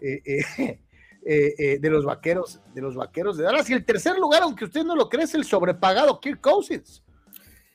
eh, 0.00 0.78
de 1.80 1.90
los 1.90 2.04
vaqueros, 2.04 2.60
de 2.74 2.82
los 2.82 2.94
vaqueros 2.94 3.36
de 3.36 3.44
Dallas. 3.44 3.68
Y 3.70 3.72
el 3.72 3.84
tercer 3.84 4.16
lugar, 4.16 4.42
aunque 4.42 4.64
usted 4.64 4.84
no 4.84 4.94
lo 4.94 5.08
cree, 5.08 5.24
es 5.24 5.34
el 5.34 5.44
sobrepagado 5.44 6.20
Kirk 6.20 6.40
Cousins. 6.40 7.02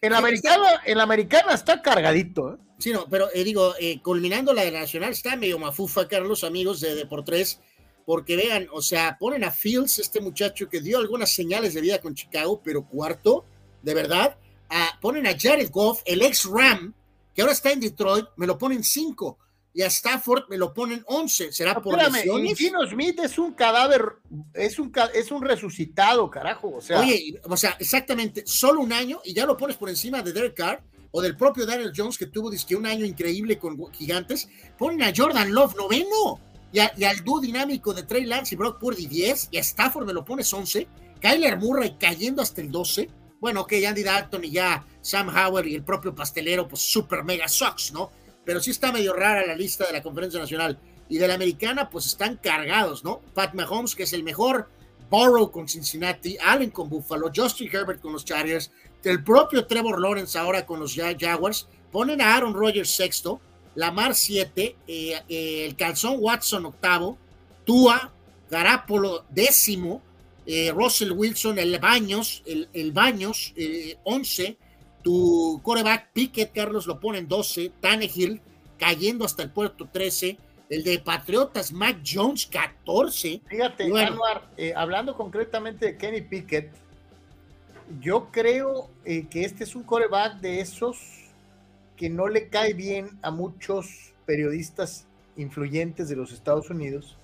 En 0.02 0.14
la 0.14 0.18
americana, 0.18 0.82
en 0.84 0.98
la 0.98 1.04
americana 1.04 1.54
está 1.54 1.82
cargadito. 1.82 2.56
¿eh? 2.56 2.58
Sí, 2.80 2.92
no, 2.92 3.06
pero 3.08 3.28
eh, 3.36 3.44
digo, 3.44 3.76
eh, 3.80 4.02
culminando 4.02 4.52
la 4.52 4.64
de 4.64 4.72
Nacional, 4.72 5.12
está 5.12 5.36
medio 5.36 5.60
mafufa, 5.60 6.08
Carlos, 6.08 6.44
amigos 6.44 6.82
de 6.82 6.96
Deportes, 6.96 7.62
porque 8.12 8.36
vean, 8.36 8.68
o 8.74 8.82
sea, 8.82 9.16
ponen 9.18 9.46
a 9.46 9.52
Fields, 9.52 10.00
este 10.00 10.20
muchacho 10.20 10.68
que 10.68 10.82
dio 10.82 10.98
algunas 10.98 11.34
señales 11.34 11.74
de 11.74 11.80
vida 11.80 12.02
con 12.02 12.14
Chicago, 12.14 12.60
pero 12.62 12.86
cuarto, 12.86 13.46
de 13.82 13.94
verdad. 13.94 14.38
ponen 15.00 15.28
a 15.28 15.40
Jared 15.40 15.72
Goff, 15.72 16.02
el 16.04 16.22
ex 16.22 16.44
Ram, 16.44 16.94
que 17.34 17.42
ahora 17.42 17.54
está 17.54 17.72
en 17.72 17.80
Detroit, 17.80 18.26
me 18.36 18.48
lo 18.48 18.58
ponen 18.58 18.84
cinco 18.84 19.38
y 19.74 19.82
a 19.82 19.88
Stafford 19.88 20.50
me 20.50 20.58
lo 20.58 20.74
ponen 20.74 21.06
11. 21.08 21.54
¿Será 21.54 21.82
por 21.82 21.98
lesiones? 21.98 22.58
Gino 22.58 22.86
Smith 22.86 23.18
es 23.24 23.38
un 23.38 23.54
cadáver, 23.54 24.04
es 24.56 24.78
un, 24.78 24.92
es 25.14 25.32
un 25.32 25.42
resucitado, 25.42 26.30
carajo. 26.30 26.70
O 26.76 26.82
sea. 26.82 27.00
Oye, 27.00 27.40
o 27.46 27.56
sea, 27.56 27.78
exactamente, 27.80 28.44
solo 28.46 28.82
un 28.82 28.92
año 28.92 29.22
y 29.24 29.34
ya 29.34 29.46
lo 29.46 29.56
pones 29.56 29.78
por 29.78 29.88
encima 29.88 30.22
de 30.22 30.34
Derek 30.34 30.58
Carr 30.58 30.84
o 31.12 31.22
del 31.22 31.38
propio 31.38 31.66
Daniel 31.66 31.94
Jones 31.96 32.18
que 32.18 32.26
tuvo 32.26 32.52
que 32.52 32.76
un 32.76 32.88
año 32.88 33.06
increíble 33.06 33.58
con 33.58 33.78
Gigantes. 33.94 34.50
Ponen 34.78 35.02
a 35.02 35.14
Jordan 35.16 35.54
Love 35.54 35.78
noveno 35.78 36.51
y, 36.72 37.04
al 37.04 37.24
dúo 37.24 37.40
dinámico 37.40 37.94
de 37.94 38.04
Trey 38.04 38.26
Lance 38.26 38.56
y 38.56 38.58
Brock 38.58 38.80
Purdy 38.80 39.06
10 39.06 39.50
y 39.52 39.58
a 39.58 39.62
Stafford 39.62 40.06
me 40.06 40.14
lo 40.14 40.24
pones 40.24 40.52
11. 40.54 40.88
Kyler 41.20 41.58
Murray 41.58 41.98
cayendo 42.00 42.42
hasta 42.42 42.62
el 42.62 42.72
12. 42.72 43.10
Bueno, 43.40 43.62
ok, 43.62 43.74
Andy 43.88 44.04
Dalton 44.04 44.44
y 44.46 44.52
ya 44.52 44.86
Sam 45.02 45.30
Howard 45.30 45.68
y 45.68 45.76
el 45.76 45.84
propio 45.84 46.14
pastelero, 46.14 46.68
pues 46.68 46.82
super 46.82 47.24
mega 47.24 47.48
sucks, 47.48 47.92
¿no? 47.92 48.12
pero 48.46 48.60
sí 48.60 48.72
está 48.72 48.92
medio 48.92 49.14
rara 49.14 49.46
la 49.46 49.56
lista 49.56 49.86
de 49.86 49.94
la 49.94 50.02
Conferencia 50.02 50.40
Nacional. 50.40 50.80
Y 51.10 51.18
de 51.18 51.28
la 51.28 51.34
Americana, 51.34 51.90
pues 51.90 52.06
están 52.06 52.38
cargados, 52.38 53.04
¿no? 53.04 53.22
Pat 53.34 53.54
Mahomes, 53.54 53.96
que 53.96 54.04
es 54.04 54.14
el 54.14 54.24
mejor, 54.24 54.70
Burrow 55.10 55.52
con 55.52 55.68
Cincinnati, 55.68 56.38
Allen 56.42 56.70
con 56.70 56.88
Buffalo, 56.88 57.32
Justin 57.36 57.70
Herbert 57.72 58.02
con 58.02 58.14
los 58.14 58.24
Chargers, 58.24 58.72
el 59.04 59.24
propio 59.24 59.68
Trevor 59.68 60.00
Lawrence 60.00 60.38
ahora 60.38 60.66
con 60.66 60.80
los 60.80 60.96
Jaguars, 60.96 61.68
ponen 61.92 62.22
a 62.22 62.34
Aaron 62.34 62.54
Rodgers 62.54 62.96
sexto, 62.96 63.42
Lamar 63.76 64.16
siete, 64.16 64.76
eh, 64.88 65.22
eh, 65.30 65.66
el 65.66 65.76
Calzón 65.76 66.18
Watson 66.20 66.66
octavo, 66.66 67.18
Tua, 67.66 68.12
Garapolo 68.50 69.24
décimo, 69.30 70.02
eh, 70.46 70.72
Russell 70.72 71.12
Wilson, 71.12 71.60
el 71.60 71.80
Baños, 71.80 72.44
el, 72.46 72.68
el 72.74 72.92
Baños 72.92 73.54
once, 74.04 74.58
tu 75.02 75.60
coreback 75.64 76.12
Pickett, 76.14 76.54
Carlos, 76.54 76.88
lo 76.88 77.00
pone 77.00 77.20
en 77.20 77.28
12. 77.28 77.72
Tannehill 77.80 78.42
cayendo 78.78 79.26
hasta 79.26 79.44
el 79.44 79.52
puerto 79.52 79.88
13. 79.92 80.38
El 80.70 80.84
de 80.84 81.00
Patriotas, 81.00 81.74
Mac 81.74 81.98
Jones, 82.06 82.48
14. 82.48 83.42
Fíjate, 83.46 83.92
eh, 84.58 84.74
hablando 84.76 85.18
concretamente 85.18 85.86
de 85.88 85.98
Kenny 85.98 86.22
Pickett, 86.22 86.72
yo 88.00 88.30
creo 88.32 88.90
eh, 89.04 89.28
que 89.30 89.44
este 89.44 89.66
es 89.66 89.76
un 89.76 89.84
coreback 89.84 90.40
de 90.40 90.62
esos 90.62 91.21
que 92.02 92.10
no 92.10 92.28
le 92.28 92.48
cae 92.48 92.74
bien 92.74 93.20
a 93.22 93.30
muchos 93.30 94.16
periodistas 94.26 95.06
influyentes 95.38 96.10
de 96.10 96.16
los 96.16 96.32
Estados 96.32 96.72
Unidos, 96.72 97.16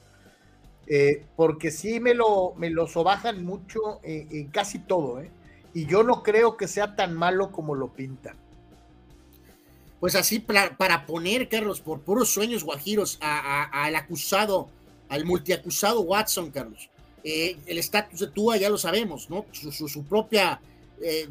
eh, 0.85 1.25
porque 1.35 1.71
sí 1.71 1.99
me 1.99 2.13
lo, 2.13 2.53
me 2.57 2.71
sobajan 2.85 3.43
mucho 3.43 3.99
en 4.03 4.49
casi 4.49 4.77
todo, 4.77 5.19
¿eh? 5.19 5.31
y 5.73 5.87
yo 5.87 6.03
no 6.03 6.21
creo 6.21 6.57
que 6.57 6.67
sea 6.67 6.95
tan 6.95 7.15
malo 7.15 7.51
como 7.51 7.73
lo 7.73 7.87
pintan. 7.87 8.37
Pues 9.99 10.13
así, 10.13 10.37
para, 10.37 11.07
poner, 11.07 11.49
Carlos, 11.49 11.81
por 11.81 12.01
puros 12.01 12.29
sueños 12.29 12.63
guajiros 12.63 13.17
al 13.19 13.95
acusado, 13.95 14.69
al 15.09 15.25
multiacusado 15.25 16.01
Watson, 16.01 16.51
Carlos. 16.51 16.91
Eh, 17.23 17.57
el 17.65 17.79
estatus 17.79 18.19
de 18.19 18.27
Tua 18.27 18.57
ya 18.57 18.69
lo 18.69 18.77
sabemos, 18.77 19.27
¿no? 19.31 19.47
Su, 19.53 20.05
propia, 20.05 20.61
eh, 21.01 21.27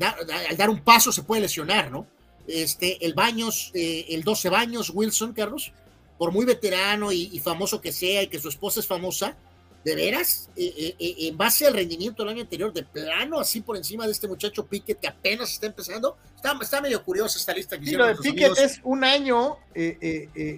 al 0.51 0.57
dar 0.57 0.69
un 0.69 0.81
paso 0.81 1.13
se 1.13 1.23
puede 1.23 1.43
lesionar, 1.43 1.93
¿no? 1.93 2.09
Este, 2.49 3.05
el 3.05 3.15
Baños, 3.15 3.71
eh, 3.75 4.07
el 4.11 4.23
12 4.23 4.49
Baños, 4.49 4.91
Wilson, 4.95 5.33
Carlos, 5.33 5.73
por 6.19 6.33
muy 6.33 6.45
veterano 6.45 7.13
y, 7.13 7.39
famoso 7.41 7.81
que 7.81 7.93
sea 7.93 8.23
y 8.23 8.29
que 8.29 8.39
su 8.39 8.49
esposa 8.49 8.81
es 8.81 8.87
famosa, 8.87 9.37
¿De 9.85 9.95
veras? 9.95 10.51
Eh, 10.57 10.97
eh, 10.99 11.15
en 11.29 11.37
base 11.37 11.65
al 11.65 11.73
rendimiento 11.73 12.25
del 12.25 12.33
año 12.33 12.43
anterior, 12.43 12.73
de 12.73 12.83
plano, 12.83 13.39
así 13.39 13.61
por 13.61 13.77
encima 13.77 14.05
de 14.05 14.11
este 14.11 14.27
muchacho 14.27 14.67
Pickett 14.67 14.99
que 14.99 15.07
apenas 15.07 15.53
está 15.53 15.67
empezando. 15.67 16.17
Está, 16.61 16.81
medio 16.81 17.05
curiosa 17.05 17.39
esta 17.39 17.53
lista 17.53 17.79
que 17.79 17.87
sí, 17.87 17.93
lo 17.93 18.05
de 18.05 18.17
Pickett 18.17 18.59
es 18.59 18.81
un 18.83 19.05
año 19.05 19.59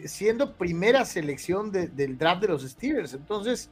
siendo 0.06 0.54
primera 0.54 1.04
selección 1.04 1.70
del 1.70 2.16
draft 2.16 2.40
de 2.40 2.48
los 2.48 2.62
Steelers. 2.62 3.12
Entonces, 3.12 3.68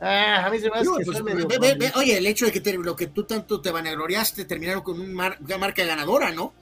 ah, 0.00 0.44
a 0.44 0.50
mí 0.50 0.58
se 0.58 0.70
me 0.70 0.78
hace 0.78 0.90
pues, 0.90 1.92
Oye, 1.94 2.18
el 2.18 2.26
hecho 2.26 2.46
de 2.46 2.50
que 2.50 2.72
lo 2.72 2.96
que 2.96 3.06
tú 3.06 3.22
tanto 3.22 3.60
te 3.60 3.70
vanagloriaste 3.70 4.44
terminaron 4.44 4.82
con 4.82 5.00
una 5.00 5.36
marca 5.56 5.84
ganadora, 5.84 6.32
¿no? 6.32 6.52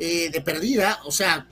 De 0.00 0.40
perdida, 0.40 1.00
o 1.04 1.10
sea, 1.10 1.46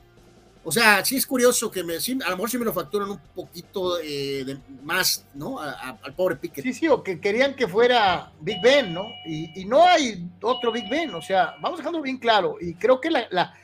o 0.69 0.71
sea, 0.71 1.03
sí 1.03 1.17
es 1.17 1.27
curioso 1.27 1.71
que 1.71 1.83
me, 1.83 1.95
a 1.95 2.31
lo 2.31 2.37
mejor 2.37 2.51
sí 2.51 2.59
me 2.59 2.65
lo 2.67 2.75
facturan 2.75 3.11
un 3.11 3.19
poquito 3.35 3.99
eh, 4.01 4.45
de 4.45 4.59
más, 4.83 5.25
¿no? 5.33 5.59
al 5.59 6.15
pobre 6.15 6.37
Piquet. 6.37 6.63
Sí, 6.63 6.75
sí, 6.75 6.89
o 6.89 7.03
que 7.03 7.19
querían 7.19 7.57
que 7.57 7.67
fuera 7.67 8.33
Big 8.41 8.61
Ben, 8.63 8.93
¿no? 8.93 9.07
Y, 9.25 9.65
no 9.65 9.83
hay 9.83 10.29
otro 10.43 10.71
Big 10.71 10.87
Ben, 10.91 11.15
o 11.15 11.23
sea, 11.23 11.55
vamos 11.63 11.79
dejando 11.79 12.03
bien 12.03 12.19
claro. 12.19 12.57
Y 12.61 12.75
creo 12.75 13.01
que 13.01 13.09
la, 13.11 13.55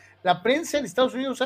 prensa 0.42 0.78
en 0.78 0.86
Estados 0.86 1.12
Unidos 1.12 1.44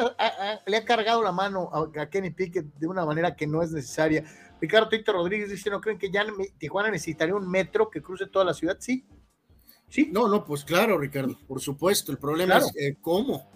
le 0.65 0.77
ha 0.77 0.85
cargado 0.85 1.25
la 1.25 1.33
mano 1.33 1.71
a, 1.73 2.07
Kenny 2.07 2.31
Pickett 2.31 2.67
de 2.77 2.87
una 2.87 3.05
manera 3.05 3.35
que 3.35 3.49
no 3.49 3.61
es 3.61 3.73
necesaria. 3.73 4.23
Ricardo 4.61 4.89
Tito 4.89 5.13
Rodríguez 5.13 5.51
dice, 5.51 5.71
¿no 5.71 5.81
creen 5.81 5.99
que 5.99 6.09
ya 6.09 6.25
Tijuana 6.59 6.93
necesitaría 6.93 7.35
un 7.35 7.51
metro 7.51 7.91
que 7.91 8.01
cruce 8.01 8.27
toda 8.27 8.45
la 8.45 8.55
ciudad? 8.55 8.77
Sí. 8.79 9.05
Sí. 9.89 10.11
No, 10.13 10.29
no, 10.29 10.45
pues 10.45 10.65
claro, 10.65 10.99
Ricardo, 10.99 11.37
por 11.47 11.61
supuesto. 11.61 12.13
El 12.13 12.19
problema 12.19 12.59
es 12.59 12.73
eh, 12.77 12.97
cómo. 13.01 13.49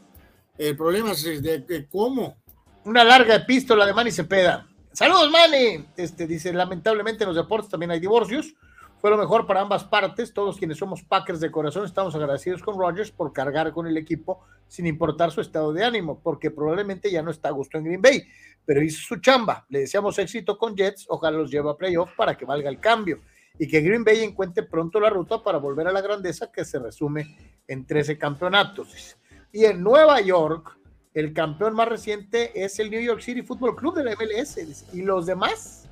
El 0.56 0.76
problema 0.76 1.12
es 1.12 1.42
de, 1.42 1.86
cómo. 1.90 2.36
Una 2.84 3.04
larga 3.04 3.34
epístola 3.34 3.86
de 3.86 3.92
Manny 3.92 4.10
Cepeda. 4.10 4.66
Saludos, 4.92 5.30
Manny. 5.30 5.84
Este 5.96 6.26
dice, 6.26 6.52
lamentablemente 6.52 7.24
en 7.24 7.28
los 7.28 7.36
deportes 7.36 7.70
también 7.70 7.90
hay 7.90 8.00
divorcios. 8.00 8.54
Fue 8.98 9.10
lo 9.10 9.18
mejor 9.18 9.46
para 9.46 9.60
ambas 9.60 9.84
partes. 9.84 10.32
Todos 10.32 10.56
quienes 10.56 10.78
somos 10.78 11.02
Packers 11.02 11.40
de 11.40 11.50
corazón 11.50 11.84
estamos 11.84 12.14
agradecidos 12.14 12.62
con 12.62 12.78
Rodgers 12.78 13.10
por 13.10 13.32
cargar 13.32 13.72
con 13.72 13.86
el 13.86 13.96
equipo 13.96 14.44
sin 14.68 14.86
importar 14.86 15.30
su 15.32 15.40
estado 15.40 15.72
de 15.72 15.84
ánimo, 15.84 16.20
porque 16.22 16.50
probablemente 16.50 17.10
ya 17.10 17.22
no 17.22 17.30
está 17.30 17.48
a 17.48 17.52
gusto 17.52 17.76
en 17.76 17.84
Green 17.84 18.00
Bay, 18.00 18.22
pero 18.64 18.82
hizo 18.82 19.02
su 19.02 19.16
chamba. 19.16 19.66
Le 19.68 19.80
deseamos 19.80 20.18
éxito 20.18 20.56
con 20.56 20.76
Jets, 20.76 21.06
ojalá 21.08 21.36
los 21.36 21.50
lleve 21.50 21.68
a 21.68 21.74
playoff 21.74 22.12
para 22.16 22.36
que 22.36 22.44
valga 22.44 22.70
el 22.70 22.78
cambio 22.78 23.20
y 23.58 23.68
que 23.68 23.80
Green 23.80 24.04
Bay 24.04 24.20
encuentre 24.20 24.64
pronto 24.64 24.98
la 24.98 25.10
ruta 25.10 25.42
para 25.42 25.58
volver 25.58 25.86
a 25.86 25.92
la 25.92 26.00
grandeza 26.00 26.50
que 26.50 26.64
se 26.64 26.78
resume 26.78 27.36
en 27.66 27.86
13 27.86 28.18
campeonatos. 28.18 29.16
Y 29.52 29.64
en 29.64 29.82
Nueva 29.82 30.20
York, 30.20 30.78
el 31.14 31.32
campeón 31.32 31.74
más 31.74 31.88
reciente 31.88 32.64
es 32.64 32.78
el 32.78 32.90
New 32.90 33.00
York 33.00 33.20
City 33.20 33.42
Football 33.42 33.76
Club 33.76 33.96
de 33.96 34.04
la 34.04 34.16
MLS. 34.16 34.58
¿Y 34.94 35.02
los 35.02 35.26
demás? 35.26 35.84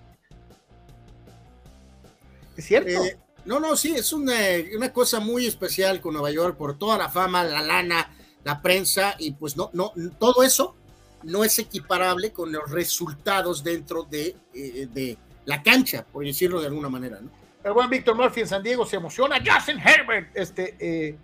¿Es 2.57 2.65
cierto? 2.65 2.89
Eh, 2.91 3.19
no, 3.45 3.61
no, 3.61 3.77
sí, 3.77 3.95
es 3.95 4.13
una, 4.13 4.35
una, 4.77 4.93
cosa 4.93 5.21
muy 5.21 5.47
especial 5.47 6.01
con 6.01 6.15
Nueva 6.15 6.31
York 6.31 6.57
por 6.57 6.79
toda 6.79 6.99
la 6.99 7.09
fama, 7.09 7.45
la 7.45 7.63
lana, 7.63 8.11
la 8.45 8.61
prensa 8.61 9.15
y 9.19 9.33
pues 9.33 9.57
no, 9.57 9.71
no, 9.73 9.93
todo 10.19 10.43
eso 10.43 10.75
no 11.23 11.45
es 11.45 11.59
equiparable 11.59 12.33
con 12.33 12.53
los 12.53 12.71
resultados 12.71 13.63
dentro 13.63 14.05
de, 14.05 14.37
eh, 14.55 14.89
de 14.93 15.17
la 15.45 15.63
cancha, 15.63 16.05
por 16.05 16.25
decirlo 16.25 16.61
de 16.61 16.67
alguna 16.67 16.89
manera, 16.89 17.21
¿no? 17.21 17.40
El 17.63 17.73
buen 17.73 17.91
Víctor 17.91 18.17
Murphy 18.17 18.41
en 18.41 18.49
San 18.49 18.63
Diego 18.63 18.87
se 18.87 18.97
emociona. 18.97 19.37
Justin 19.45 19.79
Herbert, 19.79 20.31
este, 20.35 20.77
eh, 20.79 21.17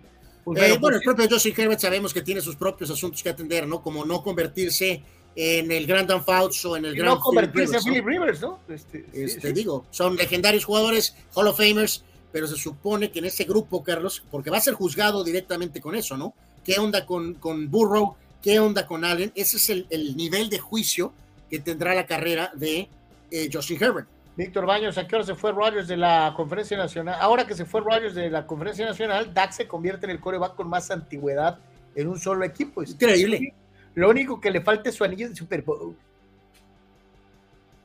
pues, 0.43 0.59
bueno, 0.59 0.79
pues 0.79 0.95
el 0.95 1.01
propio 1.01 1.27
Justin 1.29 1.53
Herbert 1.57 1.79
sabemos 1.79 2.13
que 2.13 2.21
tiene 2.21 2.41
sus 2.41 2.55
propios 2.55 2.89
asuntos 2.91 3.23
que 3.23 3.29
atender, 3.29 3.67
¿no? 3.67 3.81
Como 3.81 4.05
no 4.05 4.21
convertirse 4.21 5.03
en 5.35 5.71
el 5.71 5.85
Grand 5.85 6.09
Fouts 6.23 6.65
o 6.65 6.77
en 6.77 6.85
el 6.85 6.95
Grand 6.95 7.15
No 7.15 7.19
convertirse 7.19 7.77
en 7.77 7.83
Philip 7.83 8.05
Rivers, 8.05 8.41
¿no? 8.41 8.59
Este, 8.69 9.05
este 9.13 9.53
digo, 9.53 9.85
son 9.91 10.15
legendarios 10.15 10.65
jugadores, 10.65 11.15
Hall 11.33 11.47
of 11.47 11.57
Famers, 11.57 12.03
pero 12.31 12.47
se 12.47 12.55
supone 12.55 13.11
que 13.11 13.19
en 13.19 13.25
ese 13.25 13.43
grupo, 13.43 13.83
Carlos, 13.83 14.23
porque 14.31 14.49
va 14.49 14.57
a 14.57 14.61
ser 14.61 14.73
juzgado 14.73 15.23
directamente 15.23 15.81
con 15.81 15.95
eso, 15.95 16.17
¿no? 16.17 16.33
¿Qué 16.63 16.79
onda 16.79 17.05
con, 17.05 17.35
con 17.35 17.69
Burrow? 17.69 18.15
¿Qué 18.41 18.59
onda 18.59 18.85
con 18.85 19.03
Allen? 19.03 19.31
Ese 19.35 19.57
es 19.57 19.69
el, 19.69 20.15
nivel 20.15 20.49
de 20.49 20.59
juicio 20.59 21.13
que 21.49 21.59
tendrá 21.59 21.93
la 21.93 22.05
carrera 22.05 22.51
de 22.53 22.89
eh, 23.31 23.49
Justin 23.51 23.81
Herbert. 23.81 24.07
Víctor 24.37 24.67
Baños, 24.67 24.99
¿a 24.99 25.07
qué 25.07 25.15
hora 25.15 25.25
se 25.25 25.33
fue 25.33 25.51
Rogers 25.51 25.87
de 25.87 25.97
la 25.97 26.31
Conferencia 26.37 26.77
Nacional? 26.77 27.17
Ahora 27.19 27.47
que 27.47 27.55
se 27.55 27.65
fue 27.65 27.81
Rogers 27.81 28.13
de 28.13 28.29
la 28.29 28.45
Conferencia 28.45 28.85
Nacional, 28.85 29.33
Dak 29.33 29.51
se 29.51 29.67
convierte 29.67 30.05
en 30.05 30.11
el 30.11 30.19
coreback 30.19 30.55
con 30.55 30.69
más 30.69 30.91
antigüedad 30.91 31.57
en 31.95 32.07
un 32.07 32.19
solo 32.19 32.45
equipo. 32.45 32.83
Increíble. 32.83 33.55
Lo 33.95 34.09
único 34.09 34.39
que 34.39 34.51
le 34.51 34.61
falta 34.61 34.89
es 34.89 34.95
su 34.95 35.03
anillo 35.03 35.27
de 35.27 35.35
Super 35.35 35.63
Bowl. 35.63 35.97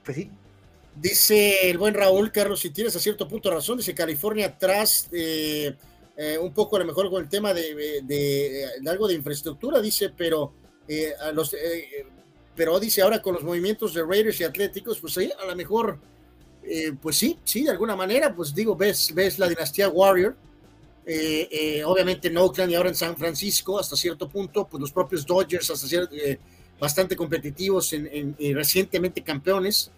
Pues 0.05 0.17
sí. 0.17 0.31
Dice 0.95 1.71
el 1.71 1.79
buen 1.79 1.95
Raúl, 1.95 2.31
Carlos, 2.31 2.61
si 2.61 2.69
tienes 2.69 2.95
a 2.97 2.99
cierto 2.99 3.27
punto 3.27 3.51
razón, 3.51 3.79
dice 3.79 3.95
California 3.95 4.49
atrás, 4.49 5.09
eh, 5.11 5.75
un 6.39 6.53
poco 6.53 6.77
a 6.77 6.81
lo 6.81 6.85
mejor 6.85 7.09
con 7.09 7.23
el 7.23 7.31
tema 7.31 7.55
de, 7.55 8.69
algo 8.87 9.09
de 9.09 9.15
infraestructura, 9.15 9.81
dice, 9.81 10.11
pero 10.15 10.53
eh, 10.87 11.15
a 11.19 11.33
los, 11.33 11.55
eh, 11.55 12.05
pero 12.55 12.79
dice 12.79 13.01
ahora 13.01 13.23
con 13.23 13.33
los 13.33 13.43
movimientos 13.43 13.95
de 13.95 14.05
Raiders 14.05 14.39
y 14.43 14.45
Atléticos, 14.45 15.01
pues 15.01 15.17
ahí 15.17 15.33
a 15.43 15.47
lo 15.47 15.57
mejor, 15.57 15.99
pues 17.01 17.17
sí, 17.17 17.39
sí, 17.45 17.65
de 17.65 17.71
alguna 17.71 17.97
manera, 17.97 18.35
pues 18.35 18.55
digo, 18.55 18.77
ves, 18.77 19.13
ves 19.15 19.39
la 19.39 19.49
dinastía 19.49 19.89
Warrior, 19.89 20.37
eh, 21.05 21.49
eh, 21.51 21.85
obviamente 21.85 22.29
en 22.29 22.37
Oakland 22.37 22.71
y 22.71 22.75
ahora 22.77 22.89
en 22.89 22.95
San 22.95 23.17
Francisco 23.17 23.79
hasta 23.79 23.97
cierto 23.97 24.29
punto, 24.29 24.69
pues 24.69 24.81
los 24.81 24.93
propios 24.93 25.27
Dodgers 25.27 25.69
hasta 25.71 25.89
cierto, 25.89 26.15
eh, 26.15 26.39
bastante 26.79 27.17
competitivos 27.17 27.93
en, 27.93 28.37
recientemente 28.55 29.23
campeones. 29.23 29.91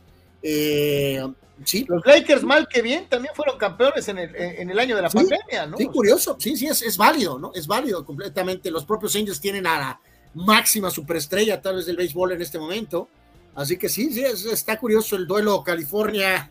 sí. 0.42 1.84
Los 1.86 2.06
Lakers 2.06 2.42
mal 2.42 2.66
que 2.68 2.80
bien 2.80 3.06
también 3.08 3.34
fueron 3.34 3.58
campeones 3.58 4.08
en 4.08 4.18
el, 4.18 4.78
año 4.78 4.96
de 4.96 5.02
la 5.02 5.10
pandemia, 5.10 5.66
¿no? 5.66 5.76
Sí, 5.76 5.86
curioso, 5.86 6.36
sí, 6.38 6.56
sí, 6.56 6.66
es, 6.66 6.80
es, 6.82 6.96
válido, 6.96 7.38
¿no? 7.38 7.52
Es 7.54 7.66
válido 7.66 8.04
completamente. 8.04 8.70
Los 8.70 8.86
propios 8.86 9.14
Angels 9.14 9.40
tienen 9.40 9.66
a 9.66 9.78
la 9.78 10.00
máxima 10.34 10.90
superestrella 10.90 11.60
tal 11.60 11.76
vez 11.76 11.86
del 11.86 11.96
béisbol 11.96 12.32
en 12.32 12.42
este 12.42 12.58
momento. 12.58 13.08
Así 13.54 13.76
que 13.76 13.88
sí, 13.88 14.10
sí, 14.12 14.24
está 14.50 14.78
curioso 14.78 15.16
el 15.16 15.26
duelo 15.26 15.62
California 15.62 16.50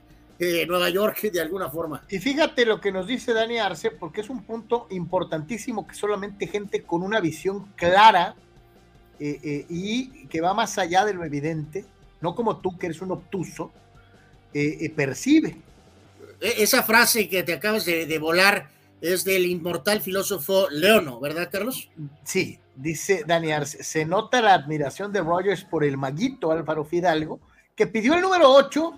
Nueva 0.67 0.89
York 0.89 1.21
de 1.31 1.41
alguna 1.41 1.69
forma. 1.69 2.03
Y 2.09 2.19
fíjate 2.19 2.65
lo 2.65 2.79
que 2.79 2.91
nos 2.91 3.07
dice 3.07 3.33
Dani 3.33 3.59
Arce, 3.59 3.91
porque 3.91 4.21
es 4.21 4.29
un 4.29 4.43
punto 4.43 4.87
importantísimo 4.91 5.87
que 5.87 5.95
solamente 5.95 6.47
gente 6.47 6.83
con 6.83 7.03
una 7.03 7.19
visión 7.19 7.71
clara 7.75 8.35
eh, 9.19 9.39
eh, 9.43 9.65
y 9.69 10.27
que 10.27 10.41
va 10.41 10.53
más 10.53 10.77
allá 10.77 11.05
de 11.05 11.13
lo 11.13 11.23
evidente, 11.23 11.85
no 12.21 12.35
como 12.35 12.57
tú 12.57 12.77
que 12.77 12.87
eres 12.87 13.01
un 13.01 13.11
obtuso, 13.11 13.71
eh, 14.53 14.91
percibe. 14.95 15.57
E, 16.41 16.63
esa 16.63 16.83
frase 16.83 17.29
que 17.29 17.43
te 17.43 17.53
acabas 17.53 17.85
de, 17.85 18.17
volar 18.19 18.69
es 19.01 19.23
del 19.23 19.45
inmortal 19.45 20.01
filósofo 20.01 20.67
Leono, 20.69 21.19
¿verdad, 21.19 21.49
Carlos? 21.51 21.89
Sí, 22.23 22.59
dice 22.75 23.23
Dani 23.25 23.51
Arce, 23.51 23.83
se 23.83 24.05
nota 24.05 24.41
la 24.41 24.53
admiración 24.53 25.11
de 25.11 25.21
Rogers 25.21 25.63
por 25.63 25.83
el 25.83 25.97
maguito 25.97 26.51
Álvaro 26.51 26.85
Fidalgo, 26.85 27.39
que 27.75 27.87
pidió 27.87 28.15
el 28.15 28.21
número 28.21 28.51
8 28.51 28.93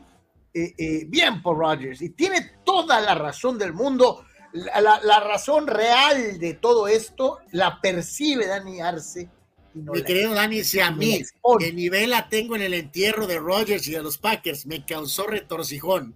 eh, 0.58 0.74
eh, 0.78 1.06
bien 1.10 1.42
por 1.42 1.58
Rodgers 1.58 2.02
y 2.02 2.12
tiene 2.12 2.54
toda 2.64 3.02
la 3.02 3.14
razón 3.14 3.60
del 3.60 3.74
mundo. 3.74 4.26
La, 4.54 5.20
razón 5.20 5.68
real 5.68 6.40
de 6.40 6.54
todo 6.54 6.88
esto 6.88 7.40
la 7.52 7.82
percibe 7.82 8.48
Dani 8.48 8.80
Arce. 8.80 9.30
Mi 9.74 10.02
querido 10.02 10.34
Dani, 10.34 10.64
si 10.64 10.80
a 10.80 10.92
mí, 10.92 11.22
que 11.60 11.74
nivel 11.74 12.12
la 12.12 12.30
tengo 12.30 12.56
en 12.56 12.62
el 12.62 12.74
entierro 12.74 13.28
de 13.28 13.38
Rodgers 13.38 13.86
y 13.90 13.92
de 13.92 14.02
los 14.02 14.18
Packers, 14.18 14.66
me 14.66 14.86
causó 14.86 15.28
retorcijón. 15.28 16.16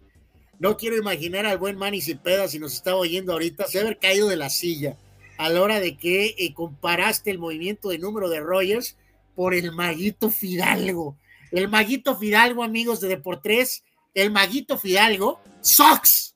No 0.57 0.78
quiero 0.78 0.95
imaginar 0.95 1.45
al 1.45 1.57
buen 1.57 1.76
Manny 1.76 1.99
Cepeda, 1.99 2.48
si 2.48 2.60
nos 2.60 2.74
estaba 2.74 2.95
oyendo 2.95 3.34
ahorita, 3.34 3.68
se 3.68 3.82
haber 3.82 3.98
caído 3.98 4.30
de 4.30 4.38
la 4.38 4.49
silla 4.49 4.95
a 5.38 5.49
la 5.49 5.61
hora 5.61 5.82
de 5.82 5.98
que 5.98 6.36
eh, 6.38 6.53
comparaste 6.53 7.30
el 7.30 7.40
movimiento 7.40 7.90
de 7.90 7.98
número 7.98 8.30
de 8.30 8.40
Rodgers 8.40 8.95
por 9.36 9.53
el 9.53 9.74
Maguito 9.74 10.30
Fidalgo. 10.30 11.18
El 11.52 11.68
Maguito 11.68 12.18
Fidalgo, 12.18 12.64
amigos 12.64 13.02
de 13.02 13.10
Deportes, 13.10 13.84
el 14.14 14.31
maguito 14.31 14.77
Fidalgo, 14.77 15.41
Sox. 15.61 16.36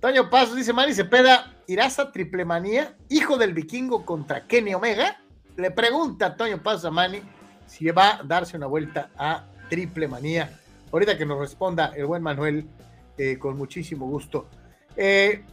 Toño 0.00 0.28
Paso 0.30 0.54
dice 0.54 0.72
Manny 0.72 0.94
Cepeda, 0.94 1.54
¿irás 1.66 1.98
a 1.98 2.10
triple 2.10 2.44
manía? 2.44 2.96
Hijo 3.08 3.36
del 3.36 3.54
vikingo 3.54 4.04
contra 4.04 4.46
Kenny 4.46 4.74
Omega. 4.74 5.20
Le 5.56 5.70
pregunta 5.70 6.26
a 6.26 6.36
Toño 6.36 6.62
Paso 6.62 6.88
a 6.88 6.90
Manny 6.90 7.22
si 7.66 7.86
va 7.86 8.16
a 8.16 8.22
darse 8.22 8.56
una 8.56 8.66
vuelta 8.66 9.10
a 9.16 9.44
triple 9.70 10.08
manía. 10.08 10.58
Ahorita 10.90 11.16
que 11.16 11.24
nos 11.24 11.38
responda 11.38 11.92
el 11.96 12.06
buen 12.06 12.22
Manuel, 12.22 12.66
eh, 13.16 13.38
con 13.38 13.56
muchísimo 13.56 14.06
gusto. 14.06 14.46
Eh, 14.96 15.44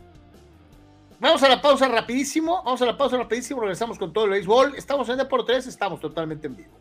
vamos 1.20 1.44
a 1.44 1.50
la 1.50 1.62
pausa 1.62 1.88
rapidísimo, 1.88 2.64
vamos 2.64 2.82
a 2.82 2.86
la 2.86 2.98
pausa 2.98 3.18
rapidísimo, 3.18 3.62
regresamos 3.62 3.98
con 3.98 4.12
todo 4.12 4.26
el 4.26 4.32
béisbol. 4.32 4.76
Estamos 4.76 5.08
en 5.10 5.18
Deportes, 5.18 5.68
estamos 5.68 6.00
totalmente 6.00 6.48
en 6.48 6.56
vivo. 6.56 6.80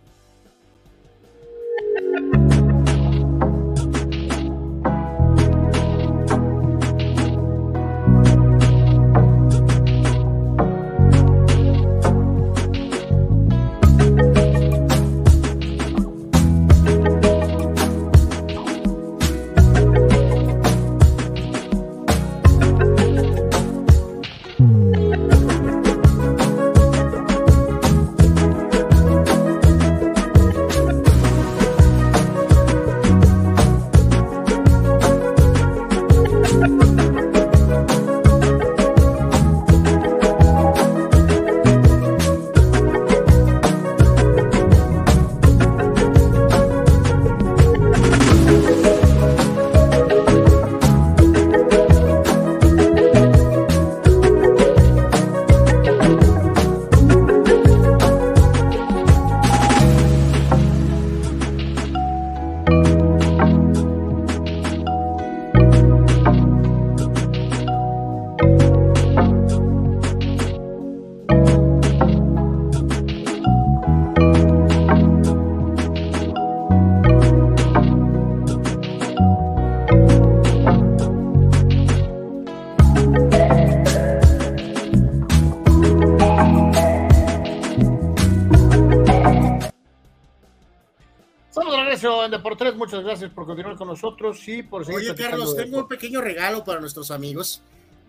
En 92.24 92.30
Deportes, 92.30 92.74
muchas 92.74 93.04
gracias 93.04 93.30
por 93.30 93.46
continuar 93.46 93.76
con 93.76 93.88
nosotros 93.88 94.46
y 94.48 94.62
por 94.62 94.84
seguir. 94.84 95.10
Oye, 95.10 95.14
Carlos, 95.14 95.54
tengo 95.56 95.78
un 95.78 95.88
pequeño 95.88 96.20
regalo 96.20 96.64
para 96.64 96.80
nuestros 96.80 97.10
amigos. 97.10 97.62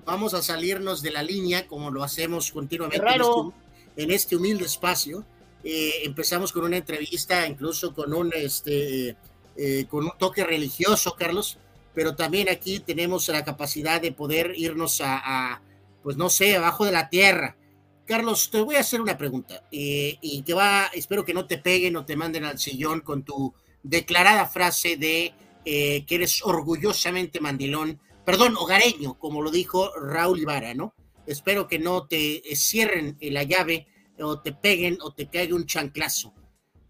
Vamos 0.06 0.34
a 0.34 0.42
salirnos 0.42 1.02
de 1.02 1.12
la 1.12 1.24
línea 1.24 1.68
como 1.68 1.92
lo 1.92 2.04
hacemos 2.04 2.52
continuamente 2.52 3.06
en 3.06 3.22
este, 3.22 4.04
en 4.04 4.12
este, 4.12 4.36
humilde 4.36 4.66
espacio. 4.66 5.26
Eh, 5.64 6.04
empezamos 6.04 6.52
con 6.52 6.64
una 6.64 6.78
entrevista, 6.78 7.46
incluso 7.46 7.94
con 7.94 8.14
un, 8.14 8.32
este, 8.34 9.18
eh, 9.56 9.86
con 9.90 10.06
un 10.06 10.12
toque 10.18 10.44
religioso, 10.44 11.16
Carlos, 11.18 11.58
pero 11.94 12.16
también 12.16 12.50
aquí 12.50 12.80
tenemos 12.80 13.28
la 13.28 13.44
capacidad 13.44 14.02
de 14.02 14.12
poder 14.12 14.54
irnos 14.56 15.02
a, 15.04 15.62
pues 16.02 16.16
no 16.16 16.30
sé, 16.30 16.56
abajo 16.56 16.86
de 16.86 16.92
la 16.92 17.10
tierra. 17.10 17.58
Carlos, 18.06 18.50
te 18.50 18.62
voy 18.62 18.76
a 18.76 18.80
hacer 18.80 19.02
una 19.02 19.18
pregunta 19.18 19.64
eh, 19.72 20.18
y 20.22 20.42
que 20.42 20.54
va, 20.54 20.90
espero 20.94 21.26
que 21.26 21.34
no 21.34 21.46
te 21.46 21.58
peguen 21.58 21.96
o 21.98 22.06
te 22.06 22.16
manden 22.16 22.46
al 22.46 22.58
sillón 22.58 23.02
con 23.02 23.24
tu 23.24 23.54
declarada 23.84 24.46
frase 24.46 24.98
de 24.98 25.34
que 25.66 26.06
eres 26.10 26.42
orgullosamente 26.44 27.40
mandilón, 27.40 28.00
perdón, 28.26 28.56
hogareño, 28.58 29.20
como 29.20 29.42
lo 29.42 29.52
dijo 29.52 29.92
Raúl 29.96 30.40
Ibarra, 30.40 30.74
¿no? 30.74 30.96
Espero 31.28 31.68
que 31.68 31.78
no 31.78 32.08
te 32.08 32.42
cierren 32.56 33.18
la 33.22 33.44
llave 33.44 33.88
o 34.20 34.40
te 34.40 34.54
peguen 34.54 34.98
o 35.02 35.14
te 35.14 35.30
caiga 35.30 35.56
un 35.56 35.66
chanclazo. 35.66 36.34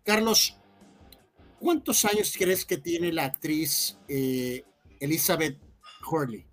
Carlos, 0.04 0.58
¿cuántos 1.60 2.06
años 2.06 2.34
crees 2.38 2.66
que 2.66 2.78
tiene 2.78 3.12
la 3.12 3.26
actriz 3.26 3.98
eh, 4.08 4.64
Elizabeth 5.00 5.60
Hurley? 6.10 6.46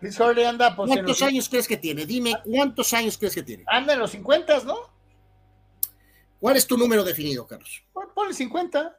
Liz 0.00 0.20
Hurley 0.20 0.44
anda 0.44 0.76
pues, 0.76 0.88
¿Cuántos 0.88 1.22
años 1.22 1.48
crees 1.48 1.66
que 1.66 1.76
tiene? 1.76 2.06
Dime, 2.06 2.34
¿cuántos 2.44 2.92
años 2.92 3.18
crees 3.18 3.34
que 3.34 3.42
tiene? 3.42 3.64
Anda 3.66 3.94
en 3.94 3.98
los 3.98 4.12
50, 4.12 4.64
¿no? 4.64 4.76
¿Cuál 6.38 6.56
es 6.56 6.66
tu 6.66 6.78
número 6.78 7.02
definido, 7.02 7.46
Carlos? 7.46 7.82
Ponle 8.14 8.32
50. 8.32 8.97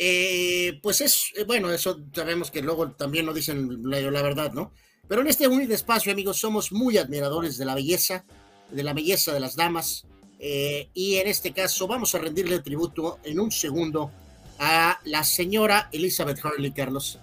Eh, 0.00 0.78
pues 0.80 1.00
es, 1.00 1.32
eh, 1.34 1.42
bueno, 1.42 1.72
eso 1.72 2.00
sabemos 2.14 2.52
que 2.52 2.62
luego 2.62 2.92
también 2.92 3.26
no 3.26 3.34
dicen 3.34 3.82
la, 3.82 4.22
verdad, 4.22 4.52
¿no? 4.52 4.72
Pero 5.08 5.22
en 5.22 5.26
este 5.26 5.48
humilde 5.48 5.74
espacio, 5.74 6.12
amigos, 6.12 6.38
somos 6.38 6.70
muy 6.70 6.98
admiradores 6.98 7.58
de 7.58 7.64
la 7.64 7.74
belleza, 7.74 8.24
de 8.70 8.84
la 8.84 8.94
belleza 8.94 9.34
de 9.34 9.40
las 9.40 9.56
damas. 9.56 10.06
Eh, 10.38 10.88
y 10.94 11.16
en 11.16 11.26
este 11.26 11.52
caso 11.52 11.88
vamos 11.88 12.14
a 12.14 12.18
rendirle 12.18 12.60
tributo 12.60 13.18
en 13.24 13.40
un 13.40 13.50
segundo 13.50 14.12
a 14.60 15.00
la 15.04 15.24
señora 15.24 15.88
Elizabeth 15.92 16.44
Hurley 16.44 16.70
Carlos, 16.70 17.18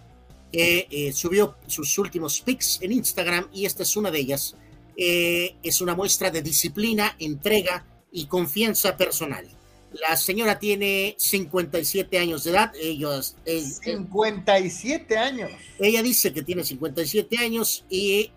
que 0.52 1.12
subió 1.14 1.56
sus 1.68 1.98
últimos 1.98 2.42
pics 2.42 2.80
en 2.82 2.92
Instagram 2.92 3.48
y 3.54 3.66
esta 3.66 3.84
es 3.84 3.96
una 3.96 4.12
de 4.12 4.20
ellas. 4.20 4.56
Es 4.96 5.82
una 5.82 5.96
muestra 5.96 6.32
de 6.32 6.42
disciplina, 6.42 7.16
entrega 7.20 7.86
y 8.12 8.26
confianza 8.28 8.96
personal. 8.96 9.55
La 10.02 10.18
señora 10.18 10.60
tiene 10.60 11.16
57 11.18 12.18
años 12.18 12.44
de 12.44 12.52
edad. 12.52 12.74
Ellos, 12.76 13.36
57 13.46 15.18
años. 15.18 15.52
Ella 15.80 16.04
dice 16.04 16.34
que 16.34 16.44
tiene 16.44 16.64
57 16.64 17.38
años 17.38 17.86
y 17.90 18.32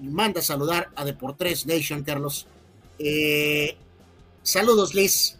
manda 0.00 0.40
a 0.40 0.42
saludar 0.42 0.88
a 0.94 1.04
Deportes 1.04 1.66
Nation, 1.66 2.02
Carlos. 2.02 2.46
Eh, 2.98 3.76
saludos, 4.42 4.94
Liz. 4.94 5.38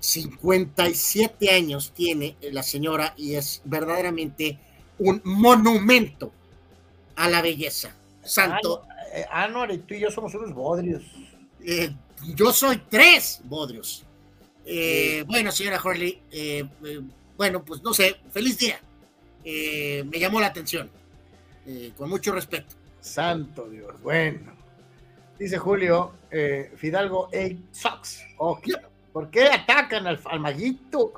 57 0.00 1.36
eh, 1.40 1.50
años 1.54 1.92
tiene 1.94 2.36
la 2.50 2.62
señora 2.62 3.14
y 3.16 3.34
es 3.34 3.60
verdaderamente 3.64 4.58
un 4.98 5.20
monumento 5.24 6.32
a 7.16 7.28
la 7.28 7.42
belleza. 7.42 7.94
Santo. 8.22 8.84
Ah, 9.30 9.48
no, 9.48 9.66
tú 9.80 9.94
y 9.94 10.00
yo 10.00 10.10
somos 10.10 10.34
unos 10.34 10.54
bodrios. 10.54 11.02
Eh, 11.64 11.90
yo 12.34 12.52
soy 12.52 12.82
tres 12.88 13.40
bodrios. 13.44 14.04
Eh, 14.64 15.24
bueno, 15.26 15.50
señora 15.50 15.80
Hurley, 15.82 16.20
eh, 16.30 16.68
eh, 16.84 17.00
bueno, 17.38 17.64
pues 17.64 17.82
no 17.82 17.94
sé, 17.94 18.16
feliz 18.30 18.58
día. 18.58 18.80
me 19.42 20.18
llamó 20.18 20.40
la 20.40 20.48
atención, 20.48 20.90
con 21.96 22.10
mucho 22.10 22.32
respeto. 22.32 22.74
Santo 23.00 23.68
Dios, 23.68 24.00
bueno. 24.02 24.52
Dice 25.38 25.56
Julio, 25.56 26.12
Fidalgo, 26.76 27.30
hey, 27.32 27.64
sucks. 27.72 28.20
¿Por 29.12 29.30
qué 29.30 29.44
atacan 29.44 30.06
al, 30.06 30.40
maguito? 30.40 31.14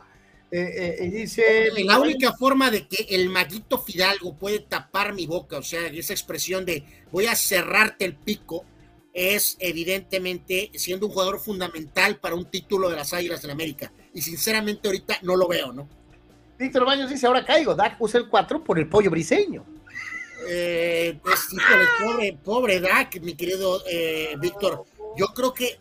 y 0.53 1.09
dice... 1.09 1.71
La 1.85 1.99
única 1.99 2.33
forma 2.35 2.71
de 2.71 2.87
que 2.87 3.07
el 3.15 3.29
maguito 3.31 3.79
Fidalgo 3.79 4.35
puede 4.37 4.61
tapar 4.61 5.13
mi 5.13 5.27
boca, 5.27 5.59
o 5.59 5.63
sea, 5.63 5.87
esa 5.89 6.13
expresión 6.13 6.65
de 6.65 6.85
voy 7.11 7.27
a 7.27 7.35
cerrarte 7.35 8.05
el 8.05 8.15
pico, 8.15 8.65
es 9.13 9.57
evidentemente 9.61 10.71
siendo 10.75 11.07
un 11.07 11.13
jugador 11.13 11.41
fundamental 11.41 12.17
para 12.17 12.35
un 12.35 12.45
título 12.47 12.89
de 12.89 12.97
las 12.97 13.13
Águilas 13.13 13.43
la 13.45 13.53
América. 13.53 13.93
Y 14.15 14.23
sinceramente 14.23 14.89
ahorita 14.89 15.19
no 15.23 15.37
lo 15.37 15.49
veo, 15.49 15.73
¿no? 15.73 15.89
Víctor 16.59 16.85
Baños 16.85 17.09
dice, 17.09 17.27
ahora 17.27 17.45
caigo, 17.45 17.75
Dak 17.75 18.01
usa 18.01 18.21
el 18.21 18.29
4 18.29 18.63
por 18.63 18.79
el 18.79 18.89
pollo 18.89 19.11
briseño. 19.11 19.65
Eh, 20.47 21.19
pues, 21.23 21.49
pobre, 22.03 22.39
pobre 22.45 22.81
Dak, 22.81 23.21
mi 23.21 23.35
querido 23.35 23.83
eh, 23.89 24.37
Víctor. 24.39 24.85
Yo 25.17 25.29
creo 25.29 25.53
que 25.53 25.79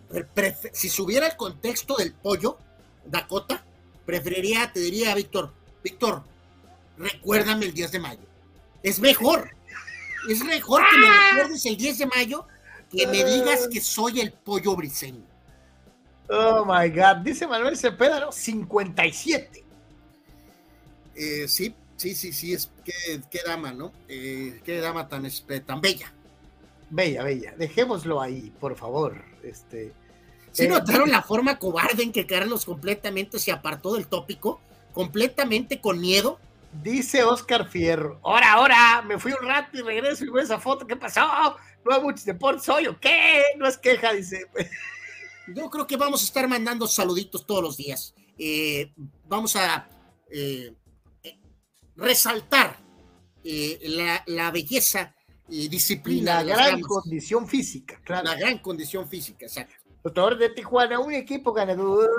si 0.74 0.90
subiera 0.90 1.28
el 1.28 1.36
contexto 1.36 1.98
del 1.98 2.14
pollo, 2.14 2.58
Dakota, 3.06 3.64
preferiría, 4.06 4.72
te 4.72 4.80
diría, 4.80 5.14
Víctor, 5.16 5.54
Víctor, 5.84 6.24
recuérdame 6.98 7.66
el 7.66 7.74
10 7.74 7.92
de 7.92 8.00
mayo. 8.00 8.22
Es 8.82 9.00
mejor. 9.00 9.52
Es 10.30 10.44
mejor 10.44 10.82
que 10.90 10.98
me 10.98 11.08
recuerdes 11.08 11.66
el 11.66 11.78
10 11.78 12.00
de 12.00 12.06
mayo 12.08 12.46
que 12.90 13.08
me 13.08 13.24
digas 13.24 13.68
que 13.72 13.82
soy 13.82 14.20
el 14.20 14.32
pollo 14.32 14.76
briseño. 14.76 15.26
Oh 16.30 16.64
my 16.66 16.90
God, 16.90 17.18
dice 17.24 17.48
Manuel 17.48 17.76
Cepeda, 17.76 18.20
¿no? 18.20 18.32
57. 18.32 19.64
Eh, 21.16 21.48
sí, 21.48 21.76
sí, 21.98 22.16
sí, 22.16 22.32
sí, 22.32 22.54
es 22.54 22.72
qué, 22.84 23.42
dama, 23.46 23.74
¿no? 23.74 23.92
Eh, 24.08 24.62
qué 24.64 24.80
dama 24.80 25.08
tan, 25.08 25.28
tan 25.66 25.82
bella. 25.82 26.14
Bella, 26.90 27.24
bella. 27.24 27.54
Dejémoslo 27.58 28.22
ahí, 28.22 28.54
por 28.60 28.76
favor. 28.76 29.24
Este, 29.44 29.94
¿Sí 30.52 30.66
eh, 30.66 30.68
notaron 30.68 31.12
la 31.12 31.22
forma 31.22 31.58
cobarde 31.58 32.04
en 32.04 32.12
que 32.12 32.28
Carlos 32.28 32.66
completamente 32.66 33.40
se 33.40 33.52
apartó 33.52 33.96
del 33.96 34.08
tópico? 34.08 34.62
Completamente 34.94 35.82
con 35.82 36.00
miedo. 36.00 36.40
Dice 36.84 37.24
Oscar 37.24 37.68
Fierro, 37.68 38.20
ahora, 38.22 38.54
ahora, 38.54 39.02
me 39.02 39.18
fui 39.18 39.32
un 39.32 39.48
rato 39.48 39.76
y 39.76 39.82
regreso 39.82 40.24
y 40.24 40.30
veo 40.30 40.44
esa 40.44 40.60
foto, 40.60 40.86
¿qué 40.86 40.96
pasó? 40.96 41.22
No 41.86 41.96
hay 41.96 42.02
muchos 42.02 42.26
deportes 42.26 42.68
hoy, 42.70 42.88
¿o 42.88 43.00
qué? 43.00 43.42
No 43.58 43.68
es 43.68 43.78
queja, 43.78 44.14
dice. 44.14 44.46
Yo 45.48 45.70
creo 45.70 45.88
que 45.88 45.98
vamos 45.98 46.22
a 46.22 46.26
estar 46.26 46.48
mandando 46.48 46.88
saluditos 46.88 47.46
todos 47.46 47.64
los 47.64 47.78
días. 47.78 48.14
Eh, 48.38 48.94
vamos 49.28 49.56
a 49.56 49.90
eh, 50.32 50.74
resaltar 51.96 52.78
eh, 53.44 54.24
la, 54.28 54.52
belleza 54.52 55.16
y 55.48 55.68
disciplina. 55.68 56.44
La 56.44 56.56
gran 56.56 56.82
condición 56.82 57.48
física, 57.48 58.00
claro. 58.04 58.26
La 58.26 58.36
gran 58.36 58.60
condición 58.60 59.10
física, 59.10 59.46
exacto. 59.46 59.76
De 60.10 60.50
Tijuana, 60.50 61.00
un 61.00 61.14
equipo 61.14 61.54
ganador, 61.54 62.10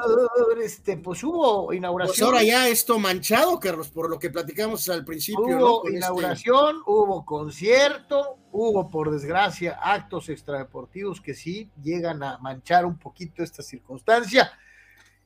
este, 0.63 0.97
pues 0.97 1.23
hubo 1.25 1.73
inauguración. 1.73 2.15
Pues 2.15 2.23
ahora 2.23 2.43
ya 2.43 2.69
esto 2.69 2.99
manchado, 2.99 3.59
Carlos, 3.59 3.89
por 3.89 4.09
lo 4.09 4.19
que 4.19 4.31
platicamos 4.31 4.89
al 4.89 5.05
principio. 5.05 5.43
Hubo 5.43 5.85
este 5.85 5.99
inauguración, 5.99 6.83
hubo 6.87 7.25
concierto, 7.25 8.39
hubo, 8.53 8.89
por 8.89 9.11
desgracia, 9.11 9.79
actos 9.83 10.29
extradeportivos 10.29 11.21
que 11.21 11.35
sí 11.35 11.71
llegan 11.83 12.23
a 12.23 12.39
manchar 12.39 12.87
un 12.87 12.99
poquito 12.99 13.43
esta 13.43 13.63
circunstancia. 13.63 14.53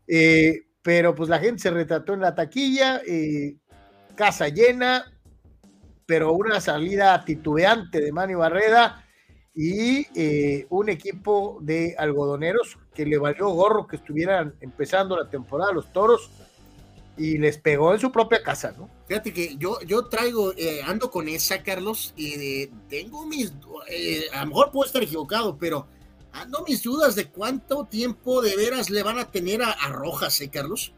Eh, 0.06 0.66
pero 0.82 1.14
pues 1.14 1.28
la 1.28 1.38
gente 1.38 1.62
se 1.62 1.70
retrató 1.70 2.14
en 2.14 2.20
la 2.20 2.34
taquilla, 2.34 3.00
eh, 3.06 3.56
casa 4.14 4.48
llena, 4.48 5.12
pero 6.06 6.32
una 6.32 6.60
salida 6.60 7.24
titubeante 7.24 8.00
de 8.00 8.12
Manny 8.12 8.34
Barreda 8.34 9.03
y 9.54 10.06
eh, 10.14 10.66
un 10.70 10.88
equipo 10.88 11.58
de 11.60 11.94
algodoneros 11.96 12.76
que 12.92 13.06
le 13.06 13.18
valió 13.18 13.48
gorro 13.50 13.86
que 13.86 13.96
estuvieran 13.96 14.54
empezando 14.60 15.16
la 15.16 15.30
temporada 15.30 15.72
los 15.72 15.92
toros 15.92 16.30
y 17.16 17.38
les 17.38 17.58
pegó 17.58 17.94
en 17.94 18.00
su 18.00 18.10
propia 18.10 18.42
casa, 18.42 18.74
¿no? 18.76 18.90
Fíjate 19.06 19.32
que 19.32 19.56
yo, 19.56 19.80
yo 19.82 20.06
traigo, 20.06 20.52
eh, 20.56 20.82
ando 20.82 21.12
con 21.12 21.28
esa, 21.28 21.62
Carlos, 21.62 22.12
y 22.16 22.66
tengo 22.88 23.24
mis, 23.26 23.52
eh, 23.88 24.24
a 24.32 24.40
lo 24.40 24.48
mejor 24.48 24.72
puedo 24.72 24.86
estar 24.86 25.02
equivocado, 25.02 25.56
pero 25.56 25.86
ando 26.32 26.64
mis 26.66 26.82
dudas 26.82 27.14
de 27.14 27.28
cuánto 27.28 27.84
tiempo 27.84 28.42
de 28.42 28.56
veras 28.56 28.90
le 28.90 29.04
van 29.04 29.20
a 29.20 29.30
tener 29.30 29.62
a, 29.62 29.74
Rojas, 29.90 30.40
¿eh, 30.40 30.50
Carlos? 30.50 30.92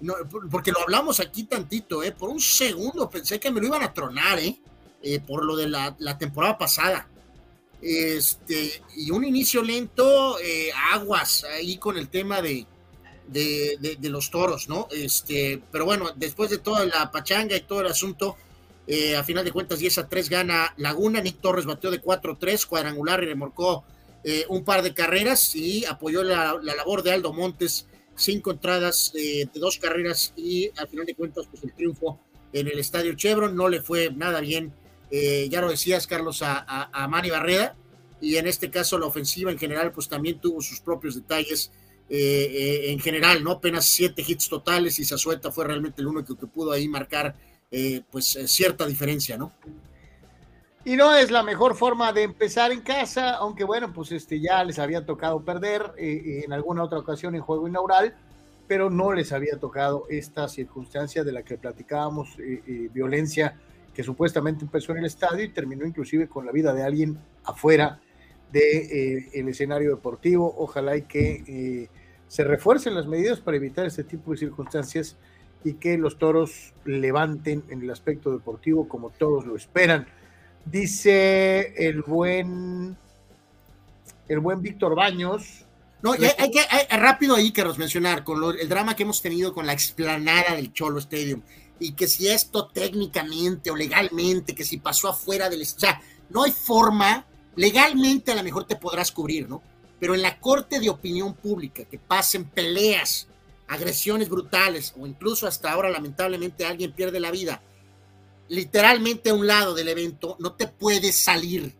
No, 0.00 0.14
porque 0.50 0.72
lo 0.72 0.80
hablamos 0.80 1.20
aquí 1.20 1.44
tantito, 1.44 2.02
¿eh? 2.02 2.12
Por 2.12 2.30
un 2.30 2.40
segundo 2.40 3.10
pensé 3.10 3.38
que 3.38 3.50
me 3.50 3.60
lo 3.60 3.66
iban 3.66 3.82
a 3.82 3.92
tronar, 3.92 4.38
¿eh? 4.38 4.58
por 5.26 5.44
lo 5.44 5.56
de 5.56 5.68
la, 5.68 5.94
la 5.98 6.16
temporada 6.16 6.56
pasada 6.56 7.09
este, 7.82 8.82
y 8.96 9.10
un 9.10 9.24
inicio 9.24 9.62
lento, 9.62 10.38
eh, 10.40 10.70
aguas 10.92 11.44
ahí 11.44 11.78
con 11.78 11.96
el 11.96 12.08
tema 12.08 12.42
de, 12.42 12.66
de, 13.26 14.08
los 14.08 14.30
toros, 14.30 14.68
¿no? 14.68 14.88
Este, 14.90 15.62
pero 15.70 15.84
bueno, 15.84 16.10
después 16.16 16.50
de 16.50 16.58
toda 16.58 16.84
la 16.84 17.10
pachanga 17.10 17.56
y 17.56 17.60
todo 17.60 17.80
el 17.80 17.86
asunto, 17.86 18.36
eh, 18.86 19.16
a 19.16 19.24
final 19.24 19.44
de 19.44 19.52
cuentas 19.52 19.78
10 19.78 19.98
a 19.98 20.08
3 20.08 20.28
gana 20.28 20.74
Laguna, 20.76 21.20
Nick 21.20 21.40
Torres 21.40 21.64
batió 21.64 21.90
de 21.90 22.02
4-3, 22.02 22.66
cuadrangular 22.66 23.22
y 23.22 23.26
remorcó 23.26 23.84
eh, 24.24 24.44
un 24.48 24.64
par 24.64 24.82
de 24.82 24.92
carreras 24.92 25.54
y 25.54 25.84
apoyó 25.84 26.22
la, 26.22 26.58
labor 26.62 27.02
de 27.02 27.12
Aldo 27.12 27.32
Montes, 27.32 27.86
cinco 28.16 28.50
entradas 28.50 29.12
de 29.14 29.48
dos 29.54 29.78
carreras 29.78 30.32
y 30.36 30.70
al 30.76 30.88
final 30.88 31.06
de 31.06 31.14
cuentas, 31.14 31.46
pues 31.50 31.62
el 31.62 31.72
triunfo 31.72 32.20
en 32.52 32.66
el 32.66 32.78
estadio 32.78 33.14
Chevron 33.14 33.54
no 33.54 33.68
le 33.68 33.80
fue 33.80 34.10
nada 34.10 34.40
bien, 34.40 34.74
ya 35.10 35.60
lo 35.60 35.70
decías, 35.70 36.06
Carlos, 36.06 36.42
a, 36.42 36.64
a, 36.92 37.08
Manny 37.08 37.30
Barreda, 37.30 37.76
y 38.20 38.36
en 38.36 38.46
este 38.46 38.70
caso 38.70 38.98
la 38.98 39.06
ofensiva 39.06 39.50
en 39.50 39.58
general, 39.58 39.92
pues 39.92 40.08
también 40.08 40.38
tuvo 40.38 40.60
sus 40.60 40.80
propios 40.80 41.14
detalles 41.14 41.72
eh, 42.12 42.16
eh, 42.16 42.90
en 42.90 42.98
general, 42.98 43.44
¿no? 43.44 43.52
Apenas 43.52 43.84
siete 43.84 44.24
hits 44.26 44.48
totales 44.48 44.98
y 44.98 45.04
Zazueta 45.04 45.52
fue 45.52 45.64
realmente 45.64 46.02
el 46.02 46.08
único 46.08 46.36
que 46.36 46.48
pudo 46.48 46.72
ahí 46.72 46.88
marcar 46.88 47.36
eh, 47.70 48.02
pues 48.10 48.36
cierta 48.46 48.84
diferencia, 48.84 49.38
¿no? 49.38 49.52
Y 50.84 50.96
no 50.96 51.14
es 51.14 51.30
la 51.30 51.44
mejor 51.44 51.76
forma 51.76 52.12
de 52.12 52.24
empezar 52.24 52.72
en 52.72 52.80
casa, 52.80 53.36
aunque 53.36 53.62
bueno, 53.62 53.92
pues 53.92 54.10
este 54.10 54.40
ya 54.40 54.64
les 54.64 54.80
había 54.80 55.06
tocado 55.06 55.44
perder 55.44 55.92
en 55.98 56.52
alguna 56.52 56.82
otra 56.82 56.98
ocasión 56.98 57.36
en 57.36 57.42
juego 57.42 57.68
inaugural, 57.68 58.16
pero 58.66 58.90
no 58.90 59.12
les 59.12 59.30
había 59.30 59.60
tocado 59.60 60.06
esta 60.08 60.48
circunstancia 60.48 61.22
de 61.22 61.30
la 61.30 61.44
que 61.44 61.58
platicábamos, 61.58 62.30
violencia 62.92 63.60
que 63.94 64.02
supuestamente 64.02 64.64
empezó 64.64 64.92
en 64.92 64.98
el 64.98 65.06
estadio 65.06 65.44
y 65.44 65.48
terminó 65.48 65.86
inclusive 65.86 66.28
con 66.28 66.46
la 66.46 66.52
vida 66.52 66.72
de 66.72 66.82
alguien 66.82 67.18
afuera 67.44 68.00
del 68.52 68.88
de, 68.88 69.30
el 69.34 69.48
escenario 69.48 69.90
deportivo. 69.90 70.54
Ojalá 70.58 70.96
y 70.96 71.02
que 71.02 71.88
se 72.28 72.44
refuercen 72.44 72.94
las 72.94 73.06
medidas 73.06 73.40
para 73.40 73.56
evitar 73.56 73.86
este 73.86 74.04
tipo 74.04 74.30
de 74.30 74.38
circunstancias 74.38 75.16
y 75.64 75.74
que 75.74 75.98
los 75.98 76.18
toros 76.18 76.72
levanten 76.84 77.64
en 77.68 77.82
el 77.82 77.90
aspecto 77.90 78.30
deportivo 78.30 78.88
como 78.88 79.10
todos 79.10 79.46
lo 79.46 79.56
esperan. 79.56 80.06
Dice 80.64 81.74
el 81.76 82.02
buen 82.02 82.96
el 84.28 84.38
buen 84.38 84.62
Víctor 84.62 84.94
Baños. 84.94 85.66
No, 86.02 86.12
hay, 86.12 86.50
que 86.50 86.62
rápido 86.96 87.34
ahí 87.34 87.50
que 87.50 87.64
mencionar 87.76 88.24
con 88.24 88.42
el 88.58 88.68
drama 88.68 88.96
que 88.96 89.02
hemos 89.02 89.20
tenido 89.20 89.52
con 89.52 89.66
la 89.66 89.72
explanada 89.72 90.54
del 90.54 90.72
Cholo 90.72 90.98
Stadium 90.98 91.42
y 91.80 91.92
que 91.92 92.06
si 92.06 92.28
esto 92.28 92.68
técnicamente 92.68 93.70
o 93.70 93.76
legalmente, 93.76 94.54
que 94.54 94.64
si 94.64 94.76
pasó 94.76 95.08
afuera 95.08 95.48
del, 95.48 95.62
o 95.62 95.64
sea, 95.64 96.00
no 96.28 96.44
hay 96.44 96.52
forma, 96.52 97.26
legalmente 97.56 98.30
a 98.30 98.36
lo 98.36 98.44
mejor 98.44 98.64
te 98.64 98.76
podrás 98.76 99.10
cubrir, 99.10 99.48
¿no? 99.48 99.62
pero 100.00 100.14
en 100.14 100.22
la 100.22 100.40
corte 100.40 100.80
de 100.80 100.88
opinión 100.88 101.34
pública, 101.34 101.84
que 101.84 101.98
pasen 101.98 102.46
peleas, 102.46 103.28
agresiones 103.68 104.28
brutales 104.28 104.94
o 104.98 105.06
incluso 105.06 105.46
hasta 105.46 105.70
ahora 105.70 105.90
lamentablemente 105.90 106.64
alguien 106.64 106.92
pierde 106.92 107.20
la 107.20 107.30
vida, 107.30 107.62
literalmente 108.48 109.30
a 109.30 109.34
un 109.34 109.46
lado 109.46 109.74
del 109.74 109.88
evento, 109.88 110.36
no 110.40 110.54
te 110.54 110.66
puedes 110.66 111.16
salir 111.16 111.76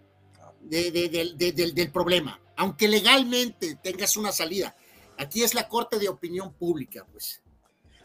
del 0.61 1.91
problema, 1.93 2.39
aunque 2.57 2.87
legalmente 2.87 3.77
tengas 3.83 4.17
una 4.19 4.31
salida. 4.31 4.77
Aquí 5.19 5.43
es 5.43 5.55
la 5.55 5.67
corte 5.67 5.99
de 5.99 6.09
opinión 6.09 6.53
pública, 6.53 7.07
pues. 7.11 7.43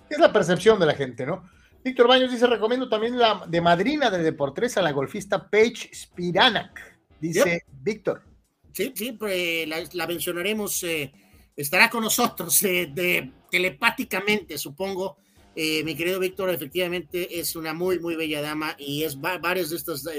Es 0.09 0.17
la 0.17 0.31
percepción 0.31 0.79
de 0.79 0.85
la 0.85 0.93
gente, 0.93 1.25
¿no? 1.25 1.43
Víctor 1.85 2.07
Baños 2.07 2.31
dice, 2.31 2.47
recomiendo 2.47 2.89
también 2.89 3.15
la 3.15 3.45
de 3.47 3.61
madrina 3.61 4.09
de 4.09 4.23
Deportes 4.23 4.75
a 4.75 4.81
la 4.81 4.91
golfista 4.91 5.47
Paige 5.47 5.91
Spiranak, 5.93 6.99
dice 7.21 7.63
Víctor. 7.83 8.23
Sí, 8.71 8.91
sí, 8.95 9.11
pues 9.11 9.67
la, 9.93 10.07
mencionaremos, 10.07 10.81
eh, 10.81 11.13
estará 11.55 11.91
con 11.91 12.01
nosotros 12.01 12.63
eh, 12.63 12.89
de, 12.91 13.31
telepáticamente, 13.51 14.57
supongo. 14.57 15.17
Eh, 15.55 15.83
mi 15.83 15.95
querido 15.95 16.19
Víctor, 16.19 16.49
efectivamente 16.49 17.39
es 17.39 17.55
una 17.55 17.71
muy, 17.75 17.99
muy 17.99 18.15
bella 18.15 18.41
dama 18.41 18.75
y 18.79 19.03
es 19.03 19.21
varias 19.21 19.69
de 19.69 19.75
estas 19.75 20.09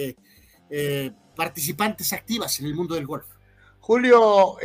participantes 1.35 2.13
activas 2.13 2.61
en 2.61 2.67
el 2.67 2.77
mundo 2.77 2.95
del 2.95 3.09
golf. 3.09 3.27
Julio 3.81 4.57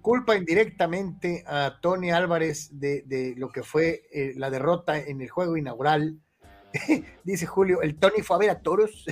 culpa 0.00 0.36
indirectamente 0.36 1.42
a 1.44 1.80
Tony 1.82 2.12
Álvarez 2.12 2.68
de, 2.70 3.02
de 3.02 3.34
lo 3.36 3.48
que 3.48 3.64
fue 3.64 4.04
la 4.36 4.48
derrota 4.48 4.96
en 4.96 5.20
el 5.20 5.28
juego 5.28 5.56
inaugural. 5.56 6.20
Dice 7.24 7.46
Julio, 7.46 7.82
el 7.82 7.96
Tony 7.96 8.22
fue 8.22 8.36
a 8.36 8.38
ver 8.40 8.50
a 8.50 8.60
toros. 8.60 9.04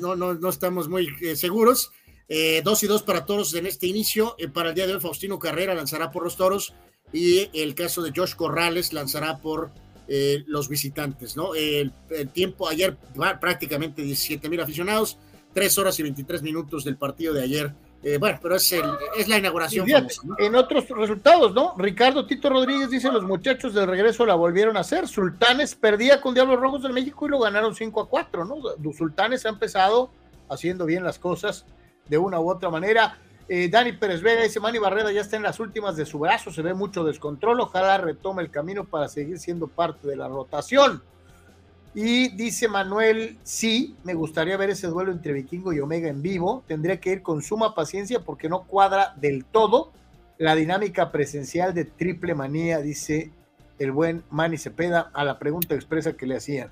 no, 0.00 0.16
no, 0.16 0.34
no 0.34 0.48
estamos 0.48 0.88
muy 0.88 1.08
seguros. 1.36 1.92
Eh, 2.34 2.62
dos 2.64 2.82
y 2.82 2.86
dos 2.86 3.02
para 3.02 3.26
toros 3.26 3.52
en 3.54 3.66
este 3.66 3.86
inicio. 3.86 4.36
Eh, 4.38 4.48
para 4.48 4.70
el 4.70 4.74
día 4.74 4.86
de 4.86 4.94
hoy, 4.94 5.00
Faustino 5.00 5.38
Carrera 5.38 5.74
lanzará 5.74 6.10
por 6.10 6.24
los 6.24 6.36
toros 6.36 6.74
y 7.12 7.50
el 7.52 7.74
caso 7.74 8.02
de 8.02 8.12
Josh 8.16 8.34
Corrales 8.34 8.92
lanzará 8.92 9.38
por 9.38 9.70
eh, 10.08 10.42
los 10.46 10.68
visitantes. 10.68 11.36
¿no? 11.36 11.54
El, 11.54 11.92
tiempo 12.32 12.68
ayer, 12.68 12.96
prácticamente 13.40 14.02
17 14.02 14.48
mil 14.48 14.60
aficionados, 14.60 15.18
3 15.52 15.78
horas 15.78 15.98
y 16.00 16.04
23 16.04 16.42
minutos 16.42 16.84
del 16.84 16.96
partido 16.96 17.34
de 17.34 17.42
ayer. 17.42 17.74
Bueno, 18.18 18.38
pero 18.42 18.56
es, 18.56 18.74
es 19.16 19.28
la 19.28 19.38
inauguración. 19.38 19.86
En 20.38 20.54
otros 20.56 20.88
resultados, 20.88 21.54
¿no? 21.54 21.74
Ricardo 21.78 22.26
Tito 22.26 22.50
Rodríguez 22.50 22.90
dice: 22.90 23.12
Los 23.12 23.22
muchachos 23.22 23.74
del 23.74 23.86
regreso 23.86 24.26
la 24.26 24.34
volvieron 24.34 24.76
a 24.76 24.80
hacer. 24.80 25.06
Sultanes 25.06 25.74
perdía 25.74 26.20
con 26.20 26.34
Diablos 26.34 26.58
Rojos 26.58 26.82
del 26.82 26.92
México 26.92 27.26
y 27.26 27.30
lo 27.30 27.38
ganaron 27.38 27.74
5 27.74 28.00
a 28.00 28.08
4, 28.08 28.44
¿no? 28.44 28.56
Los 28.82 28.96
Sultanes 28.96 29.46
ha 29.46 29.50
empezado 29.50 30.10
haciendo 30.48 30.84
bien 30.84 31.04
las 31.04 31.18
cosas 31.18 31.64
de 32.08 32.18
una 32.18 32.40
u 32.40 32.50
otra 32.50 32.70
manera. 32.70 33.18
Eh, 33.48 33.68
Dani 33.68 33.92
Pérez 33.92 34.22
Vega 34.22 34.42
dice, 34.42 34.60
Manny 34.60 34.78
Barrera 34.78 35.12
ya 35.12 35.20
está 35.20 35.36
en 35.36 35.42
las 35.42 35.60
últimas 35.60 35.96
de 35.96 36.06
su 36.06 36.18
brazo, 36.18 36.50
se 36.50 36.62
ve 36.62 36.74
mucho 36.74 37.04
descontrol, 37.04 37.60
ojalá 37.60 37.98
retome 37.98 38.42
el 38.42 38.50
camino 38.50 38.84
para 38.84 39.08
seguir 39.08 39.38
siendo 39.38 39.66
parte 39.66 40.06
de 40.08 40.16
la 40.16 40.28
rotación. 40.28 41.02
Y 41.94 42.28
dice 42.30 42.68
Manuel, 42.68 43.38
sí, 43.42 43.96
me 44.02 44.14
gustaría 44.14 44.56
ver 44.56 44.70
ese 44.70 44.86
duelo 44.86 45.12
entre 45.12 45.34
Vikingo 45.34 45.72
y 45.72 45.80
Omega 45.80 46.08
en 46.08 46.22
vivo, 46.22 46.64
tendría 46.66 46.98
que 46.98 47.10
ir 47.10 47.22
con 47.22 47.42
suma 47.42 47.74
paciencia 47.74 48.20
porque 48.20 48.48
no 48.48 48.62
cuadra 48.62 49.14
del 49.16 49.44
todo 49.44 49.92
la 50.38 50.54
dinámica 50.54 51.12
presencial 51.12 51.74
de 51.74 51.84
triple 51.84 52.34
manía, 52.34 52.80
dice 52.80 53.30
el 53.78 53.92
buen 53.92 54.24
Manny 54.30 54.58
Cepeda 54.58 55.10
a 55.12 55.24
la 55.24 55.38
pregunta 55.38 55.74
expresa 55.74 56.14
que 56.14 56.26
le 56.26 56.36
hacían. 56.36 56.70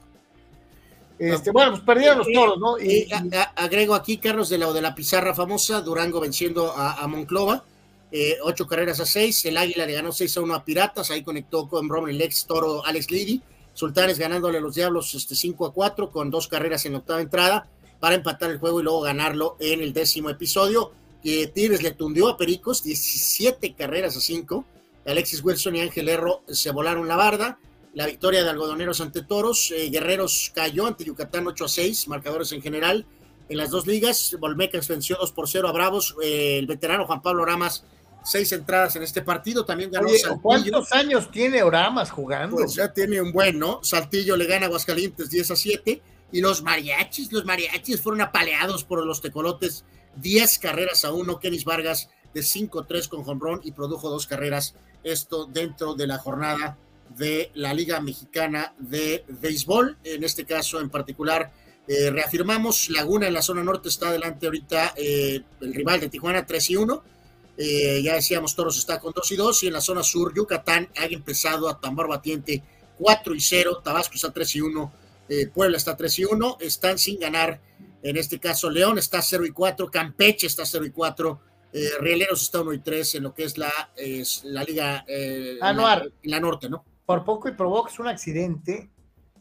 Este, 1.19 1.51
bueno, 1.51 1.73
pues 1.73 1.83
perdieron 1.83 2.19
los 2.19 2.33
toros, 2.33 2.59
¿no? 2.59 2.79
Y, 2.81 3.09
agrego 3.57 3.95
aquí, 3.95 4.17
Carlos, 4.17 4.49
de 4.49 4.57
la, 4.57 4.73
de 4.73 4.81
la 4.81 4.95
pizarra 4.95 5.35
famosa, 5.35 5.83
Durango 5.83 6.19
venciendo 6.19 6.73
a, 6.75 7.07
Monclova, 7.07 7.63
eh, 8.11 8.39
ocho 8.43 8.67
carreras 8.67 9.01
a 9.01 9.07
seis, 9.07 9.45
el 9.45 9.59
Águila 9.59 9.87
le 9.87 9.93
ganó 9.93 10.13
6 10.13 10.37
a 10.39 10.41
1 10.41 10.55
a 10.55 10.65
Piratas, 10.65 11.11
ahí 11.11 11.23
conectó 11.23 11.69
con 11.69 11.89
Roman 11.89 12.17
Lex, 12.17 12.47
Toro, 12.47 12.85
Alex 12.85 13.11
Liddy, 13.11 13.43
Sultanes 13.75 14.19
ganándole 14.19 14.59
a 14.59 14.61
los 14.61 14.75
Diablos 14.75 15.15
este, 15.15 15.35
5 15.35 15.67
a 15.67 15.73
4 15.73 16.11
con 16.11 16.31
dos 16.31 16.49
carreras 16.49 16.85
en 16.87 16.93
la 16.93 16.99
octava 16.99 17.21
entrada 17.21 17.69
para 17.99 18.15
empatar 18.15 18.51
el 18.51 18.59
juego 18.59 18.81
y 18.81 18.85
luego 18.85 19.01
ganarlo 19.01 19.57
en 19.61 19.81
el 19.81 19.93
décimo 19.93 20.31
episodio. 20.31 20.93
que 21.23 21.47
Tigres 21.49 21.83
le 21.83 21.91
tundió 21.91 22.29
a 22.29 22.37
Pericos 22.37 22.83
17 22.83 23.75
carreras 23.75 24.17
a 24.17 24.21
5. 24.21 24.65
Alexis 25.07 25.45
Wilson 25.45 25.77
y 25.77 25.81
Ángel 25.81 26.09
Erro 26.09 26.43
se 26.49 26.71
volaron 26.71 27.09
la 27.09 27.17
barda 27.17 27.59
la 27.93 28.07
victoria 28.07 28.45
de 28.45 28.51
Algodoneros 28.51 29.01
ante 29.01 29.23
Toros. 29.23 29.73
Eh, 29.73 29.91
Guerreros 29.91 30.53
cayó 30.55 30.87
ante 30.87 31.05
Yucatán 31.05 31.47
8 31.47 31.65
a 31.65 31.69
6, 31.69 32.09
marcadores 32.09 32.53
en 32.53 32.63
general. 32.63 33.05
En 33.49 33.57
las 33.57 33.71
dos 33.71 33.87
ligas, 33.87 34.37
Volmecas 34.39 34.87
venció 34.87 35.17
2 35.21 35.33
por 35.33 35.49
0 35.49 35.69
a 35.69 35.73
Bravos. 35.73 36.15
Eh, 36.23 36.59
el 36.59 36.67
veterano 36.67 37.07
Juan 37.07 37.21
Pablo 37.21 37.45
Ramas, 37.45 37.85
seis 38.25 38.53
entradas 38.53 38.97
en 38.97 39.03
este 39.03 39.23
partido. 39.23 39.65
También 39.65 39.91
ganó 39.91 40.09
Saltillo. 40.09 40.41
¿Cuántos 40.41 40.93
años 40.93 41.31
tiene 41.31 41.63
Oramas 41.63 42.11
jugando? 42.11 42.57
Pues 42.57 42.75
ya 42.75 42.93
tiene 42.93 43.21
un 43.21 43.33
buen, 43.33 43.59
¿no? 43.59 43.81
Saltillo 43.83 44.37
le 44.37 44.47
gana 44.47 44.67
a 44.67 44.69
Aguascalientes 44.69 45.31
10 45.31 45.51
a 45.51 45.57
7. 45.57 46.03
Y 46.33 46.41
los 46.41 46.63
mariachis, 46.63 47.33
los 47.33 47.45
mariachis 47.45 48.01
fueron 48.01 48.21
apaleados 48.21 48.85
por 48.85 49.05
los 49.05 49.21
tecolotes. 49.21 49.85
10 50.17 50.59
carreras 50.59 51.05
a 51.05 51.13
1. 51.13 51.39
Kenis 51.41 51.65
Vargas 51.65 52.09
de 52.35 52.41
5-3 52.43 53.09
con 53.09 53.25
Jonrón 53.25 53.61
y 53.65 53.73
produjo 53.73 54.09
dos 54.09 54.27
carreras. 54.27 54.75
Esto 55.03 55.47
dentro 55.47 55.95
de 55.95 56.07
la 56.07 56.19
jornada 56.19 56.79
de 57.17 57.51
la 57.55 57.75
Liga 57.75 58.01
Mexicana 58.01 58.75
de 58.79 59.25
Béisbol. 59.29 59.99
En 60.05 60.25
este 60.25 60.45
caso 60.45 60.81
en 60.81 60.91
particular, 60.91 61.51
eh, 61.89 62.11
reafirmamos, 62.11 62.89
Laguna 62.91 63.27
en 63.27 63.35
la 63.35 63.43
zona 63.43 63.65
norte 63.65 63.89
está 63.89 64.09
adelante 64.09 64.47
ahorita 64.47 64.95
eh, 64.97 65.43
el 65.61 65.75
rival 65.75 66.01
de 66.01 66.09
Tijuana 66.09 66.47
3 66.47 66.71
y 66.71 66.77
1. 66.77 67.03
Eh, 67.63 68.01
ya 68.03 68.15
decíamos, 68.15 68.57
Toros 68.57 68.79
está 68.79 68.99
con 68.99 69.13
2 69.13 69.33
y 69.33 69.37
2. 69.37 69.63
Y 69.65 69.67
en 69.67 69.75
la 69.75 69.81
zona 69.81 70.03
sur, 70.03 70.35
Yucatán 70.35 70.89
ha 70.97 71.05
empezado 71.05 71.69
a 71.69 71.79
tambor 71.79 72.09
batiente 72.09 72.63
4 72.99 73.35
y 73.35 73.41
0. 73.41 73.83
Tabasco 73.85 74.15
está 74.15 74.33
3 74.33 74.57
y 74.57 74.61
1. 74.63 74.93
Puebla 75.55 75.77
está 75.77 75.97
3 75.97 76.19
y 76.19 76.25
1. 76.25 76.57
Están 76.61 76.99
sin 76.99 77.21
ganar. 77.21 77.61
En 78.03 78.17
este 78.17 78.41
caso, 78.41 78.71
León 78.71 78.99
está 78.99 79.21
0 79.21 79.45
y 79.45 79.51
4. 79.51 79.91
Campeche 79.91 80.47
está 80.47 80.65
0 80.65 80.87
y 80.87 80.91
4. 80.91 81.41
Rieleros 82.01 82.43
está 82.43 82.63
1 82.63 82.73
y 82.73 82.79
3 82.81 83.17
en 83.17 83.23
lo 83.25 83.35
que 83.35 83.45
es 83.45 83.59
la, 83.59 83.71
la 84.45 84.65
liga 84.65 85.05
Anuar. 85.61 86.11
en 86.23 86.31
la 86.31 86.41
norte, 86.41 86.69
¿no? 86.69 86.85
por 87.11 87.25
poco 87.25 87.49
y 87.49 87.53
provocas 87.55 87.99
un 87.99 88.07
accidente. 88.07 88.89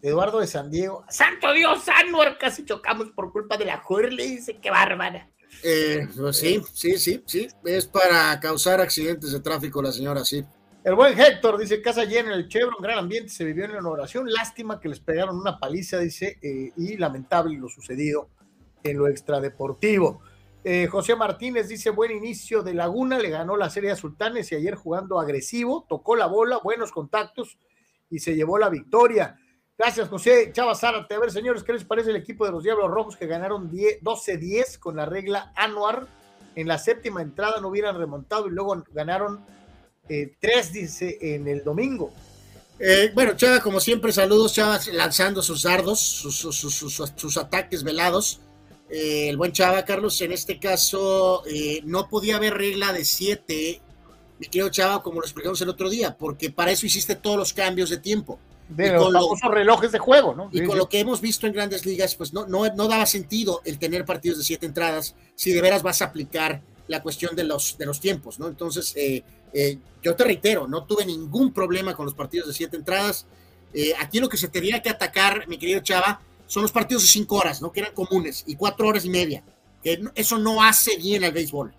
Eduardo 0.02 0.40
de 0.40 0.48
San 0.48 0.72
Diego, 0.72 1.06
santo 1.08 1.54
Dios, 1.54 1.88
Anuar, 1.88 2.40
casi 2.40 2.66
chocamos 2.66 3.12
por 3.12 3.32
culpa 3.32 3.58
de 3.58 3.66
la 3.66 3.84
le 4.10 4.24
dice, 4.26 4.58
qué 4.58 4.72
bárbara. 4.72 5.30
Eh, 5.64 6.08
pues 6.16 6.38
sí, 6.38 6.62
sí, 6.74 6.98
sí, 6.98 7.24
sí, 7.26 7.48
es 7.66 7.86
para 7.86 8.40
causar 8.40 8.82
accidentes 8.82 9.32
de 9.32 9.40
tráfico 9.40 9.82
la 9.82 9.92
señora, 9.92 10.24
sí. 10.24 10.44
El 10.84 10.96
buen 10.96 11.20
Héctor 11.20 11.60
dice, 11.60 11.82
casa 11.82 12.06
llena 12.06 12.34
en 12.34 12.40
el 12.40 12.48
Chevron, 12.48 12.82
gran 12.82 13.00
ambiente, 13.00 13.30
se 13.30 13.44
vivió 13.44 13.66
en 13.66 13.74
la 13.74 13.90
oración, 13.90 14.32
lástima 14.32 14.80
que 14.80 14.88
les 14.88 15.00
pegaron 15.00 15.38
una 15.38 15.60
paliza, 15.60 16.00
dice, 16.00 16.40
eh, 16.42 16.72
y 16.78 16.98
lamentable 16.98 17.58
lo 17.58 17.68
sucedido 17.68 18.30
en 18.84 18.98
lo 18.98 19.08
extradeportivo. 19.08 20.22
Eh, 20.64 20.88
José 20.88 21.16
Martínez 21.16 21.68
dice, 21.68 21.90
buen 21.90 22.12
inicio 22.12 22.64
de 22.64 22.74
Laguna, 22.74 23.20
le 23.20 23.30
ganó 23.30 23.58
la 23.58 23.70
serie 23.70 23.92
a 23.92 23.96
Sultanes 23.96 24.52
y 24.52 24.56
ayer 24.56 24.76
jugando 24.76 25.20
agresivo, 25.20 25.86
tocó 25.88 26.16
la 26.16 26.28
bola, 26.28 26.60
buenos 26.64 26.92
contactos 26.92 27.58
y 28.10 28.20
se 28.20 28.36
llevó 28.36 28.58
la 28.58 28.70
victoria. 28.70 29.38
Gracias, 29.80 30.10
José. 30.10 30.52
Chava 30.52 30.76
Zárate. 30.76 31.16
A 31.16 31.20
ver, 31.20 31.32
señores, 31.32 31.64
¿qué 31.64 31.72
les 31.72 31.86
parece 31.86 32.10
el 32.10 32.18
equipo 32.18 32.46
de 32.46 32.52
los 32.52 32.66
Diablos 32.66 32.92
Rojos 32.92 33.16
que 33.16 33.28
ganaron 33.28 33.72
12-10 33.72 34.78
con 34.78 34.98
la 34.98 35.06
regla 35.06 35.54
Anuar? 35.56 36.06
En 36.54 36.68
la 36.68 36.78
séptima 36.78 37.22
entrada 37.22 37.62
no 37.62 37.70
hubieran 37.70 37.98
remontado 37.98 38.48
y 38.48 38.52
luego 38.52 38.84
ganaron 38.92 39.40
3, 40.10 40.38
eh, 40.50 40.70
dice, 40.74 41.18
en 41.22 41.48
el 41.48 41.64
domingo. 41.64 42.12
Eh, 42.78 43.12
bueno, 43.14 43.38
Chava, 43.38 43.62
como 43.62 43.80
siempre, 43.80 44.12
saludos, 44.12 44.54
Chava, 44.54 44.78
lanzando 44.92 45.42
sus 45.42 45.64
dardos, 45.64 45.98
sus, 46.02 47.38
ataques 47.38 47.82
velados. 47.82 48.42
Eh, 48.90 49.30
el 49.30 49.38
buen 49.38 49.54
Chava, 49.54 49.86
Carlos, 49.86 50.20
en 50.20 50.34
este 50.34 50.60
caso, 50.60 51.42
no 51.86 52.10
podía 52.10 52.36
haber 52.36 52.56
regla 52.56 52.92
de 52.92 53.06
7, 53.06 53.82
mi 54.40 54.48
querido 54.48 54.68
Chava, 54.68 55.02
como 55.02 55.22
lo 55.22 55.26
explicamos 55.26 55.62
el 55.62 55.70
otro 55.70 55.90
día, 55.90 56.18
porque 56.18 56.52
para 56.52 56.72
eso 56.72 56.86
hiciste 56.86 57.16
todos 57.16 57.38
los 57.38 57.54
cambios 57.54 57.90
de 57.90 57.98
tiempo 57.98 58.40
de 58.70 58.92
los 58.92 59.12
famosos 59.12 59.52
relojes 59.52 59.92
de 59.92 60.00
juego, 60.00 60.36
¿no? 60.36 60.50
Y 60.52 60.64
con 60.64 60.78
lo 60.78 60.88
que 60.88 61.00
hemos 61.00 61.22
visto 61.22 61.48
en 61.48 61.54
grandes 61.54 61.86
ligas, 61.86 62.16
pues 62.16 62.34
no, 62.34 62.46
no, 62.46 62.68
no 62.76 62.88
daba 62.88 63.06
sentido 63.06 63.62
el 63.66 63.80
tener 63.80 64.06
partidos 64.06 64.38
de 64.38 64.44
siete 64.44 64.66
entradas 64.66 65.16
si 65.36 65.52
de 65.52 65.62
veras 65.62 65.82
vas 65.82 66.02
a 66.02 66.06
aplicar 66.06 66.62
la 66.88 67.02
cuestión 67.02 67.36
de 67.36 67.44
los, 67.44 67.78
de 67.78 67.86
los 67.86 68.00
tiempos, 68.00 68.40
¿no? 68.40 68.48
Entonces, 68.48 68.94
eh, 68.96 69.24
eh, 69.54 69.78
yo 70.04 70.16
te 70.16 70.24
reitero, 70.24 70.68
no 70.68 70.86
tuve 70.86 71.06
ningún 71.06 71.52
problema 71.52 71.96
con 71.96 72.06
los 72.06 72.14
partidos 72.14 72.48
de 72.48 72.54
siete 72.54 72.78
entradas. 72.78 73.26
Eh, 73.74 73.94
aquí 74.00 74.20
lo 74.20 74.30
que 74.30 74.38
se 74.38 74.48
tenía 74.48 74.82
que 74.82 74.90
atacar, 74.90 75.48
mi 75.48 75.58
querido 75.58 75.82
Chava, 75.82 76.22
son 76.46 76.64
los 76.64 76.72
partidos 76.72 77.04
de 77.04 77.10
cinco 77.10 77.38
horas, 77.38 77.62
¿no? 77.62 77.72
Que 77.72 77.82
eran 77.82 77.94
comunes, 77.94 78.44
y 78.48 78.56
cuatro 78.56 78.88
horas 78.88 79.06
y 79.06 79.10
media. 79.10 79.44
Que 79.84 80.00
eso 80.16 80.38
no 80.38 80.64
hace 80.64 80.98
bien 80.98 81.24
al 81.24 81.32
béisbol. 81.32 81.74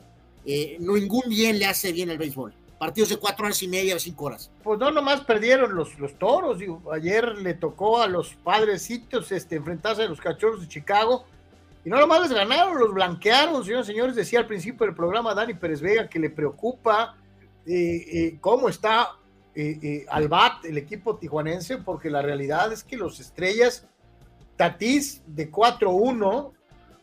ningún 0.79 1.29
bien 1.29 1.59
le 1.59 1.67
hace 1.67 1.93
bien 1.93 2.11
al 2.11 2.19
béisbol 2.19 2.55
partidos 2.81 3.11
de 3.11 3.19
cuatro 3.19 3.45
horas 3.45 3.63
y 3.63 3.69
media 3.69 3.99
cinco 3.99 4.25
horas. 4.25 4.51
Pues 4.63 4.79
no, 4.79 4.91
nomás 4.91 5.21
perdieron 5.21 5.75
los, 5.75 5.99
los 5.99 6.19
toros. 6.19 6.61
Digo, 6.61 6.83
ayer 6.91 7.37
le 7.37 7.53
tocó 7.53 8.01
a 8.01 8.07
los 8.07 8.37
padrecitos 8.37 9.31
este, 9.33 9.57
enfrentarse 9.57 10.05
a 10.05 10.09
los 10.09 10.19
cachorros 10.19 10.63
de 10.63 10.69
Chicago. 10.69 11.27
Y 11.85 11.91
no 11.91 12.01
nomás 12.01 12.23
les 12.23 12.33
ganaron, 12.33 12.79
los 12.79 12.95
blanquearon, 12.95 13.63
señores 13.63 13.87
señores. 13.87 14.17
Decía 14.17 14.39
al 14.39 14.47
principio 14.47 14.87
del 14.87 14.95
programa 14.95 15.35
Dani 15.35 15.53
Pérez 15.53 15.83
Vega 15.83 16.09
que 16.09 16.19
le 16.19 16.31
preocupa 16.31 17.17
eh, 17.67 17.75
eh, 17.75 18.39
cómo 18.41 18.71
está 18.71 19.11
eh, 19.55 20.07
bat 20.31 20.65
el 20.65 20.79
equipo 20.79 21.17
tijuanense, 21.17 21.77
porque 21.77 22.09
la 22.09 22.23
realidad 22.23 22.73
es 22.73 22.83
que 22.83 22.97
los 22.97 23.21
estrellas, 23.21 23.87
Tatís 24.57 25.23
de 25.27 25.53
4-1, 25.53 26.53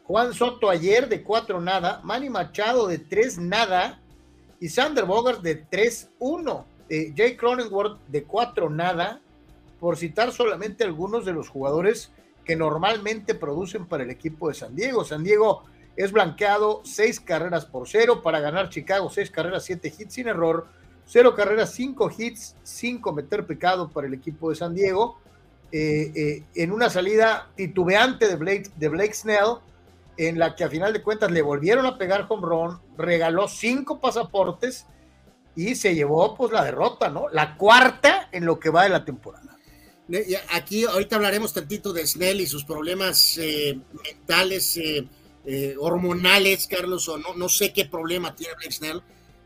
Juan 0.05 0.33
Soto 0.33 0.71
ayer 0.71 1.07
de 1.07 1.21
4 1.21 1.61
nada, 1.61 2.01
Manny 2.03 2.31
Machado 2.31 2.87
de 2.87 2.97
3 2.97 3.37
nada, 3.37 4.01
y 4.59 4.69
Sander 4.69 5.05
Bogart 5.05 5.41
de 5.41 5.65
3-1, 5.67 6.65
eh, 6.89 7.13
Jay 7.15 7.35
Cronenworth 7.35 7.99
de 8.07 8.23
4 8.23 8.69
nada, 8.69 9.21
por 9.79 9.97
citar 9.97 10.31
solamente 10.31 10.83
algunos 10.83 11.25
de 11.25 11.33
los 11.33 11.49
jugadores 11.49 12.11
que 12.43 12.55
normalmente 12.55 13.35
producen 13.35 13.85
para 13.85 14.03
el 14.03 14.09
equipo 14.09 14.47
de 14.47 14.55
San 14.55 14.75
Diego. 14.75 15.03
San 15.03 15.23
Diego 15.23 15.63
es 15.95 16.11
blanqueado 16.11 16.81
6 16.85 17.19
carreras 17.19 17.65
por 17.65 17.87
0 17.87 18.21
para 18.23 18.39
ganar 18.39 18.69
Chicago, 18.69 19.09
6 19.09 19.29
carreras, 19.31 19.65
7 19.65 19.93
hits 19.97 20.13
sin 20.13 20.27
error, 20.27 20.67
0 21.05 21.35
carreras, 21.35 21.73
5 21.73 22.11
hits, 22.17 22.55
5 22.63 23.13
meter 23.13 23.45
pecado 23.45 23.89
para 23.89 24.07
el 24.07 24.13
equipo 24.13 24.49
de 24.49 24.55
San 24.55 24.73
Diego. 24.73 25.19
Eh, 25.71 26.11
eh, 26.15 26.43
en 26.55 26.71
una 26.71 26.89
salida 26.89 27.49
titubeante 27.55 28.27
de 28.27 28.35
Blake, 28.37 28.71
de 28.77 28.87
Blake 28.87 29.13
Snell, 29.13 29.57
en 30.17 30.39
la 30.39 30.55
que 30.55 30.63
a 30.63 30.69
final 30.69 30.93
de 30.93 31.01
cuentas 31.01 31.31
le 31.31 31.41
volvieron 31.41 31.85
a 31.85 31.97
pegar 31.97 32.25
home 32.27 32.47
run, 32.47 32.79
regaló 32.97 33.47
cinco 33.47 33.99
pasaportes 33.99 34.85
y 35.55 35.75
se 35.75 35.95
llevó 35.95 36.35
pues 36.35 36.51
la 36.51 36.63
derrota, 36.63 37.09
¿no? 37.09 37.29
La 37.29 37.55
cuarta 37.57 38.29
en 38.31 38.45
lo 38.45 38.59
que 38.59 38.69
va 38.69 38.83
de 38.83 38.89
la 38.89 39.05
temporada. 39.05 39.57
Aquí 40.51 40.85
ahorita 40.85 41.17
hablaremos 41.17 41.53
tantito 41.53 41.91
de 41.91 42.07
Snell 42.07 42.39
y 42.39 42.47
sus 42.47 42.63
problemas 42.63 43.37
eh, 43.37 43.77
mentales, 44.05 44.77
eh, 44.77 45.05
eh, 45.45 45.75
hormonales, 45.79 46.67
Carlos, 46.67 47.09
o 47.09 47.17
no, 47.17 47.33
no 47.35 47.49
sé 47.49 47.73
qué 47.73 47.85
problema 47.85 48.33
tiene 48.33 48.53
Blake 48.53 48.71
Snell. 48.71 49.01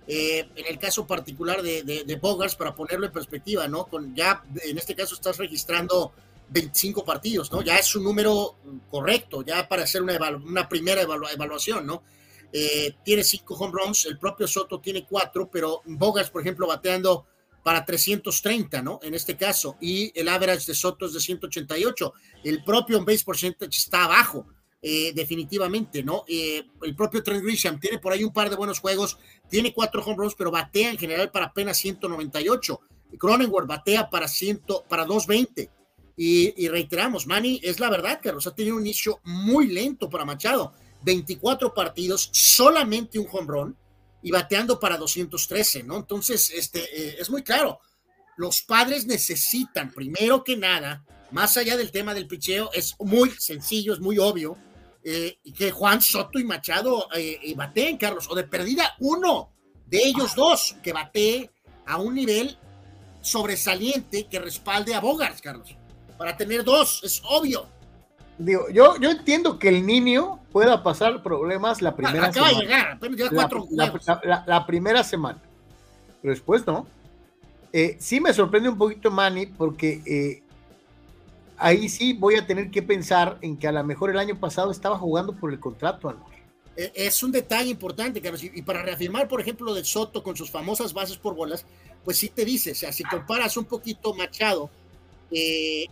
en 0.08 0.66
el 0.68 0.78
caso 0.78 1.08
particular 1.08 1.62
de, 1.62 1.84
de, 1.84 2.16
Bogars, 2.18 2.56
para 2.56 2.76
ponerlo 2.76 3.06
en 3.08 3.12
perspectiva, 3.12 3.68
¿no? 3.68 3.86
Con 3.86 4.14
ya, 4.16 4.44
en 4.64 4.78
este 4.78 4.94
caso 4.94 5.16
estás 5.16 5.38
registrando 5.38 6.14
25 6.52 7.06
partidos, 7.06 7.52
¿no? 7.52 7.62
Ya 7.62 7.78
es 7.78 7.96
un 7.96 8.04
número 8.04 8.58
correcto, 8.90 9.44
ya 9.44 9.68
para 9.68 9.84
hacer 9.84 10.02
una, 10.02 10.70
primera 10.70 11.02
evaluación, 11.02 11.86
¿no? 11.86 12.04
Eh, 12.52 12.96
tiene 13.04 13.24
cinco 13.24 13.56
home 13.56 13.72
runs, 13.74 14.06
el 14.06 14.20
propio 14.20 14.46
Soto 14.48 14.80
tiene 14.82 15.06
cuatro, 15.06 15.50
pero 15.50 15.82
Bogas, 15.86 16.30
por 16.30 16.42
ejemplo, 16.42 16.68
bateando 16.68 17.26
para 17.64 17.86
330, 17.86 18.82
¿no? 18.82 19.00
En 19.02 19.14
este 19.14 19.38
caso, 19.38 19.78
y 19.80 20.12
el 20.20 20.28
average 20.28 20.66
de 20.66 20.76
Soto 20.76 21.06
es 21.06 21.14
de 21.14 21.22
188. 21.22 22.14
El 22.44 22.64
propio 22.64 23.04
base 23.06 23.24
percentage 23.24 23.78
está 23.78 24.04
abajo, 24.04 24.48
eh, 24.82 25.14
definitivamente, 25.14 26.04
¿no? 26.04 26.26
Eh, 26.28 26.66
el 26.82 26.96
propio 26.96 27.24
Trent 27.24 27.44
Grisham 27.44 27.80
tiene 27.80 28.00
por 28.00 28.12
ahí 28.12 28.26
un 28.26 28.34
par 28.34 28.50
de 28.50 28.58
buenos 28.58 28.80
juegos, 28.80 29.18
tiene 29.50 29.74
cuatro 29.74 30.04
home 30.04 30.18
runs, 30.18 30.36
pero 30.36 30.52
batea 30.52 30.92
en 30.92 30.98
general 30.98 31.32
para 31.32 31.46
apenas 31.46 31.78
198. 31.78 32.82
Cronenworth 33.18 33.68
batea 33.68 34.10
para, 34.10 34.28
100, 34.28 34.64
para 34.90 35.06
220. 35.06 35.70
Y, 36.24 36.68
reiteramos, 36.68 37.26
Manny, 37.26 37.60
es 37.64 37.80
la 37.80 37.90
verdad, 37.90 38.20
Carlos, 38.22 38.46
ha 38.46 38.54
tenido 38.54 38.76
un 38.76 38.84
inicio 38.84 39.22
muy 39.24 39.70
lento 39.70 40.08
para 40.08 40.24
Machado. 40.24 40.72
24 41.02 41.74
partidos, 41.74 42.30
solamente 42.32 43.18
un 43.18 43.28
home 43.32 43.74
y 44.22 44.30
bateando 44.30 44.80
para 44.80 45.00
213, 45.00 45.82
¿no? 45.82 45.98
Entonces, 45.98 46.52
este, 46.52 46.84
eh, 46.84 47.16
es 47.20 47.32
muy 47.32 47.42
claro. 47.42 47.80
Los 48.38 48.62
padres 48.62 49.08
necesitan, 49.08 49.92
primero 49.92 50.44
que 50.44 50.56
nada, 50.56 51.04
más 51.32 51.58
allá 51.58 51.76
del 51.76 51.90
tema 51.90 52.14
del 52.14 52.28
picheo, 52.28 52.70
es 52.72 52.96
muy 53.00 53.32
sencillo, 53.32 53.92
es 53.92 54.00
muy 54.00 54.20
obvio, 54.20 54.60
eh, 55.04 55.40
que 55.58 55.72
Juan 55.72 56.04
Soto 56.04 56.38
y 56.38 56.44
Machado 56.44 57.08
eh, 57.16 57.40
eh, 57.42 57.56
bateen, 57.56 57.98
Carlos, 57.98 58.28
o 58.30 58.36
de 58.36 58.44
perdida 58.44 58.94
uno 59.00 59.54
de 59.88 59.98
ellos 59.98 60.36
dos 60.36 60.76
que 60.84 60.94
batee 60.94 61.50
a 61.88 61.98
un 61.98 62.14
nivel 62.14 62.60
sobresaliente 63.24 64.28
que 64.28 64.38
respalde 64.38 64.94
a 64.94 65.00
Bogart, 65.00 65.40
Carlos 65.40 65.78
para 66.22 66.38
tener 66.38 66.64
dos, 66.64 67.02
es 67.04 67.20
obvio. 67.28 67.66
Digo, 68.38 68.70
yo, 68.70 68.96
yo 69.00 69.10
entiendo 69.10 69.58
que 69.58 69.70
el 69.70 69.84
niño 69.84 70.40
pueda 70.52 70.84
pasar 70.84 71.24
problemas 71.24 71.82
la 71.82 71.96
primera 71.96 72.28
Acaba 72.28 72.50
semana. 72.50 72.60
de 72.60 72.64
llegar, 72.64 72.92
apenas 72.92 73.18
lleva 73.18 73.30
cuatro 73.32 73.68
la, 73.72 74.44
la, 74.46 74.66
primera 74.68 75.04
semana. 75.04 75.42
Pero 76.22 76.32
después 76.32 76.68
no. 76.68 76.86
Eh, 77.74 77.98
sí 78.00 78.22
me 78.22 78.32
sorprende 78.36 78.70
un 78.70 78.78
poquito 78.78 79.10
Manny 79.10 79.48
porque 79.48 80.04
eh, 80.06 80.44
ahí 81.58 81.90
sí 81.90 82.14
voy 82.14 82.36
a 82.36 82.46
tener 82.46 82.70
que 82.70 82.84
pensar 82.84 83.40
en 83.42 83.58
que 83.58 83.68
a 83.68 83.72
lo 83.72 83.84
mejor 83.84 84.12
el 84.12 84.20
año 84.20 84.40
pasado 84.40 84.70
estaba 84.70 85.00
jugando 85.00 85.34
por 85.34 85.52
el 85.52 85.60
contrato 85.60 86.08
anual. 86.08 86.32
Eh, 86.76 86.92
es 86.94 87.24
un 87.24 87.32
detalle 87.32 87.72
importante, 87.72 88.22
Carlos. 88.22 88.44
Y 88.44 88.62
para 88.62 88.84
reafirmar, 88.84 89.28
por 89.28 89.42
ejemplo, 89.42 89.66
lo 89.66 89.74
de 89.74 89.84
Soto 89.84 90.22
con 90.22 90.38
sus 90.38 90.52
famosas 90.52 90.94
bases 90.94 91.18
por 91.18 91.34
bolas, 91.34 91.66
pues 92.06 92.20
sí 92.20 92.30
te 92.30 92.46
dice, 92.46 92.74
o 92.74 92.76
sea, 92.76 92.94
si 92.94 93.04
comparas 93.06 93.58
un 93.58 93.66
poquito 93.66 94.14
Machado 94.14 94.70
eh, 95.32 95.86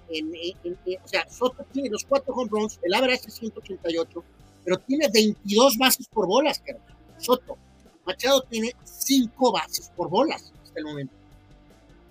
o 1.03 1.07
sea, 1.07 1.27
Soto 1.29 1.65
tiene 1.71 1.89
los 1.89 2.03
cuatro 2.03 2.33
home 2.33 2.49
runs, 2.51 2.79
el 2.83 2.93
average 2.93 3.27
es 3.27 3.35
188, 3.35 4.23
pero 4.65 4.77
tiene 4.79 5.07
22 5.13 5.77
bases 5.77 6.07
por 6.07 6.27
bolas, 6.27 6.61
Soto. 7.17 7.57
Machado 8.05 8.41
tiene 8.49 8.75
5 8.83 9.51
bases 9.51 9.91
por 9.95 10.09
bolas 10.09 10.51
hasta 10.63 10.79
el 10.79 10.85
momento. 10.85 11.13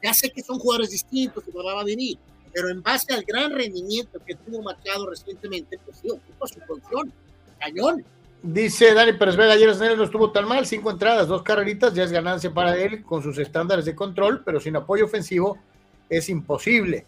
Ya 0.02 0.14
sé 0.14 0.30
que 0.30 0.42
son 0.42 0.59
jugadores 0.59 0.90
distintos 0.90 1.42
que 1.42 1.50
va 1.50 1.80
a 1.80 1.84
venir, 1.84 2.18
pero 2.52 2.70
en 2.70 2.82
base 2.82 3.12
al 3.12 3.24
gran 3.24 3.52
rendimiento 3.52 4.20
que 4.24 4.36
tuvo 4.36 4.62
Machado 4.62 5.10
recientemente, 5.10 5.78
pues 5.84 5.98
sí, 5.98 6.09
ocupa 6.09 6.46
su 6.46 6.60
posición. 6.60 7.12
Cañón. 7.59 8.05
Dice 8.40 8.94
Dani 8.94 9.14
Pérez 9.14 9.34
Vega, 9.34 9.55
ayer 9.55 9.96
no 9.96 10.05
estuvo 10.05 10.30
tan 10.30 10.46
mal, 10.46 10.64
cinco 10.64 10.92
entradas, 10.92 11.26
dos 11.26 11.42
carreritas, 11.42 11.92
ya 11.92 12.05
es 12.05 12.12
ganancia 12.12 12.55
para 12.55 12.76
él 12.76 13.02
con 13.02 13.20
sus 13.20 13.36
estándares 13.38 13.84
de 13.84 13.96
control, 13.96 14.44
pero 14.44 14.60
sin 14.60 14.76
apoyo 14.76 15.06
ofensivo 15.06 15.59
es 16.09 16.28
imposible. 16.28 17.05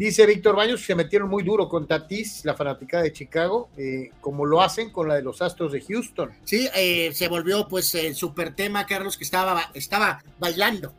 Dice 0.00 0.24
Víctor 0.24 0.56
Baños 0.56 0.80
que 0.80 0.86
se 0.86 0.94
metieron 0.94 1.28
muy 1.28 1.42
duro 1.42 1.68
con 1.68 1.86
Tatis, 1.86 2.46
la 2.46 2.54
fanática 2.54 3.02
de 3.02 3.12
Chicago, 3.12 3.68
eh, 3.76 4.12
como 4.22 4.46
lo 4.46 4.62
hacen 4.62 4.88
con 4.88 5.06
la 5.06 5.14
de 5.14 5.20
los 5.20 5.42
Astros 5.42 5.72
de 5.72 5.82
Houston. 5.82 6.30
Sí, 6.42 6.66
eh, 6.74 7.12
se 7.12 7.28
volvió 7.28 7.68
pues 7.68 7.94
el 7.94 8.14
super 8.14 8.54
tema, 8.54 8.86
Carlos, 8.86 9.18
que 9.18 9.24
estaba, 9.24 9.70
estaba 9.74 10.24
bailando. 10.38 10.94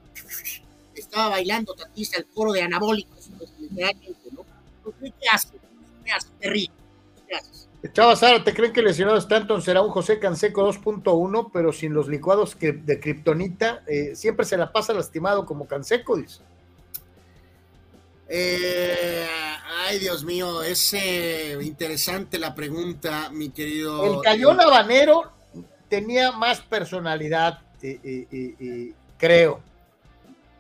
Estaba 0.94 1.30
bailando 1.30 1.73
Tatis 1.73 2.15
al 2.15 2.28
coro 2.28 2.52
de 2.52 2.61
anabólicos, 2.61 3.32
pues, 3.40 3.52
¿no? 3.72 4.45
¿Qué 4.99 5.30
hace? 5.34 5.49
¿Qué 6.06 6.11
hace? 6.11 6.28
Te 6.40 6.49
ríe. 6.52 6.69
¿Qué 7.28 7.36
haces? 7.38 7.69
Chava 7.94 8.15
Sara, 8.15 8.44
¿te 8.44 8.53
creen 8.53 8.72
que 8.72 8.84
lesionado 8.84 9.18
Stanton 9.18 9.64
será 9.64 9.82
un 9.82 9.90
José 9.90 10.19
Canseco 10.19 10.72
2.1, 10.72 11.49
pero 11.52 11.73
sin 11.73 11.95
los 11.95 12.07
licuados 12.07 12.56
de 12.60 12.99
Kryptonita? 12.99 13.84
Eh, 13.88 14.15
siempre 14.15 14.45
se 14.45 14.57
la 14.57 14.72
pasa 14.72 14.94
lastimado 14.94 15.48
como 15.48 15.65
Canseco, 15.65 16.18
dice. 16.18 16.44
Eh, 18.34 19.28
ay, 19.86 19.99
Dios 19.99 20.24
mío, 20.24 20.64
es 20.64 20.94
eh, 20.94 21.58
interesante 21.62 22.40
la 22.40 22.56
pregunta, 22.56 23.30
mi 23.30 23.49
querido. 23.49 24.06
El 24.06 24.22
cañón 24.22 24.62
habanero 24.62 25.34
tenía 25.90 26.32
más 26.32 26.62
personalidad, 26.62 27.60
eh, 27.82 28.94
creo. 29.18 29.60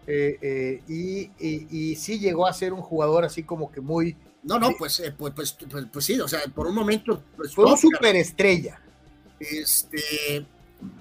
Y, 0.05 1.31
y, 1.39 1.95
sí 1.95 2.19
llegó 2.19 2.45
a 2.45 2.51
ser 2.51 2.73
un 2.73 2.81
jugador 2.81 3.23
así 3.23 3.43
como 3.43 3.71
que 3.71 3.79
muy... 3.79 4.17
No, 4.43 4.59
no, 4.59 4.71
pues, 4.77 5.01
pues, 5.17 5.33
pues, 5.33 5.53
pues, 5.53 5.85
pues, 5.93 6.05
sí, 6.05 6.19
o 6.19 6.27
sea, 6.27 6.41
por 6.53 6.67
un 6.67 6.75
momento... 6.75 7.23
Pues, 7.37 7.55
fue 7.55 7.63
un 7.63 7.77
superestrella. 7.77 8.81
Este, 9.39 10.45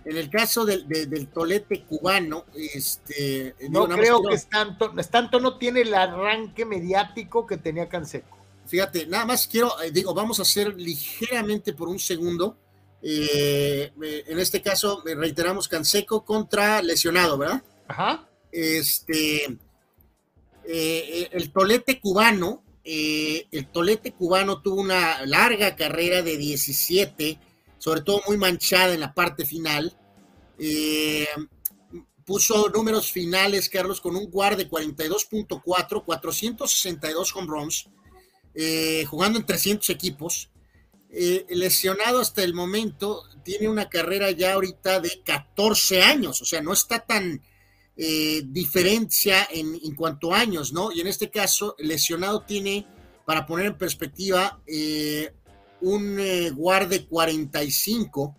en 0.05 0.17
el 0.17 0.31
caso 0.31 0.65
del, 0.65 0.89
del 0.89 1.29
tolete 1.29 1.85
cubano, 1.85 2.45
este, 2.55 3.55
no 3.71 3.89
creo 3.89 4.23
que 4.23 4.35
Stanton, 4.35 5.43
no 5.43 5.57
tiene 5.59 5.83
el 5.83 5.95
arranque 5.95 6.65
mediático 6.65 7.47
que 7.47 7.57
tenía 7.57 7.89
Canseco. 7.89 8.39
Fíjate, 8.67 9.07
nada 9.07 9.25
más 9.25 9.47
quiero, 9.47 9.81
eh, 9.83 9.91
digo, 9.91 10.15
vamos 10.15 10.39
a 10.39 10.43
hacer 10.43 10.75
ligeramente 10.75 11.73
por 11.73 11.89
un 11.89 11.99
segundo. 11.99 12.57
Eh, 13.03 13.93
en 14.01 14.39
este 14.39 14.63
caso, 14.63 15.03
reiteramos 15.05 15.69
Canseco 15.69 16.25
contra 16.25 16.83
lesionado, 16.83 17.39
¿verdad? 17.39 17.63
Ajá. 17.89 18.29
Este, 18.53 19.59
eh, 20.65 21.29
el 21.33 21.53
tolete 21.53 22.01
cubano, 22.01 22.63
el 22.85 23.69
tolete 23.73 24.13
cubano 24.13 24.63
tuvo 24.63 24.81
una 24.81 25.25
larga 25.27 25.77
carrera 25.77 26.23
de 26.23 26.37
17 26.37 27.39
sobre 27.81 28.03
todo 28.03 28.21
muy 28.29 28.37
manchada 28.37 28.93
en 28.93 29.01
la 29.01 29.15
parte 29.15 29.47
final. 29.47 29.97
Eh, 30.59 31.27
puso 32.27 32.69
números 32.69 33.11
finales, 33.11 33.71
Carlos, 33.71 34.03
con 34.03 34.15
un 34.15 34.31
guard 34.31 34.59
de 34.59 34.69
42.4, 34.69 36.05
462 36.05 37.35
home 37.35 37.47
runs, 37.49 37.89
eh, 38.55 39.05
jugando 39.09 39.39
en 39.39 39.47
300 39.47 39.89
equipos. 39.89 40.51
Eh, 41.11 41.47
lesionado 41.49 42.21
hasta 42.21 42.45
el 42.45 42.53
momento, 42.53 43.25
tiene 43.43 43.67
una 43.67 43.89
carrera 43.89 44.31
ya 44.31 44.53
ahorita 44.53 45.01
de 45.01 45.23
14 45.25 46.03
años, 46.03 46.41
o 46.41 46.45
sea, 46.45 46.61
no 46.61 46.73
está 46.73 47.01
tan 47.01 47.43
diferencia 48.45 49.47
en, 49.51 49.79
en, 49.85 49.95
cuanto 49.95 50.33
a 50.33 50.41
años, 50.41 50.73
¿no? 50.73 50.91
Y 50.91 51.03
en 51.03 51.07
este 51.07 51.29
caso, 51.29 51.77
lesionado 51.79 52.45
tiene, 52.47 52.87
para 53.27 53.45
poner 53.45 53.67
en 53.67 53.77
perspectiva, 53.77 54.63
un 55.83 56.19
eh, 56.19 56.51
guard 56.51 56.89
de 56.89 57.07
45, 57.07 58.37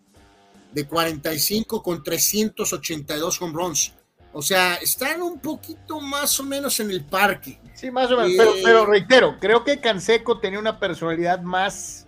de 0.73 0.87
45 0.87 1.83
con 1.83 2.03
382 2.03 3.41
home 3.41 3.53
runs. 3.53 3.93
O 4.33 4.41
sea, 4.41 4.75
están 4.75 5.21
un 5.21 5.39
poquito 5.39 5.99
más 5.99 6.39
o 6.39 6.43
menos 6.43 6.79
en 6.79 6.89
el 6.91 7.03
parque. 7.03 7.59
Sí, 7.73 7.91
más 7.91 8.09
o 8.11 8.17
menos, 8.17 8.31
pero, 8.37 8.55
eh, 8.55 8.61
pero, 8.63 8.85
reitero, 8.85 9.37
creo 9.39 9.63
que 9.63 9.79
Canseco 9.79 10.39
tenía 10.39 10.59
una 10.59 10.79
personalidad 10.79 11.41
más 11.41 12.05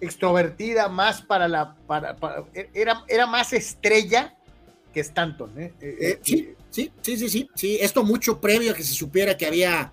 extrovertida, 0.00 0.88
más 0.88 1.20
para 1.22 1.48
la, 1.48 1.76
para, 1.86 2.16
era, 2.72 3.04
era 3.06 3.26
más 3.26 3.52
estrella 3.52 4.34
que 4.94 5.00
Stanton. 5.00 5.52
¿eh? 5.58 6.18
sí, 6.22 6.54
sí, 6.70 6.90
sí, 7.02 7.28
sí, 7.28 7.48
sí, 7.54 7.78
esto 7.80 8.02
mucho 8.02 8.40
previo 8.40 8.72
a 8.72 8.74
que 8.74 8.82
se 8.82 8.94
supiera 8.94 9.36
que 9.36 9.46
había 9.46 9.92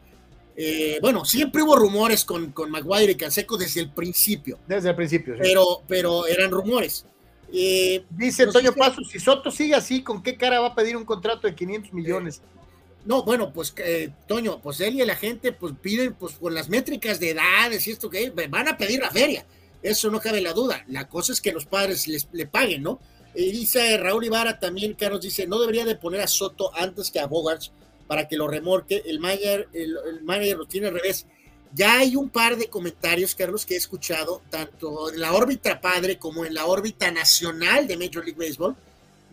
eh, 0.62 1.00
bueno, 1.02 1.24
siempre 1.24 1.64
hubo 1.64 1.78
rumores 1.78 2.26
con, 2.26 2.52
con 2.52 2.70
Maguire 2.70 3.14
y 3.14 3.16
Canseco 3.16 3.56
desde 3.56 3.80
el 3.80 3.92
principio. 3.92 4.60
Desde 4.68 4.90
el 4.90 4.96
principio, 4.96 5.36
sí. 5.36 5.40
Pero, 5.42 5.84
pero 5.88 6.28
eran 6.28 6.52
rumores. 6.52 7.06
Eh, 7.54 8.04
Dice 8.10 8.44
Antonio 8.44 8.76
Paso, 8.76 9.02
si 9.04 9.20
Soto 9.20 9.52
sigue 9.52 9.74
así, 9.74 10.04
¿con 10.04 10.22
qué 10.22 10.36
cara 10.36 10.60
va 10.60 10.68
a 10.68 10.76
pedir 10.76 10.98
un 10.98 11.06
contrato 11.06 11.48
de 11.48 11.56
500 11.56 11.94
millones? 11.94 12.42
no, 13.06 13.24
bueno, 13.24 13.54
pues 13.54 13.74
eh, 13.78 14.12
Toño, 14.28 14.60
pues 14.62 14.82
él 14.82 15.00
y 15.00 15.06
la 15.06 15.16
gente 15.16 15.54
pues 15.54 15.74
piden, 15.82 16.14
pues 16.14 16.34
con 16.34 16.54
las 16.54 16.68
métricas 16.68 17.20
de 17.20 17.32
edades 17.32 17.88
y 17.88 17.92
esto 17.92 18.10
que 18.10 18.30
van 18.30 18.68
a 18.68 18.78
pedir 18.78 19.00
la 19.00 19.12
feria. 19.12 19.46
Eso 19.82 20.12
no 20.12 20.20
cabe 20.20 20.42
la 20.42 20.52
duda. 20.52 20.84
La 20.88 21.08
cosa 21.08 21.32
es 21.32 21.40
que 21.40 21.54
los 21.54 21.66
padres 21.66 22.08
les, 22.08 22.28
le 22.34 22.46
paguen, 22.46 22.84
¿no? 22.84 23.00
Y 23.34 23.52
dice 23.52 23.98
Raúl 23.98 24.26
Ibarra 24.26 24.60
también, 24.60 24.94
Carlos 24.94 25.22
dice, 25.22 25.48
no 25.48 25.60
debería 25.60 25.86
de 25.86 25.96
poner 25.96 26.20
a 26.20 26.28
Soto 26.28 26.76
antes 26.76 27.10
que 27.10 27.20
a 27.20 27.28
Bogarts 27.28 27.72
para 28.10 28.28
que 28.28 28.38
lo 28.38 28.48
remorque. 28.48 29.04
El 29.06 29.20
manager, 29.20 29.70
el, 29.72 30.24
manager 30.24 30.58
lo 30.58 30.66
tiene 30.66 30.88
al 30.88 30.96
revés. 30.96 31.28
Ya 31.76 32.00
hay 32.00 32.16
un 32.16 32.32
par 32.32 32.58
de 32.58 32.68
comentarios, 32.68 33.36
Carlos, 33.36 33.68
que 33.68 33.76
he 33.76 33.78
escuchado, 33.78 34.42
tanto 34.50 35.14
en 35.14 35.20
la 35.20 35.34
órbita 35.34 35.80
padre 35.80 36.18
como 36.18 36.44
en 36.44 36.56
la 36.56 36.66
órbita 36.66 37.12
nacional 37.12 37.88
de 37.88 37.98
Major 37.98 38.26
League 38.26 38.36
Baseball, 38.36 38.76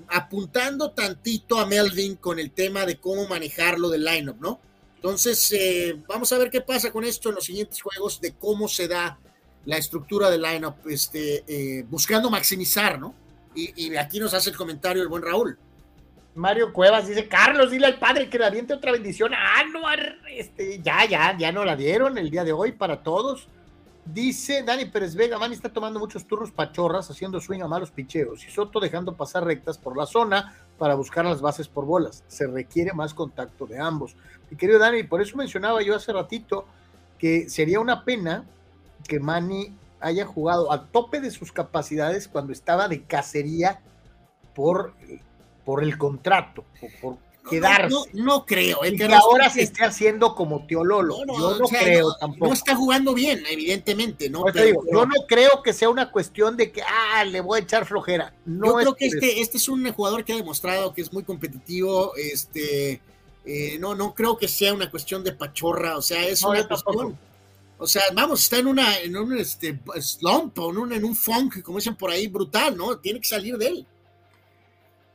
apuntando 0.09 0.91
tantito 0.91 1.59
a 1.59 1.65
Melvin 1.65 2.17
con 2.17 2.39
el 2.39 2.51
tema 2.51 2.85
de 2.85 2.99
cómo 2.99 3.27
manejarlo 3.27 3.89
del 3.89 4.05
lineup, 4.05 4.39
¿no? 4.43 4.61
Entonces, 4.97 5.51
eh, 5.53 5.97
vamos 6.07 6.31
a 6.33 6.39
ver 6.39 6.51
qué 6.51 6.61
pasa 6.61 6.93
con 6.93 7.03
esto 7.05 7.31
en 7.31 7.37
los 7.37 7.45
siguientes 7.45 7.81
juegos, 7.81 8.21
de 8.21 8.35
cómo 8.35 8.69
se 8.69 8.89
da 8.89 9.19
la 9.65 9.79
estructura 9.79 10.29
del 10.29 10.43
lineup, 10.43 10.87
este, 10.87 11.45
eh, 11.49 11.83
buscando 11.89 12.29
maximizar, 12.29 13.01
¿no? 13.01 13.15
Y, 13.55 13.87
y 13.87 13.97
aquí 13.97 14.21
nos 14.21 14.35
hace 14.35 14.51
el 14.51 14.57
comentario 14.57 15.01
el 15.01 15.09
buen 15.09 15.23
Raúl. 15.23 15.59
Mario 16.37 16.71
Cuevas 16.71 17.09
dice, 17.09 17.29
Carlos, 17.29 17.71
dile 17.71 17.87
al 17.87 17.99
padre 17.99 18.29
que 18.29 18.39
le 18.39 18.45
aviente 18.45 18.75
otra 18.75 18.93
bendición 18.93 19.33
a 19.33 19.61
Anuar. 19.61 20.17
Este, 20.31 20.81
ya, 20.83 21.07
ya, 21.07 21.37
ya 21.37 21.51
no 21.51 21.65
la 21.65 21.77
dieron 21.77 22.19
el 22.19 22.31
día 22.31 22.45
de 22.45 22.53
hoy 22.53 22.73
para 22.73 23.03
todos. 23.03 23.49
Dice 24.05 24.63
Dani 24.63 24.85
Pérez 24.85 25.15
Vega, 25.15 25.39
Manny 25.39 25.55
está 25.55 25.73
tomando 25.73 25.99
muchos 25.99 26.27
turros 26.27 26.53
pachorras, 26.53 27.11
haciendo 27.11 27.41
swing 27.41 27.63
a 27.63 27.67
malos 27.67 27.91
picheos 27.91 28.47
y 28.47 28.51
Soto 28.51 28.79
dejando 28.79 29.17
pasar 29.17 29.45
rectas 29.45 29.79
por 29.79 29.97
la 29.97 30.05
zona 30.05 30.55
para 30.79 30.95
buscar 30.95 31.25
las 31.25 31.41
bases 31.41 31.69
por 31.69 31.87
bolas. 31.87 32.23
Se 32.29 32.47
requiere 32.47 32.93
más 32.93 33.15
contacto 33.15 33.67
de 33.67 33.79
ambos. 33.79 34.15
Mi 34.51 34.59
querido 34.59 34.79
Dani, 34.79 35.05
por 35.05 35.23
eso 35.23 35.37
mencionaba 35.39 35.83
yo 35.83 35.97
hace 35.97 36.13
ratito 36.13 36.67
que 37.19 37.49
sería 37.49 37.81
una 37.81 38.05
pena 38.05 38.45
que 39.09 39.19
Manny 39.19 39.75
haya 40.01 40.27
jugado 40.27 40.71
al 40.71 40.87
tope 40.91 41.21
de 41.21 41.31
sus 41.31 41.51
capacidades 41.51 42.29
cuando 42.29 42.53
estaba 42.53 42.89
de 42.89 43.05
cacería 43.05 43.81
por 44.55 44.95
por 45.67 45.83
el 45.83 45.99
contrato, 45.99 46.65
por 47.03 47.19
quedarse. 47.51 47.95
No, 48.13 48.47
creo. 48.47 48.85
El 48.85 48.97
que 48.97 49.05
ahora 49.07 49.51
se 49.51 49.63
esté 49.63 49.85
haciendo 49.85 50.35
como 50.37 50.65
Teololo. 50.65 51.19
yo 51.27 51.59
no 51.59 51.67
creo 51.67 52.15
tampoco. 52.15 52.47
No 52.47 52.53
está 52.53 52.77
jugando 52.77 53.13
bien, 53.13 53.43
evidentemente. 53.51 54.31
¿no? 54.31 54.45
yo 54.53 55.07
no 55.07 55.27
creo 55.27 55.63
que 55.65 55.73
sea 55.73 55.91
una 55.91 56.13
cuestión 56.13 56.57
de 56.57 56.71
que, 56.71 56.83
ah, 56.83 57.25
le 57.25 57.41
voy 57.41 57.61
a 57.61 57.63
echar 57.65 57.85
flojera. 57.85 58.33
No 58.45 58.69
yo 58.69 58.75
creo 58.77 58.95
que 58.95 59.07
este, 59.07 59.41
este 59.41 59.57
es 59.59 59.69
un 59.69 59.93
jugador 59.93 60.25
que 60.25 60.33
ha 60.35 60.37
demostrado 60.37 60.95
que 60.95 61.03
es 61.03 61.13
muy 61.13 61.25
competitivo. 61.25 62.15
Este, 62.15 63.01
eh, 63.45 63.77
no, 63.81 63.97
no 63.97 64.15
creo 64.15 64.39
que 64.39 64.47
sea 64.47 64.73
una 64.73 64.89
cuestión 64.89 65.25
de 65.25 65.33
pachorra. 65.33 65.97
O 65.97 66.03
sea, 66.03 66.25
es 66.25 66.45
una 66.45 66.67
cuestión. 66.67 67.19
O 67.79 67.89
sea, 67.89 68.03
vamos, 68.15 68.45
está 68.45 68.59
en 68.59 68.69
una, 68.69 69.01
en 69.01 69.17
un 69.17 69.37
este, 69.37 69.79
slump, 70.01 70.57
en 70.59 70.79
un, 70.79 70.93
en 70.93 71.05
un 71.05 71.15
funk, 71.15 71.61
como 71.61 71.77
dicen 71.77 71.97
por 71.97 72.11
ahí, 72.11 72.29
brutal, 72.29 72.77
¿no? 72.77 72.97
Tiene 72.99 73.21
que 73.21 73.29
salir 73.29 73.59
de 73.59 73.67
él. 73.67 73.87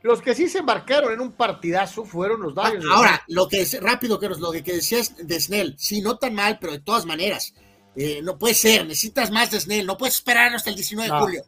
Los 0.02 0.20
que 0.20 0.34
sí 0.34 0.48
se 0.48 0.58
embarcaron 0.58 1.12
en 1.12 1.20
un 1.20 1.32
partidazo 1.32 2.04
fueron 2.04 2.42
los 2.42 2.54
Dodgers. 2.54 2.84
ahora, 2.90 3.22
lo 3.28 3.48
que 3.48 3.60
es 3.60 3.80
rápido, 3.80 4.18
que 4.18 4.28
lo 4.28 4.50
que 4.50 4.62
decías 4.62 5.14
de 5.16 5.40
Snell, 5.40 5.76
sí, 5.78 6.00
no 6.00 6.18
tan 6.18 6.34
mal, 6.34 6.58
pero 6.60 6.72
de 6.72 6.80
todas 6.80 7.06
maneras, 7.06 7.54
eh, 7.94 8.20
no 8.22 8.36
puede 8.36 8.54
ser, 8.54 8.86
necesitas 8.86 9.30
más 9.30 9.50
de 9.52 9.60
Snell, 9.60 9.86
no 9.86 9.96
puedes 9.96 10.16
esperar 10.16 10.52
hasta 10.54 10.70
el 10.70 10.76
19 10.76 11.12
de 11.12 11.18
julio. 11.20 11.44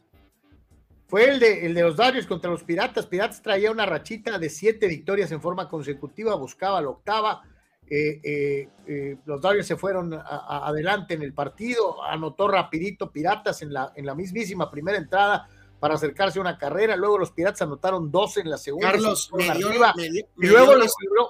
Fue 1.07 1.29
el 1.29 1.39
de, 1.39 1.65
el 1.65 1.73
de 1.73 1.81
los 1.81 1.97
Dodgers 1.97 2.25
contra 2.25 2.49
los 2.49 2.63
Piratas. 2.63 3.05
Piratas 3.05 3.41
traía 3.41 3.71
una 3.71 3.85
rachita 3.85 4.39
de 4.39 4.49
siete 4.49 4.87
victorias 4.87 5.31
en 5.31 5.41
forma 5.41 5.69
consecutiva, 5.69 6.35
buscaba 6.35 6.81
la 6.81 6.89
octava. 6.89 7.43
Eh, 7.87 8.67
eh, 8.87 9.17
los 9.25 9.41
Dodgers 9.41 9.67
se 9.67 9.75
fueron 9.75 10.13
adelante 10.13 11.13
en 11.13 11.21
el 11.21 11.33
partido, 11.33 12.03
anotó 12.03 12.47
rapidito 12.47 13.11
Piratas 13.11 13.61
en 13.61 13.73
la, 13.73 13.91
en 13.95 14.05
la 14.05 14.15
mismísima 14.15 14.71
primera 14.71 14.97
entrada 14.97 15.47
para 15.79 15.95
acercarse 15.95 16.39
a 16.39 16.41
una 16.41 16.57
carrera. 16.57 16.95
Luego 16.95 17.17
los 17.17 17.31
Piratas 17.31 17.61
anotaron 17.61 18.11
dos 18.11 18.37
en 18.37 18.49
la 18.49 18.57
segunda. 18.57 18.91
Carlos, 18.91 19.29
y 19.37 20.47
luego, 20.47 20.73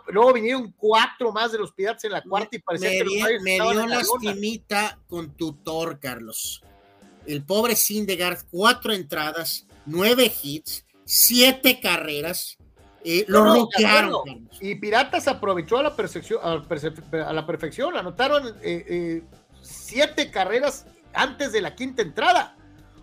luego, 0.07 0.33
vinieron 0.33 0.73
cuatro 0.77 1.31
más 1.31 1.51
de 1.51 1.59
los 1.59 1.71
Piratas 1.71 2.03
en 2.05 2.11
la 2.11 2.23
cuarta 2.23 2.55
y 2.55 2.59
parecía 2.59 2.89
que 2.89 3.03
los 3.03 3.41
Me 3.41 3.53
dio 3.53 3.87
lastimita 3.87 4.99
con 5.07 5.35
tutor, 5.35 5.99
Carlos. 5.99 6.61
El 7.25 7.43
pobre 7.43 7.75
Sindegard, 7.75 8.39
cuatro 8.51 8.93
entradas, 8.93 9.65
nueve 9.85 10.31
hits, 10.41 10.85
siete 11.05 11.79
carreras. 11.79 12.57
Eh, 13.07 13.23
lo 13.27 13.45
no, 13.45 13.69
Y 14.61 14.75
Piratas 14.75 15.27
aprovechó 15.27 15.77
a 15.77 15.83
la, 15.83 15.95
perfección, 15.95 16.39
a 16.43 17.33
la 17.33 17.45
perfección, 17.45 17.95
anotaron 17.95 18.47
eh, 18.63 18.83
eh, 18.87 19.23
siete 19.61 20.31
carreras 20.31 20.87
antes 21.13 21.51
de 21.51 21.61
la 21.61 21.75
quinta 21.75 22.01
entrada. 22.01 22.54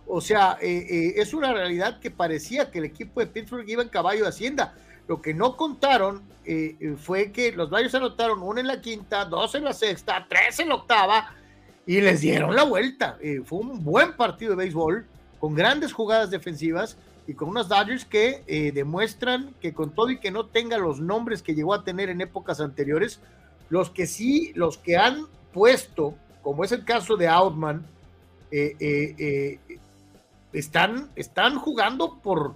O 0.07 0.21
sea, 0.21 0.57
eh, 0.61 0.85
eh, 0.89 1.13
es 1.17 1.33
una 1.33 1.53
realidad 1.53 1.99
que 1.99 2.11
parecía 2.11 2.69
que 2.69 2.79
el 2.79 2.85
equipo 2.85 3.19
de 3.19 3.27
Pittsburgh 3.27 3.67
iba 3.67 3.81
en 3.81 3.89
caballo 3.89 4.23
de 4.23 4.29
Hacienda. 4.29 4.75
Lo 5.07 5.21
que 5.21 5.33
no 5.33 5.57
contaron 5.57 6.23
eh, 6.45 6.95
fue 6.97 7.31
que 7.31 7.51
los 7.51 7.69
Bayos 7.69 7.93
anotaron 7.95 8.41
uno 8.41 8.59
en 8.59 8.67
la 8.67 8.81
quinta, 8.81 9.25
dos 9.25 9.55
en 9.55 9.63
la 9.63 9.73
sexta, 9.73 10.25
tres 10.29 10.59
en 10.59 10.69
la 10.69 10.75
octava 10.75 11.33
y 11.85 11.99
les 11.99 12.21
dieron 12.21 12.55
la 12.55 12.63
vuelta. 12.63 13.17
fue 13.43 13.59
un 13.59 13.83
buen 13.83 14.15
partido 14.15 14.51
de 14.51 14.57
béisbol 14.57 15.05
con 15.39 15.53
grandes 15.53 15.91
jugadas 15.91 16.31
defensivas 16.31 16.97
y 17.27 17.33
con 17.33 17.49
unos 17.49 17.67
Dodgers 17.67 18.05
que 18.05 18.71
demuestran 18.73 19.53
que 19.59 19.73
con 19.73 19.93
todo 19.93 20.09
y 20.09 20.19
que 20.19 20.31
no 20.31 20.45
tenga 20.45 20.77
los 20.77 21.01
nombres 21.01 21.41
que 21.41 21.53
llegó 21.53 21.73
a 21.73 21.83
tener 21.83 22.09
en 22.09 22.21
épocas 22.21 22.61
anteriores, 22.61 23.19
los 23.69 23.89
que 23.89 24.07
sí, 24.07 24.53
los 24.55 24.77
que 24.77 24.95
han 24.95 25.25
puesto, 25.51 26.15
como 26.41 26.63
es 26.63 26.71
el 26.71 26.85
caso 26.85 27.17
de 27.17 27.27
Outman, 27.27 27.85
están, 30.53 31.11
están 31.15 31.55
jugando 31.55 32.19
por, 32.21 32.55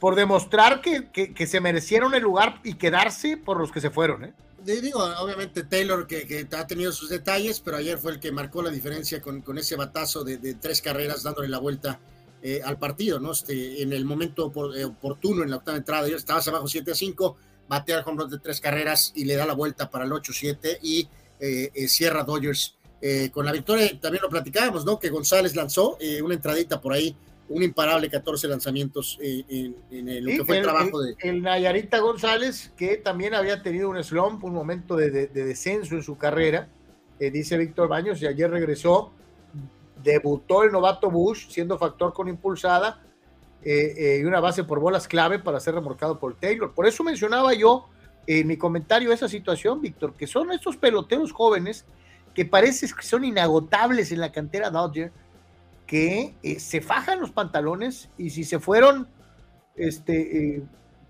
por 0.00 0.14
demostrar 0.14 0.80
que, 0.80 1.10
que, 1.10 1.46
se 1.46 1.60
merecieron 1.60 2.14
el 2.14 2.22
lugar 2.22 2.60
y 2.64 2.74
quedarse 2.74 3.36
por 3.36 3.58
los 3.58 3.70
que 3.70 3.80
se 3.80 3.90
fueron. 3.90 4.24
¿eh? 4.24 4.32
Digo, 4.64 5.04
obviamente 5.20 5.62
Taylor 5.62 6.06
que, 6.06 6.48
ha 6.56 6.66
tenido 6.66 6.92
sus 6.92 7.08
detalles, 7.08 7.60
pero 7.60 7.76
ayer 7.76 7.98
fue 7.98 8.12
el 8.12 8.20
que 8.20 8.32
marcó 8.32 8.62
la 8.62 8.70
diferencia 8.70 9.20
con, 9.20 9.42
con 9.42 9.58
ese 9.58 9.76
batazo 9.76 10.24
de, 10.24 10.38
de, 10.38 10.54
tres 10.54 10.82
carreras 10.82 11.22
dándole 11.22 11.48
la 11.48 11.58
vuelta 11.58 12.00
eh, 12.40 12.60
al 12.64 12.78
partido, 12.78 13.18
¿no? 13.18 13.32
Este, 13.32 13.82
en 13.82 13.92
el 13.92 14.04
momento 14.04 14.52
eh, 14.76 14.84
oportuno, 14.84 15.42
en 15.42 15.50
la 15.50 15.56
octava 15.56 15.76
entrada, 15.76 16.06
estabas 16.08 16.46
abajo 16.46 16.68
7 16.68 16.92
a 16.92 16.94
5, 16.94 17.36
batea 17.68 17.98
el 17.98 18.04
home 18.06 18.26
de 18.28 18.38
tres 18.38 18.60
carreras 18.60 19.12
y 19.16 19.24
le 19.24 19.34
da 19.34 19.44
la 19.44 19.54
vuelta 19.54 19.90
para 19.90 20.04
el 20.04 20.12
8-7 20.12 20.78
y 20.80 21.08
eh, 21.40 21.88
cierra 21.88 22.22
Dodgers 22.22 22.77
con 23.32 23.46
la 23.46 23.52
victoria. 23.52 23.88
También 24.00 24.22
lo 24.22 24.28
platicábamos, 24.28 24.84
¿no? 24.84 24.98
Que 24.98 25.08
González 25.08 25.54
lanzó 25.54 25.96
una 26.22 26.34
entradita 26.34 26.80
por 26.80 26.92
ahí 26.92 27.16
un 27.48 27.62
imparable 27.62 28.10
14 28.10 28.46
lanzamientos 28.48 29.18
en, 29.22 29.74
lo 29.90 30.30
que 30.30 30.44
fue 30.44 30.58
el, 30.58 30.62
trabajo 30.64 31.00
de. 31.00 31.16
El 31.20 31.42
Nayarita 31.42 31.98
González, 32.00 32.72
que 32.76 32.96
también 32.96 33.34
había 33.34 33.62
tenido 33.62 33.88
un 33.88 34.02
slump, 34.02 34.44
un 34.44 34.52
momento 34.52 34.96
de, 34.96 35.28
descenso 35.28 35.94
en 35.94 36.02
su 36.02 36.18
carrera, 36.18 36.68
dice 37.18 37.56
Víctor 37.56 37.88
Baños, 37.88 38.20
y 38.20 38.26
ayer 38.26 38.50
regresó 38.50 39.12
debutó 40.02 40.62
el 40.62 40.72
novato 40.72 41.10
Bush 41.10 41.48
siendo 41.48 41.78
factor 41.78 42.12
con 42.12 42.28
impulsada 42.28 43.02
eh, 43.62 43.94
eh, 43.96 44.18
y 44.20 44.24
una 44.24 44.40
base 44.40 44.64
por 44.64 44.80
bolas 44.80 45.08
clave 45.08 45.38
para 45.38 45.60
ser 45.60 45.74
remolcado 45.74 46.18
por 46.18 46.34
Taylor. 46.36 46.72
Por 46.72 46.86
eso 46.86 47.02
mencionaba 47.02 47.54
yo 47.54 47.88
en 48.26 48.46
mi 48.46 48.56
comentario 48.56 49.12
esa 49.12 49.28
situación, 49.28 49.80
Víctor, 49.80 50.14
que 50.14 50.26
son 50.26 50.52
estos 50.52 50.76
peloteros 50.76 51.32
jóvenes 51.32 51.84
que 52.38 52.44
parece 52.44 52.86
que 52.86 53.02
son 53.02 53.24
inagotables 53.24 54.12
en 54.12 54.20
la 54.20 54.30
cantera 54.30 54.70
Dodger, 54.70 55.10
que 55.88 56.36
eh, 56.44 56.60
se 56.60 56.80
fajan 56.80 57.18
los 57.18 57.32
pantalones 57.32 58.10
y 58.16 58.30
si 58.30 58.44
se 58.44 58.60
fueron, 58.60 59.08
este, 59.74 60.62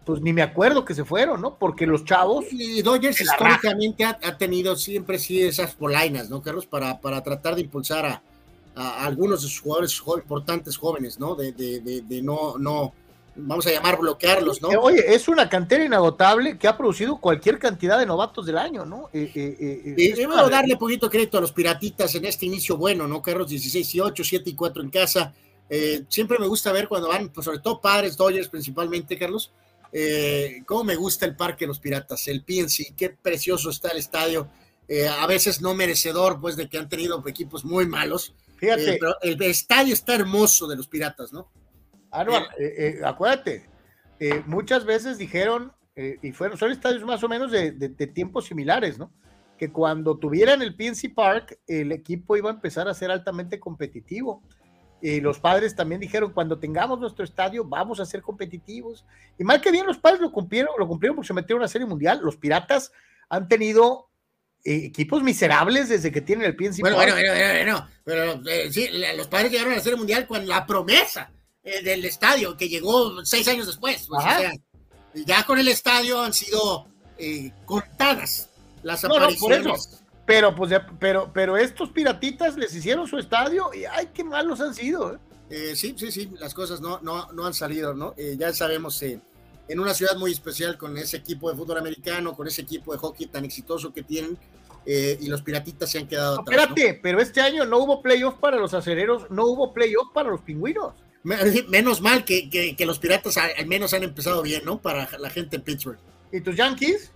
pues 0.06 0.22
ni 0.22 0.32
me 0.32 0.40
acuerdo 0.40 0.86
que 0.86 0.94
se 0.94 1.04
fueron, 1.04 1.42
¿no? 1.42 1.58
Porque 1.58 1.86
los 1.86 2.06
chavos. 2.06 2.46
Y 2.50 2.80
Dodgers 2.80 3.20
históricamente 3.20 4.06
ha, 4.06 4.38
tenido 4.38 4.74
siempre 4.74 5.18
sí 5.18 5.42
esas 5.42 5.74
polainas, 5.74 6.30
¿no, 6.30 6.40
Carlos? 6.40 6.64
Para, 6.64 6.98
para 6.98 7.22
tratar 7.22 7.56
de 7.56 7.60
impulsar 7.60 8.06
a, 8.06 8.22
a, 8.74 9.04
algunos 9.04 9.42
de 9.42 9.48
sus 9.50 9.60
jugadores 9.60 10.02
importantes 10.16 10.78
jóvenes, 10.78 11.20
¿no? 11.20 11.34
De, 11.34 11.52
de, 11.52 12.00
de, 12.00 12.22
no, 12.22 12.56
no, 12.56 12.94
vamos 13.38 13.66
a 13.66 13.70
llamar 13.70 13.98
bloquearlos, 13.98 14.60
¿no? 14.60 14.68
Oye, 14.68 15.14
es 15.14 15.28
una 15.28 15.48
cantera 15.48 15.84
inagotable 15.84 16.58
que 16.58 16.68
ha 16.68 16.76
producido 16.76 17.18
cualquier 17.18 17.58
cantidad 17.58 17.98
de 17.98 18.06
novatos 18.06 18.46
del 18.46 18.58
año, 18.58 18.84
¿no? 18.84 19.08
Eh, 19.12 19.30
eh, 19.34 19.56
eh, 19.58 19.94
eh 19.96 20.28
a 20.34 20.48
darle 20.48 20.76
poquito 20.76 21.08
crédito 21.08 21.38
a 21.38 21.40
los 21.40 21.52
piratitas 21.52 22.14
en 22.14 22.24
este 22.24 22.46
inicio 22.46 22.76
bueno, 22.76 23.06
¿no? 23.06 23.22
Carlos 23.22 23.48
16 23.48 23.94
y 23.94 24.00
8, 24.00 24.24
7 24.24 24.50
y 24.50 24.54
4 24.54 24.82
en 24.82 24.90
casa. 24.90 25.34
siempre 26.08 26.38
me 26.38 26.46
gusta 26.46 26.72
ver 26.72 26.88
cuando 26.88 27.08
van, 27.08 27.28
pues 27.30 27.44
sobre 27.44 27.58
todo 27.58 27.80
padres, 27.80 28.16
Dodgers 28.16 28.48
principalmente, 28.48 29.18
Carlos. 29.18 29.52
cómo 30.66 30.84
me 30.84 30.96
gusta 30.96 31.26
el 31.26 31.36
parque 31.36 31.64
de 31.64 31.68
los 31.68 31.78
piratas, 31.78 32.28
el 32.28 32.42
PNC, 32.42 32.94
qué 32.96 33.10
precioso 33.10 33.70
está 33.70 33.88
el 33.88 33.98
estadio. 33.98 34.48
a 35.18 35.26
veces 35.26 35.60
no 35.60 35.74
merecedor, 35.74 36.40
pues, 36.40 36.56
de 36.56 36.68
que 36.68 36.78
han 36.78 36.88
tenido 36.88 37.22
equipos 37.26 37.64
muy 37.64 37.86
malos 37.86 38.34
Fíjate. 38.58 38.94
Eh, 38.94 38.98
el 39.22 39.42
estadio 39.42 39.94
está 39.94 40.14
hermoso 40.14 40.66
de 40.66 40.76
los 40.76 40.88
piratas, 40.88 41.32
¿no? 41.32 41.48
Ah, 42.10 42.24
no, 42.24 42.32
eh, 42.58 43.00
acuérdate, 43.04 43.68
muchas 44.46 44.84
veces 44.84 45.18
dijeron, 45.18 45.72
y 46.22 46.32
fueron, 46.32 46.56
son 46.56 46.70
estadios 46.70 47.04
más 47.04 47.22
o 47.24 47.28
menos 47.28 47.50
de, 47.50 47.70
tiempos 48.14 48.46
similares, 48.46 48.98
¿no? 48.98 49.12
Que 49.56 49.72
cuando 49.72 50.16
tuvieran 50.16 50.62
el 50.62 50.76
PNC 50.76 51.14
Park, 51.14 51.58
el 51.66 51.90
equipo 51.92 52.36
iba 52.36 52.50
a 52.50 52.54
empezar 52.54 52.88
a 52.88 52.94
ser 52.94 53.10
altamente 53.10 53.58
competitivo. 53.58 54.42
Y 55.00 55.20
los 55.20 55.38
padres 55.38 55.74
también 55.76 56.00
dijeron, 56.00 56.32
cuando 56.32 56.58
tengamos 56.58 56.98
nuestro 56.98 57.24
estadio, 57.24 57.64
vamos 57.64 58.00
a 58.00 58.06
ser 58.06 58.22
competitivos. 58.22 59.04
Y 59.38 59.44
mal 59.44 59.60
que 59.60 59.70
bien 59.70 59.86
los 59.86 59.98
padres 59.98 60.20
lo 60.20 60.32
cumplieron, 60.32 60.72
lo 60.78 60.88
cumplieron 60.88 61.16
porque 61.16 61.28
se 61.28 61.34
metieron 61.34 61.60
a 61.60 61.64
una 61.64 61.68
serie 61.68 61.86
mundial. 61.86 62.20
Los 62.22 62.36
piratas 62.36 62.92
han 63.28 63.48
tenido 63.48 64.08
equipos 64.64 65.22
miserables 65.22 65.88
desde 65.88 66.10
que 66.10 66.20
tienen 66.20 66.46
el 66.46 66.56
pie 66.56 66.70
Bueno, 66.80 66.96
bueno, 66.96 67.14
bueno, 67.14 67.30
bueno, 67.32 67.88
pero 68.04 68.42
eh, 68.48 68.72
sí, 68.72 68.88
los 69.16 69.28
padres 69.28 69.52
llegaron 69.52 69.72
a 69.72 69.76
la 69.76 69.82
Serie 69.82 69.96
Mundial 69.96 70.26
con 70.26 70.46
la 70.46 70.66
promesa 70.66 71.30
eh, 71.64 71.82
del 71.82 72.04
estadio, 72.04 72.56
que 72.56 72.68
llegó 72.68 73.24
seis 73.24 73.48
años 73.48 73.66
después. 73.66 74.06
Pues, 74.08 74.24
o 74.24 74.28
sea, 74.28 74.52
ya 75.14 75.44
con 75.44 75.58
el 75.58 75.68
estadio 75.68 76.20
han 76.20 76.32
sido 76.32 76.86
eh, 77.18 77.52
contadas 77.64 78.50
las 78.82 79.04
apariciones. 79.04 80.00
pero, 80.26 80.54
pues, 80.54 80.72
pero, 80.98 81.30
pero 81.32 81.56
estos 81.56 81.90
piratitas 81.90 82.56
les 82.56 82.74
hicieron 82.74 83.06
su 83.06 83.18
estadio 83.18 83.70
y 83.74 83.84
ay, 83.84 84.10
qué 84.14 84.24
malos 84.24 84.60
han 84.60 84.74
sido. 84.74 85.18
sí, 85.48 85.94
sí, 85.96 86.12
sí, 86.12 86.30
las 86.38 86.54
cosas 86.54 86.80
no, 86.80 87.00
no, 87.00 87.32
no 87.32 87.46
han 87.46 87.54
salido, 87.54 87.94
¿no? 87.94 88.14
ya 88.16 88.52
sabemos 88.52 89.02
en 89.68 89.80
una 89.80 89.94
ciudad 89.94 90.16
muy 90.16 90.32
especial 90.32 90.78
con 90.78 90.96
ese 90.96 91.18
equipo 91.18 91.50
de 91.50 91.56
fútbol 91.56 91.78
americano, 91.78 92.34
con 92.34 92.46
ese 92.46 92.62
equipo 92.62 92.92
de 92.92 92.98
hockey 92.98 93.26
tan 93.26 93.44
exitoso 93.44 93.92
que 93.92 94.02
tienen, 94.02 94.38
eh, 94.86 95.18
y 95.20 95.26
los 95.26 95.42
piratitas 95.42 95.90
se 95.90 95.98
han 95.98 96.08
quedado 96.08 96.40
atrás. 96.40 96.68
Espérate, 96.68 96.98
pero 97.02 97.20
este 97.20 97.42
año 97.42 97.66
no 97.66 97.78
hubo 97.78 98.00
playoff 98.00 98.36
para 98.36 98.56
los 98.56 98.72
acereros, 98.72 99.30
no 99.30 99.44
hubo 99.44 99.74
playoff 99.74 100.08
para 100.14 100.30
los 100.30 100.40
pingüinos. 100.40 100.94
Menos 101.24 102.00
mal 102.00 102.24
que, 102.24 102.48
que, 102.48 102.86
los 102.86 102.98
piratas 102.98 103.36
al 103.36 103.66
menos 103.66 103.92
han 103.92 104.02
empezado 104.02 104.40
bien, 104.42 104.64
¿no? 104.64 104.80
Para 104.80 105.08
la 105.18 105.30
gente 105.30 105.56
en 105.56 105.62
Pittsburgh. 105.62 105.98
¿Y 106.32 106.40
tus 106.40 106.56
Yankees? 106.56 107.12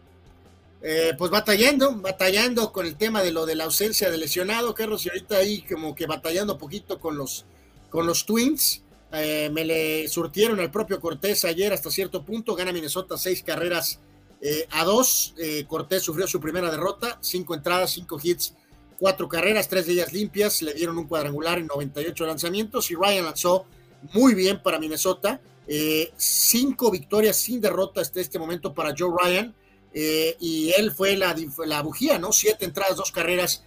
Eh, 0.85 1.12
pues 1.16 1.31
batallando, 1.31 1.95
batallando 1.95 2.73
con 2.73 2.87
el 2.87 2.97
tema 2.97 3.23
de 3.23 3.31
lo 3.31 3.47
de 3.47 3.55
la 3.55 3.65
ausencia 3.65 4.11
de 4.11 4.19
lesionado, 4.19 4.74
Carlos, 4.74 5.07
y 5.07 5.11
ahorita 5.11 5.37
ahí 5.37 5.62
como 5.62 5.95
que 5.95 6.07
batallando 6.07 6.55
un 6.55 6.59
poquito 6.59 6.99
con 6.99 7.16
los, 7.16 7.45
con 7.89 8.07
los 8.07 8.27
Twins. 8.27 8.83
Eh, 9.12 9.51
me 9.53 9.65
le 9.65 10.09
surtieron 10.09 10.59
al 10.59 10.70
propio 10.70 10.99
Cortés 10.99 11.45
ayer 11.45 11.73
hasta 11.73 11.91
cierto 11.91 12.24
punto, 12.24 12.57
gana 12.57 12.73
Minnesota 12.73 13.19
seis 13.19 13.43
carreras 13.43 14.01
eh, 14.41 14.66
a 14.70 14.85
dos. 14.85 15.35
Cortés 15.69 16.03
sufrió 16.03 16.27
su 16.27 16.41
primera 16.41 16.70
derrota, 16.70 17.19
cinco 17.20 17.55
entradas, 17.55 17.93
cinco 17.93 18.19
hits, 18.20 18.55
cuatro 18.99 19.29
carreras, 19.29 19.69
tres 19.69 19.87
de 19.87 19.93
ellas 19.93 20.12
limpias, 20.12 20.62
le 20.62 20.74
dieron 20.74 20.99
un 20.99 21.07
cuadrangular 21.07 21.59
en 21.59 21.66
98 21.66 22.24
lanzamientos 22.24 22.91
y 22.91 22.95
Ryan 22.95 23.24
lanzó 23.24 23.66
muy 24.12 24.35
bien 24.35 24.62
para 24.62 24.79
Minnesota. 24.79 25.41
cinco 26.16 26.91
victorias 26.91 27.37
sin 27.37 27.61
derrota 27.61 28.01
hasta 28.01 28.20
este 28.20 28.39
momento 28.39 28.74
para 28.74 28.95
Joe 28.97 29.15
Ryan 29.16 29.55
y 29.95 30.73
él 30.77 30.91
fue 30.91 31.16
la, 31.16 31.35
la 31.66 31.83
bujía, 31.83 32.19
¿no? 32.19 32.33
Siete 32.33 32.65
entradas, 32.65 32.97
dos 32.97 33.12
carreras, 33.12 33.65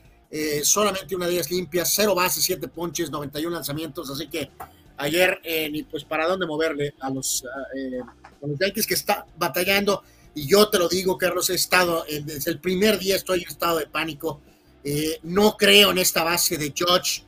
solamente 0.64 1.16
una 1.16 1.28
de 1.28 1.34
ellas 1.34 1.50
limpias, 1.50 1.92
cero 1.96 2.14
bases, 2.14 2.44
siete 2.44 2.68
ponches, 2.68 3.10
91 3.10 3.56
lanzamientos, 3.56 4.10
así 4.10 4.28
que 4.28 4.52
ayer 4.98 5.40
eh, 5.44 5.70
ni 5.70 5.84
pues 5.84 6.04
para 6.04 6.28
dónde 6.28 6.46
moverle 6.46 6.94
a 7.00 7.10
los, 7.10 7.44
eh, 7.76 8.00
los 8.42 8.60
Yankees 8.60 8.88
que 8.88 8.94
está 8.94 9.26
batallando. 9.38 10.04
Y 10.34 10.48
yo 10.48 10.70
te 10.70 10.78
lo 10.78 10.90
digo, 10.90 11.18
Carlos, 11.18 11.50
he 11.50 11.56
estado, 11.56 12.06
desde 12.24 12.52
el 12.52 12.60
primer 12.60 13.00
día 13.00 13.16
estoy 13.16 13.44
en 13.44 13.48
estado 13.48 13.80
de 13.80 13.88
pánico. 13.88 14.42
Eh, 14.84 15.20
no 15.24 15.56
creo 15.58 15.92
en 15.92 15.98
esta 15.98 16.24
base 16.24 16.58
de 16.58 16.74
George, 16.76 17.24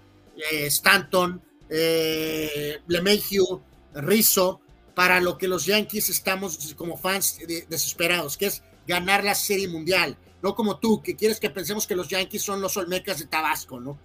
Stanton, 0.67 1.41
LeMahieu, 1.69 3.61
Rizzo, 3.93 4.61
para 4.95 5.19
lo 5.19 5.37
que 5.37 5.47
los 5.47 5.65
Yankees 5.65 6.09
estamos 6.09 6.73
como 6.75 6.97
fans 6.97 7.39
desesperados, 7.69 8.37
que 8.37 8.47
es 8.47 8.63
ganar 8.87 9.23
la 9.23 9.35
Serie 9.35 9.67
Mundial. 9.67 10.17
No 10.41 10.55
como 10.55 10.79
tú, 10.79 11.01
que 11.01 11.15
quieres 11.15 11.39
que 11.39 11.49
pensemos 11.49 11.85
que 11.85 11.95
los 11.95 12.07
Yankees 12.07 12.41
son 12.41 12.61
los 12.61 12.77
Olmecas 12.77 13.19
de 13.19 13.25
Tabasco, 13.25 13.79
¿no? 13.79 13.97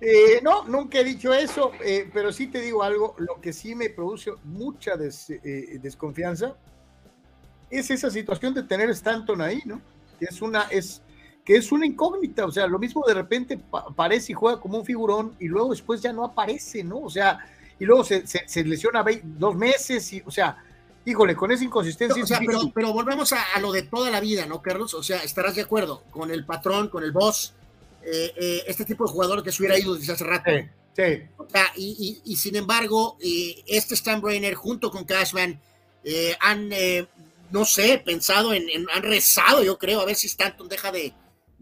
Eh, 0.00 0.40
no, 0.42 0.64
nunca 0.64 0.98
he 0.98 1.04
dicho 1.04 1.32
eso, 1.32 1.70
eh, 1.84 2.10
pero 2.12 2.32
sí 2.32 2.48
te 2.48 2.60
digo 2.60 2.82
algo, 2.82 3.14
lo 3.18 3.40
que 3.40 3.52
sí 3.52 3.76
me 3.76 3.88
produce 3.88 4.32
mucha 4.42 4.94
eh, 4.94 5.78
desconfianza 5.80 6.56
es 7.70 7.88
esa 7.88 8.10
situación 8.10 8.52
de 8.52 8.64
tener 8.64 8.90
Stanton 8.90 9.40
ahí, 9.40 9.62
¿no? 9.64 9.80
Que 10.18 10.24
es 10.26 10.42
una, 10.42 10.62
es, 10.64 11.02
que 11.44 11.56
es 11.56 11.72
una 11.72 11.86
incógnita, 11.86 12.44
o 12.46 12.52
sea, 12.52 12.66
lo 12.66 12.78
mismo 12.78 13.04
de 13.06 13.14
repente 13.14 13.58
aparece 13.72 14.32
y 14.32 14.34
juega 14.34 14.60
como 14.60 14.78
un 14.78 14.84
figurón 14.84 15.34
y 15.40 15.48
luego 15.48 15.70
después 15.70 16.00
ya 16.00 16.12
no 16.12 16.24
aparece, 16.24 16.84
¿no? 16.84 17.00
O 17.00 17.10
sea, 17.10 17.38
y 17.78 17.84
luego 17.84 18.04
se, 18.04 18.22
lesiona 18.64 19.04
dos 19.24 19.56
meses 19.56 20.12
y, 20.12 20.22
o 20.24 20.30
sea, 20.30 20.56
híjole, 21.04 21.34
con 21.34 21.50
esa 21.50 21.64
inconsistencia. 21.64 22.40
pero, 22.72 22.92
volvemos 22.92 23.32
a, 23.32 23.42
a, 23.54 23.60
lo 23.60 23.72
de 23.72 23.82
toda 23.82 24.10
la 24.10 24.20
vida, 24.20 24.46
¿no, 24.46 24.62
Carlos? 24.62 24.94
O 24.94 25.02
sea, 25.02 25.18
estarás 25.18 25.56
de 25.56 25.62
acuerdo 25.62 26.04
con 26.10 26.30
el 26.30 26.44
patrón, 26.44 26.88
con 26.88 27.02
el 27.02 27.10
boss, 27.10 27.54
eh, 28.04 28.32
eh, 28.36 28.64
este 28.66 28.84
tipo 28.84 29.04
de 29.04 29.12
jugador 29.12 29.42
que 29.42 29.52
se 29.52 29.62
hubiera 29.62 29.78
ido 29.78 29.94
desde 29.94 30.12
hace 30.12 30.24
rato. 30.24 30.50
Sí, 30.94 31.22
y, 31.76 32.36
sin 32.36 32.56
embargo, 32.56 33.16
eh, 33.20 33.62
este 33.66 33.96
Brainer 34.20 34.54
junto 34.54 34.90
con 34.90 35.04
Cashman 35.04 35.60
han, 36.40 36.70
no 37.50 37.64
sé, 37.64 38.02
pensado 38.04 38.52
en, 38.52 38.66
han 38.92 39.02
rezado, 39.02 39.62
yo 39.62 39.78
creo, 39.78 40.00
a 40.00 40.04
ver 40.04 40.16
si 40.16 40.26
Stanton 40.26 40.68
deja 40.68 40.90
de, 40.90 41.12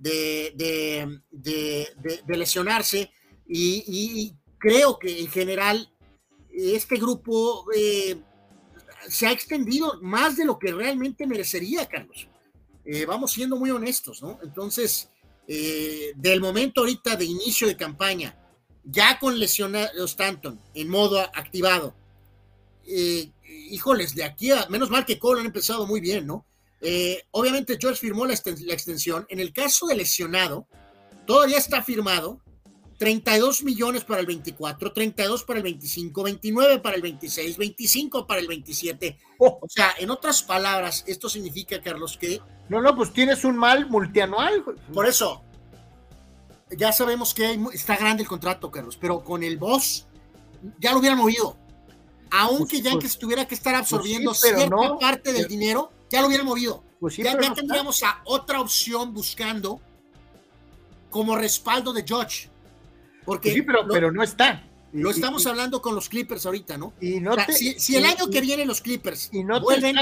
de, 0.01 1.21
lesionarse. 2.27 3.11
Y, 3.47 4.35
creo 4.59 4.99
que 4.99 5.21
en 5.21 5.29
general 5.29 5.91
este 6.51 6.97
grupo 6.97 7.65
se 9.09 9.27
ha 9.27 9.33
extendido 9.33 9.99
más 10.03 10.37
de 10.37 10.45
lo 10.45 10.59
que 10.59 10.73
realmente 10.73 11.27
merecería, 11.27 11.87
Carlos. 11.87 12.29
vamos 13.07 13.33
siendo 13.33 13.57
muy 13.57 13.71
honestos, 13.71 14.23
¿no? 14.23 14.39
Entonces, 14.43 15.11
eh, 15.53 16.13
del 16.15 16.41
momento 16.41 16.83
ahorita 16.83 17.17
de 17.17 17.25
inicio 17.25 17.67
de 17.67 17.77
campaña, 17.77 18.39
ya 18.85 19.19
con 19.19 19.37
lesionados 19.37 20.13
Stanton 20.13 20.61
en 20.75 20.89
modo 20.89 21.19
activado, 21.19 21.93
eh, 22.87 23.33
híjoles, 23.69 24.15
de 24.15 24.23
aquí 24.23 24.53
a, 24.53 24.69
menos 24.69 24.91
mal 24.91 25.05
que 25.05 25.19
Cole 25.19 25.41
han 25.41 25.47
empezado 25.47 25.89
muy 25.89 26.01
bien, 26.01 26.25
¿no? 26.25 26.47
Eh, 26.81 27.25
obviamente 27.33 27.77
George 27.81 28.01
firmó 28.01 28.27
la, 28.27 28.35
extensión. 28.35 29.27
En 29.29 29.41
el 29.41 29.53
caso 29.53 29.87
de 29.87 29.97
lesionado, 29.97 30.67
todavía 31.27 31.59
está 31.59 31.83
firmado 31.83 32.41
32 32.99 33.63
millones 33.63 34.05
para 34.05 34.21
el 34.21 34.27
24, 34.27 34.93
32 34.93 35.45
para 35.45 35.59
el 35.59 35.63
25, 35.65 36.23
29 36.23 36.79
para 36.81 36.97
el 36.97 37.03
26, 37.03 37.57
25 37.57 38.27
para 38.27 38.41
el 38.41 38.47
27. 38.47 39.19
O 39.39 39.67
sea, 39.69 39.95
en 39.99 40.11
otras 40.11 40.43
palabras, 40.43 41.05
esto 41.07 41.29
significa, 41.29 41.81
Carlos, 41.81 42.19
que... 42.19 42.41
No, 42.69 42.81
no, 42.81 42.95
pues 42.95 43.13
tienes 43.13 43.45
un 43.45 43.57
mal 43.57 43.89
multianual. 43.89 44.63
Por 44.93 45.07
eso, 45.07 45.43
ya 46.77 46.93
sabemos 46.93 47.35
que 47.35 47.59
está 47.73 47.97
grande 47.97 48.23
el 48.23 48.29
contrato, 48.29 48.71
Carlos, 48.71 48.97
pero 49.01 49.25
con 49.25 49.43
el 49.43 49.57
boss 49.57 50.07
ya 50.79 50.93
lo 50.93 50.99
hubieran 50.99 51.19
movido. 51.19 51.57
Aunque 52.31 52.77
pues, 52.77 52.83
Yankees 52.83 53.13
pues, 53.13 53.19
tuviera 53.19 53.49
que 53.49 53.55
estar 53.55 53.73
pues 53.73 53.83
absorbiendo 53.83 54.35
cierta 54.35 54.99
parte 55.01 55.33
del 55.33 55.49
dinero, 55.49 55.91
ya 56.11 56.21
lo 56.21 56.27
hubieran 56.27 56.47
movido. 56.47 56.83
Pues 56.99 57.17
ya, 57.17 57.37
tendríamos 57.55 58.03
a 58.03 58.21
otra 58.25 58.61
opción 58.61 59.15
buscando 59.15 59.81
como 61.09 61.37
respaldo 61.37 61.93
de 61.93 62.05
George. 62.07 62.51
Porque 63.25 63.53
sí, 63.53 63.63
pero, 63.63 63.87
pero 63.89 64.13
no 64.13 64.23
está. 64.23 64.67
Lo 64.93 65.11
estamos 65.11 65.47
hablando 65.47 65.81
con 65.81 65.95
los 65.95 66.09
Clippers 66.09 66.45
ahorita, 66.47 66.77
¿no? 66.77 66.93
Y 67.01 67.21
no 67.21 67.35
si, 67.49 67.97
el 67.97 68.05
año 68.05 68.29
que 68.29 68.41
viene 68.41 68.67
los 68.67 68.81
Clippers 68.81 69.31
y 69.33 69.45
no 69.45 69.61
vuelven, 69.61 69.95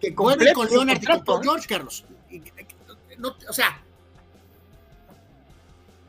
que 0.00 0.10
vuelven 0.10 0.54
con 0.54 0.68
Leonard 0.68 1.02
y 1.02 1.06
con 1.24 1.40
¿eh? 1.40 1.44
George 1.44 1.68
Carlos. 1.68 2.04
o 3.48 3.52
sea, 3.52 3.82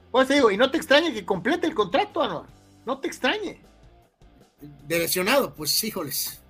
pues 0.10 0.28
te 0.28 0.36
digo, 0.36 0.52
y 0.52 0.58
no 0.58 0.72
te 0.72 0.78
extrañe 0.78 1.14
que 1.14 1.26
complete 1.26 1.68
el 1.68 1.74
contrato, 1.74 2.22
Anuar. 2.22 2.46
No 2.86 3.00
te 3.00 3.08
extrañe. 3.08 3.60
De 4.62 5.00
lesionado, 5.00 5.54
pues 5.54 5.84
híjoles. 5.84 6.43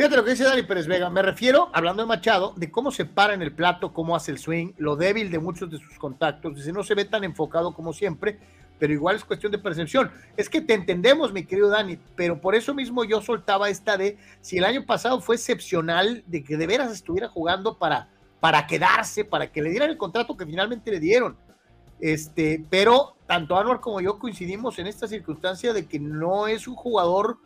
Fíjate 0.00 0.16
lo 0.16 0.24
que 0.24 0.30
dice 0.30 0.44
Dani 0.44 0.62
Pérez 0.62 0.86
Vega. 0.86 1.10
Me 1.10 1.20
refiero, 1.20 1.68
hablando 1.74 2.02
de 2.02 2.08
Machado, 2.08 2.54
de 2.56 2.70
cómo 2.70 2.90
se 2.90 3.04
para 3.04 3.34
en 3.34 3.42
el 3.42 3.52
plato, 3.52 3.92
cómo 3.92 4.16
hace 4.16 4.32
el 4.32 4.38
swing, 4.38 4.72
lo 4.78 4.96
débil 4.96 5.30
de 5.30 5.38
muchos 5.38 5.70
de 5.70 5.76
sus 5.76 5.98
contactos. 5.98 6.56
Dice, 6.56 6.72
no 6.72 6.82
se 6.82 6.94
ve 6.94 7.04
tan 7.04 7.22
enfocado 7.22 7.74
como 7.74 7.92
siempre, 7.92 8.38
pero 8.78 8.94
igual 8.94 9.16
es 9.16 9.26
cuestión 9.26 9.52
de 9.52 9.58
percepción. 9.58 10.10
Es 10.38 10.48
que 10.48 10.62
te 10.62 10.72
entendemos, 10.72 11.34
mi 11.34 11.44
querido 11.44 11.68
Dani, 11.68 11.98
pero 12.16 12.40
por 12.40 12.54
eso 12.54 12.72
mismo 12.72 13.04
yo 13.04 13.20
soltaba 13.20 13.68
esta 13.68 13.98
de 13.98 14.16
si 14.40 14.56
el 14.56 14.64
año 14.64 14.86
pasado 14.86 15.20
fue 15.20 15.34
excepcional, 15.34 16.24
de 16.26 16.44
que 16.44 16.56
de 16.56 16.66
veras 16.66 16.90
estuviera 16.90 17.28
jugando 17.28 17.76
para, 17.76 18.08
para 18.40 18.66
quedarse, 18.66 19.26
para 19.26 19.52
que 19.52 19.60
le 19.60 19.68
dieran 19.68 19.90
el 19.90 19.98
contrato 19.98 20.34
que 20.34 20.46
finalmente 20.46 20.90
le 20.90 21.00
dieron. 21.00 21.36
Este, 22.00 22.64
pero 22.70 23.16
tanto 23.26 23.54
Anwar 23.54 23.80
como 23.80 24.00
yo 24.00 24.18
coincidimos 24.18 24.78
en 24.78 24.86
esta 24.86 25.06
circunstancia 25.06 25.74
de 25.74 25.84
que 25.84 26.00
no 26.00 26.46
es 26.46 26.66
un 26.66 26.74
jugador 26.74 27.36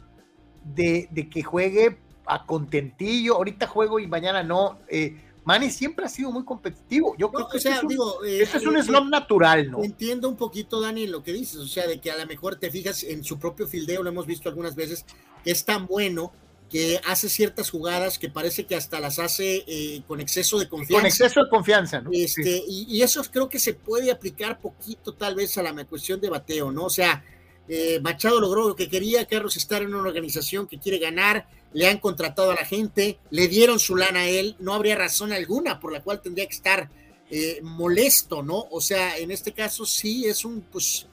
de, 0.63 1.09
de 1.11 1.29
que 1.29 1.43
juegue 1.43 1.99
a 2.27 2.47
contentillo, 2.47 3.37
ahorita 3.37 3.67
juego 3.67 3.99
y 3.99 4.07
mañana 4.07 4.43
no. 4.43 4.79
Eh, 4.89 5.17
Manny 5.45 5.71
siempre 5.71 6.07
ha 6.07 6.09
sido 6.09 6.33
muy 6.33 6.45
competitivo. 6.45 7.15
Yo 7.19 7.31
creo 7.31 7.49
que 7.49 7.61
sea, 7.61 7.77
es 7.77 7.83
un, 7.83 7.89
digo, 7.89 8.25
eh, 8.25 8.43
es 8.43 8.67
un 8.67 8.83
slump 8.83 9.11
natural, 9.11 9.71
¿no? 9.71 9.85
Entiendo 9.85 10.29
un 10.29 10.37
poquito, 10.37 10.81
Dani, 10.81 11.07
lo 11.07 11.23
que 11.23 11.33
dices, 11.33 11.57
o 11.57 11.67
sea, 11.67 11.87
de 11.87 12.01
que 12.01 12.11
a 12.11 12.17
lo 12.17 12.27
mejor 12.27 12.57
te 12.57 12.71
fijas 12.71 13.03
en 13.03 13.23
su 13.25 13.39
propio 13.39 13.67
fildeo, 13.67 14.03
lo 14.03 14.09
hemos 14.09 14.27
visto 14.27 14.49
algunas 14.49 14.75
veces, 14.75 15.05
que 15.45 15.51
es 15.51 15.65
tan 15.65 15.87
bueno 15.87 16.33
que 16.71 16.99
hace 17.07 17.29
ciertas 17.29 17.71
jugadas 17.71 18.19
que 18.19 18.31
parece 18.31 18.65
que 18.65 18.75
hasta 18.75 18.99
las 18.99 19.19
hace 19.19 19.65
eh, 19.67 20.03
con 20.09 20.21
exceso 20.21 20.59
de 20.59 20.69
confianza. 20.69 21.03
Con 21.03 21.07
exceso 21.07 21.45
de 21.45 21.51
confianza, 21.51 22.01
¿no? 22.01 22.11
Este, 22.13 22.63
y, 22.67 22.87
y, 22.89 23.03
eso 23.03 23.23
creo 23.31 23.49
que 23.49 23.59
se 23.59 23.75
puede 23.75 24.11
aplicar 24.11 24.59
poquito 24.61 25.13
tal 25.13 25.35
vez 25.35 25.57
a 25.59 25.63
la 25.63 25.85
cuestión 25.85 26.21
de 26.21 26.31
bateo, 26.31 26.73
¿no? 26.73 26.87
O 26.87 26.91
sea, 26.91 27.23
eh, 27.69 28.01
Machado 28.01 28.41
logró 28.41 28.69
lo 28.69 28.77
que 28.77 28.89
quería, 28.89 29.27
Carlos, 29.27 29.57
estar 29.57 29.83
en 29.83 29.95
una 29.95 30.09
organización 30.09 30.67
que 30.67 30.79
quiere 30.79 30.99
ganar, 30.99 31.47
le 31.73 31.89
han 31.89 31.99
contratado 31.99 32.51
a 32.51 32.55
la 32.55 32.65
gente, 32.65 33.19
le 33.31 33.49
dieron 33.49 33.81
su 33.81 33.97
lana 33.97 34.21
a 34.21 34.29
él, 34.29 34.57
no 34.59 34.75
habría 34.75 34.97
razón 34.97 35.33
alguna 35.33 35.81
por 35.81 35.93
la 35.93 36.03
cual 36.03 36.21
tendría 36.21 36.47
que 36.47 36.55
estar 36.55 36.89
eh, 37.31 37.61
molesto, 37.63 38.43
¿no? 38.43 38.67
O 38.71 38.81
sea, 38.81 39.17
en 39.17 39.31
este 39.31 39.53
caso 39.53 39.87
sí 39.87 40.27
es 40.27 40.45
un, 40.45 40.61
pues, 40.61 41.07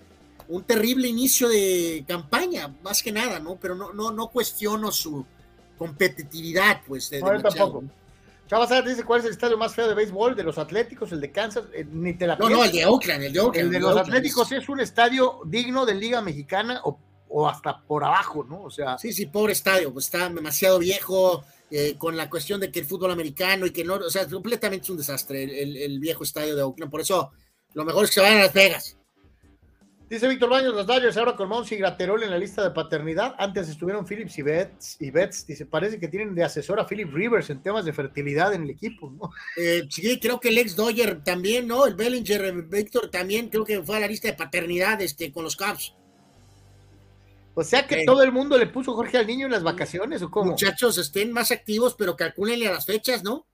un 0.49 0.63
terrible 0.63 1.07
inicio 1.07 1.47
de 1.47 2.03
campaña, 2.07 2.75
más 2.83 3.01
que 3.01 3.11
nada, 3.11 3.39
¿no? 3.39 3.55
Pero 3.55 3.75
no, 3.75 3.93
no, 3.93 4.11
no 4.11 4.27
cuestiono 4.27 4.91
su 4.91 5.25
competitividad, 5.77 6.81
pues. 6.85 7.09
De, 7.09 7.21
no, 7.21 7.41
tampoco. 7.41 7.83
Chava 8.51 8.81
dice 8.81 9.05
cuál 9.05 9.21
es 9.21 9.27
el 9.27 9.31
estadio 9.31 9.57
más 9.57 9.73
feo 9.73 9.87
de 9.87 9.93
béisbol, 9.93 10.35
de 10.35 10.43
los 10.43 10.57
Atléticos, 10.57 11.09
el 11.13 11.21
de 11.21 11.31
Kansas, 11.31 11.63
eh, 11.73 11.85
ni 11.89 12.15
te 12.15 12.27
la 12.27 12.35
No, 12.35 12.49
no, 12.49 12.65
el 12.65 12.71
de 12.73 12.85
Oakland, 12.85 13.23
el 13.23 13.31
de 13.31 13.39
Oakland. 13.39 13.67
El 13.67 13.71
de 13.71 13.79
los 13.79 13.95
Atléticos 13.95 14.51
es 14.51 14.67
un 14.67 14.81
estadio 14.81 15.39
digno 15.45 15.85
de 15.85 15.95
Liga 15.95 16.21
Mexicana 16.21 16.81
o, 16.83 17.47
hasta 17.47 17.81
por 17.81 18.03
abajo, 18.03 18.43
¿no? 18.43 18.63
O 18.63 18.69
sea. 18.69 18.97
Sí, 18.97 19.13
sí, 19.13 19.27
pobre 19.27 19.53
estadio, 19.53 19.93
pues 19.93 20.07
está 20.07 20.27
demasiado 20.27 20.79
viejo, 20.79 21.45
eh, 21.69 21.95
con 21.97 22.17
la 22.17 22.29
cuestión 22.29 22.59
de 22.59 22.73
que 22.73 22.81
el 22.81 22.85
fútbol 22.85 23.11
americano 23.11 23.65
y 23.65 23.71
que 23.71 23.85
no, 23.85 23.93
o 23.93 24.09
sea, 24.09 24.27
completamente 24.27 24.83
es 24.83 24.89
un 24.89 24.97
desastre 24.97 25.43
el, 25.43 25.77
el 25.77 25.99
viejo 26.01 26.25
estadio 26.25 26.53
de 26.53 26.63
Oakland. 26.63 26.91
Por 26.91 26.99
eso, 26.99 27.31
lo 27.73 27.85
mejor 27.85 28.03
es 28.03 28.09
que 28.09 28.15
se 28.15 28.19
vayan 28.19 28.39
a 28.39 28.43
Las 28.43 28.53
Vegas. 28.53 28.97
Dice 30.11 30.27
Víctor 30.27 30.49
Baños, 30.49 30.73
los 30.73 30.85
Dodgers 30.85 31.15
ahora 31.15 31.37
con 31.37 31.47
Monsi 31.47 31.75
y 31.75 31.77
Graterol 31.77 32.21
en 32.21 32.31
la 32.31 32.37
lista 32.37 32.61
de 32.61 32.71
paternidad. 32.71 33.33
Antes 33.37 33.69
estuvieron 33.69 34.05
Phillips 34.05 34.37
y 34.39 34.41
Betts, 34.41 34.97
y 34.99 35.09
Betts. 35.09 35.47
Dice, 35.47 35.65
parece 35.65 36.01
que 36.01 36.09
tienen 36.09 36.35
de 36.35 36.43
asesor 36.43 36.81
a 36.81 36.85
Philip 36.85 37.13
Rivers 37.13 37.49
en 37.49 37.63
temas 37.63 37.85
de 37.85 37.93
fertilidad 37.93 38.53
en 38.53 38.63
el 38.63 38.71
equipo, 38.71 39.09
¿no? 39.09 39.31
Eh, 39.55 39.87
sí, 39.89 40.19
creo 40.19 40.37
que 40.37 40.49
el 40.49 40.57
ex 40.57 40.75
Dodger 40.75 41.23
también, 41.23 41.65
¿no? 41.65 41.85
El 41.85 41.95
Bellinger, 41.95 42.43
eh, 42.43 42.51
Víctor 42.51 43.09
también 43.09 43.47
creo 43.47 43.63
que 43.63 43.81
fue 43.83 43.95
a 43.95 43.99
la 44.01 44.07
lista 44.07 44.27
de 44.27 44.33
paternidad 44.33 45.01
este, 45.01 45.31
con 45.31 45.45
los 45.45 45.55
Cubs. 45.55 45.95
O 47.53 47.63
sea 47.63 47.87
que 47.87 48.03
todo 48.05 48.21
el 48.21 48.33
mundo 48.33 48.57
le 48.57 48.67
puso 48.67 48.93
Jorge 48.93 49.17
al 49.17 49.27
niño 49.27 49.45
en 49.45 49.53
las 49.53 49.63
vacaciones, 49.63 50.21
¿o 50.21 50.29
cómo? 50.29 50.51
Muchachos, 50.51 50.97
estén 50.97 51.31
más 51.31 51.51
activos, 51.51 51.95
pero 51.97 52.17
calcúlenle 52.17 52.67
a 52.67 52.73
las 52.73 52.85
fechas, 52.85 53.23
¿no? 53.23 53.47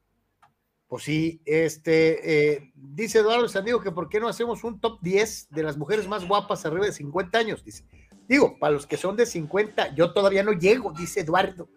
Pues 0.87 1.03
sí, 1.03 1.41
este, 1.45 2.53
eh, 2.53 2.71
dice 2.75 3.19
Eduardo 3.19 3.47
Sandiego 3.49 3.81
que 3.81 3.91
por 3.91 4.07
qué 4.07 4.19
no 4.19 4.29
hacemos 4.29 4.63
un 4.63 4.79
top 4.79 4.99
10 5.01 5.49
de 5.49 5.63
las 5.63 5.77
mujeres 5.77 6.07
más 6.07 6.25
guapas 6.25 6.65
arriba 6.65 6.85
de 6.85 6.93
50 6.93 7.37
años, 7.37 7.63
dice. 7.63 7.83
Digo, 8.27 8.57
para 8.59 8.73
los 8.73 8.87
que 8.87 8.97
son 8.97 9.15
de 9.15 9.25
50, 9.25 9.95
yo 9.95 10.13
todavía 10.13 10.43
no 10.43 10.53
llego, 10.53 10.91
dice 10.91 11.21
Eduardo. 11.21 11.69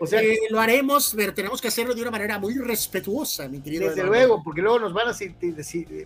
O 0.00 0.06
sea, 0.06 0.20
eh, 0.22 0.38
lo 0.50 0.60
haremos, 0.60 1.14
pero 1.16 1.32
tenemos 1.32 1.60
que 1.60 1.68
hacerlo 1.68 1.94
de 1.94 2.02
una 2.02 2.10
manera 2.10 2.38
muy 2.38 2.54
respetuosa, 2.58 3.48
mi 3.48 3.60
querido. 3.60 3.88
Desde 3.88 4.02
luego, 4.02 4.42
porque 4.42 4.60
luego 4.60 4.78
nos 4.78 4.92
van 4.92 5.08
a 5.08 5.14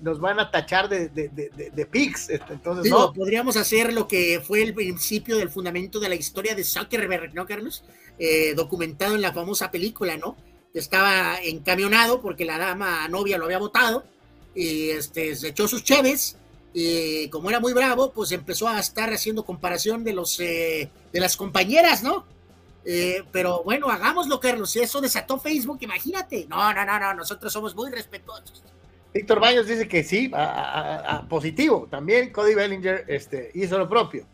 nos 0.02 0.20
van 0.20 0.38
a 0.40 0.50
tachar 0.50 0.88
de, 0.88 1.08
de, 1.08 1.28
de, 1.28 1.86
pics. 1.86 2.28
Este, 2.28 2.52
entonces, 2.52 2.84
Digo, 2.84 2.98
no. 2.98 3.12
podríamos 3.12 3.56
hacer 3.56 3.92
lo 3.92 4.06
que 4.06 4.40
fue 4.44 4.62
el 4.62 4.74
principio 4.74 5.36
del 5.36 5.48
fundamento 5.48 5.98
de 5.98 6.08
la 6.10 6.14
historia 6.14 6.54
de 6.54 6.64
Zuckerberg, 6.64 7.34
¿no, 7.34 7.46
Carlos? 7.46 7.84
Eh, 8.18 8.54
documentado 8.54 9.14
en 9.14 9.22
la 9.22 9.32
famosa 9.32 9.70
película, 9.70 10.16
¿no? 10.16 10.36
Estaba 10.74 11.38
encamionado 11.42 12.20
porque 12.20 12.44
la 12.44 12.58
dama 12.58 13.08
novia 13.08 13.38
lo 13.38 13.46
había 13.46 13.58
votado 13.58 14.04
y 14.54 14.90
este, 14.90 15.34
se 15.34 15.48
echó 15.48 15.68
sus 15.68 15.84
cheves 15.84 16.36
y 16.72 17.28
como 17.30 17.48
era 17.48 17.60
muy 17.60 17.72
bravo, 17.72 18.12
pues 18.12 18.32
empezó 18.32 18.68
a 18.68 18.78
estar 18.78 19.12
haciendo 19.12 19.44
comparación 19.44 20.04
de 20.04 20.12
los 20.12 20.38
eh, 20.40 20.90
de 21.12 21.20
las 21.20 21.36
compañeras, 21.36 22.02
¿no? 22.02 22.24
Eh, 22.84 23.22
pero 23.32 23.62
bueno, 23.64 23.88
hagámoslo, 23.88 24.38
Carlos. 24.40 24.70
Si 24.70 24.80
eso 24.80 25.00
desató 25.00 25.38
Facebook, 25.38 25.78
imagínate. 25.80 26.46
No, 26.48 26.72
no, 26.72 26.84
no, 26.84 26.98
no, 26.98 27.14
nosotros 27.14 27.52
somos 27.52 27.74
muy 27.74 27.90
respetuosos. 27.90 28.62
Víctor 29.12 29.40
Baños 29.40 29.66
dice 29.66 29.88
que 29.88 30.04
sí, 30.04 30.30
a, 30.34 31.24
positivo. 31.28 31.88
También 31.90 32.30
Cody 32.32 32.54
Bellinger 32.54 33.04
este, 33.08 33.50
hizo 33.54 33.78
lo 33.78 33.88
propio. 33.88 34.26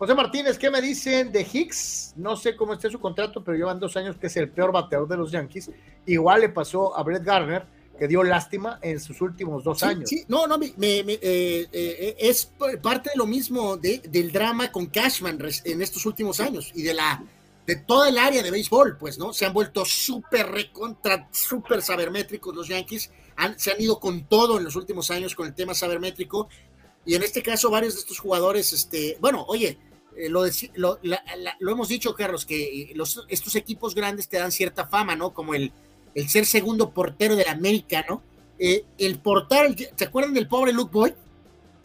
José 0.00 0.14
Martínez, 0.14 0.56
¿qué 0.56 0.70
me 0.70 0.80
dicen 0.80 1.30
de 1.30 1.42
Hicks? 1.42 2.14
No 2.16 2.34
sé 2.34 2.56
cómo 2.56 2.72
esté 2.72 2.88
su 2.88 2.98
contrato, 2.98 3.44
pero 3.44 3.54
llevan 3.54 3.78
dos 3.78 3.98
años 3.98 4.16
que 4.16 4.28
es 4.28 4.36
el 4.38 4.48
peor 4.48 4.72
bateador 4.72 5.06
de 5.06 5.18
los 5.18 5.30
Yankees. 5.30 5.70
Igual 6.06 6.40
le 6.40 6.48
pasó 6.48 6.96
a 6.96 7.02
Brett 7.02 7.22
Garner, 7.22 7.66
que 7.98 8.08
dio 8.08 8.24
lástima 8.24 8.78
en 8.80 8.98
sus 8.98 9.20
últimos 9.20 9.62
dos 9.62 9.82
años. 9.82 10.08
Sí, 10.08 10.24
no, 10.26 10.46
no, 10.46 10.56
me, 10.56 10.68
eh, 10.78 11.18
eh, 11.70 12.16
es 12.18 12.50
parte 12.80 13.10
de 13.10 13.18
lo 13.18 13.26
mismo 13.26 13.76
del 13.76 14.32
drama 14.32 14.72
con 14.72 14.86
Cashman 14.86 15.38
en 15.64 15.82
estos 15.82 16.06
últimos 16.06 16.40
años 16.40 16.72
y 16.74 16.80
de 16.80 16.94
la 16.94 17.22
de 17.66 17.76
toda 17.76 18.08
el 18.08 18.16
área 18.16 18.42
de 18.42 18.50
béisbol, 18.50 18.96
pues, 18.96 19.18
¿no? 19.18 19.34
Se 19.34 19.44
han 19.44 19.52
vuelto 19.52 19.84
súper 19.84 20.46
recontra, 20.46 21.28
súper 21.30 21.82
sabermétricos 21.82 22.56
los 22.56 22.68
Yankees, 22.68 23.10
se 23.56 23.70
han 23.70 23.80
ido 23.82 24.00
con 24.00 24.24
todo 24.24 24.56
en 24.56 24.64
los 24.64 24.76
últimos 24.76 25.10
años 25.10 25.34
con 25.34 25.46
el 25.46 25.54
tema 25.54 25.74
sabermétrico 25.74 26.48
y 27.04 27.16
en 27.16 27.22
este 27.22 27.42
caso 27.42 27.70
varios 27.70 27.94
de 27.94 28.00
estos 28.00 28.18
jugadores, 28.18 28.72
este, 28.72 29.18
bueno, 29.20 29.44
oye, 29.46 29.78
eh, 30.16 30.28
lo, 30.28 31.70
hemos 31.70 31.88
dicho, 31.88 32.14
Carlos, 32.14 32.44
que 32.44 32.82
eh, 32.82 32.94
estos 33.28 33.54
equipos 33.54 33.94
grandes 33.94 34.28
te 34.28 34.38
dan 34.38 34.52
cierta 34.52 34.86
fama, 34.86 35.16
¿no? 35.16 35.32
Como 35.32 35.54
el, 35.54 35.72
el 36.14 36.28
ser 36.28 36.46
segundo 36.46 36.90
portero 36.90 37.36
de 37.36 37.44
la 37.44 37.52
América, 37.52 38.04
¿no? 38.08 38.22
Eh, 38.58 38.84
el 38.98 39.18
portar, 39.18 39.74
¿se 39.96 40.04
acuerdan 40.04 40.34
del 40.34 40.48
pobre 40.48 40.72
Luke 40.72 40.92
Boyd? 40.92 41.12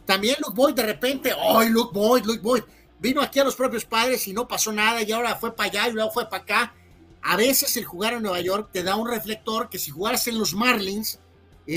También 0.05 0.35
Luke 0.39 0.55
Boyd 0.55 0.73
de 0.73 0.83
repente, 0.83 1.31
¡ay, 1.37 1.69
Luke 1.69 1.91
Boyd, 1.93 2.25
Luke 2.25 2.41
Boyd! 2.41 2.63
Vino 2.99 3.21
aquí 3.21 3.39
a 3.39 3.43
los 3.43 3.55
propios 3.55 3.85
padres 3.85 4.27
y 4.27 4.33
no 4.33 4.47
pasó 4.47 4.71
nada 4.71 5.01
y 5.01 5.11
ahora 5.11 5.35
fue 5.35 5.55
para 5.55 5.69
allá 5.69 5.87
y 5.87 5.93
luego 5.93 6.11
fue 6.11 6.29
para 6.29 6.43
acá. 6.43 6.73
A 7.21 7.35
veces 7.37 7.75
el 7.77 7.85
jugar 7.85 8.13
en 8.13 8.23
Nueva 8.23 8.39
York 8.39 8.69
te 8.71 8.83
da 8.83 8.95
un 8.95 9.09
reflector 9.09 9.69
que 9.69 9.79
si 9.79 9.91
jugaras 9.91 10.27
en 10.27 10.37
los 10.37 10.53
Marlins 10.53 11.19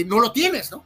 no 0.06 0.20
lo 0.20 0.32
tienes, 0.32 0.70
¿no? 0.70 0.84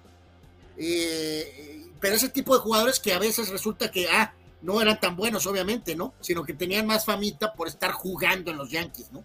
pero 2.03 2.17
ese 2.17 2.29
tipo 2.29 2.55
de 2.55 2.61
jugadores 2.61 2.99
que 2.99 3.13
a 3.13 3.19
veces 3.19 3.49
resulta 3.49 3.91
que, 3.91 4.09
ah, 4.09 4.35
no 4.63 4.81
eran 4.81 4.99
tan 4.99 5.17
buenos, 5.17 5.47
obviamente, 5.47 5.95
¿no? 5.95 6.15
Sino 6.21 6.45
que 6.45 6.55
tenían 6.55 6.87
más 6.87 7.05
famita 7.05 7.53
por 7.53 7.69
estar 7.69 7.93
jugando 7.93 8.51
en 8.51 8.57
los 8.57 8.71
Yankees, 8.71 9.13
¿no? 9.13 9.25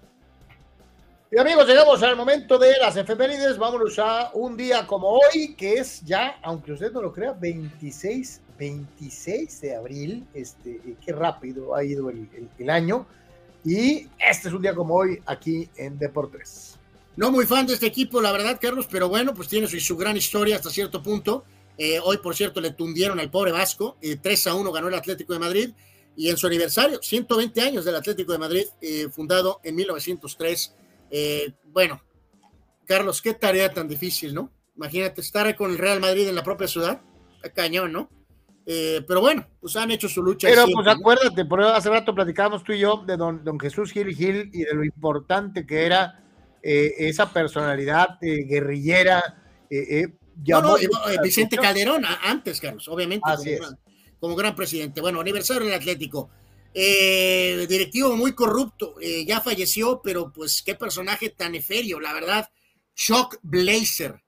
Y 1.30 1.38
amigos, 1.38 1.68
llegamos 1.68 2.02
al 2.04 2.16
momento 2.16 2.58
de 2.58 2.78
las 2.80 2.96
efemérides. 2.96 3.58
Vámonos 3.58 4.00
a 4.00 4.32
un 4.34 4.56
día 4.56 4.88
como 4.88 5.10
hoy, 5.10 5.56
que 5.56 5.74
es 5.74 6.02
ya, 6.06 6.40
aunque 6.42 6.72
usted 6.72 6.92
no 6.94 7.02
lo 7.02 7.12
crea, 7.12 7.34
26, 7.34 8.42
26 8.58 9.62
de 9.62 9.76
abril. 9.76 10.28
Este, 10.34 10.80
qué 11.06 11.12
rápido 11.12 11.76
ha 11.76 11.84
ido 11.84 12.10
el, 12.10 12.30
el 12.58 12.70
año. 12.70 13.06
Y 13.66 14.08
este 14.18 14.48
es 14.48 14.54
un 14.54 14.62
día 14.62 14.74
como 14.74 14.96
hoy 14.96 15.22
aquí 15.26 15.70
en 15.76 16.00
Deportes. 16.00 16.80
No 17.18 17.32
muy 17.32 17.46
fan 17.46 17.68
de 17.68 17.74
este 17.74 17.88
equipo, 17.88 18.22
la 18.22 18.32
verdad, 18.32 18.58
Carlos, 18.62 18.88
pero 18.90 19.10
bueno, 19.10 19.34
pues 19.34 19.50
tiene 19.50 19.68
su, 19.68 19.78
su 19.82 19.98
gran 19.98 20.16
historia 20.16 20.56
hasta 20.56 20.70
cierto 20.70 21.04
punto. 21.04 21.44
Eh, 21.78 22.00
hoy, 22.04 22.18
por 22.18 22.36
cierto, 22.36 22.60
le 22.60 22.72
tundieron 22.72 23.20
al 23.20 23.30
pobre 23.30 23.52
Vasco. 23.52 23.98
3 24.02 24.46
eh, 24.46 24.50
a 24.50 24.56
1 24.56 24.72
ganó 24.72 24.88
el 24.88 24.96
Atlético 24.96 25.34
de 25.34 25.40
Madrid. 25.40 25.70
Y 26.16 26.30
en 26.30 26.38
su 26.38 26.48
aniversario, 26.48 27.00
120 27.02 27.62
años 27.62 27.86
del 27.86 27.96
Atlético 27.96 28.32
de 28.32 28.40
Madrid, 28.40 28.66
eh, 28.82 29.08
fundado 29.12 29.60
en 29.64 29.76
1903. 29.76 30.76
bueno, 31.72 32.02
Carlos, 32.86 33.22
qué 33.22 33.34
tarea 33.36 33.72
tan 33.72 33.88
difícil, 33.88 34.34
¿no? 34.34 34.52
Imagínate 34.76 35.22
estar 35.22 35.56
con 35.56 35.72
el 35.72 35.78
Real 35.78 36.00
Madrid 36.00 36.28
en 36.28 36.36
la 36.36 36.44
propia 36.44 36.68
ciudad. 36.68 37.02
cañón, 37.54 37.92
¿no? 37.92 38.10
pero 38.66 39.22
bueno, 39.22 39.48
pues 39.62 39.78
han 39.78 39.92
hecho 39.92 40.10
su 40.10 40.22
lucha. 40.22 40.50
Pero 40.50 40.66
pues 40.74 40.86
acuérdate, 40.88 41.46
por 41.46 41.62
hace 41.62 41.90
rato 41.90 42.14
platicábamos 42.14 42.66
tú 42.66 42.74
y 42.74 42.80
yo 42.80 43.02
de 43.08 43.16
don, 43.16 43.42
don 43.42 43.58
Jesús 43.58 43.94
Gil 43.94 44.14
Gil 44.14 44.50
y 44.52 44.64
de 44.64 44.74
lo 44.74 44.84
importante 44.84 45.66
que 45.66 45.86
era 45.86 46.22
esa 46.62 47.32
personalidad 47.32 48.18
guerrillera, 48.20 49.24
eh, 49.70 50.17
Vicente 51.24 51.58
Calderón, 51.58 52.06
antes, 52.06 52.60
Carlos, 52.60 52.88
obviamente, 52.88 53.28
como 54.20 54.36
gran, 54.36 54.56
presidente. 54.56 55.02
Bueno, 55.02 55.20
aniversario 55.20 55.66
del 55.66 55.74
Atlético. 55.74 56.30
Eh, 56.74 57.66
directivo 57.68 58.16
muy 58.16 58.34
corrupto, 58.34 58.96
eh, 59.02 59.26
ya 59.26 59.42
falleció, 59.42 60.02
pero 60.04 60.32
pues 60.32 60.62
qué 60.62 60.76
personaje 60.76 61.30
tan 61.30 61.56
eferio, 61.56 62.00
la 62.00 62.14
verdad. 62.14 62.50
Shock 62.96 63.40
Blazer, 63.42 64.24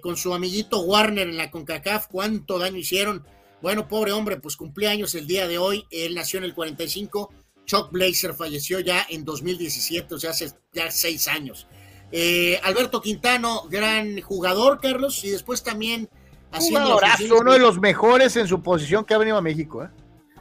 con 0.00 0.16
su 0.16 0.32
amiguito 0.34 0.80
Warner 0.80 1.28
en 1.28 1.36
la 1.36 1.50
CONCACAF, 1.50 2.06
cuánto 2.08 2.58
daño 2.58 2.78
hicieron. 2.78 3.26
Bueno, 3.60 3.86
pobre 3.88 4.12
hombre, 4.12 4.38
pues 4.38 4.56
cumpleaños 4.56 5.14
el 5.14 5.26
día 5.26 5.46
de 5.46 5.58
hoy, 5.58 5.84
él 5.90 6.14
nació 6.14 6.38
en 6.38 6.44
el 6.44 6.54
45, 6.54 7.32
Chuck 7.64 7.90
Blazer 7.92 8.34
falleció 8.34 8.80
ya 8.80 9.06
en 9.08 9.24
2017, 9.24 10.14
o 10.14 10.18
sea, 10.18 10.30
hace 10.30 10.52
ya 10.72 10.90
seis 10.90 11.28
años. 11.28 11.66
Eh, 12.14 12.60
Alberto 12.62 13.00
Quintano, 13.00 13.64
gran 13.70 14.20
jugador, 14.20 14.78
Carlos, 14.80 15.24
y 15.24 15.30
después 15.30 15.62
también 15.62 16.10
haciendo. 16.52 17.00
uno 17.40 17.52
de 17.54 17.58
los 17.58 17.80
mejores 17.80 18.36
en 18.36 18.46
su 18.46 18.62
posición 18.62 19.06
que 19.06 19.14
ha 19.14 19.18
venido 19.18 19.38
a 19.38 19.40
México. 19.40 19.82
¿eh? 19.82 19.88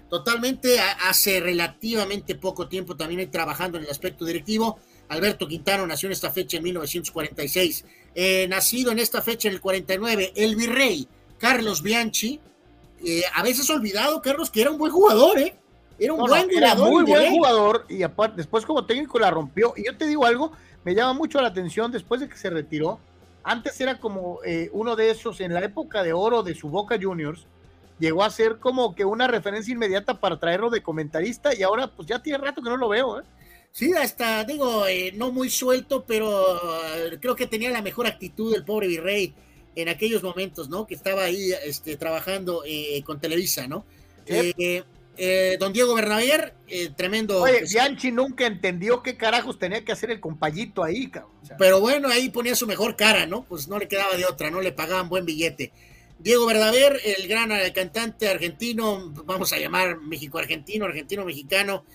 Totalmente, 0.10 0.77
hace 1.07 1.39
relativamente 1.39 2.35
poco 2.35 2.68
tiempo 2.68 2.98
también 2.98 3.31
trabajando 3.31 3.77
en 3.77 3.85
el 3.85 3.89
aspecto 3.89 4.26
directivo. 4.26 4.80
Alberto 5.07 5.48
Quintano 5.48 5.88
nació 5.88 6.07
en 6.07 6.14
esta 6.14 6.30
fecha 6.30 6.57
en 6.57 6.64
1946. 6.64 7.85
Eh, 8.15 8.48
nacido 8.49 8.91
en 8.91 8.99
esta 8.99 9.22
fecha 9.22 9.48
en 9.48 9.53
el 9.53 9.61
49, 9.61 10.34
el 10.35 10.57
virrey 10.57 11.07
Carlos 11.38 11.81
Bianchi. 11.81 12.41
a 13.34 13.43
veces 13.43 13.69
olvidado, 13.69 14.22
Carlos, 14.22 14.52
que 14.52 14.61
era 14.61 14.72
un 14.72 14.77
buen 14.77 14.91
jugador, 14.91 15.39
¿eh? 15.39 15.56
Era 15.98 16.14
un 16.14 16.19
buen 16.19 16.49
jugador. 16.49 16.91
Muy 16.91 17.03
buen 17.03 17.31
jugador 17.31 17.85
y 17.88 18.02
aparte, 18.02 18.38
después 18.38 18.65
como 18.65 18.85
técnico 18.85 19.19
la 19.19 19.30
rompió. 19.30 19.73
Y 19.77 19.85
yo 19.85 19.95
te 19.95 20.07
digo 20.07 20.26
algo, 20.26 20.52
me 20.84 20.95
llama 20.95 21.14
mucho 21.14 21.41
la 21.41 21.49
atención 21.49 21.91
después 21.91 22.22
de 22.22 22.30
que 22.30 22.38
se 22.38 22.49
retiró. 22.49 22.99
Antes 23.44 23.80
era 23.82 23.99
como 23.99 24.40
eh, 24.45 24.70
uno 24.74 24.95
de 24.95 25.10
esos, 25.12 25.41
en 25.41 25.53
la 25.53 25.64
época 25.64 26.03
de 26.03 26.14
oro 26.14 26.44
de 26.44 26.56
su 26.56 26.70
Boca 26.70 26.98
Juniors, 27.02 27.45
llegó 27.99 28.24
a 28.24 28.30
ser 28.30 28.58
como 28.58 28.95
que 28.95 29.06
una 29.06 29.28
referencia 29.28 29.72
inmediata 29.72 30.20
para 30.20 30.40
traerlo 30.40 30.70
de 30.70 30.82
comentarista 30.82 31.56
y 31.56 31.64
ahora 31.64 31.88
pues 31.88 32.08
ya 32.08 32.22
tiene 32.22 32.40
rato 32.40 32.62
que 32.62 32.70
no 32.70 32.78
lo 32.78 32.90
veo. 32.90 33.20
¿eh? 33.20 33.24
Sí, 33.72 33.94
hasta 33.94 34.44
digo, 34.44 34.88
eh, 34.88 35.12
no 35.16 35.32
muy 35.32 35.49
suelto, 35.49 36.03
pero 36.06 36.60
creo 37.20 37.36
que 37.36 37.48
tenía 37.48 37.72
la 37.72 37.82
mejor 37.82 38.08
actitud 38.08 38.53
el 38.53 38.64
pobre 38.64 38.88
virrey 38.88 39.34
en 39.76 39.88
aquellos 39.88 40.22
momentos, 40.22 40.70
¿no? 40.70 40.86
Que 40.86 40.95
estaba 40.95 41.24
ahí 41.24 41.53
este, 41.64 41.95
trabajando 41.95 42.64
con 43.06 43.20
Televisa, 43.20 43.68
¿no? 43.68 43.86
Eh, 45.23 45.57
don 45.60 45.72
Diego 45.72 45.93
Bernavier, 45.93 46.56
eh, 46.68 46.89
tremendo. 46.98 47.43
Oye, 47.43 47.61
Bianchi 47.72 48.11
nunca 48.11 48.48
entendió 48.48 49.03
qué 49.03 49.18
carajos 49.18 49.60
tenía 49.60 49.85
que 49.85 49.91
hacer 49.91 50.10
el 50.10 50.19
compayito 50.19 50.84
ahí, 50.84 51.11
cabrón. 51.11 51.31
Pero 51.60 51.80
bueno, 51.80 52.07
ahí 52.07 52.31
ponía 52.31 52.56
su 52.56 52.65
mejor 52.65 52.95
cara, 52.95 53.27
¿no? 53.27 53.43
Pues 53.43 53.68
no 53.68 53.77
le 53.77 53.88
quedaba 53.88 54.18
de 54.18 54.26
otra, 54.26 54.49
no 54.49 54.61
le 54.61 54.72
pagaban 54.72 55.10
buen 55.10 55.23
billete. 55.23 55.73
Diego 56.18 56.48
Verdaver, 56.48 56.99
el 57.06 57.27
gran 57.27 57.52
eh, 57.52 57.72
cantante 57.72 58.30
argentino, 58.30 59.11
vamos 59.26 59.53
a 59.53 59.60
llamar 59.60 59.99
México-argentino, 59.99 60.85
argentino-mexicano, 60.85 61.85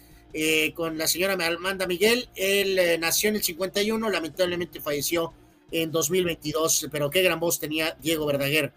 con 0.77 0.97
la 0.97 1.09
señora 1.09 1.33
Amanda 1.33 1.89
Miguel. 1.89 2.29
Él 2.37 2.79
nació 3.01 3.31
en 3.31 3.37
el 3.37 3.43
51, 3.43 4.09
lamentablemente 4.09 4.81
falleció 4.81 5.33
en 5.73 5.91
2022, 5.91 6.91
pero 6.93 7.11
qué 7.11 7.23
gran 7.23 7.41
voz 7.41 7.59
tenía 7.59 7.97
Diego 8.01 8.25
Verdaguer. 8.25 8.73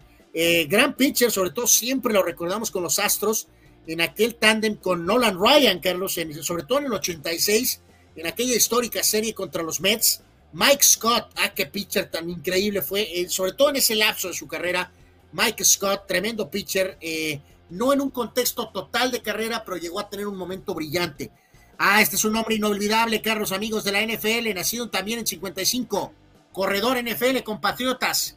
gran 0.66 0.96
pitcher, 0.96 1.30
sobre 1.30 1.50
todo 1.50 1.68
siempre 1.68 2.12
lo 2.12 2.24
recordamos 2.24 2.72
con 2.72 2.82
los 2.82 2.98
Astros 2.98 3.46
en 3.86 4.00
aquel 4.00 4.34
tándem 4.36 4.76
con 4.76 5.04
Nolan 5.04 5.38
Ryan, 5.38 5.80
Carlos, 5.80 6.18
sobre 6.42 6.64
todo 6.64 6.78
en 6.78 6.86
el 6.86 6.92
86, 6.92 7.80
en 8.16 8.26
aquella 8.26 8.54
histórica 8.54 9.02
serie 9.02 9.34
contra 9.34 9.62
los 9.62 9.80
Mets. 9.80 10.22
Mike 10.52 10.82
Scott, 10.82 11.30
ah, 11.36 11.52
qué 11.54 11.66
pitcher 11.66 12.10
tan 12.10 12.28
increíble 12.28 12.82
fue, 12.82 13.02
eh, 13.02 13.28
sobre 13.28 13.52
todo 13.52 13.70
en 13.70 13.76
ese 13.76 13.94
lapso 13.94 14.28
de 14.28 14.34
su 14.34 14.48
carrera. 14.48 14.92
Mike 15.32 15.64
Scott, 15.64 16.06
tremendo 16.06 16.50
pitcher, 16.50 16.98
eh, 17.00 17.40
no 17.70 17.92
en 17.92 18.00
un 18.00 18.10
contexto 18.10 18.68
total 18.68 19.10
de 19.12 19.22
carrera, 19.22 19.64
pero 19.64 19.76
llegó 19.76 20.00
a 20.00 20.10
tener 20.10 20.26
un 20.26 20.36
momento 20.36 20.74
brillante. 20.74 21.30
Ah, 21.78 22.02
este 22.02 22.16
es 22.16 22.24
un 22.24 22.36
hombre 22.36 22.56
inolvidable, 22.56 23.22
Carlos, 23.22 23.52
amigos 23.52 23.84
de 23.84 23.92
la 23.92 24.02
NFL, 24.02 24.52
nacido 24.54 24.90
también 24.90 25.20
en 25.20 25.26
55, 25.26 26.12
corredor 26.52 26.98
NFL, 26.98 27.42
compatriotas. 27.44 28.36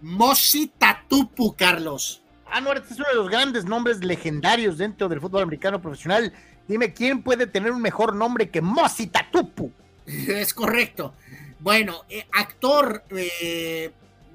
Mosi 0.00 0.70
Tatupu, 0.78 1.56
Carlos. 1.56 2.23
Ah, 2.54 2.60
no, 2.60 2.72
este 2.72 2.94
es 2.94 3.00
uno 3.00 3.08
de 3.08 3.16
los 3.16 3.28
grandes 3.28 3.64
nombres 3.64 4.04
legendarios 4.04 4.78
dentro 4.78 5.08
del 5.08 5.20
fútbol 5.20 5.42
americano 5.42 5.82
profesional. 5.82 6.32
Dime, 6.68 6.92
¿quién 6.92 7.20
puede 7.20 7.48
tener 7.48 7.72
un 7.72 7.82
mejor 7.82 8.14
nombre 8.14 8.48
que 8.48 8.60
Mosi 8.60 9.08
Tatupu? 9.08 9.72
Es 10.06 10.54
correcto. 10.54 11.14
Bueno, 11.58 12.04
eh, 12.08 12.28
actor 12.30 13.02
eh, 13.10 13.90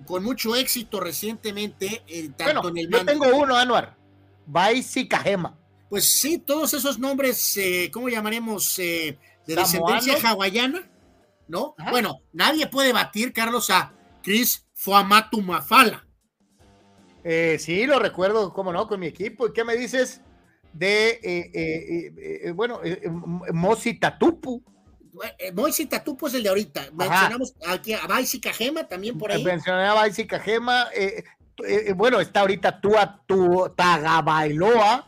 con 0.05 0.21
mucho 0.25 0.53
éxito 0.57 0.99
recientemente, 0.99 2.03
eh, 2.09 2.29
tanto 2.35 2.67
en 2.67 2.79
el 2.79 2.89
Yo 2.89 3.05
tengo 3.05 3.25
uno, 3.33 3.55
Anuar. 3.55 3.95
Baisi 4.45 5.07
Kajema. 5.07 5.57
Pues 5.89 6.03
sí, 6.03 6.39
todos 6.39 6.73
esos 6.73 6.99
nombres, 6.99 7.57
¿cómo 7.93 8.09
llamaremos? 8.09 8.75
de 8.75 9.17
descendencia 9.45 10.17
hawaiana, 10.21 10.89
¿no? 11.47 11.73
Bueno, 11.89 12.19
nadie 12.33 12.67
puede 12.67 12.91
batir, 12.91 13.31
Carlos, 13.31 13.69
a 13.69 13.93
Chris 14.21 14.65
Fuamatu 14.73 15.41
Mafala. 15.41 16.05
Eh, 17.23 17.57
sí, 17.59 17.85
lo 17.85 17.99
recuerdo, 17.99 18.53
cómo 18.53 18.71
no, 18.71 18.87
con 18.87 18.99
mi 18.99 19.07
equipo. 19.07 19.47
¿Y 19.47 19.53
qué 19.53 19.63
me 19.63 19.75
dices 19.75 20.21
de, 20.73 21.19
eh, 21.23 22.13
eh, 22.43 22.51
bueno, 22.51 22.81
Mosi 23.51 23.99
Tatupu? 23.99 24.63
Mosi 25.53 25.85
Tatupu 25.87 26.27
es 26.27 26.35
el 26.35 26.43
de 26.43 26.49
ahorita. 26.49 26.89
Mencionamos 26.93 27.55
aquí 27.67 27.93
a 27.93 28.07
Baisi 28.07 28.39
Cajema 28.39 28.87
también 28.87 29.17
por 29.17 29.31
ahí. 29.31 29.43
Mencioné 29.43 29.85
a 29.85 29.93
Baisi 29.93 30.25
Cajema. 30.25 30.87
bueno, 31.95 32.19
está 32.21 32.41
ahorita 32.41 32.79
tú 32.79 32.97
a 32.97 33.21
tu 33.25 33.69
Tagabailoa. 33.75 35.07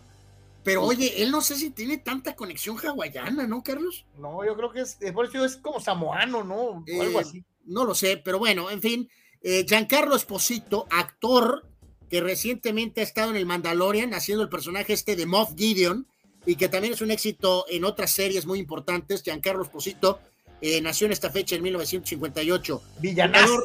Pero 0.64 0.84
oye, 0.84 1.24
él 1.24 1.32
no 1.32 1.42
sé 1.42 1.56
si 1.56 1.72
tiene 1.72 1.98
tanta 1.98 2.36
conexión 2.36 2.78
hawaiana, 2.78 3.48
¿no, 3.48 3.64
Carlos? 3.64 4.06
No, 4.20 4.46
yo 4.46 4.56
creo 4.56 4.72
que 4.72 4.82
es, 4.82 5.00
por 5.12 5.26
eso 5.26 5.44
es 5.44 5.58
como 5.58 5.80
samoano, 5.80 6.44
¿no? 6.44 6.56
O 6.56 7.02
algo 7.02 7.20
así. 7.20 7.44
No 7.66 7.84
lo 7.84 7.96
sé, 7.96 8.18
pero 8.18 8.38
bueno, 8.38 8.70
en 8.70 8.82
fin. 8.82 9.10
Giancarlo 9.42 10.16
Esposito, 10.16 10.86
actor, 10.92 11.71
que 12.12 12.20
recientemente 12.20 13.00
ha 13.00 13.06
estado 13.06 13.32
en 13.32 13.38
el 13.38 13.46
Mandalorian 13.46 14.14
haciendo 14.14 14.44
el 14.44 14.50
personaje 14.50 14.92
este 14.92 15.16
de 15.16 15.26
Moff 15.26 15.56
Gideon 15.56 16.06
y 16.46 16.58
que 16.58 16.68
también 16.68 16.94
es 16.94 17.00
un 17.00 17.10
éxito 17.10 17.66
en 17.70 17.86
otras 17.86 18.12
series 18.12 18.46
muy 18.46 18.60
importantes. 18.60 19.24
Giancarlo 19.24 19.64
Esposito 19.64 20.20
eh, 20.60 20.82
nació 20.82 21.06
en 21.06 21.14
esta 21.14 21.30
fecha 21.30 21.56
en 21.56 21.64
1958. 21.64 22.82
Villanazo. 23.00 23.64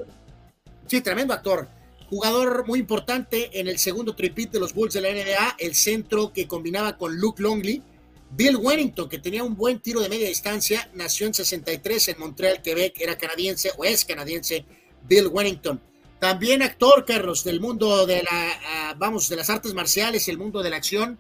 Sí, 0.87 1.01
tremendo 1.01 1.35
actor. 1.35 1.69
Jugador 2.09 2.65
muy 2.69 2.79
importante 2.79 3.59
en 3.59 3.67
el 3.67 3.79
segundo 3.79 4.15
tripit 4.15 4.53
de 4.53 4.61
los 4.61 4.73
Bulls 4.73 4.95
de 4.95 5.01
la 5.01 5.11
NBA, 5.11 5.57
el 5.59 5.75
centro 5.75 6.33
que 6.33 6.47
combinaba 6.47 6.97
con 6.97 7.17
Luke 7.17 7.43
Longley. 7.43 7.83
Bill 8.31 8.57
Wennington, 8.57 9.09
que 9.09 9.19
tenía 9.19 9.43
un 9.43 9.57
buen 9.57 9.81
tiro 9.81 10.01
de 10.01 10.09
media 10.09 10.29
distancia, 10.29 10.89
nació 10.95 11.27
en 11.27 11.35
63 11.35 12.09
en 12.09 12.19
Montreal, 12.21 12.63
Quebec, 12.63 13.01
era 13.01 13.19
canadiense 13.19 13.73
o 13.77 13.85
es 13.85 14.05
canadiense, 14.05 14.65
Bill 15.09 15.27
Wennington. 15.29 15.81
También 16.19 16.63
actor, 16.63 17.05
Carlos, 17.05 17.45
del 17.45 17.61
mundo 17.61 18.07
de 18.07 18.23
la, 18.23 18.53
ah, 18.67 18.95
vamos, 18.97 19.29
de 19.29 19.37
las 19.37 19.51
artes 19.51 19.75
marciales 19.75 20.27
y 20.27 20.31
el 20.31 20.39
mundo 20.39 20.63
de 20.63 20.71
la 20.71 20.77
acción. 20.77 21.19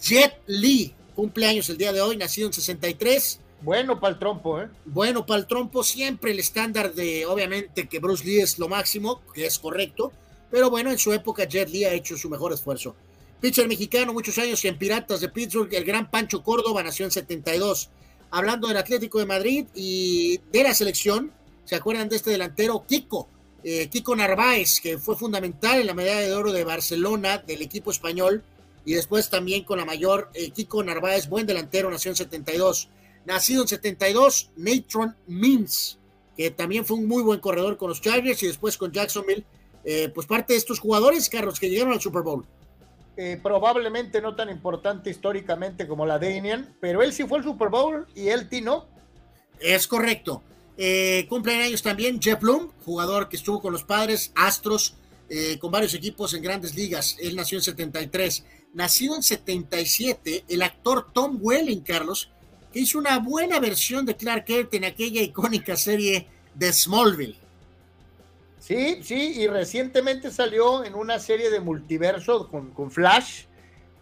Jet 0.00 0.34
Li, 0.46 0.94
cumpleaños 1.14 1.70
el 1.70 1.78
día 1.78 1.92
de 1.92 2.02
hoy, 2.02 2.16
nacido 2.16 2.46
en 2.48 2.52
63. 2.52 3.40
Bueno 3.62 3.98
para 3.98 4.12
el 4.12 4.18
trompo, 4.18 4.60
¿eh? 4.60 4.68
Bueno 4.84 5.26
para 5.26 5.40
el 5.40 5.46
trompo, 5.46 5.82
siempre 5.82 6.30
el 6.30 6.38
estándar 6.38 6.94
de, 6.94 7.26
obviamente, 7.26 7.88
que 7.88 7.98
Bruce 7.98 8.24
Lee 8.24 8.40
es 8.40 8.58
lo 8.58 8.68
máximo, 8.68 9.22
que 9.34 9.46
es 9.46 9.58
correcto, 9.58 10.12
pero 10.50 10.70
bueno, 10.70 10.90
en 10.90 10.98
su 10.98 11.12
época 11.12 11.44
Jet 11.44 11.70
Li 11.70 11.84
ha 11.84 11.92
hecho 11.92 12.16
su 12.16 12.28
mejor 12.28 12.52
esfuerzo. 12.52 12.94
Pitcher 13.40 13.66
mexicano, 13.66 14.12
muchos 14.12 14.36
años 14.38 14.64
en 14.64 14.76
Piratas 14.76 15.20
de 15.20 15.28
Pittsburgh, 15.28 15.72
el 15.72 15.84
gran 15.84 16.10
Pancho 16.10 16.42
Córdoba 16.42 16.82
nació 16.82 17.04
en 17.04 17.12
72. 17.12 17.88
Hablando 18.30 18.68
del 18.68 18.76
Atlético 18.76 19.18
de 19.18 19.26
Madrid 19.26 19.66
y 19.74 20.38
de 20.52 20.62
la 20.64 20.74
selección, 20.74 21.32
¿se 21.64 21.76
acuerdan 21.76 22.08
de 22.08 22.16
este 22.16 22.30
delantero 22.30 22.84
Kiko? 22.86 23.28
Eh, 23.70 23.90
Kiko 23.90 24.16
Narváez, 24.16 24.80
que 24.80 24.96
fue 24.96 25.14
fundamental 25.14 25.78
en 25.78 25.88
la 25.88 25.92
medalla 25.92 26.22
de 26.22 26.32
oro 26.32 26.52
de 26.52 26.64
Barcelona 26.64 27.36
del 27.36 27.60
equipo 27.60 27.90
español, 27.90 28.42
y 28.86 28.94
después 28.94 29.28
también 29.28 29.64
con 29.64 29.76
la 29.76 29.84
mayor, 29.84 30.30
eh, 30.32 30.52
Kiko 30.52 30.82
Narváez, 30.82 31.28
buen 31.28 31.46
delantero, 31.46 31.90
nació 31.90 32.10
en 32.12 32.16
72. 32.16 32.88
Nacido 33.26 33.60
en 33.60 33.68
72, 33.68 34.52
Natron 34.56 35.14
Mins, 35.26 35.98
que 36.34 36.50
también 36.50 36.86
fue 36.86 36.96
un 36.96 37.06
muy 37.06 37.22
buen 37.22 37.40
corredor 37.40 37.76
con 37.76 37.90
los 37.90 38.00
Chargers 38.00 38.42
y 38.42 38.46
después 38.46 38.78
con 38.78 38.90
Jacksonville, 38.90 39.44
eh, 39.84 40.10
pues 40.14 40.26
parte 40.26 40.54
de 40.54 40.58
estos 40.58 40.80
jugadores, 40.80 41.28
Carlos, 41.28 41.60
que 41.60 41.68
llegaron 41.68 41.92
al 41.92 42.00
Super 42.00 42.22
Bowl. 42.22 42.46
probablemente 43.42 44.22
no 44.22 44.34
tan 44.34 44.48
importante 44.48 45.10
históricamente 45.10 45.86
como 45.86 46.06
la 46.06 46.18
Danian, 46.18 46.74
pero 46.80 47.02
él 47.02 47.12
sí 47.12 47.24
fue 47.24 47.40
al 47.40 47.44
Super 47.44 47.68
Bowl 47.68 48.06
y 48.14 48.28
él 48.28 48.48
ti 48.48 48.62
no. 48.62 48.86
Es 49.60 49.86
correcto. 49.86 50.42
Eh, 50.80 51.26
cumplen 51.28 51.60
años 51.60 51.82
también 51.82 52.22
Jeff 52.22 52.40
Bloom, 52.40 52.70
jugador 52.84 53.28
que 53.28 53.36
estuvo 53.36 53.60
con 53.60 53.72
los 53.72 53.82
padres, 53.82 54.30
Astros, 54.36 54.94
eh, 55.28 55.58
con 55.58 55.72
varios 55.72 55.92
equipos 55.92 56.32
en 56.34 56.42
grandes 56.42 56.76
ligas. 56.76 57.16
Él 57.20 57.34
nació 57.34 57.58
en 57.58 57.64
73. 57.64 58.44
Nacido 58.74 59.16
en 59.16 59.24
77, 59.24 60.44
el 60.48 60.62
actor 60.62 61.08
Tom 61.12 61.38
Welling, 61.40 61.80
Carlos, 61.80 62.30
que 62.72 62.78
hizo 62.80 62.98
una 62.98 63.18
buena 63.18 63.58
versión 63.58 64.06
de 64.06 64.14
Clark 64.14 64.44
Kent 64.44 64.74
en 64.74 64.84
aquella 64.84 65.20
icónica 65.20 65.74
serie 65.76 66.28
de 66.54 66.72
Smallville. 66.72 67.36
Sí, 68.60 69.02
sí, 69.02 69.40
y 69.40 69.48
recientemente 69.48 70.30
salió 70.30 70.84
en 70.84 70.94
una 70.94 71.18
serie 71.18 71.50
de 71.50 71.58
multiverso 71.58 72.48
con, 72.48 72.70
con 72.70 72.90
Flash, 72.90 73.46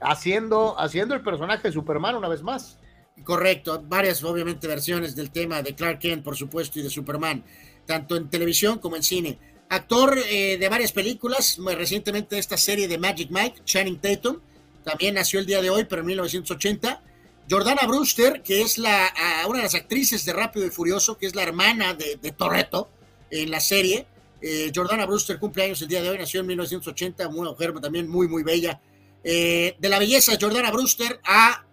haciendo, 0.00 0.78
haciendo 0.78 1.14
el 1.14 1.22
personaje 1.22 1.68
de 1.68 1.72
Superman 1.72 2.16
una 2.16 2.28
vez 2.28 2.42
más. 2.42 2.78
Correcto, 3.24 3.82
varias 3.86 4.22
obviamente 4.22 4.68
versiones 4.68 5.16
del 5.16 5.30
tema 5.30 5.62
de 5.62 5.74
Clark 5.74 5.98
Kent, 5.98 6.22
por 6.22 6.36
supuesto, 6.36 6.78
y 6.78 6.82
de 6.82 6.90
Superman, 6.90 7.44
tanto 7.84 8.16
en 8.16 8.28
televisión 8.28 8.78
como 8.78 8.96
en 8.96 9.02
cine. 9.02 9.38
Actor 9.68 10.18
eh, 10.28 10.58
de 10.58 10.68
varias 10.68 10.92
películas, 10.92 11.58
muy 11.58 11.74
recientemente 11.74 12.38
esta 12.38 12.56
serie 12.56 12.86
de 12.86 12.98
Magic 12.98 13.30
Mike, 13.30 13.62
Channing 13.64 13.98
Tatum, 13.98 14.38
también 14.84 15.14
nació 15.16 15.40
el 15.40 15.46
día 15.46 15.60
de 15.60 15.70
hoy, 15.70 15.84
pero 15.84 16.02
en 16.02 16.06
1980. 16.06 17.02
Jordana 17.50 17.86
Brewster, 17.86 18.42
que 18.42 18.62
es 18.62 18.78
la, 18.78 19.12
una 19.48 19.58
de 19.58 19.64
las 19.64 19.74
actrices 19.74 20.24
de 20.24 20.32
Rápido 20.32 20.64
y 20.64 20.70
Furioso, 20.70 21.18
que 21.18 21.26
es 21.26 21.34
la 21.34 21.42
hermana 21.42 21.94
de, 21.94 22.16
de 22.22 22.30
Toretto 22.30 22.88
en 23.30 23.50
la 23.50 23.58
serie. 23.58 24.06
Eh, 24.40 24.70
Jordana 24.72 25.06
Brewster 25.06 25.40
cumple 25.40 25.64
años 25.64 25.82
el 25.82 25.88
día 25.88 26.02
de 26.02 26.10
hoy, 26.10 26.18
nació 26.18 26.40
en 26.40 26.46
1980, 26.46 27.26
una 27.28 27.50
mujer 27.50 27.72
también 27.80 28.08
muy, 28.08 28.28
muy 28.28 28.44
bella. 28.44 28.80
Eh, 29.24 29.74
de 29.78 29.88
la 29.88 29.98
belleza, 29.98 30.38
Jordana 30.40 30.70
Brewster 30.70 31.20
a 31.24 31.65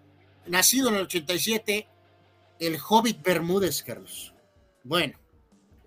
nacido 0.48 0.90
en 0.90 0.96
el 0.96 1.02
87, 1.02 1.88
el 2.60 2.78
Hobbit 2.88 3.22
Bermúdez, 3.22 3.84
Carlos. 3.84 4.34
Bueno. 4.84 5.20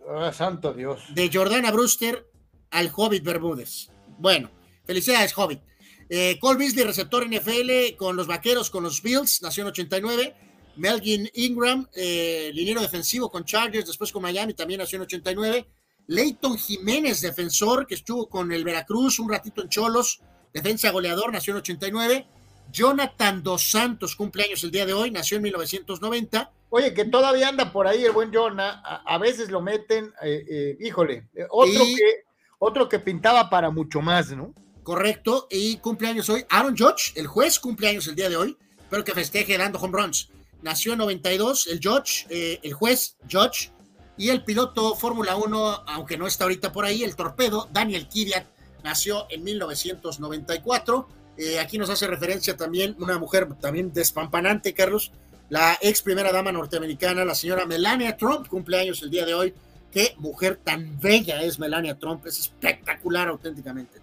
Ah, 0.09 0.33
santo 0.33 0.73
Dios. 0.73 1.03
De 1.15 1.31
Jordana 1.33 1.70
Brewster 1.70 2.27
al 2.70 2.91
Hobbit 2.95 3.24
Bermúdez. 3.24 3.91
Bueno, 4.19 4.51
felicidades, 4.85 5.37
Hobbit. 5.37 5.61
Eh, 6.09 6.39
Cole 6.41 6.59
Beasley, 6.59 6.85
receptor 6.85 7.27
NFL 7.27 7.97
con 7.97 8.16
los 8.16 8.27
Vaqueros, 8.27 8.70
con 8.70 8.85
los 8.85 9.03
Bills, 9.03 9.43
nació 9.43 9.62
en 9.62 9.69
89. 9.69 10.35
Melvin 10.77 11.28
Ingram, 11.35 11.89
eh, 11.95 12.51
liniero 12.55 12.81
defensivo 12.81 13.31
con 13.31 13.45
Chargers, 13.45 13.87
después 13.87 14.12
con 14.12 14.23
Miami, 14.23 14.55
también 14.55 14.78
nació 14.78 14.97
en 14.97 15.03
89. 15.03 15.66
Leighton 16.09 16.57
Jiménez, 16.57 17.20
defensor, 17.20 17.87
que 17.87 17.95
estuvo 17.95 18.28
con 18.28 18.53
el 18.53 18.62
Veracruz 18.62 19.19
un 19.19 19.31
ratito 19.31 19.62
en 19.62 19.69
Cholos, 19.69 20.20
defensa 20.53 20.91
goleador, 20.91 21.33
nació 21.33 21.53
en 21.53 21.59
89. 21.59 22.27
Jonathan 22.73 23.43
Dos 23.43 23.71
Santos, 23.71 24.17
cumpleaños 24.17 24.63
el 24.65 24.71
día 24.71 24.87
de 24.87 24.93
hoy, 24.93 25.11
nació 25.11 25.37
en 25.37 25.45
1990. 25.45 26.51
Oye, 26.71 26.93
que 26.93 27.05
todavía 27.05 27.49
anda 27.49 27.73
por 27.73 27.87
ahí 27.87 28.05
el 28.05 28.13
buen 28.13 28.33
Jonah, 28.33 28.83
a, 29.05 29.19
veces 29.19 29.51
lo 29.51 29.61
meten, 29.61 30.13
eh, 30.23 30.45
eh, 30.49 30.77
híjole, 30.81 31.29
eh, 31.35 31.47
otro, 31.49 31.85
que, 31.85 32.25
otro 32.59 32.89
que 32.89 32.99
pintaba 32.99 33.49
para 33.49 33.71
mucho 33.71 34.01
más, 34.01 34.31
¿no? 34.31 34.53
Correcto, 34.83 35.47
y 35.51 35.79
cumpleaños 35.79 36.29
hoy 36.29 36.45
Aaron 36.49 36.77
Judge, 36.77 37.13
el 37.15 37.27
juez 37.27 37.59
cumpleaños 37.59 38.07
el 38.09 38.15
día 38.15 38.29
de 38.29 38.37
hoy, 38.37 38.57
pero 38.91 39.05
que 39.05 39.15
festeje 39.15 39.57
dando 39.57 39.79
home 39.79 39.99
runs. 40.01 40.31
Nació 40.63 40.93
en 40.93 40.99
92 40.99 41.67
el 41.69 41.81
Judge, 41.83 42.27
el 42.31 42.73
juez 42.73 43.17
Judge, 43.31 43.71
y 44.17 44.31
el 44.31 44.45
piloto 44.45 44.95
Fórmula 44.95 45.37
1, 45.37 45.85
aunque 45.87 46.17
no 46.17 46.27
está 46.27 46.45
ahorita 46.45 46.73
por 46.73 46.85
ahí, 46.85 47.05
el 47.05 47.17
torpedo 47.17 47.69
Daniel 47.73 48.09
Kvyat, 48.09 48.47
nació 48.83 49.27
en 49.31 49.45
1994 49.45 51.09
eh, 51.37 51.59
aquí 51.59 51.79
nos 51.79 51.91
hace 51.91 52.07
referencia 52.07 52.57
también 52.57 52.97
una 52.99 53.19
mujer 53.19 53.49
también 53.61 53.93
despampanante, 53.93 54.75
Carlos, 54.75 55.13
la 55.49 55.79
ex 55.81 56.03
primera 56.03 56.33
dama 56.33 56.51
norteamericana, 56.53 57.25
la 57.25 57.35
señora 57.35 57.67
Melania 57.67 58.17
Trump, 58.17 58.49
cumpleaños 58.49 59.03
el 59.03 59.11
día 59.11 59.25
de 59.25 59.35
hoy. 59.35 59.55
Qué 59.93 60.15
mujer 60.19 60.59
tan 60.63 61.01
bella 61.01 61.43
es 61.43 61.59
Melania 61.59 61.99
Trump, 61.99 62.27
es 62.27 62.39
espectacular 62.39 63.29
auténticamente. 63.29 64.01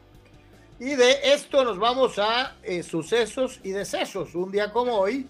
Y 0.80 0.96
de 0.96 1.34
esto 1.34 1.64
nos 1.64 1.78
vamos 1.78 2.18
a 2.18 2.56
eh, 2.64 2.82
sucesos 2.84 3.60
y 3.64 3.72
decesos. 3.72 4.34
Un 4.36 4.52
día 4.52 4.72
como 4.72 4.98
hoy, 4.98 5.28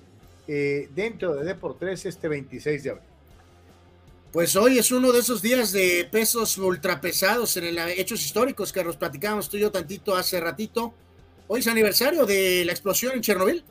eh, 0.48 0.90
dentro 0.94 1.36
de 1.36 1.44
Deportes, 1.44 2.06
este 2.06 2.28
26 2.28 2.84
de 2.84 2.90
abril. 2.92 3.06
Pues 4.32 4.56
hoy 4.56 4.80
es 4.80 4.92
uno 4.92 5.12
de 5.12 5.20
esos 5.20 5.42
días 5.44 5.72
de 5.72 6.08
pesos 6.12 6.58
ultrapesados 6.58 7.56
en 7.58 7.66
el 7.66 7.78
hechos 7.78 8.26
históricos 8.26 8.74
que 8.74 8.84
nos 8.84 8.98
platicábamos 8.98 9.48
tú 9.48 9.58
y 9.58 9.62
yo 9.62 9.72
tantito 9.72 10.16
hace 10.16 10.40
ratito. 10.40 10.94
Hoy 11.54 11.60
es 11.60 11.68
aniversario 11.68 12.26
de 12.26 12.66
la 12.66 12.72
explosión 12.72 13.14
en 13.14 13.22
Chernobyl. 13.22 13.64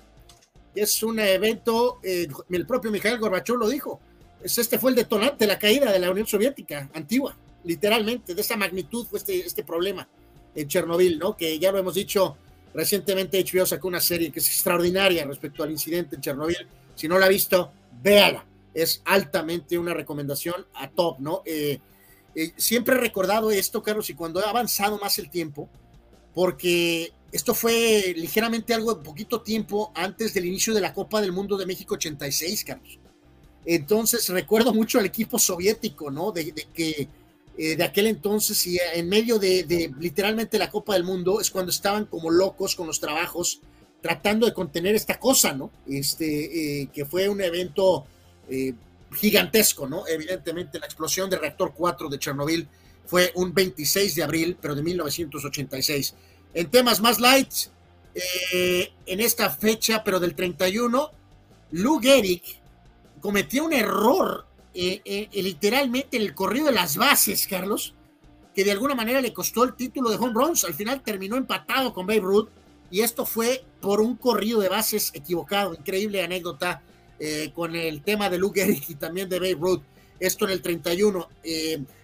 Es 0.72 1.02
un 1.02 1.18
evento, 1.18 1.98
eh, 2.04 2.28
el 2.50 2.64
propio 2.64 2.92
Mikhail 2.92 3.18
Gorbachev 3.18 3.56
lo 3.56 3.68
dijo, 3.68 3.98
este 4.40 4.78
fue 4.78 4.92
el 4.92 4.96
detonante 4.96 5.38
de 5.38 5.46
la 5.48 5.58
caída 5.58 5.90
de 5.90 5.98
la 5.98 6.12
Unión 6.12 6.24
Soviética 6.24 6.88
antigua, 6.94 7.36
literalmente, 7.64 8.36
de 8.36 8.40
esa 8.40 8.56
magnitud 8.56 9.04
fue 9.08 9.18
este, 9.18 9.36
este 9.44 9.64
problema 9.64 10.08
en 10.54 10.68
Chernobyl, 10.68 11.18
¿no? 11.18 11.36
Que 11.36 11.58
ya 11.58 11.72
lo 11.72 11.78
hemos 11.78 11.94
dicho 11.94 12.36
recientemente, 12.72 13.44
HBO 13.44 13.66
sacó 13.66 13.88
una 13.88 14.00
serie 14.00 14.30
que 14.30 14.38
es 14.38 14.46
extraordinaria 14.46 15.24
respecto 15.24 15.64
al 15.64 15.72
incidente 15.72 16.14
en 16.14 16.22
Chernobyl. 16.22 16.68
Si 16.94 17.08
no 17.08 17.18
la 17.18 17.26
ha 17.26 17.30
visto, 17.30 17.72
véala. 18.00 18.46
Es 18.72 19.02
altamente 19.06 19.76
una 19.76 19.92
recomendación 19.92 20.68
a 20.74 20.88
top, 20.88 21.18
¿no? 21.18 21.42
Eh, 21.44 21.80
eh, 22.36 22.52
siempre 22.56 22.94
he 22.94 22.98
recordado 22.98 23.50
esto, 23.50 23.82
Carlos, 23.82 24.08
y 24.08 24.14
cuando 24.14 24.38
ha 24.38 24.50
avanzado 24.50 25.00
más 25.00 25.18
el 25.18 25.30
tiempo, 25.30 25.68
porque 26.32 27.12
esto 27.32 27.54
fue 27.54 28.12
ligeramente 28.14 28.74
algo 28.74 28.94
de 28.94 29.02
poquito 29.02 29.40
tiempo 29.40 29.90
antes 29.94 30.34
del 30.34 30.44
inicio 30.44 30.74
de 30.74 30.82
la 30.82 30.92
Copa 30.92 31.22
del 31.22 31.32
Mundo 31.32 31.56
de 31.56 31.64
México 31.64 31.94
86, 31.94 32.64
Carlos. 32.64 32.98
Entonces 33.64 34.28
recuerdo 34.28 34.74
mucho 34.74 34.98
al 34.98 35.06
equipo 35.06 35.38
soviético, 35.38 36.10
¿no? 36.10 36.30
De, 36.30 36.52
que 36.74 37.08
eh, 37.56 37.76
de 37.76 37.84
aquel 37.84 38.08
entonces 38.08 38.66
y 38.66 38.78
en 38.94 39.08
medio 39.08 39.38
de, 39.38 39.90
literalmente 39.98 40.58
la 40.58 40.70
Copa 40.70 40.92
del 40.92 41.04
Mundo 41.04 41.40
es 41.40 41.50
cuando 41.50 41.70
estaban 41.70 42.04
como 42.04 42.30
locos 42.30 42.76
con 42.76 42.86
los 42.86 43.00
trabajos 43.00 43.60
tratando 44.02 44.46
de 44.46 44.52
contener 44.52 44.94
esta 44.94 45.18
cosa, 45.18 45.54
¿no? 45.54 45.70
Este, 45.86 46.82
eh, 46.82 46.88
que 46.92 47.06
fue 47.06 47.30
un 47.30 47.40
evento 47.40 48.04
eh, 48.50 48.74
gigantesco, 49.14 49.88
¿no? 49.88 50.06
Evidentemente 50.06 50.78
la 50.78 50.86
explosión 50.86 51.30
del 51.30 51.40
reactor 51.40 51.72
4 51.74 52.10
de 52.10 52.18
Chernobyl 52.18 52.68
fue 53.06 53.32
un 53.36 53.54
26 53.54 54.16
de 54.16 54.22
abril, 54.22 54.56
pero 54.60 54.74
de 54.74 54.82
1986. 54.82 56.14
En 56.54 56.70
temas 56.70 57.00
más 57.00 57.18
light, 57.18 57.52
eh, 58.14 58.92
en 59.06 59.20
esta 59.20 59.50
fecha, 59.50 60.04
pero 60.04 60.20
del 60.20 60.34
31, 60.34 61.10
Lou 61.70 62.00
Gehrig 62.00 62.42
cometió 63.20 63.64
un 63.64 63.72
error 63.72 64.46
eh, 64.74 65.00
eh, 65.04 65.28
literalmente 65.42 66.16
en 66.18 66.22
el 66.22 66.34
corrido 66.34 66.66
de 66.66 66.72
las 66.72 66.96
bases, 66.96 67.46
Carlos, 67.46 67.94
que 68.54 68.64
de 68.64 68.72
alguna 68.72 68.94
manera 68.94 69.20
le 69.20 69.32
costó 69.32 69.64
el 69.64 69.74
título 69.74 70.10
de 70.10 70.16
home 70.16 70.34
runs. 70.34 70.64
Al 70.64 70.74
final 70.74 71.02
terminó 71.02 71.36
empatado 71.36 71.94
con 71.94 72.06
Babe 72.06 72.20
Ruth 72.20 72.48
y 72.90 73.00
esto 73.00 73.24
fue 73.24 73.64
por 73.80 74.02
un 74.02 74.16
corrido 74.16 74.60
de 74.60 74.68
bases 74.68 75.10
equivocado. 75.14 75.74
Increíble 75.74 76.22
anécdota 76.22 76.82
con 77.54 77.76
el 77.76 78.02
tema 78.02 78.28
de 78.28 78.36
Lou 78.36 78.52
Gehrig 78.52 78.84
y 78.88 78.94
también 78.96 79.28
de 79.28 79.38
Babe 79.38 79.54
Ruth. 79.58 79.82
Esto 80.18 80.44
en 80.44 80.50
el 80.50 80.60
31. 80.60 81.28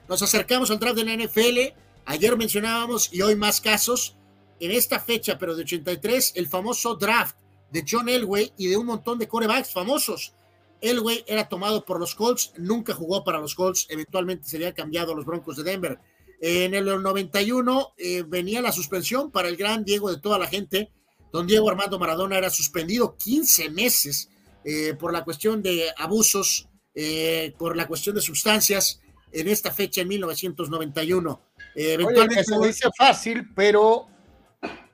nos 0.09 0.23
acercamos 0.23 0.70
al 0.70 0.79
draft 0.79 0.97
de 0.97 1.05
la 1.05 1.25
NFL. 1.25 1.77
Ayer 2.07 2.37
mencionábamos 2.37 3.12
y 3.12 3.20
hoy 3.20 3.35
más 3.35 3.61
casos 3.61 4.15
en 4.61 4.71
esta 4.71 5.01
fecha, 5.01 5.39
pero 5.39 5.55
de 5.55 5.63
83, 5.63 6.33
el 6.37 6.47
famoso 6.47 6.95
draft 6.95 7.37
de 7.71 7.85
John 7.89 8.09
Elway 8.09 8.53
y 8.57 8.69
de 8.69 8.77
un 8.77 8.87
montón 8.87 9.19
de 9.19 9.29
corebacks 9.29 9.73
famosos. 9.73 10.35
Elway 10.81 11.25
era 11.27 11.49
tomado 11.49 11.85
por 11.85 11.99
los 11.99 12.15
Colts, 12.15 12.53
nunca 12.57 12.95
jugó 12.95 13.25
para 13.25 13.41
los 13.41 13.55
Colts, 13.55 13.87
eventualmente 13.91 14.49
sería 14.49 14.73
cambiado 14.73 15.13
a 15.13 15.17
los 15.17 15.25
Broncos 15.25 15.57
de 15.57 15.65
Denver. 15.65 15.99
En 16.41 16.75
el 16.75 16.85
91 16.85 17.95
eh, 17.97 18.25
venía 18.27 18.63
la 18.63 18.71
suspensión 18.71 19.31
para 19.31 19.49
el 19.49 19.57
gran 19.57 19.85
Diego 19.85 20.11
de 20.11 20.21
toda 20.21 20.39
la 20.39 20.47
gente. 20.47 20.93
Don 21.33 21.47
Diego 21.47 21.69
Armando 21.69 21.99
Maradona 21.99 22.39
era 22.39 22.49
suspendido 22.49 23.17
15 23.17 23.71
meses 23.71 24.31
eh, 24.65 24.95
por 24.95 25.13
la 25.13 25.25
cuestión 25.25 25.63
de 25.63 25.91
abusos, 25.97 26.69
eh, 26.95 27.55
por 27.59 27.77
la 27.77 27.89
cuestión 27.89 28.15
de 28.15 28.23
sustancias 28.23 29.01
en 29.33 29.49
esta 29.49 29.73
fecha 29.73 30.01
en 30.03 30.09
1991. 30.09 31.43
eventualmente 31.75 32.45
se 32.45 32.59
dice 32.67 32.89
fácil, 32.97 33.49
pero 33.55 34.07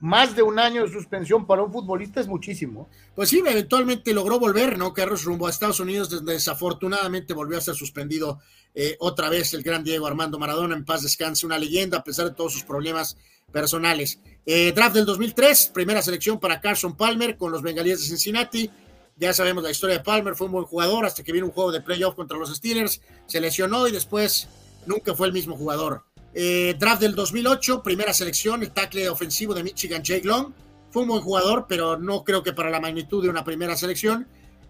más 0.04 0.36
de 0.36 0.42
un 0.42 0.58
año 0.58 0.82
de 0.82 0.92
suspensión 0.92 1.46
para 1.46 1.62
un 1.62 1.72
futbolista 1.72 2.20
es 2.20 2.26
muchísimo. 2.26 2.90
Pues 3.14 3.30
sí, 3.30 3.38
eventualmente 3.38 4.12
logró 4.12 4.38
volver, 4.38 4.76
¿no? 4.76 4.92
Carlos 4.92 5.24
rumbo 5.24 5.46
a 5.46 5.50
Estados 5.50 5.80
Unidos, 5.80 6.24
desafortunadamente 6.26 7.32
volvió 7.32 7.56
a 7.56 7.62
ser 7.62 7.74
suspendido 7.74 8.38
eh, 8.74 8.96
otra 9.00 9.30
vez 9.30 9.54
el 9.54 9.62
gran 9.62 9.82
Diego 9.82 10.06
Armando 10.06 10.38
Maradona, 10.38 10.76
en 10.76 10.84
paz 10.84 11.02
descanse, 11.02 11.46
una 11.46 11.58
leyenda 11.58 11.98
a 11.98 12.04
pesar 12.04 12.26
de 12.26 12.34
todos 12.34 12.52
sus 12.52 12.64
problemas 12.64 13.16
personales. 13.50 14.20
Eh, 14.44 14.72
draft 14.72 14.94
del 14.94 15.06
2003, 15.06 15.70
primera 15.72 16.02
selección 16.02 16.38
para 16.38 16.60
Carson 16.60 16.98
Palmer 16.98 17.38
con 17.38 17.50
los 17.50 17.62
Bengalíes 17.62 18.00
de 18.00 18.06
Cincinnati. 18.06 18.70
Ya 19.16 19.32
sabemos 19.32 19.64
la 19.64 19.70
historia 19.70 19.96
de 19.96 20.04
Palmer, 20.04 20.34
fue 20.34 20.48
un 20.48 20.52
buen 20.52 20.64
jugador 20.66 21.06
hasta 21.06 21.22
que 21.22 21.32
vino 21.32 21.46
un 21.46 21.52
juego 21.52 21.72
de 21.72 21.80
playoff 21.80 22.14
contra 22.14 22.36
los 22.36 22.54
Steelers, 22.54 23.00
se 23.26 23.40
lesionó 23.40 23.88
y 23.88 23.92
después 23.92 24.48
nunca 24.86 25.14
fue 25.14 25.28
el 25.28 25.32
mismo 25.32 25.56
jugador. 25.56 26.04
Eh, 26.36 26.74
draft 26.78 27.00
del 27.00 27.14
2008, 27.14 27.82
primera 27.82 28.12
selección, 28.12 28.62
el 28.62 28.72
tackle 28.72 29.08
ofensivo 29.08 29.54
de 29.54 29.62
Michigan, 29.62 30.02
Jake 30.02 30.26
Long. 30.26 30.52
Fue 30.90 31.02
un 31.02 31.08
buen 31.08 31.22
jugador, 31.22 31.66
pero 31.68 31.96
no 31.96 32.24
creo 32.24 32.42
que 32.42 32.52
para 32.52 32.70
la 32.70 32.80
magnitud 32.80 33.22
de 33.22 33.28
una 33.28 33.44
primera 33.44 33.76
selección. 33.76 34.26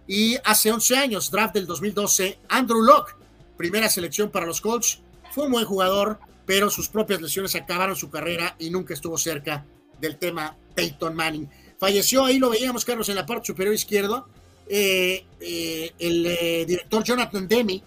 Y 0.07 0.37
hace 0.43 0.71
11 0.71 0.97
años, 0.97 1.31
draft 1.31 1.55
del 1.55 1.65
2012, 1.65 2.39
Andrew 2.49 2.81
Locke, 2.81 3.15
primera 3.57 3.89
selección 3.89 4.29
para 4.29 4.45
los 4.45 4.61
Colts. 4.61 4.99
Fue 5.31 5.45
un 5.45 5.51
buen 5.51 5.65
jugador, 5.65 6.19
pero 6.45 6.69
sus 6.69 6.87
propias 6.87 7.21
lesiones 7.21 7.55
acabaron 7.55 7.95
su 7.95 8.11
carrera 8.11 8.55
y 8.59 8.69
nunca 8.69 8.93
estuvo 8.93 9.17
cerca 9.17 9.65
del 9.99 10.17
tema 10.17 10.55
Peyton 10.75 11.15
Manning. 11.15 11.49
Falleció, 11.79 12.25
ahí 12.25 12.37
lo 12.37 12.51
veíamos, 12.51 12.85
Carlos, 12.85 13.09
en 13.09 13.15
la 13.15 13.25
parte 13.25 13.47
superior 13.47 13.73
izquierda, 13.73 14.23
eh, 14.69 15.25
eh, 15.39 15.91
el 15.97 16.67
director 16.67 17.03
Jonathan 17.03 17.47
Demi. 17.47 17.83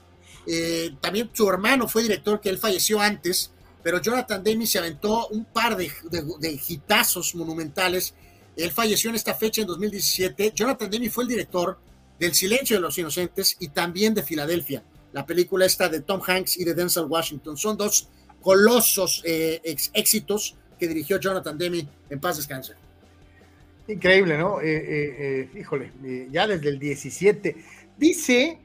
también 1.00 1.30
su 1.32 1.48
hermano 1.48 1.86
fue 1.86 2.02
director, 2.02 2.40
que 2.40 2.48
él 2.48 2.58
falleció 2.58 3.00
antes 3.00 3.52
pero 3.82 4.00
Jonathan 4.00 4.42
Demi 4.42 4.66
se 4.66 4.78
aventó 4.78 5.28
un 5.28 5.44
par 5.44 5.76
de, 5.76 5.90
de, 6.10 6.60
monumentales. 7.34 8.14
Él 8.56 8.70
falleció 8.70 9.10
en 9.10 9.16
esta 9.16 9.34
fecha 9.34 9.60
en 9.60 9.68
2017. 9.68 10.52
Jonathan 10.54 10.90
Demi 10.90 11.08
fue 11.08 11.24
el 11.24 11.28
director 11.28 11.78
del 12.18 12.34
Silencio 12.34 12.76
de 12.76 12.82
los 12.82 12.98
Inocentes 12.98 13.56
y 13.60 13.68
también 13.68 14.14
de 14.14 14.22
Filadelfia, 14.22 14.82
la 15.12 15.24
película 15.24 15.64
esta 15.64 15.88
de 15.88 16.00
Tom 16.00 16.20
Hanks 16.26 16.58
y 16.58 16.64
de 16.64 16.74
Denzel 16.74 17.04
Washington. 17.04 17.56
Son 17.56 17.76
dos 17.76 18.08
colosos 18.40 19.22
eh, 19.24 19.60
éxitos 19.94 20.56
que 20.78 20.88
dirigió 20.88 21.18
Jonathan 21.18 21.56
Demi 21.56 21.88
en 22.10 22.20
paz 22.20 22.36
descanse. 22.36 22.74
Increíble, 23.86 24.36
¿no? 24.36 24.60
Eh, 24.60 24.66
eh, 24.66 25.50
híjole, 25.58 25.92
ya 26.30 26.46
desde 26.46 26.68
el 26.68 26.78
17. 26.78 27.56
Dice 27.96 28.58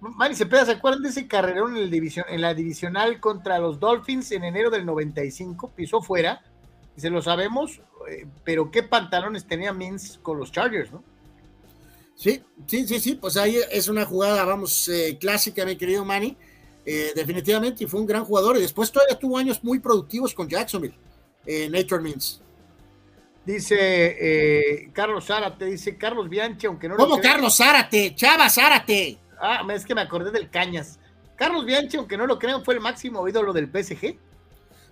Manny 0.00 0.34
Cepeda, 0.34 0.64
¿se 0.64 0.72
acuerdan 0.72 1.02
de 1.02 1.10
ese 1.10 1.28
carrerón 1.28 1.76
en, 1.76 1.92
el 1.92 2.12
en 2.28 2.40
la 2.40 2.54
divisional 2.54 3.20
contra 3.20 3.58
los 3.58 3.78
Dolphins 3.78 4.32
en 4.32 4.44
enero 4.44 4.70
del 4.70 4.86
95? 4.86 5.72
Pisó 5.76 6.00
fuera, 6.00 6.42
y 6.96 7.00
se 7.00 7.10
lo 7.10 7.20
sabemos, 7.20 7.80
eh, 8.08 8.26
pero 8.44 8.70
qué 8.70 8.82
pantalones 8.82 9.46
tenía 9.46 9.72
Mins 9.72 10.18
con 10.22 10.38
los 10.38 10.50
Chargers, 10.50 10.90
¿no? 10.90 11.04
Sí, 12.14 12.42
sí, 12.66 12.86
sí, 12.86 13.00
sí, 13.00 13.14
pues 13.14 13.36
ahí 13.36 13.58
es 13.70 13.88
una 13.88 14.04
jugada, 14.04 14.44
vamos, 14.44 14.88
eh, 14.88 15.16
clásica, 15.18 15.64
mi 15.64 15.76
querido 15.76 16.04
Manny, 16.04 16.36
eh, 16.84 17.12
definitivamente, 17.14 17.84
y 17.84 17.86
fue 17.86 18.00
un 18.00 18.06
gran 18.06 18.24
jugador, 18.24 18.56
y 18.56 18.62
después 18.62 18.90
todavía 18.90 19.18
tuvo 19.18 19.36
años 19.36 19.62
muy 19.62 19.78
productivos 19.80 20.34
con 20.34 20.48
Jacksonville, 20.48 20.94
Nature 21.70 22.02
Mins. 22.02 22.42
Dice 23.44 24.90
Carlos 24.92 25.26
Zárate, 25.26 25.64
dice 25.64 25.96
Carlos 25.96 26.28
Bianchi, 26.28 26.66
aunque 26.66 26.88
no 26.88 26.96
¿Cómo 26.96 27.20
Carlos 27.20 27.56
Zárate? 27.56 28.14
Chava 28.14 28.48
Zárate. 28.50 29.18
Ah, 29.40 29.66
es 29.74 29.86
que 29.86 29.94
me 29.94 30.02
acordé 30.02 30.30
del 30.30 30.50
Cañas. 30.50 30.98
Carlos 31.36 31.64
Bianchi, 31.64 31.96
aunque 31.96 32.18
no 32.18 32.26
lo 32.26 32.38
crean, 32.38 32.62
fue 32.62 32.74
el 32.74 32.80
máximo 32.80 33.26
ídolo 33.26 33.52
del 33.54 33.66
PSG. 33.66 34.16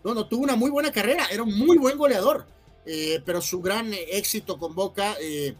No, 0.02 0.14
no, 0.14 0.26
tuvo 0.26 0.42
una 0.42 0.56
muy 0.56 0.70
buena 0.70 0.90
carrera, 0.90 1.26
era 1.30 1.42
un 1.42 1.56
muy 1.58 1.76
buen 1.76 1.98
goleador, 1.98 2.46
eh, 2.86 3.20
pero 3.26 3.42
su 3.42 3.60
gran 3.60 3.92
éxito 3.92 4.58
con 4.58 4.74
Boca, 4.74 5.16
eh, 5.20 5.54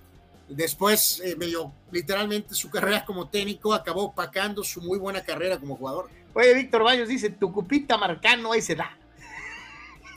después, 0.48 1.20
eh, 1.23 1.36
medio 1.36 1.73
literalmente, 1.90 2.55
su 2.55 2.70
carrera 2.70 3.05
como 3.05 3.28
técnico 3.28 3.74
acabó 3.74 4.05
opacando 4.05 4.65
su 4.65 4.81
muy 4.81 4.98
buena 4.98 5.23
carrera 5.23 5.59
como 5.59 5.77
jugador. 5.77 6.09
Oye, 6.32 6.55
Víctor 6.55 6.85
Baños 6.85 7.09
dice, 7.09 7.31
tu 7.31 7.52
cupita 7.52 7.98
marcano, 7.98 8.52
ahí 8.52 8.62
se 8.62 8.74
da. 8.74 8.98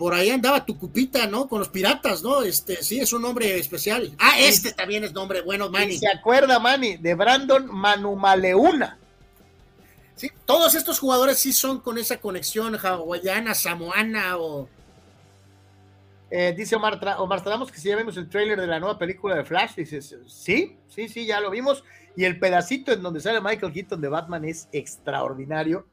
Por 0.02 0.16
ahí 0.16 0.32
andaba 0.32 0.66
tu 0.66 0.80
cupita, 0.80 1.28
¿no? 1.28 1.48
Con 1.48 1.60
los 1.60 1.70
piratas, 1.70 2.24
¿no? 2.24 2.42
Este, 2.42 2.82
sí, 2.82 3.00
es 3.00 3.14
un 3.14 3.22
nombre 3.22 3.60
especial. 3.60 4.12
Ah, 4.18 4.40
este 4.40 4.72
también 4.72 5.04
es 5.04 5.14
nombre 5.14 5.42
bueno, 5.42 5.70
Manny. 5.70 6.00
¿Se 6.00 6.08
acuerda, 6.08 6.58
Manny? 6.58 6.98
De 6.98 7.14
Brandon 7.14 7.68
Manumaleuna. 7.72 8.98
Sí, 10.16 10.32
todos 10.44 10.74
estos 10.74 10.98
jugadores 10.98 11.38
sí 11.38 11.54
son 11.54 11.82
con 11.82 12.00
esa 12.00 12.18
conexión 12.18 12.76
hawaiana, 12.84 13.54
samoana 13.54 14.38
o... 14.40 14.68
Eh, 16.32 16.56
dice 16.58 16.76
Omar, 16.76 17.00
Omar 17.20 17.44
que 17.72 17.78
si 17.78 17.90
ya 17.90 17.96
vimos 17.96 18.18
el 18.18 18.28
tráiler 18.28 18.60
de 18.60 18.66
la 18.66 18.80
nueva 18.80 18.98
película 18.98 19.36
de 19.36 19.46
Flash, 19.46 19.76
dices, 19.76 20.16
sí, 20.26 20.78
sí, 20.90 21.10
sí, 21.10 21.28
ya 21.28 21.40
lo 21.40 21.52
vimos. 21.52 21.84
Y 22.16 22.24
el 22.24 22.40
pedacito 22.40 22.92
en 22.92 23.04
donde 23.04 23.20
sale 23.20 23.40
Michael 23.40 23.72
Keaton 23.72 24.02
de 24.02 24.08
Batman 24.08 24.46
es 24.46 24.68
extraordinario. 24.72 25.86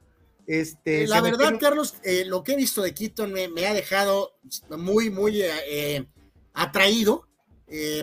Este, 0.49 1.07
la 1.07 1.21
verdad, 1.21 1.59
Carlos, 1.61 1.97
eh, 2.03 2.25
lo 2.25 2.43
que 2.43 2.53
he 2.53 2.57
visto 2.57 2.81
de 2.81 2.95
Keaton 2.95 3.31
me, 3.31 3.67
ha 3.67 3.75
dejado 3.75 4.39
muy, 4.71 5.11
muy 5.11 5.43
eh, 5.43 5.51
eh, 5.69 6.07
atraído. 6.55 7.29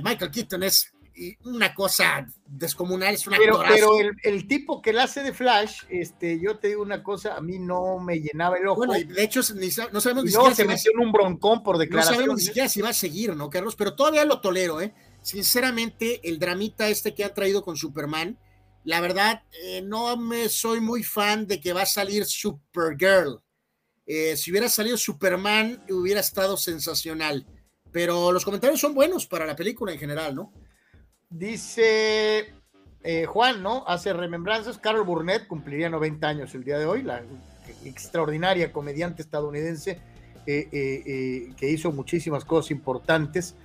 Michael 0.04 0.30
Keaton 0.30 0.62
es 0.62 0.94
una 1.44 1.74
cosa 1.74 2.28
descomunal, 2.46 3.16
es 3.16 3.26
una 3.26 3.38
Pero, 3.38 3.64
pero 3.68 3.94
el, 4.22 4.48
tipo 4.48 4.80
que 4.80 4.94
la 4.94 5.06
hace 5.06 5.24
de 5.24 5.34
Flash, 5.34 5.86
este, 5.90 6.40
yo 6.40 6.60
te 6.60 6.68
digo 6.68 6.84
una 6.84 7.02
cosa, 7.02 7.36
a 7.36 7.42
mí 7.42 7.58
no 7.58 7.98
me 7.98 8.20
llenaba 8.20 8.58
el 8.58 8.68
ojo. 8.68 8.86
Bueno, 8.86 8.94
de 8.94 9.24
hecho, 9.24 9.40
no 9.92 10.00
sabemos 10.00 10.26
ni 10.26 10.30
siquiera 10.30 10.54
se 10.54 10.66
metió 10.66 10.92
en 10.92 11.00
un 11.00 11.12
broncón 11.12 11.64
por 11.64 11.80
declaración. 11.80 12.14
No 12.14 12.18
sabemos 12.18 12.38
ni 12.38 12.46
siquiera 12.46 12.70
si 12.70 12.80
va 12.80 12.90
a 12.90 12.94
seguir, 12.94 13.36
¿no, 13.36 13.50
Carlos? 13.50 13.76
Pero 13.76 13.96
todavía 13.96 14.24
lo 14.24 14.40
tolero, 14.40 14.82
¿eh? 14.82 14.94
Sinceramente, 15.24 16.22
el 16.30 16.38
dramita 16.38 16.90
este 16.90 17.16
que 17.16 17.24
ha 17.24 17.34
traído 17.34 17.64
con 17.64 17.76
Superman, 17.76 18.38
la 18.86 19.02
verdad, 19.02 19.42
eh, 19.64 19.82
no 19.82 20.16
me 20.16 20.48
soy 20.48 20.80
muy 20.80 21.04
fan 21.04 21.48
de 21.48 21.60
que 21.60 21.74
va 21.74 21.82
a 21.82 21.88
salir 21.88 22.24
Supergirl. 22.24 23.42
Eh, 24.06 24.38
si 24.38 24.52
hubiera 24.52 24.70
salido 24.70 24.96
Superman, 24.96 25.84
hubiera 25.90 26.20
estado 26.20 26.56
sensacional. 26.56 27.48
Pero 27.92 28.32
los 28.32 28.46
comentarios 28.46 28.80
son 28.80 28.94
buenos 28.94 29.26
para 29.26 29.48
la 29.48 29.56
película 29.56 29.92
en 29.92 29.98
general, 29.98 30.36
¿no? 30.36 30.54
Dice 31.28 32.54
eh, 33.02 33.26
Juan, 33.26 33.64
¿no? 33.64 33.84
Hace 33.88 34.14
remembranzas. 34.14 34.78
Carol 34.78 35.04
Burnett 35.04 35.48
cumpliría 35.48 35.90
90 35.90 36.28
años 36.28 36.54
el 36.54 36.64
día 36.64 36.78
de 36.78 36.86
hoy, 36.86 37.02
la 37.02 37.24
extraordinaria 37.84 38.72
comediante 38.72 39.24
estadounidense 39.24 40.00
que 40.46 41.56
hizo 41.62 41.92
muchísimas 41.92 42.46
cosas 42.46 42.70
importantes. 42.70 43.56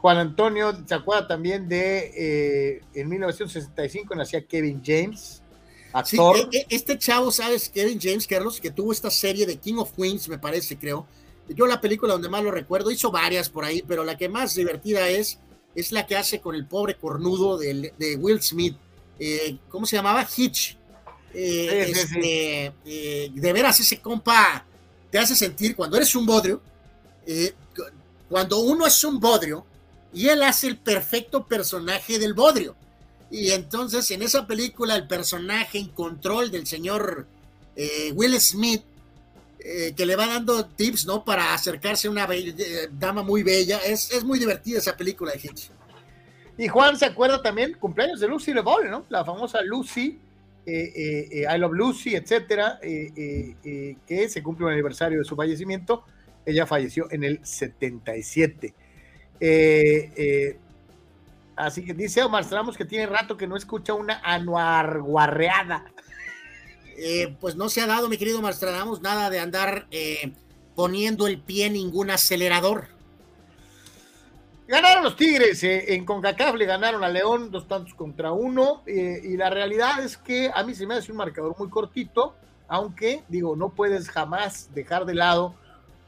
Juan 0.00 0.18
Antonio 0.18 0.72
se 0.86 0.94
acuerda 0.94 1.26
también 1.26 1.68
de 1.68 2.12
eh, 2.16 2.82
en 2.94 3.08
1965 3.08 4.14
nacía 4.14 4.46
Kevin 4.46 4.80
James, 4.84 5.42
actor. 5.92 6.36
E, 6.36 6.58
e, 6.58 6.66
este 6.70 6.96
chavo, 6.98 7.32
¿sabes? 7.32 7.68
Kevin 7.68 7.98
James, 8.00 8.26
Carlos, 8.26 8.60
que 8.60 8.70
tuvo 8.70 8.92
esta 8.92 9.10
serie 9.10 9.44
de 9.44 9.56
King 9.56 9.78
of 9.78 9.92
Queens, 9.92 10.28
me 10.28 10.38
parece, 10.38 10.78
creo. 10.78 11.06
Yo 11.48 11.66
la 11.66 11.80
película 11.80 12.12
donde 12.12 12.28
más 12.28 12.44
lo 12.44 12.52
recuerdo, 12.52 12.90
hizo 12.90 13.10
varias 13.10 13.48
por 13.48 13.64
ahí, 13.64 13.82
pero 13.86 14.04
la 14.04 14.16
que 14.16 14.28
más 14.28 14.54
divertida 14.54 15.08
es, 15.08 15.40
es 15.74 15.90
la 15.90 16.06
que 16.06 16.16
hace 16.16 16.40
con 16.40 16.54
el 16.54 16.66
pobre 16.66 16.94
cornudo 16.96 17.58
de, 17.58 17.92
de 17.98 18.16
Will 18.16 18.40
Smith. 18.40 18.76
Eh, 19.18 19.58
¿Cómo 19.68 19.84
se 19.84 19.96
llamaba? 19.96 20.24
Hitch. 20.36 20.76
Eh, 21.34 21.90
este, 21.90 22.72
de 23.34 23.52
veras, 23.52 23.80
ese 23.80 24.00
compa 24.00 24.64
te 25.10 25.18
hace 25.18 25.34
sentir 25.34 25.74
cuando 25.74 25.96
eres 25.96 26.14
un 26.14 26.24
bodrio, 26.24 26.62
cuando 28.28 28.60
uno 28.60 28.86
es 28.86 29.04
un 29.04 29.18
bodrio, 29.18 29.64
y 30.12 30.28
él 30.28 30.42
hace 30.42 30.68
el 30.68 30.76
perfecto 30.76 31.46
personaje 31.46 32.18
del 32.18 32.34
bodrio. 32.34 32.76
Y 33.30 33.50
entonces 33.50 34.10
en 34.10 34.22
esa 34.22 34.46
película 34.46 34.96
el 34.96 35.06
personaje 35.06 35.78
en 35.78 35.88
control 35.88 36.50
del 36.50 36.66
señor 36.66 37.26
eh, 37.76 38.12
Will 38.14 38.38
Smith, 38.40 38.82
eh, 39.60 39.92
que 39.96 40.06
le 40.06 40.16
va 40.16 40.26
dando 40.26 40.64
tips, 40.64 41.06
¿no? 41.06 41.24
Para 41.24 41.52
acercarse 41.52 42.08
a 42.08 42.10
una 42.10 42.26
eh, 42.30 42.88
dama 42.90 43.22
muy 43.22 43.42
bella. 43.42 43.78
Es, 43.84 44.10
es, 44.12 44.24
muy 44.24 44.38
divertida 44.38 44.78
esa 44.78 44.96
película 44.96 45.32
de 45.32 45.38
Hitch. 45.38 45.70
Y 46.56 46.68
Juan 46.68 46.98
se 46.98 47.04
acuerda 47.04 47.42
también, 47.42 47.74
cumpleaños 47.74 48.18
de 48.18 48.28
Lucy 48.28 48.52
LeBol, 48.52 48.90
¿no? 48.90 49.04
La 49.10 49.24
famosa 49.24 49.62
Lucy, 49.62 50.18
I 50.66 51.58
Love 51.58 51.72
Lucy, 51.72 52.16
etcétera, 52.16 52.80
que 52.82 54.28
se 54.28 54.42
cumple 54.42 54.66
un 54.66 54.72
aniversario 54.72 55.18
de 55.18 55.24
su 55.24 55.36
fallecimiento. 55.36 56.04
Ella 56.44 56.66
falleció 56.66 57.06
en 57.12 57.22
el 57.22 57.40
77. 57.44 58.74
Eh, 59.40 60.12
eh, 60.16 60.58
así 61.56 61.84
que 61.84 61.94
dice 61.94 62.22
Omar 62.22 62.44
Stramos 62.44 62.76
que 62.76 62.84
tiene 62.84 63.06
rato 63.06 63.36
que 63.36 63.46
no 63.46 63.56
escucha 63.56 63.94
una 63.94 64.20
anuarguarreada. 64.22 65.84
Eh, 66.96 67.36
pues 67.40 67.54
no 67.54 67.68
se 67.68 67.80
ha 67.80 67.86
dado, 67.86 68.08
mi 68.08 68.18
querido 68.18 68.42
Marstradamus, 68.42 69.00
nada 69.00 69.30
de 69.30 69.38
andar 69.38 69.86
poniendo 70.74 71.28
el 71.28 71.40
pie 71.40 71.66
en 71.66 71.74
ningún 71.74 72.10
acelerador. 72.10 72.88
Ganaron 74.66 75.04
los 75.04 75.16
Tigres 75.16 75.62
en 75.62 76.04
CONCACAF, 76.04 76.56
le 76.56 76.66
ganaron 76.66 77.02
a 77.02 77.08
León 77.08 77.50
dos 77.50 77.68
tantos 77.68 77.94
contra 77.94 78.32
uno. 78.32 78.82
y 78.86 79.36
la 79.36 79.48
realidad 79.48 80.04
es 80.04 80.16
que 80.16 80.50
a 80.52 80.64
mí 80.64 80.74
se 80.74 80.86
me 80.86 80.94
hace 80.94 81.12
un 81.12 81.18
marcador 81.18 81.54
muy 81.56 81.70
cortito, 81.70 82.34
aunque 82.66 83.22
digo, 83.28 83.54
no 83.54 83.70
puedes 83.70 84.10
jamás 84.10 84.68
dejar 84.74 85.06
de 85.06 85.14
lado 85.14 85.54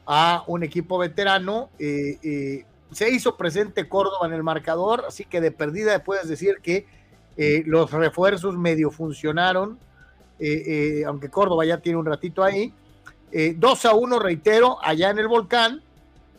a 0.05 0.43
un 0.45 0.63
equipo 0.63 0.97
veterano 0.97 1.69
se 2.91 3.09
hizo 3.09 3.37
presente 3.37 3.87
Córdoba 3.87 4.27
en 4.27 4.33
el 4.33 4.43
marcador, 4.43 5.05
así 5.07 5.25
que 5.25 5.41
de 5.41 5.51
perdida 5.51 6.03
puedes 6.03 6.27
decir 6.27 6.57
que 6.61 6.85
eh, 7.37 7.63
los 7.65 7.91
refuerzos 7.91 8.57
medio 8.57 8.91
funcionaron, 8.91 9.79
eh, 10.39 11.03
aunque 11.05 11.29
Córdoba 11.29 11.65
ya 11.65 11.77
tiene 11.77 11.99
un 11.99 12.05
ratito 12.05 12.43
ahí. 12.43 12.73
2 13.31 13.85
a 13.85 13.93
1, 13.93 14.19
reitero, 14.19 14.77
allá 14.83 15.09
en 15.09 15.19
el 15.19 15.29
volcán, 15.29 15.81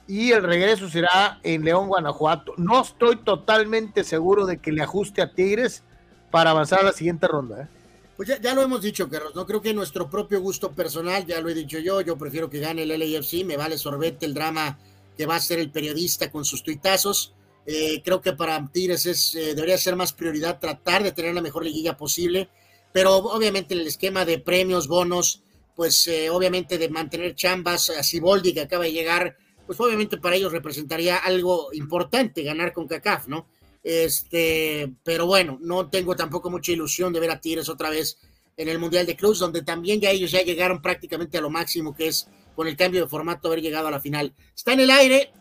y 0.07 0.33
el 0.33 0.43
regreso 0.43 0.91
será 0.91 1.41
en 1.43 1.65
León, 1.65 1.89
Guanajuato. 1.89 2.53
No 2.59 2.83
estoy 2.83 3.17
totalmente 3.17 4.05
seguro 4.05 4.45
de 4.45 4.59
que 4.59 4.73
le 4.73 4.83
ajuste 4.83 5.23
a 5.23 5.33
Tigres 5.33 5.83
para 6.31 6.51
avanzar 6.51 6.81
a 6.81 6.85
la 6.85 6.93
siguiente 6.93 7.27
ronda. 7.29 7.71
Pues 8.17 8.29
ya, 8.29 8.41
ya, 8.41 8.55
lo 8.55 8.63
hemos 8.63 8.83
dicho, 8.83 9.09
Carlos, 9.09 9.35
no 9.35 9.47
creo 9.47 9.63
que 9.63 9.73
nuestro 9.73 10.11
propio 10.11 10.41
gusto 10.41 10.73
personal, 10.73 11.25
ya 11.25 11.41
lo 11.41 11.49
he 11.49 11.55
dicho 11.55 11.79
yo, 11.79 12.03
yo 12.03 12.19
prefiero 12.19 12.51
que 12.51 12.61
gane 12.61 12.83
el 12.83 12.89
LAFC, 12.91 13.45
me 13.47 13.57
vale 13.57 13.79
sorbete 13.79 14.27
el 14.27 14.35
drama 14.35 14.79
va 15.27 15.37
a 15.37 15.41
ser 15.41 15.59
el 15.59 15.71
periodista 15.71 16.31
con 16.31 16.45
sus 16.45 16.63
tuitazos. 16.63 17.35
Eh, 17.67 18.03
creo 18.05 18.21
que 18.21 18.33
para 18.33 18.69
Tigres 18.73 19.07
es, 19.07 19.35
eh, 19.35 19.55
debería 19.55 19.79
ser 19.79 19.97
más 19.97 20.13
prioridad 20.13 20.59
tratar 20.59 21.03
de 21.03 21.13
tener 21.13 21.35
la 21.35 21.41
mejor 21.41 21.65
liguilla 21.65 21.97
posible, 21.97 22.49
pero 22.93 23.17
obviamente 23.17 23.75
el 23.75 23.87
esquema 23.87 24.25
de 24.25 24.39
premios, 24.39 24.89
bonos, 24.89 25.43
pues 25.77 26.07
eh, 26.09 26.29
obviamente 26.31 26.77
de 26.79 26.89
mantener 26.89 27.35
chambas, 27.35 27.91
a 27.91 28.03
Siboldi 28.03 28.53
que 28.53 28.63
acaba 28.63 28.85
de 28.85 28.93
llegar, 28.93 29.37
pues 29.67 29.79
obviamente 29.81 30.19
para 30.19 30.37
ellos 30.37 30.53
representaría 30.53 31.19
algo 31.19 31.73
importante 31.73 32.43
ganar 32.43 32.73
con 32.73 32.89
CACAF, 32.89 33.29
¿no? 33.29 33.47
Este, 33.83 34.93
pero 35.03 35.27
bueno, 35.27 35.59
no 35.61 35.89
tengo 35.89 36.15
tampoco 36.15 36.51
mucha 36.51 36.73
ilusión 36.73 37.13
de 37.13 37.21
ver 37.21 37.31
a 37.31 37.41
Tigres 37.41 37.69
otra 37.69 37.91
vez 37.91 38.19
en 38.57 38.69
el 38.69 38.79
Mundial 38.79 39.07
de 39.07 39.17
Clubs, 39.17 39.39
donde 39.39 39.63
también 39.63 40.01
ya 40.01 40.11
ellos 40.11 40.31
ya 40.31 40.43
llegaron 40.43 40.83
prácticamente 40.83 41.39
a 41.39 41.41
lo 41.41 41.51
máximo 41.51 41.95
que 41.95 42.09
es 42.09 42.29
con 42.55 42.69
el 42.69 42.77
cambio 42.77 43.03
de 43.03 43.09
formato 43.09 43.49
haber 43.49 43.63
llegado 43.63 43.89
a 43.89 43.91
la 43.91 44.01
final. 44.01 44.35
Está 44.55 44.73
en 44.73 44.81
el 44.81 44.91
aire. 44.91 45.33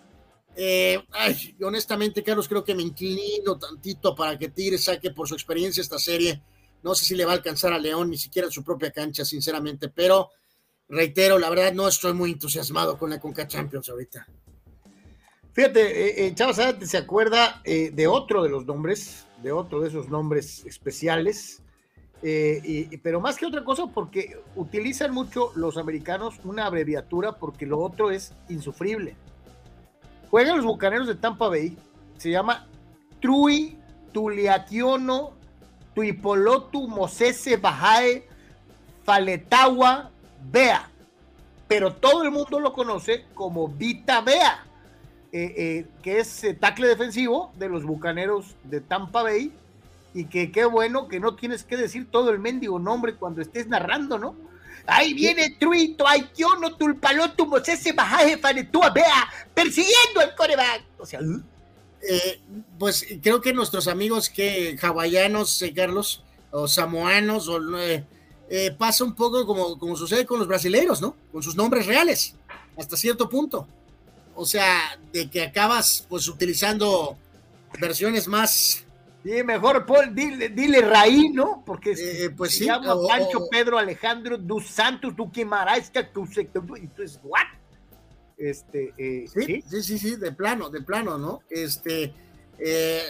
Eh, 0.55 1.01
ay, 1.11 1.55
honestamente, 1.63 2.23
Carlos, 2.23 2.47
creo 2.47 2.63
que 2.63 2.75
me 2.75 2.83
inclino 2.83 3.57
tantito 3.57 4.13
para 4.15 4.37
que 4.37 4.49
Tigres 4.49 4.83
saque 4.83 5.11
por 5.11 5.27
su 5.27 5.33
experiencia 5.33 5.81
esta 5.81 5.99
serie. 5.99 6.41
No 6.83 6.95
sé 6.95 7.05
si 7.05 7.15
le 7.15 7.25
va 7.25 7.31
a 7.31 7.35
alcanzar 7.35 7.73
a 7.73 7.79
León, 7.79 8.09
ni 8.09 8.17
siquiera 8.17 8.47
en 8.47 8.51
su 8.51 8.63
propia 8.63 8.91
cancha, 8.91 9.23
sinceramente, 9.23 9.89
pero 9.89 10.31
reitero, 10.89 11.39
la 11.39 11.49
verdad 11.49 11.73
no 11.73 11.87
estoy 11.87 12.13
muy 12.13 12.31
entusiasmado 12.31 12.97
con 12.97 13.09
la 13.09 13.19
Conca 13.19 13.47
Champions 13.47 13.89
ahorita. 13.89 14.27
Fíjate, 15.53 16.25
eh, 16.25 16.33
eh 16.39 16.85
se 16.85 16.97
acuerda 16.97 17.61
eh, 17.65 17.91
de 17.93 18.07
otro 18.07 18.43
de 18.43 18.49
los 18.49 18.65
nombres, 18.65 19.25
de 19.43 19.51
otro 19.51 19.81
de 19.81 19.89
esos 19.89 20.09
nombres 20.09 20.65
especiales, 20.65 21.61
eh, 22.23 22.99
pero 23.01 23.19
más 23.19 23.37
que 23.37 23.45
otra 23.45 23.63
cosa, 23.63 23.87
porque 23.87 24.39
utilizan 24.55 25.13
mucho 25.13 25.51
los 25.55 25.77
americanos 25.77 26.39
una 26.43 26.65
abreviatura 26.65 27.33
porque 27.33 27.65
lo 27.65 27.79
otro 27.79 28.11
es 28.11 28.33
insufrible. 28.49 29.15
Juegan 30.29 30.57
los 30.57 30.65
bucaneros 30.65 31.07
de 31.07 31.15
Tampa 31.15 31.49
Bay, 31.49 31.77
se 32.17 32.31
llama 32.31 32.67
Trui 33.19 33.77
Tuliationo 34.11 35.33
Tuipolotu 35.93 36.87
Mosese 36.87 37.57
Bajae 37.57 38.27
Faletawa 39.03 40.09
Bea, 40.51 40.89
pero 41.67 41.93
todo 41.93 42.23
el 42.23 42.31
mundo 42.31 42.59
lo 42.59 42.73
conoce 42.73 43.25
como 43.33 43.67
Vita 43.67 44.21
Bea 44.21 44.65
eh, 45.33 45.53
eh, 45.57 45.85
que 46.03 46.19
es 46.19 46.45
tackle 46.59 46.87
defensivo 46.87 47.53
de 47.57 47.69
los 47.69 47.85
Bucaneros 47.85 48.57
de 48.65 48.81
Tampa 48.81 49.23
Bay, 49.23 49.53
y 50.13 50.25
que 50.25 50.51
qué 50.51 50.65
bueno 50.65 51.07
que 51.07 51.19
no 51.19 51.35
tienes 51.35 51.63
que 51.63 51.77
decir 51.77 52.09
todo 52.11 52.29
el 52.31 52.39
mendigo 52.39 52.79
nombre 52.79 53.15
cuando 53.15 53.41
estés 53.41 53.67
narrando, 53.67 54.17
¿no? 54.17 54.35
Ahí 54.87 55.13
viene 55.13 55.55
Truito, 55.59 56.05
no 56.59 56.75
Tulpalotu, 56.75 57.45
Mosese, 57.45 57.93
Bajaje, 57.93 58.37
Fanetúa, 58.37 58.89
vea, 58.89 59.27
persiguiendo 59.53 60.19
al 60.19 60.35
coreback. 60.35 60.83
O 60.97 61.05
sea, 61.05 61.19
pues 62.79 63.05
creo 63.21 63.41
que 63.41 63.53
nuestros 63.53 63.87
amigos 63.87 64.29
que 64.29 64.77
hawaianos, 64.81 65.63
Carlos, 65.75 66.23
o 66.49 66.67
samoanos, 66.67 67.47
o, 67.47 67.59
pasa 68.77 69.03
un 69.03 69.15
poco 69.15 69.45
como, 69.45 69.77
como 69.77 69.95
sucede 69.95 70.25
con 70.25 70.39
los 70.39 70.47
brasileños, 70.47 70.99
¿no? 70.99 71.15
Con 71.31 71.43
sus 71.43 71.55
nombres 71.55 71.85
reales, 71.85 72.35
hasta 72.75 72.97
cierto 72.97 73.29
punto 73.29 73.67
o 74.35 74.45
sea, 74.45 74.99
de 75.11 75.29
que 75.29 75.43
acabas 75.43 76.05
pues 76.09 76.27
utilizando 76.27 77.17
versiones 77.79 78.27
más. 78.27 78.83
Sí, 79.23 79.43
mejor 79.43 79.85
Paul, 79.85 80.15
dile, 80.15 80.49
dile 80.49 80.81
Raí, 80.81 81.29
¿no? 81.29 81.63
Porque 81.65 81.91
eh, 81.91 82.31
pues 82.31 82.51
se 82.53 82.59
sí, 82.59 82.65
llama 82.65 82.95
Pancho 83.07 83.47
Pedro 83.49 83.77
Alejandro 83.77 84.37
dos 84.37 84.65
Santos 84.67 85.15
Duquimaraisca, 85.15 85.99
entonces, 85.99 87.19
¿what? 87.23 87.41
Este, 88.37 88.93
eh, 88.97 89.27
sí, 89.27 89.63
sí, 89.69 89.83
sí, 89.83 89.99
sí, 89.99 90.15
de 90.15 90.31
plano, 90.31 90.69
de 90.69 90.81
plano, 90.81 91.19
¿no? 91.19 91.41
Este, 91.49 92.13
eh, 92.57 93.01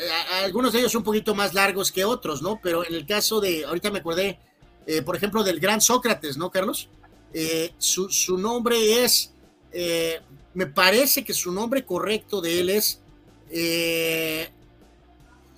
algunos 0.44 0.74
de 0.74 0.80
ellos 0.80 0.96
un 0.96 1.04
poquito 1.04 1.34
más 1.34 1.54
largos 1.54 1.92
que 1.92 2.04
otros, 2.04 2.42
¿no? 2.42 2.60
Pero 2.62 2.86
en 2.86 2.94
el 2.94 3.06
caso 3.06 3.40
de, 3.40 3.64
ahorita 3.64 3.90
me 3.92 4.00
acordé, 4.00 4.38
por 5.06 5.16
ejemplo, 5.16 5.44
del 5.44 5.60
gran 5.62 5.80
Sócrates, 5.80 6.36
¿no, 6.38 6.52
Carlos? 6.52 6.90
Su, 7.78 8.10
su, 8.10 8.38
nombre 8.38 9.06
es 9.06 9.34
me 10.54 10.68
parece 10.68 11.24
que 11.24 11.34
su 11.34 11.52
nombre 11.52 11.86
correcto 11.86 12.42
de 12.42 12.60
él 12.60 12.70
es, 12.70 13.02
eh, 13.50 14.50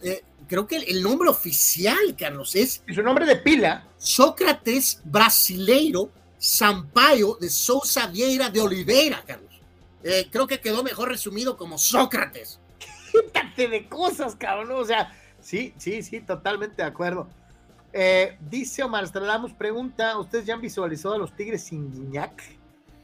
eh, 0.02 0.24
creo 0.48 0.68
que 0.68 0.78
el, 0.78 1.02
nombre 1.02 1.30
oficial, 1.30 2.16
Carlos, 2.18 2.56
es... 2.56 2.84
su 2.94 3.02
nombre 3.04 3.26
de 3.26 3.38
pila? 3.38 3.88
Sócrates 3.98 5.02
Brasileiro 5.04 6.10
Sampaio 6.38 7.38
de 7.40 7.50
Sousa 7.50 8.08
Vieira 8.08 8.50
de 8.50 8.60
Oliveira, 8.60 9.24
Carlos. 9.26 9.62
Eh, 10.04 10.28
creo 10.30 10.46
que 10.46 10.60
quedó 10.60 10.84
mejor 10.84 11.08
resumido 11.08 11.56
como 11.56 11.78
Sócrates. 11.78 12.60
Quítate 13.12 13.68
de 13.70 13.88
cosas, 13.88 14.36
cabrón. 14.36 14.72
O 14.72 14.84
sea, 14.84 15.14
sí, 15.40 15.74
sí, 15.78 16.04
sí, 16.04 16.20
totalmente 16.20 16.82
de 16.82 16.88
acuerdo. 16.88 17.30
dice 18.42 18.84
Omar 18.84 19.08
Stradamus, 19.08 19.54
pregunta, 19.54 20.18
¿ustedes 20.18 20.46
ya 20.46 20.56
han 20.56 20.62
visualizado 20.62 21.16
a 21.16 21.18
los 21.18 21.34
Tigres 21.36 21.64
sin 21.64 21.92
Guiñac? 21.92 22.44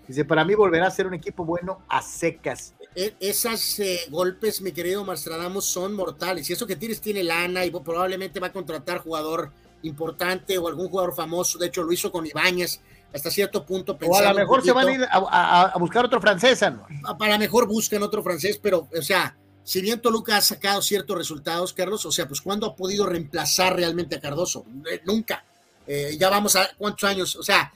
Dice, 0.10 0.26
para 0.26 0.44
mí 0.44 0.56
volverá 0.56 0.88
a 0.88 0.92
ser 0.92 1.06
un 1.06 1.14
equipo 1.14 1.46
bueno 1.46 1.84
a 1.88 2.02
secas. 2.02 2.74
E, 3.00 3.16
esas 3.22 3.80
eh, 3.80 4.08
golpes, 4.10 4.60
mi 4.60 4.74
querido 4.74 5.06
Mastradamos, 5.06 5.64
son 5.64 5.94
mortales. 5.94 6.50
Y 6.50 6.54
eso 6.54 6.68
que 6.68 6.76
tienes 6.76 7.00
tiene 7.00 7.24
lana 7.24 7.64
y 7.64 7.72
probablemente 7.72 8.42
va 8.42 8.48
a 8.48 8.52
contratar 8.52 8.98
jugador 8.98 9.54
importante 9.84 10.58
o 10.58 10.68
algún 10.68 10.90
jugador 10.90 11.16
famoso. 11.16 11.58
De 11.58 11.68
hecho, 11.68 11.82
lo 11.82 11.94
hizo 11.94 12.12
con 12.12 12.26
Ibáñez 12.26 12.82
hasta 13.14 13.32
cierto 13.32 13.66
punto. 13.66 13.98
O 14.06 14.18
a 14.18 14.34
lo 14.34 14.40
mejor 14.40 14.62
se 14.66 14.74
van 14.74 14.90
a 14.90 14.92
ir 14.92 15.08
a, 15.10 15.78
buscar 15.80 16.04
otro 16.04 16.20
francés, 16.20 16.62
¿no? 16.62 16.86
Para 17.18 17.38
mejor 17.38 17.70
busquen 17.70 18.04
otro 18.04 18.22
francés, 18.22 18.60
pero, 18.62 18.90
o 18.94 19.02
sea, 19.02 19.38
si 19.64 19.80
bien 19.80 20.02
Toluca 20.02 20.36
ha 20.36 20.42
sacado 20.42 20.82
ciertos 20.82 21.18
resultados, 21.18 21.72
Carlos, 21.72 22.06
o 22.06 22.12
sea, 22.12 22.28
pues 22.28 22.42
¿cuándo 22.42 22.68
ha 22.68 22.76
podido 22.76 23.06
reemplazar 23.06 23.78
realmente 23.78 24.18
a 24.18 24.20
Cardoso? 24.20 24.66
Eh, 24.92 25.00
nunca. 25.06 25.46
Eh, 25.88 26.18
ya 26.20 26.30
vamos 26.30 26.58
a 26.58 26.68
cuántos 26.78 27.10
años, 27.10 27.38
o 27.38 27.44
sea, 27.44 27.72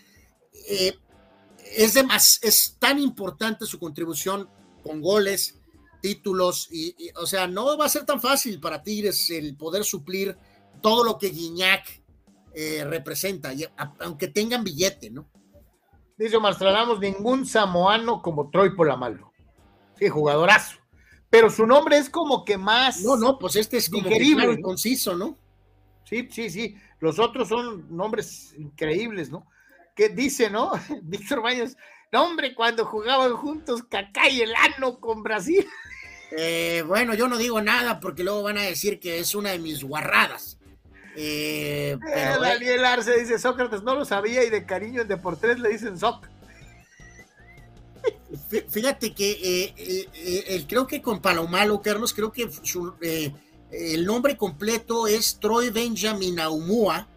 es, 1.77 1.93
de 1.93 2.03
más, 2.03 2.39
es 2.41 2.75
tan 2.77 2.99
importante 2.99 3.65
su 3.65 3.79
contribución 3.79 4.49
con 4.84 5.01
goles, 5.01 5.60
títulos, 6.01 6.68
y, 6.72 6.95
o 7.15 7.26
sea, 7.26 7.47
no 7.47 7.77
va 7.77 7.85
a 7.85 7.89
ser 7.89 8.05
tan 8.05 8.22
fácil 8.22 8.60
para 8.60 8.84
Tigres 8.84 9.30
el 9.30 9.55
poder 9.55 9.84
suplir 9.84 10.38
todo 10.81 11.03
lo 11.03 11.18
que 11.18 11.30
Guiñac 11.30 12.01
eh, 12.53 12.84
representa, 12.85 13.51
aunque 13.99 14.27
tengan 14.27 14.64
billete, 14.64 15.10
¿no? 15.10 15.30
Dice 16.18 16.38
Omar 16.38 16.55
ningún 16.99 17.45
samoano 17.45 18.22
como 18.22 18.49
Troy 18.49 18.76
Polamalo. 18.76 19.31
Sí, 19.97 20.10
jugadorazo. 20.10 20.77
Pero 21.30 21.49
su 21.49 21.65
nombre 21.65 21.97
es 21.97 22.10
como 22.10 22.45
que 22.45 22.57
más. 22.57 23.01
No, 23.01 23.18
no, 23.18 23.39
pues 23.39 23.55
este 23.55 23.77
es 23.77 23.89
como 23.89 24.07
que 24.07 24.61
conciso, 24.61 25.15
¿no? 25.15 25.39
Sí, 26.05 26.27
sí, 26.30 26.49
sí. 26.51 26.76
Los 26.99 27.18
otros 27.18 27.49
son 27.49 27.88
nombres 27.95 28.53
increíbles, 28.57 29.31
¿no? 29.31 29.47
que 29.95 30.10
dice, 30.10 30.49
¿no? 30.49 30.72
Víctor 31.03 31.41
Baños, 31.41 31.77
no, 32.14 32.26
hombre, 32.26 32.53
cuando 32.53 32.85
jugaban 32.85 33.34
juntos 33.34 33.81
Cacá 33.90 34.30
y 34.30 34.41
el 34.41 34.53
Ano 34.56 34.99
con 34.99 35.23
Brasil. 35.23 35.65
Eh, 36.35 36.84
bueno, 36.88 37.15
yo 37.15 37.27
no 37.27 37.38
digo 37.38 37.61
nada 37.61 37.99
porque 37.99 38.23
luego 38.23 38.44
van 38.44 38.60
a 38.60 38.61
decir 38.61 38.99
que 38.99 39.19
es 39.19 39.34
una 39.34 39.49
de 39.49 39.57
mis 39.57 39.84
guarradas. 39.84 40.60
Eh, 41.15 41.98
eh, 42.15 42.35
Daniel 42.40 42.85
Arce 42.85 43.19
dice, 43.19 43.40
Sócrates 43.40 43.81
no 43.81 43.95
lo 43.95 44.06
sabía 44.06 44.44
y 44.44 44.52
de 44.52 44.65
cariño 44.65 45.02
en 45.02 45.07
Deportes 45.07 45.60
le 45.60 45.69
dicen 45.69 45.98
Soc. 45.98 46.27
Fíjate 48.69 49.14
que 49.14 50.65
creo 50.68 50.85
que 50.85 51.02
con 51.02 51.19
Palomalo, 51.19 51.81
Carlos, 51.81 52.14
creo 52.14 52.31
que 52.31 52.48
el 53.72 54.06
nombre 54.06 54.38
completo 54.38 55.07
es 55.07 55.40
Troy 55.40 55.72
Benjamin 55.72 56.40
Aumua 56.40 57.07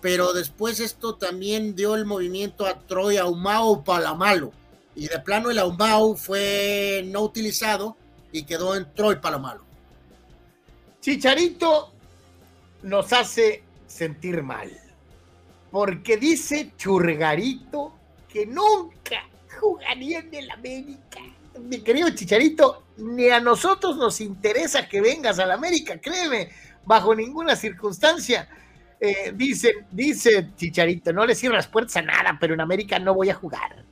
pero 0.00 0.32
después 0.32 0.80
esto 0.80 1.16
también 1.16 1.74
dio 1.74 1.94
el 1.94 2.04
movimiento 2.04 2.66
a 2.66 2.78
Troy 2.78 3.16
Aumau 3.16 3.82
Palamalo. 3.82 4.52
Y 4.94 5.08
de 5.08 5.18
plano 5.20 5.50
el 5.50 5.58
Aumau 5.58 6.16
fue 6.16 7.04
no 7.06 7.22
utilizado 7.22 7.96
y 8.32 8.44
quedó 8.44 8.76
en 8.76 8.92
Troy 8.94 9.16
Palamalo. 9.16 9.64
Chicharito 11.00 11.92
nos 12.82 13.12
hace 13.12 13.62
sentir 13.86 14.42
mal. 14.42 14.70
Porque 15.70 16.16
dice 16.16 16.72
Churgarito 16.76 17.92
que 18.28 18.46
nunca 18.46 19.28
jugaría 19.60 20.20
en 20.20 20.34
el 20.34 20.50
América. 20.50 21.20
mi 21.60 21.80
querido 21.80 22.10
Chicharito, 22.10 22.84
ni 22.98 23.28
a 23.28 23.40
nosotros 23.40 23.96
nos 23.96 24.20
interesa 24.20 24.88
que 24.88 25.00
vengas 25.00 25.38
a 25.38 25.46
la 25.46 25.54
América, 25.54 26.00
créeme, 26.00 26.50
bajo 26.84 27.14
ninguna 27.14 27.56
circunstancia. 27.56 28.48
Eh, 29.00 29.32
dice, 29.34 29.86
dice 29.90 30.50
Chicharito, 30.56 31.12
no 31.12 31.24
le 31.24 31.34
cierro 31.34 31.54
las 31.54 31.68
puertas 31.68 31.96
a 31.96 32.02
nada, 32.02 32.36
pero 32.40 32.54
en 32.54 32.60
América 32.60 32.98
no 32.98 33.14
voy 33.14 33.30
a 33.30 33.34
jugar. 33.34 33.84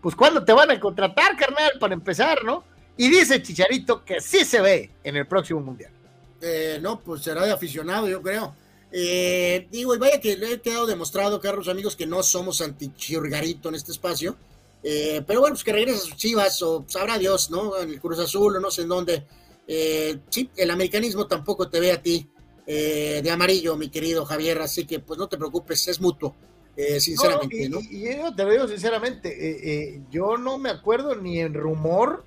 Pues 0.00 0.14
¿cuándo 0.14 0.44
te 0.44 0.52
van 0.52 0.70
a 0.70 0.78
contratar, 0.78 1.36
carnal? 1.36 1.72
Para 1.80 1.94
empezar, 1.94 2.44
¿no? 2.44 2.62
Y 2.96 3.08
dice 3.08 3.42
Chicharito 3.42 4.04
que 4.04 4.20
sí 4.20 4.44
se 4.44 4.60
ve 4.60 4.90
en 5.02 5.16
el 5.16 5.26
próximo 5.26 5.60
Mundial. 5.60 5.90
Eh, 6.40 6.78
no, 6.80 7.00
pues 7.00 7.22
será 7.22 7.44
de 7.44 7.52
aficionado, 7.52 8.06
yo 8.06 8.22
creo. 8.22 8.54
Eh, 8.92 9.66
digo, 9.70 9.94
y 9.94 9.98
vaya 9.98 10.20
que 10.20 10.36
le 10.36 10.52
he 10.52 10.60
quedado 10.60 10.86
demostrado, 10.86 11.40
Carlos, 11.40 11.68
amigos, 11.68 11.96
que 11.96 12.06
no 12.06 12.22
somos 12.22 12.60
anti-Chirgarito 12.60 13.70
en 13.70 13.74
este 13.76 13.92
espacio. 13.92 14.36
Eh, 14.82 15.22
pero 15.26 15.40
bueno, 15.40 15.54
pues 15.54 15.64
que 15.64 15.72
regrese 15.72 15.98
a 15.98 16.02
sus 16.02 16.16
chivas, 16.16 16.60
o 16.62 16.84
sabrá 16.86 17.18
Dios, 17.18 17.50
¿no? 17.50 17.78
En 17.80 17.88
el 17.88 17.98
Cruz 17.98 18.18
Azul, 18.18 18.56
o 18.56 18.60
no 18.60 18.70
sé 18.70 18.82
en 18.82 18.88
dónde. 18.88 19.24
sí, 20.28 20.50
el 20.56 20.70
americanismo 20.70 21.26
tampoco 21.26 21.70
te 21.70 21.80
ve 21.80 21.90
a 21.90 22.02
ti 22.02 22.28
de 22.66 23.30
amarillo, 23.30 23.76
mi 23.76 23.90
querido 23.90 24.24
Javier, 24.24 24.60
así 24.60 24.86
que 24.86 25.00
pues 25.00 25.18
no 25.18 25.28
te 25.28 25.36
preocupes, 25.36 25.86
es 25.88 26.00
mutuo. 26.00 26.34
sinceramente, 26.98 27.68
¿no? 27.68 27.80
Y, 27.80 28.16
yo 28.16 28.34
te 28.34 28.44
lo 28.44 28.50
digo 28.50 28.68
sinceramente, 28.68 30.02
yo 30.10 30.36
no 30.38 30.58
me 30.58 30.70
acuerdo 30.70 31.14
ni 31.14 31.40
en 31.40 31.54
rumor 31.54 32.24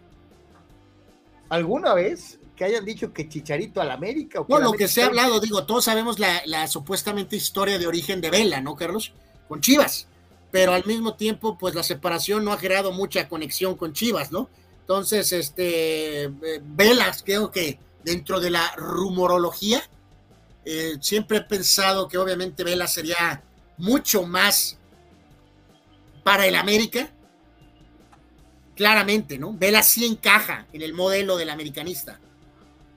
alguna 1.50 1.94
vez 1.94 2.40
que 2.58 2.66
hayan 2.66 2.84
dicho 2.84 3.14
que 3.14 3.30
Chicharito 3.30 3.80
al 3.80 3.92
América. 3.92 4.42
O 4.42 4.46
no, 4.50 4.60
lo 4.60 4.72
que 4.74 4.88
se 4.88 5.04
ha 5.04 5.06
hablado, 5.06 5.40
digo, 5.40 5.66
todos 5.66 5.86
sabemos 5.86 6.18
la, 6.20 6.68
supuestamente 6.68 7.36
historia 7.36 7.78
de 7.78 7.88
origen 7.88 8.20
de 8.20 8.32
Vela, 8.32 8.60
¿no, 8.60 8.76
Carlos? 8.76 9.14
Con 9.48 9.62
Chivas, 9.62 10.08
pero 10.52 10.74
al 10.74 10.84
mismo 10.86 11.16
tiempo, 11.16 11.58
pues 11.58 11.76
la 11.76 11.84
separación 11.84 12.44
no 12.44 12.52
ha 12.52 12.58
creado 12.58 12.92
mucha 12.92 13.30
conexión 13.30 13.76
con 13.76 13.94
Chivas, 13.94 14.32
¿no? 14.32 14.50
Entonces, 14.82 15.32
este, 15.32 16.24
eh, 16.24 16.32
Velas, 16.64 17.24
creo 17.24 17.52
que 17.52 17.80
dentro 18.04 18.40
de 18.40 18.50
la 18.50 18.74
rumorología, 18.76 19.88
eh, 20.70 20.98
siempre 21.00 21.38
he 21.38 21.42
pensado 21.44 22.10
que 22.10 22.18
obviamente 22.18 22.62
Vela 22.66 22.88
sería 22.88 23.42
mucho 23.78 24.24
más 24.24 24.78
para 26.26 26.46
el 26.46 26.56
América 26.56 27.10
claramente, 28.76 29.38
¿no? 29.38 29.54
Vela 29.54 29.82
sí 29.82 30.06
encaja 30.06 30.68
en 30.74 30.82
el 30.82 30.94
modelo 30.94 31.38
del 31.38 31.52
americanista. 31.52 32.20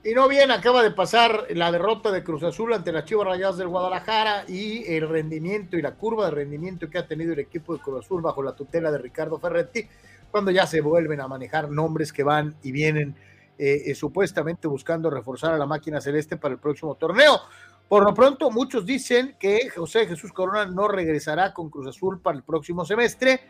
Y 0.03 0.13
no 0.13 0.27
bien, 0.27 0.51
acaba 0.51 0.83
de 0.83 0.91
pasar 0.91 1.47
la 1.51 1.71
derrota 1.71 2.11
de 2.11 2.25
Cruz 2.25 2.43
Azul 2.43 2.73
ante 2.73 2.91
las 2.91 3.05
Chivas 3.05 3.25
Rayadas 3.25 3.57
del 3.57 3.69
Guadalajara 3.69 4.43
y 4.49 4.83
el 4.93 5.07
rendimiento 5.07 5.77
y 5.77 5.81
la 5.81 5.95
curva 5.95 6.25
de 6.25 6.31
rendimiento 6.31 6.89
que 6.89 6.97
ha 6.97 7.07
tenido 7.07 7.31
el 7.31 7.39
equipo 7.39 7.73
de 7.73 7.79
Cruz 7.79 8.03
Azul 8.03 8.21
bajo 8.21 8.43
la 8.43 8.53
tutela 8.53 8.91
de 8.91 8.97
Ricardo 8.97 9.39
Ferretti, 9.39 9.87
cuando 10.29 10.51
ya 10.51 10.67
se 10.67 10.81
vuelven 10.81 11.21
a 11.21 11.29
manejar 11.29 11.69
nombres 11.69 12.11
que 12.11 12.23
van 12.23 12.53
y 12.63 12.73
vienen 12.73 13.15
eh, 13.63 13.91
eh, 13.91 13.95
supuestamente 13.95 14.67
buscando 14.67 15.09
reforzar 15.11 15.53
a 15.53 15.57
la 15.57 15.67
máquina 15.67 16.01
celeste 16.01 16.35
para 16.35 16.55
el 16.55 16.59
próximo 16.59 16.95
torneo. 16.95 17.39
Por 17.87 18.03
lo 18.03 18.13
pronto, 18.13 18.49
muchos 18.49 18.85
dicen 18.85 19.35
que 19.39 19.69
José 19.69 20.07
Jesús 20.07 20.33
Corona 20.33 20.65
no 20.65 20.87
regresará 20.87 21.53
con 21.53 21.69
Cruz 21.69 21.87
Azul 21.87 22.21
para 22.21 22.37
el 22.37 22.43
próximo 22.43 22.85
semestre 22.85 23.41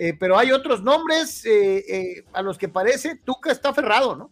eh, 0.00 0.14
pero 0.14 0.38
hay 0.38 0.52
otros 0.52 0.80
nombres 0.80 1.44
eh, 1.44 2.24
a 2.32 2.40
los 2.40 2.56
que 2.56 2.68
parece 2.68 3.16
Tuca 3.16 3.50
está 3.50 3.70
aferrado, 3.70 4.14
¿no? 4.14 4.30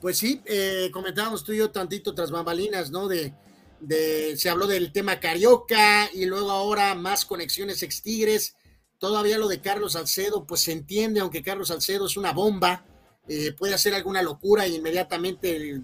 Pues 0.00 0.16
sí, 0.16 0.42
comentábamos 0.90 1.44
tú 1.44 1.52
y 1.52 1.58
yo 1.58 1.70
tantito 1.70 2.14
tras 2.14 2.30
bambalinas, 2.30 2.90
¿no? 2.90 3.06
De, 3.06 3.34
de, 3.80 4.36
se 4.38 4.48
habló 4.48 4.66
del 4.66 4.90
tema 4.90 5.20
Carioca 5.20 6.08
y 6.12 6.24
luego 6.24 6.50
ahora 6.50 6.94
más 6.94 7.26
conexiones 7.26 7.82
ex 7.82 8.02
Tigres. 8.02 8.56
Todavía 8.98 9.38
lo 9.38 9.48
de 9.48 9.60
Carlos 9.60 9.92
Salcedo, 9.92 10.46
pues 10.46 10.62
se 10.62 10.72
entiende, 10.72 11.20
aunque 11.20 11.42
Carlos 11.42 11.68
Salcedo 11.68 12.06
es 12.06 12.16
una 12.16 12.32
bomba, 12.32 12.86
puede 13.56 13.74
hacer 13.74 13.94
alguna 13.94 14.22
locura 14.22 14.66
y 14.66 14.76
inmediatamente 14.76 15.80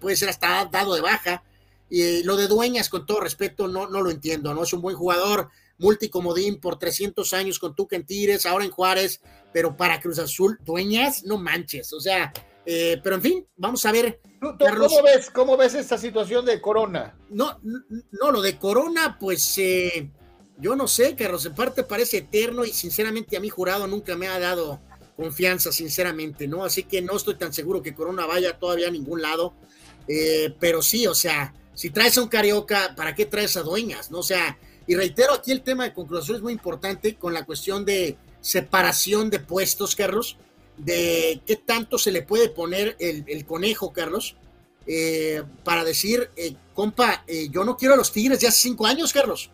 puede 0.00 0.16
ser 0.16 0.28
hasta 0.28 0.64
dado 0.66 0.94
de 0.94 1.00
baja. 1.00 1.42
Y 1.90 2.22
lo 2.22 2.36
de 2.36 2.46
Dueñas, 2.46 2.88
con 2.88 3.04
todo 3.04 3.20
respeto, 3.20 3.66
no, 3.66 3.88
no 3.88 4.00
lo 4.00 4.10
entiendo, 4.10 4.54
¿no? 4.54 4.62
Es 4.62 4.72
un 4.72 4.80
buen 4.80 4.96
jugador, 4.96 5.50
multicomodín 5.78 6.60
por 6.60 6.78
300 6.78 7.32
años 7.34 7.58
con 7.58 7.74
Tuca 7.74 7.96
en 7.96 8.06
Tigres, 8.06 8.46
ahora 8.46 8.64
en 8.64 8.70
Juárez, 8.70 9.20
pero 9.52 9.76
para 9.76 10.00
Cruz 10.00 10.18
Azul, 10.18 10.58
dueñas, 10.64 11.24
no 11.24 11.38
manches, 11.38 11.92
o 11.92 12.00
sea, 12.00 12.32
eh, 12.66 13.00
pero 13.02 13.16
en 13.16 13.22
fin, 13.22 13.46
vamos 13.56 13.84
a 13.86 13.92
ver. 13.92 14.20
¿Cómo, 14.40 15.02
ves, 15.02 15.30
¿Cómo 15.30 15.56
ves 15.56 15.74
esta 15.74 15.98
situación 15.98 16.44
de 16.44 16.60
Corona? 16.60 17.18
No, 17.30 17.58
no, 17.62 18.30
lo 18.30 18.42
de 18.42 18.58
Corona, 18.58 19.16
pues 19.18 19.58
eh, 19.58 20.10
yo 20.58 20.76
no 20.76 20.86
sé, 20.86 21.16
Carlos, 21.16 21.46
en 21.46 21.54
parte 21.54 21.82
parece 21.82 22.18
eterno 22.18 22.64
y 22.64 22.72
sinceramente 22.72 23.36
a 23.36 23.40
mi 23.40 23.48
jurado 23.48 23.86
nunca 23.86 24.16
me 24.16 24.28
ha 24.28 24.38
dado 24.38 24.80
confianza, 25.20 25.70
sinceramente, 25.70 26.48
¿no? 26.48 26.64
Así 26.64 26.84
que 26.84 27.02
no 27.02 27.14
estoy 27.14 27.34
tan 27.34 27.52
seguro 27.52 27.82
que 27.82 27.94
Corona 27.94 28.24
vaya 28.24 28.58
todavía 28.58 28.88
a 28.88 28.90
ningún 28.90 29.20
lado, 29.20 29.52
eh, 30.08 30.54
pero 30.58 30.80
sí, 30.80 31.06
o 31.06 31.14
sea, 31.14 31.52
si 31.74 31.90
traes 31.90 32.16
a 32.16 32.22
un 32.22 32.28
Carioca, 32.28 32.94
¿para 32.96 33.14
qué 33.14 33.26
traes 33.26 33.54
a 33.58 33.62
Dueñas? 33.62 34.10
¿No? 34.10 34.20
O 34.20 34.22
sea, 34.22 34.56
y 34.86 34.94
reitero, 34.94 35.34
aquí 35.34 35.52
el 35.52 35.60
tema 35.60 35.84
de 35.84 35.92
conclusión 35.92 36.38
es 36.38 36.42
muy 36.42 36.54
importante 36.54 37.16
con 37.16 37.34
la 37.34 37.44
cuestión 37.44 37.84
de 37.84 38.16
separación 38.40 39.28
de 39.28 39.40
puestos, 39.40 39.94
Carlos, 39.94 40.38
de 40.78 41.42
qué 41.44 41.56
tanto 41.56 41.98
se 41.98 42.12
le 42.12 42.22
puede 42.22 42.48
poner 42.48 42.96
el, 42.98 43.44
conejo, 43.44 43.92
Carlos, 43.92 44.36
eh, 44.86 45.42
para 45.64 45.84
decir, 45.84 46.30
eh, 46.34 46.54
compa, 46.72 47.26
yo 47.50 47.62
no 47.64 47.76
quiero 47.76 47.92
a 47.92 47.98
los 47.98 48.10
Tigres 48.10 48.40
de 48.40 48.48
hace 48.48 48.62
cinco 48.62 48.86
años, 48.86 49.12
Carlos, 49.12 49.50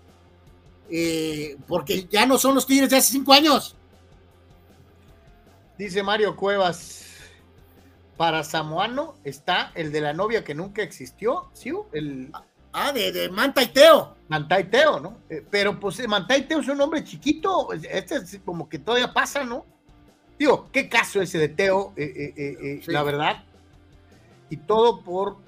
porque 1.67 2.07
ya 2.09 2.25
no 2.25 2.39
son 2.39 2.55
los 2.55 2.69
Tigres 2.69 2.89
de 2.89 2.99
hace 2.99 3.11
cinco 3.11 3.33
años. 3.33 3.75
Dice 5.79 6.03
Mario 6.03 6.37
Cuevas, 6.37 7.07
para 8.17 8.43
Samoano 8.45 9.17
está 9.25 9.73
el 9.75 9.93
de 9.93 10.01
la 10.01 10.15
novia 10.15 10.43
que 10.43 10.55
nunca 10.55 10.83
existió, 10.83 11.51
¿sí? 11.53 11.73
El... 11.93 12.33
Ah, 12.73 12.93
de, 12.93 13.13
de 13.13 13.29
Manta 13.31 13.63
y 13.63 13.69
Teo. 13.69 14.17
Manta 14.29 14.59
y 14.61 14.65
Teo, 14.65 15.01
¿no? 15.01 15.19
Eh, 15.29 15.45
pero 15.51 15.79
pues 15.79 15.99
eh, 16.01 16.09
Manta 16.09 16.37
y 16.37 16.43
Teo 16.43 16.61
es 16.61 16.69
un 16.69 16.81
hombre 16.81 17.05
chiquito, 17.05 17.73
este 17.73 18.17
es 18.17 18.41
como 18.45 18.69
que 18.69 18.79
todavía 18.79 19.13
pasa, 19.13 19.45
¿no? 19.45 19.65
Digo, 20.39 20.69
qué 20.73 20.89
caso 20.89 21.21
ese 21.21 21.39
de 21.39 21.49
Teo, 21.49 21.93
eh, 21.97 22.83
la 22.87 23.03
verdad. 23.03 23.45
Y 24.51 24.59
todo 24.59 25.03
por 25.03 25.39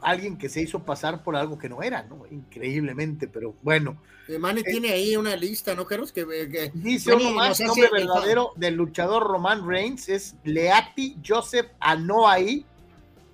alguien 0.00 0.36
que 0.36 0.48
se 0.48 0.60
hizo 0.60 0.80
pasar 0.80 1.22
por 1.22 1.36
algo 1.36 1.58
que 1.58 1.68
no 1.68 1.82
era, 1.82 2.02
¿no? 2.04 2.26
Increíblemente, 2.30 3.28
pero 3.28 3.54
bueno. 3.62 3.96
Mane 4.38 4.62
tiene 4.62 4.92
ahí 4.92 5.16
una 5.16 5.36
lista, 5.36 5.74
¿no, 5.74 5.86
Carlos? 5.86 6.12
Que, 6.12 6.70
dice 6.74 7.14
uno 7.14 7.32
más, 7.32 7.60
el 7.60 7.66
nombre 7.66 7.88
verdadero 7.90 8.52
del 8.56 8.74
luchador 8.74 9.24
Roman 9.24 9.66
Reigns 9.66 10.08
es 10.08 10.36
Leati 10.44 11.16
Joseph 11.26 11.66
Anoa'i, 11.80 12.64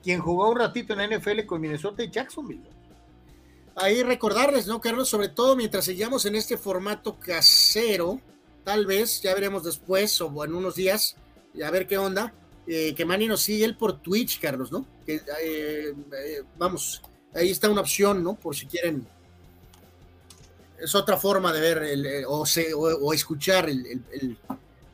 quien 0.02 0.20
jugó 0.20 0.50
un 0.50 0.58
ratito 0.58 0.94
en 0.94 0.98
la 1.10 1.18
NFL 1.18 1.44
con 1.46 1.60
Minnesota 1.60 2.02
y 2.02 2.10
Jacksonville 2.10 2.78
ahí 3.80 4.02
recordarles, 4.02 4.66
¿no, 4.66 4.80
Carlos? 4.80 5.08
Sobre 5.08 5.28
todo 5.28 5.56
mientras 5.56 5.84
sigamos 5.84 6.26
en 6.26 6.34
este 6.34 6.56
formato 6.56 7.18
casero, 7.18 8.20
tal 8.64 8.86
vez, 8.86 9.22
ya 9.22 9.34
veremos 9.34 9.64
después 9.64 10.20
o 10.20 10.44
en 10.44 10.54
unos 10.54 10.74
días, 10.74 11.16
a 11.64 11.70
ver 11.70 11.86
qué 11.86 11.98
onda, 11.98 12.32
eh, 12.66 12.94
que 12.94 13.04
Manny 13.04 13.26
nos 13.26 13.40
sigue 13.40 13.64
él 13.64 13.76
por 13.76 14.00
Twitch, 14.00 14.40
Carlos, 14.40 14.70
¿no? 14.70 14.86
Que, 15.06 15.16
eh, 15.16 15.94
eh, 16.12 16.42
vamos, 16.58 17.02
ahí 17.34 17.50
está 17.50 17.68
una 17.68 17.80
opción, 17.80 18.22
¿no? 18.22 18.34
Por 18.34 18.54
si 18.54 18.66
quieren. 18.66 19.06
Es 20.80 20.94
otra 20.94 21.16
forma 21.16 21.52
de 21.52 21.60
ver 21.60 21.78
el, 21.82 22.24
o, 22.26 22.44
o, 22.44 23.12
escuchar 23.12 23.68
el, 23.68 24.36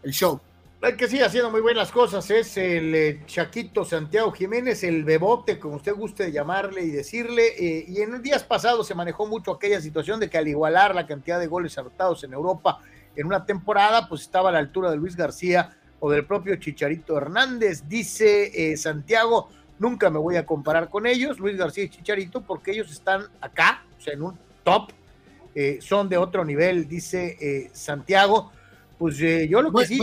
el 0.02 0.12
show. 0.12 0.40
El 0.85 0.98
que 0.98 1.09
sigue 1.09 1.24
haciendo 1.24 1.51
muy 1.51 1.62
buenas 1.62 1.90
cosas 1.90 2.31
es 2.31 2.59
el 2.59 2.94
eh, 2.94 3.23
Chaquito 3.24 3.86
Santiago 3.86 4.31
Jiménez, 4.32 4.85
el 4.85 5.02
bebote, 5.02 5.59
como 5.59 5.77
usted 5.77 5.94
guste 5.94 6.31
llamarle 6.31 6.82
y 6.82 6.90
decirle. 6.90 7.55
Eh, 7.59 7.86
y 7.89 8.02
en 8.02 8.20
días 8.20 8.44
pasados 8.44 8.86
se 8.86 8.94
manejó 8.94 9.27
mucho 9.27 9.52
aquella 9.52 9.81
situación 9.81 10.20
de 10.20 10.28
que 10.28 10.36
al 10.36 10.47
igualar 10.47 10.94
la 10.94 11.06
cantidad 11.06 11.40
de 11.40 11.47
goles 11.47 11.78
anotados 11.78 12.23
en 12.24 12.35
Europa 12.35 12.81
en 13.16 13.27
una 13.27 13.47
temporada, 13.47 14.06
pues 14.11 14.20
estaba 14.20 14.51
a 14.51 14.52
la 14.52 14.59
altura 14.59 14.90
de 14.90 14.98
Luis 14.98 15.16
García 15.16 15.74
o 16.01 16.11
del 16.11 16.27
propio 16.27 16.56
Chicharito 16.56 17.16
Hernández. 17.16 17.85
Dice 17.89 18.73
eh, 18.73 18.77
Santiago, 18.77 19.48
nunca 19.78 20.11
me 20.11 20.19
voy 20.19 20.36
a 20.36 20.44
comparar 20.44 20.90
con 20.90 21.06
ellos, 21.06 21.39
Luis 21.39 21.56
García 21.56 21.85
y 21.85 21.89
Chicharito, 21.89 22.43
porque 22.43 22.73
ellos 22.73 22.90
están 22.90 23.23
acá, 23.40 23.86
o 23.97 24.02
sea, 24.02 24.12
en 24.12 24.23
un 24.23 24.39
top, 24.62 24.90
son 25.81 26.09
de 26.09 26.16
otro 26.16 26.44
nivel, 26.44 26.89
dice 26.89 27.70
Santiago. 27.72 28.52
Pues 28.98 29.16
yo 29.16 29.62
lo 29.62 29.72
que 29.72 29.86
sí 29.86 29.98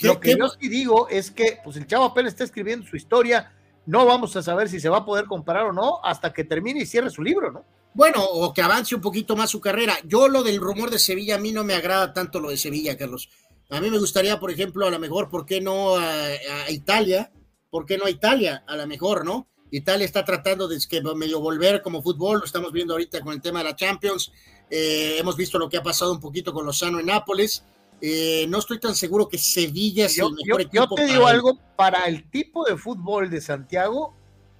lo 0.00 0.20
que 0.20 0.36
yo 0.36 0.48
sí 0.48 0.68
digo 0.68 1.08
es 1.08 1.30
que 1.30 1.58
pues 1.62 1.76
el 1.76 1.86
chavo 1.86 2.04
apenas 2.04 2.32
está 2.32 2.44
escribiendo 2.44 2.86
su 2.86 2.96
historia, 2.96 3.52
no 3.86 4.06
vamos 4.06 4.34
a 4.36 4.42
saber 4.42 4.68
si 4.68 4.80
se 4.80 4.88
va 4.88 4.98
a 4.98 5.04
poder 5.04 5.26
comparar 5.26 5.66
o 5.66 5.72
no 5.72 6.00
hasta 6.02 6.32
que 6.32 6.44
termine 6.44 6.80
y 6.80 6.86
cierre 6.86 7.10
su 7.10 7.22
libro, 7.22 7.52
¿no? 7.52 7.64
Bueno, 7.92 8.24
o 8.24 8.52
que 8.52 8.62
avance 8.62 8.94
un 8.94 9.00
poquito 9.00 9.36
más 9.36 9.50
su 9.50 9.60
carrera. 9.60 9.96
Yo 10.04 10.26
lo 10.28 10.42
del 10.42 10.60
rumor 10.60 10.90
de 10.90 10.98
Sevilla, 10.98 11.36
a 11.36 11.38
mí 11.38 11.52
no 11.52 11.62
me 11.62 11.74
agrada 11.74 12.12
tanto 12.12 12.40
lo 12.40 12.50
de 12.50 12.56
Sevilla, 12.56 12.96
Carlos. 12.96 13.28
A 13.70 13.80
mí 13.80 13.88
me 13.88 13.98
gustaría, 13.98 14.40
por 14.40 14.50
ejemplo, 14.50 14.86
a 14.86 14.90
lo 14.90 14.98
mejor, 14.98 15.28
¿por 15.28 15.46
qué 15.46 15.60
no 15.60 15.96
a, 15.96 16.70
Italia? 16.70 17.30
¿Por 17.70 17.86
qué 17.86 17.96
no 17.96 18.06
a 18.06 18.10
Italia? 18.10 18.64
A 18.66 18.76
lo 18.76 18.86
mejor, 18.88 19.24
¿no? 19.24 19.48
Italia 19.70 20.04
está 20.04 20.24
tratando 20.24 20.66
de 20.66 20.78
que 20.88 21.02
medio 21.14 21.40
volver 21.40 21.82
como 21.82 22.02
fútbol, 22.02 22.40
lo 22.40 22.44
estamos 22.44 22.72
viendo 22.72 22.94
ahorita 22.94 23.20
con 23.20 23.32
el 23.32 23.40
tema 23.40 23.60
de 23.60 23.66
la 23.66 23.76
Champions. 23.76 24.32
Eh, 24.76 25.20
hemos 25.20 25.36
visto 25.36 25.56
lo 25.56 25.68
que 25.68 25.76
ha 25.76 25.84
pasado 25.84 26.10
un 26.10 26.18
poquito 26.18 26.52
con 26.52 26.66
Lozano 26.66 26.98
en 26.98 27.06
Nápoles. 27.06 27.64
Eh, 28.00 28.44
no 28.48 28.58
estoy 28.58 28.80
tan 28.80 28.96
seguro 28.96 29.28
que 29.28 29.38
Sevilla 29.38 30.08
yo, 30.08 30.26
el 30.26 30.34
mejor 30.34 30.62
yo, 30.62 30.66
equipo. 30.66 30.96
Yo 30.96 31.06
te 31.06 31.06
digo 31.06 31.28
algo, 31.28 31.56
para 31.76 32.06
el 32.06 32.28
tipo 32.28 32.64
de 32.64 32.76
fútbol 32.76 33.30
de 33.30 33.40
Santiago, 33.40 34.16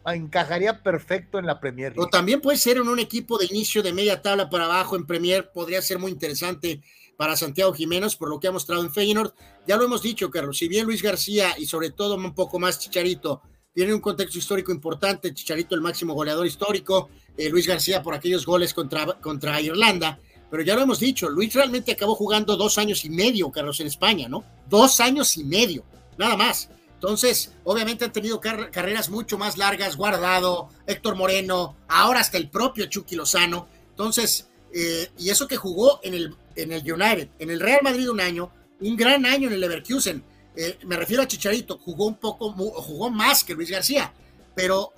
encajaría 0.06 0.84
perfecto 0.84 1.40
en 1.40 1.46
la 1.46 1.58
Premier 1.58 1.90
League. 1.90 2.06
O 2.06 2.08
también 2.08 2.40
puede 2.40 2.58
ser 2.58 2.76
en 2.76 2.86
un 2.86 3.00
equipo 3.00 3.38
de 3.38 3.46
inicio 3.46 3.82
de 3.82 3.92
media 3.92 4.22
tabla 4.22 4.48
para 4.48 4.66
abajo 4.66 4.94
en 4.94 5.04
Premier, 5.04 5.50
podría 5.50 5.82
ser 5.82 5.98
muy 5.98 6.12
interesante 6.12 6.80
para 7.16 7.36
Santiago 7.36 7.72
Jiménez 7.72 8.14
por 8.14 8.28
lo 8.28 8.38
que 8.38 8.46
ha 8.46 8.52
mostrado 8.52 8.84
en 8.84 8.92
Feyenoord. 8.92 9.32
Ya 9.66 9.76
lo 9.76 9.82
hemos 9.82 10.00
dicho, 10.00 10.30
Carlos, 10.30 10.58
si 10.58 10.68
bien 10.68 10.86
Luis 10.86 11.02
García 11.02 11.56
y 11.58 11.66
sobre 11.66 11.90
todo 11.90 12.14
un 12.14 12.36
poco 12.36 12.60
más 12.60 12.78
Chicharito 12.78 13.42
tiene 13.74 13.92
un 13.92 14.00
contexto 14.00 14.38
histórico 14.38 14.70
importante, 14.70 15.34
Chicharito 15.34 15.74
el 15.74 15.80
máximo 15.80 16.14
goleador 16.14 16.46
histórico, 16.46 17.10
eh, 17.36 17.48
Luis 17.48 17.66
García 17.66 18.02
por 18.02 18.14
aquellos 18.14 18.46
goles 18.46 18.74
contra, 18.74 19.06
contra 19.20 19.60
Irlanda, 19.60 20.18
pero 20.50 20.62
ya 20.62 20.74
lo 20.74 20.82
hemos 20.82 21.00
dicho, 21.00 21.28
Luis 21.28 21.52
realmente 21.52 21.92
acabó 21.92 22.14
jugando 22.14 22.56
dos 22.56 22.78
años 22.78 23.04
y 23.04 23.10
medio, 23.10 23.50
Carlos, 23.50 23.80
en 23.80 23.88
España, 23.88 24.28
¿no? 24.28 24.44
Dos 24.68 25.00
años 25.00 25.36
y 25.36 25.44
medio, 25.44 25.84
nada 26.16 26.36
más. 26.36 26.68
Entonces, 26.94 27.52
obviamente 27.64 28.04
han 28.04 28.12
tenido 28.12 28.40
carreras 28.40 29.10
mucho 29.10 29.36
más 29.36 29.58
largas, 29.58 29.96
Guardado, 29.96 30.70
Héctor 30.86 31.16
Moreno, 31.16 31.76
ahora 31.88 32.20
hasta 32.20 32.38
el 32.38 32.48
propio 32.48 32.86
Chucky 32.86 33.16
Lozano. 33.16 33.68
Entonces, 33.90 34.48
eh, 34.72 35.10
y 35.18 35.28
eso 35.28 35.46
que 35.46 35.56
jugó 35.56 36.00
en 36.02 36.14
el, 36.14 36.34
en 36.56 36.72
el 36.72 36.80
United, 36.80 37.28
en 37.38 37.50
el 37.50 37.60
Real 37.60 37.80
Madrid 37.82 38.08
un 38.08 38.20
año, 38.20 38.50
un 38.80 38.96
gran 38.96 39.26
año 39.26 39.48
en 39.48 39.54
el 39.54 39.60
Leverkusen. 39.60 40.24
Eh, 40.56 40.78
me 40.84 40.96
refiero 40.96 41.22
a 41.22 41.28
Chicharito, 41.28 41.78
jugó 41.78 42.06
un 42.06 42.16
poco, 42.16 42.52
jugó 42.52 43.10
más 43.10 43.44
que 43.44 43.54
Luis 43.54 43.70
García, 43.70 44.12
pero, 44.54 44.92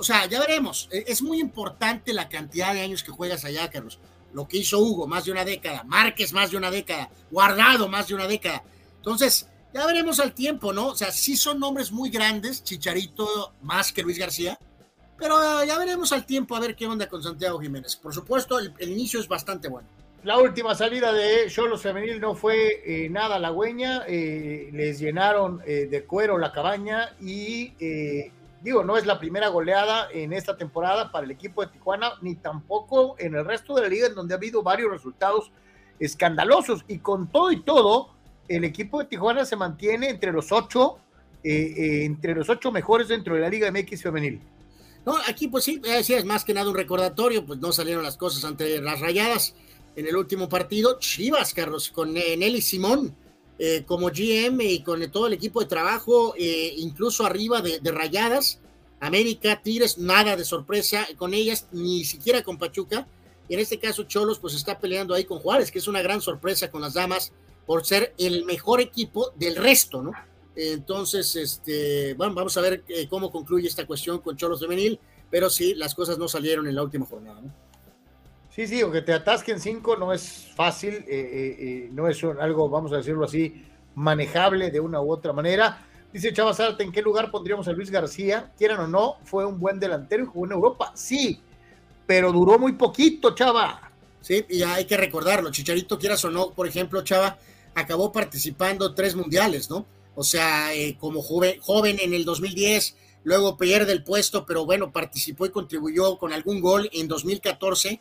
o 0.00 0.02
sea, 0.02 0.24
ya 0.24 0.40
veremos. 0.40 0.88
E, 0.90 1.04
es 1.06 1.20
muy 1.20 1.40
importante 1.40 2.14
la 2.14 2.30
cantidad 2.30 2.72
de 2.72 2.80
años 2.80 3.02
que 3.04 3.12
juegas 3.12 3.44
allá, 3.44 3.68
Carlos. 3.68 3.98
Lo 4.32 4.48
que 4.48 4.56
hizo 4.56 4.78
Hugo, 4.78 5.06
más 5.06 5.26
de 5.26 5.32
una 5.32 5.44
década, 5.44 5.84
Márquez, 5.84 6.32
más 6.32 6.50
de 6.50 6.56
una 6.56 6.70
década, 6.70 7.10
Guardado, 7.30 7.86
más 7.86 8.08
de 8.08 8.14
una 8.14 8.26
década. 8.26 8.62
Entonces, 8.96 9.46
ya 9.74 9.84
veremos 9.84 10.18
al 10.18 10.32
tiempo, 10.32 10.72
¿no? 10.72 10.88
O 10.88 10.94
sea, 10.96 11.12
sí 11.12 11.36
son 11.36 11.60
nombres 11.60 11.92
muy 11.92 12.08
grandes, 12.08 12.64
Chicharito 12.64 13.52
más 13.60 13.92
que 13.92 14.02
Luis 14.02 14.18
García, 14.18 14.58
pero 15.18 15.64
ya 15.64 15.78
veremos 15.78 16.12
al 16.12 16.24
tiempo 16.24 16.56
a 16.56 16.60
ver 16.60 16.74
qué 16.74 16.86
onda 16.86 17.06
con 17.06 17.22
Santiago 17.22 17.60
Jiménez. 17.60 17.96
Por 17.96 18.14
supuesto, 18.14 18.58
el, 18.58 18.72
inicio 18.90 19.20
es 19.20 19.28
bastante 19.28 19.68
bueno. 19.68 19.86
La 20.24 20.38
última 20.38 20.74
salida 20.74 21.12
de 21.12 21.46
Cholos 21.50 21.82
Femenil 21.82 22.20
no 22.20 22.34
fue 22.34 22.82
eh, 22.86 23.10
nada 23.10 23.36
halagüeña, 23.36 24.04
eh, 24.08 24.70
les 24.72 24.98
llenaron 24.98 25.60
eh, 25.66 25.88
de 25.90 26.04
cuero 26.04 26.38
la 26.38 26.52
cabaña 26.52 27.14
y 27.20 27.74
digo, 28.62 28.84
no 28.84 28.96
es 28.96 29.06
la 29.06 29.18
primera 29.18 29.48
goleada 29.48 30.08
en 30.12 30.32
esta 30.32 30.56
temporada 30.56 31.10
para 31.10 31.24
el 31.24 31.30
equipo 31.30 31.62
de 31.62 31.68
Tijuana, 31.68 32.12
ni 32.20 32.34
tampoco 32.36 33.16
en 33.18 33.34
el 33.34 33.44
resto 33.44 33.74
de 33.74 33.82
la 33.82 33.88
liga 33.88 34.06
en 34.06 34.14
donde 34.14 34.34
ha 34.34 34.36
habido 34.36 34.62
varios 34.62 34.90
resultados 34.90 35.52
escandalosos 35.98 36.84
y 36.88 36.98
con 36.98 37.28
todo 37.30 37.52
y 37.52 37.62
todo, 37.62 38.10
el 38.48 38.64
equipo 38.64 38.98
de 38.98 39.04
Tijuana 39.04 39.44
se 39.44 39.56
mantiene 39.56 40.08
entre 40.08 40.32
los 40.32 40.50
ocho, 40.50 40.98
entre 41.44 42.34
los 42.34 42.48
ocho 42.48 42.72
mejores 42.72 43.08
dentro 43.08 43.34
de 43.34 43.40
la 43.40 43.48
Liga 43.48 43.70
MX 43.70 44.02
femenil. 44.02 44.40
No, 45.06 45.14
aquí 45.26 45.48
pues 45.48 45.64
sí, 45.64 45.80
es 45.84 46.24
más 46.24 46.44
que 46.44 46.52
nada 46.52 46.68
un 46.68 46.76
recordatorio, 46.76 47.46
pues 47.46 47.58
no 47.58 47.72
salieron 47.72 48.02
las 48.02 48.16
cosas 48.16 48.44
ante 48.44 48.80
las 48.80 49.00
rayadas 49.00 49.54
en 49.96 50.06
el 50.06 50.16
último 50.16 50.48
partido. 50.48 50.98
Chivas, 50.98 51.54
Carlos, 51.54 51.90
con 51.90 52.16
eh, 52.16 52.36
Nelly 52.36 52.60
Simón 52.60 53.14
eh, 53.62 53.84
como 53.84 54.06
GM 54.08 54.58
y 54.62 54.82
con 54.82 55.10
todo 55.10 55.26
el 55.26 55.34
equipo 55.34 55.60
de 55.60 55.66
trabajo, 55.66 56.34
eh, 56.38 56.72
incluso 56.78 57.26
arriba 57.26 57.60
de, 57.60 57.78
rayadas. 57.92 58.58
América, 59.00 59.60
Tigres, 59.62 59.98
nada 59.98 60.34
de 60.34 60.46
sorpresa 60.46 61.06
con 61.18 61.34
ellas, 61.34 61.68
ni 61.70 62.04
siquiera 62.04 62.42
con 62.42 62.56
Pachuca. 62.56 63.06
Y 63.50 63.54
en 63.54 63.60
este 63.60 63.78
caso, 63.78 64.04
Cholos, 64.04 64.38
pues 64.38 64.54
está 64.54 64.78
peleando 64.78 65.12
ahí 65.12 65.24
con 65.24 65.40
Juárez, 65.40 65.70
que 65.70 65.78
es 65.78 65.88
una 65.88 66.00
gran 66.00 66.22
sorpresa 66.22 66.70
con 66.70 66.80
las 66.80 66.94
damas 66.94 67.32
por 67.66 67.84
ser 67.84 68.14
el 68.16 68.46
mejor 68.46 68.80
equipo 68.80 69.30
del 69.36 69.56
resto, 69.56 70.02
¿no? 70.02 70.12
Entonces, 70.56 71.36
este, 71.36 72.14
bueno, 72.14 72.32
vamos 72.32 72.56
a 72.56 72.62
ver 72.62 72.82
eh, 72.88 73.08
cómo 73.10 73.30
concluye 73.30 73.68
esta 73.68 73.86
cuestión 73.86 74.20
con 74.20 74.38
Cholos 74.38 74.60
Femenil, 74.60 74.98
pero 75.30 75.50
sí, 75.50 75.74
las 75.74 75.94
cosas 75.94 76.16
no 76.16 76.28
salieron 76.28 76.66
en 76.66 76.76
la 76.76 76.82
última 76.82 77.04
jornada. 77.04 77.42
¿no? 77.42 77.52
Sí, 78.50 78.66
sí, 78.66 78.82
o 78.82 78.90
que 78.90 79.02
te 79.02 79.12
atasquen 79.12 79.60
cinco 79.60 79.96
no 79.96 80.12
es 80.12 80.50
fácil, 80.54 80.94
eh, 80.94 81.06
eh, 81.08 81.88
no 81.92 82.08
es 82.08 82.22
algo, 82.24 82.68
vamos 82.68 82.92
a 82.92 82.96
decirlo 82.96 83.24
así, 83.24 83.64
manejable 83.94 84.70
de 84.70 84.80
una 84.80 85.00
u 85.00 85.10
otra 85.12 85.32
manera. 85.32 85.86
Dice 86.12 86.32
Chava 86.32 86.52
Zárate, 86.52 86.82
¿en 86.82 86.90
qué 86.90 87.00
lugar 87.00 87.30
pondríamos 87.30 87.68
a 87.68 87.72
Luis 87.72 87.90
García? 87.90 88.52
Quieran 88.58 88.80
o 88.80 88.86
no, 88.88 89.16
fue 89.24 89.46
un 89.46 89.60
buen 89.60 89.78
delantero 89.78 90.24
y 90.24 90.26
jugó 90.26 90.46
en 90.46 90.52
Europa. 90.52 90.92
Sí, 90.94 91.40
pero 92.06 92.32
duró 92.32 92.58
muy 92.58 92.72
poquito, 92.72 93.34
Chava. 93.34 93.92
Sí, 94.20 94.44
y 94.48 94.62
hay 94.62 94.84
que 94.84 94.96
recordarlo. 94.96 95.50
Chicharito, 95.50 95.98
quieras 95.98 96.24
o 96.24 96.30
no, 96.30 96.50
por 96.50 96.66
ejemplo, 96.66 97.02
Chava, 97.02 97.38
acabó 97.74 98.10
participando 98.10 98.92
tres 98.94 99.14
mundiales, 99.14 99.70
¿no? 99.70 99.86
o 100.14 100.22
sea, 100.22 100.74
eh, 100.74 100.96
como 100.98 101.22
joven, 101.22 101.58
joven 101.60 101.98
en 101.98 102.12
el 102.12 102.26
2010, 102.26 102.94
luego 103.24 103.56
pierde 103.56 103.92
el 103.92 104.04
puesto, 104.04 104.44
pero 104.44 104.66
bueno, 104.66 104.92
participó 104.92 105.46
y 105.46 105.50
contribuyó 105.50 106.18
con 106.18 106.32
algún 106.32 106.60
gol 106.60 106.90
en 106.92 107.08
2014, 107.08 108.00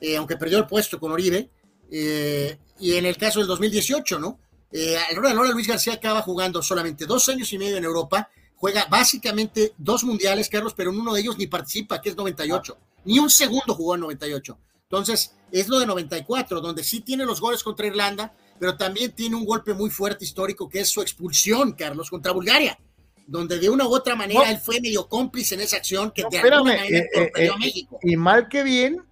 eh, 0.00 0.16
aunque 0.16 0.36
perdió 0.36 0.58
el 0.58 0.66
puesto 0.66 0.98
con 0.98 1.12
Oribe, 1.12 1.50
eh, 1.90 2.58
y 2.80 2.94
en 2.94 3.06
el 3.06 3.16
caso 3.16 3.38
del 3.38 3.48
2018, 3.48 4.18
¿no? 4.18 4.40
Eh, 4.72 4.96
ahora 5.14 5.52
Luis 5.52 5.68
García 5.68 5.94
acaba 5.94 6.22
jugando 6.22 6.62
solamente 6.62 7.06
dos 7.06 7.28
años 7.28 7.52
y 7.52 7.58
medio 7.58 7.76
en 7.76 7.84
Europa, 7.84 8.28
juega 8.56 8.86
básicamente 8.90 9.72
dos 9.78 10.04
mundiales, 10.04 10.48
Carlos, 10.48 10.74
pero 10.74 10.90
en 10.90 11.00
uno 11.00 11.14
de 11.14 11.20
ellos 11.20 11.38
ni 11.38 11.46
participa, 11.46 12.00
que 12.00 12.10
es 12.10 12.16
98, 12.16 12.76
ni 13.04 13.18
un 13.18 13.30
segundo 13.30 13.74
jugó 13.74 13.94
en 13.94 14.02
98. 14.02 14.58
Entonces, 14.82 15.34
es 15.50 15.68
lo 15.68 15.78
de 15.78 15.86
94, 15.86 16.60
donde 16.60 16.84
sí 16.84 17.00
tiene 17.00 17.24
los 17.24 17.40
goles 17.40 17.62
contra 17.62 17.86
Irlanda, 17.86 18.32
pero 18.58 18.76
también 18.76 19.12
tiene 19.12 19.36
un 19.36 19.44
golpe 19.44 19.74
muy 19.74 19.90
fuerte 19.90 20.24
histórico 20.24 20.68
que 20.68 20.80
es 20.80 20.88
su 20.88 21.02
expulsión, 21.02 21.72
Carlos, 21.72 22.10
contra 22.10 22.32
Bulgaria, 22.32 22.78
donde 23.26 23.58
de 23.58 23.68
una 23.68 23.86
u 23.86 23.94
otra 23.94 24.14
manera 24.14 24.50
él 24.50 24.58
fue 24.58 24.80
medio 24.80 25.08
cómplice 25.08 25.54
en 25.54 25.62
esa 25.62 25.76
acción 25.76 26.12
que 26.12 26.24
te 26.24 26.40
de 26.40 26.48
eh, 26.48 27.08
eh, 27.14 27.32
eh, 27.36 27.50
a 27.50 27.56
México. 27.56 27.98
Y 28.02 28.16
mal 28.16 28.48
que 28.48 28.62
bien, 28.62 29.02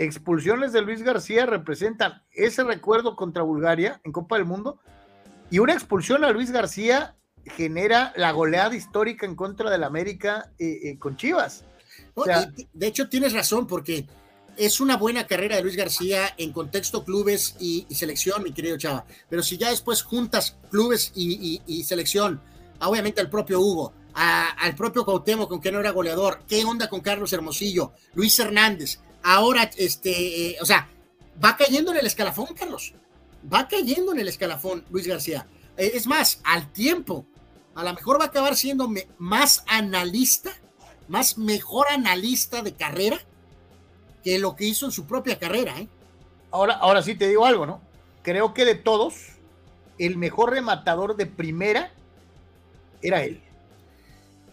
expulsiones 0.00 0.72
de 0.72 0.80
Luis 0.80 1.02
García 1.02 1.44
representan 1.44 2.22
ese 2.32 2.64
recuerdo 2.64 3.16
contra 3.16 3.42
Bulgaria 3.42 4.00
en 4.02 4.12
Copa 4.12 4.36
del 4.36 4.46
Mundo 4.46 4.80
y 5.50 5.58
una 5.58 5.74
expulsión 5.74 6.24
a 6.24 6.30
Luis 6.30 6.50
García 6.50 7.16
genera 7.44 8.12
la 8.16 8.32
goleada 8.32 8.74
histórica 8.74 9.26
en 9.26 9.36
contra 9.36 9.70
del 9.70 9.84
América 9.84 10.52
con 10.98 11.16
Chivas. 11.16 11.64
de 12.72 12.86
hecho, 12.86 13.08
tienes 13.10 13.34
razón, 13.34 13.66
porque 13.66 14.06
es 14.56 14.80
una 14.80 14.96
buena 14.96 15.26
carrera 15.26 15.56
de 15.56 15.62
Luis 15.62 15.76
García 15.76 16.34
en 16.38 16.52
contexto 16.52 17.04
clubes 17.04 17.56
y, 17.60 17.86
selección, 17.90 18.42
mi 18.42 18.52
querido 18.52 18.78
Chava. 18.78 19.04
Pero 19.28 19.42
si 19.42 19.58
ya 19.58 19.68
después 19.68 20.02
juntas 20.02 20.56
clubes 20.70 21.12
y, 21.14 21.84
selección, 21.84 22.40
obviamente 22.80 23.20
al 23.20 23.28
propio 23.28 23.60
Hugo, 23.60 23.92
al 24.14 24.74
propio 24.76 25.04
Cuauhtémoc, 25.04 25.48
con 25.48 25.60
que 25.60 25.72
no 25.72 25.80
era 25.80 25.90
goleador, 25.90 26.42
¿qué 26.48 26.64
onda 26.64 26.88
con 26.88 27.00
Carlos 27.00 27.32
Hermosillo, 27.34 27.92
Luis 28.14 28.38
Hernández? 28.38 29.00
Ahora, 29.22 29.70
este, 29.76 30.56
o 30.60 30.66
sea, 30.66 30.88
va 31.42 31.56
cayendo 31.56 31.92
en 31.92 31.98
el 31.98 32.06
escalafón, 32.06 32.54
Carlos. 32.54 32.94
Va 33.52 33.68
cayendo 33.68 34.12
en 34.12 34.20
el 34.20 34.28
escalafón, 34.28 34.84
Luis 34.90 35.06
García. 35.06 35.46
Eh, 35.76 35.92
es 35.94 36.06
más, 36.06 36.40
al 36.44 36.72
tiempo, 36.72 37.26
a 37.74 37.84
lo 37.84 37.92
mejor 37.94 38.20
va 38.20 38.24
a 38.24 38.28
acabar 38.28 38.56
siendo 38.56 38.90
más 39.18 39.64
analista, 39.66 40.50
más 41.08 41.38
mejor 41.38 41.88
analista 41.88 42.62
de 42.62 42.74
carrera 42.74 43.20
que 44.22 44.38
lo 44.38 44.56
que 44.56 44.66
hizo 44.66 44.86
en 44.86 44.92
su 44.92 45.06
propia 45.06 45.38
carrera. 45.38 45.78
¿eh? 45.78 45.88
Ahora, 46.50 46.74
ahora 46.74 47.02
sí 47.02 47.14
te 47.14 47.28
digo 47.28 47.46
algo, 47.46 47.66
¿no? 47.66 47.80
Creo 48.22 48.52
que 48.52 48.64
de 48.64 48.74
todos, 48.74 49.14
el 49.98 50.16
mejor 50.16 50.50
rematador 50.50 51.16
de 51.16 51.26
primera 51.26 51.92
era 53.02 53.22
él. 53.22 53.42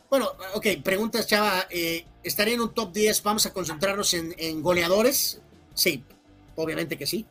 Bueno, 0.10 0.30
ok, 0.56 0.68
preguntas, 0.84 1.28
Chava. 1.28 1.68
Eh, 1.70 2.06
¿Estaría 2.24 2.56
en 2.56 2.62
un 2.62 2.74
top 2.74 2.94
10? 2.94 3.24
¿Vamos 3.24 3.46
a 3.46 3.54
concentrarnos 3.54 4.14
en, 4.14 4.62
goleadores? 4.62 5.42
Sí, 5.74 6.04
obviamente 6.56 6.98
que 6.98 7.06
sí. 7.06 7.26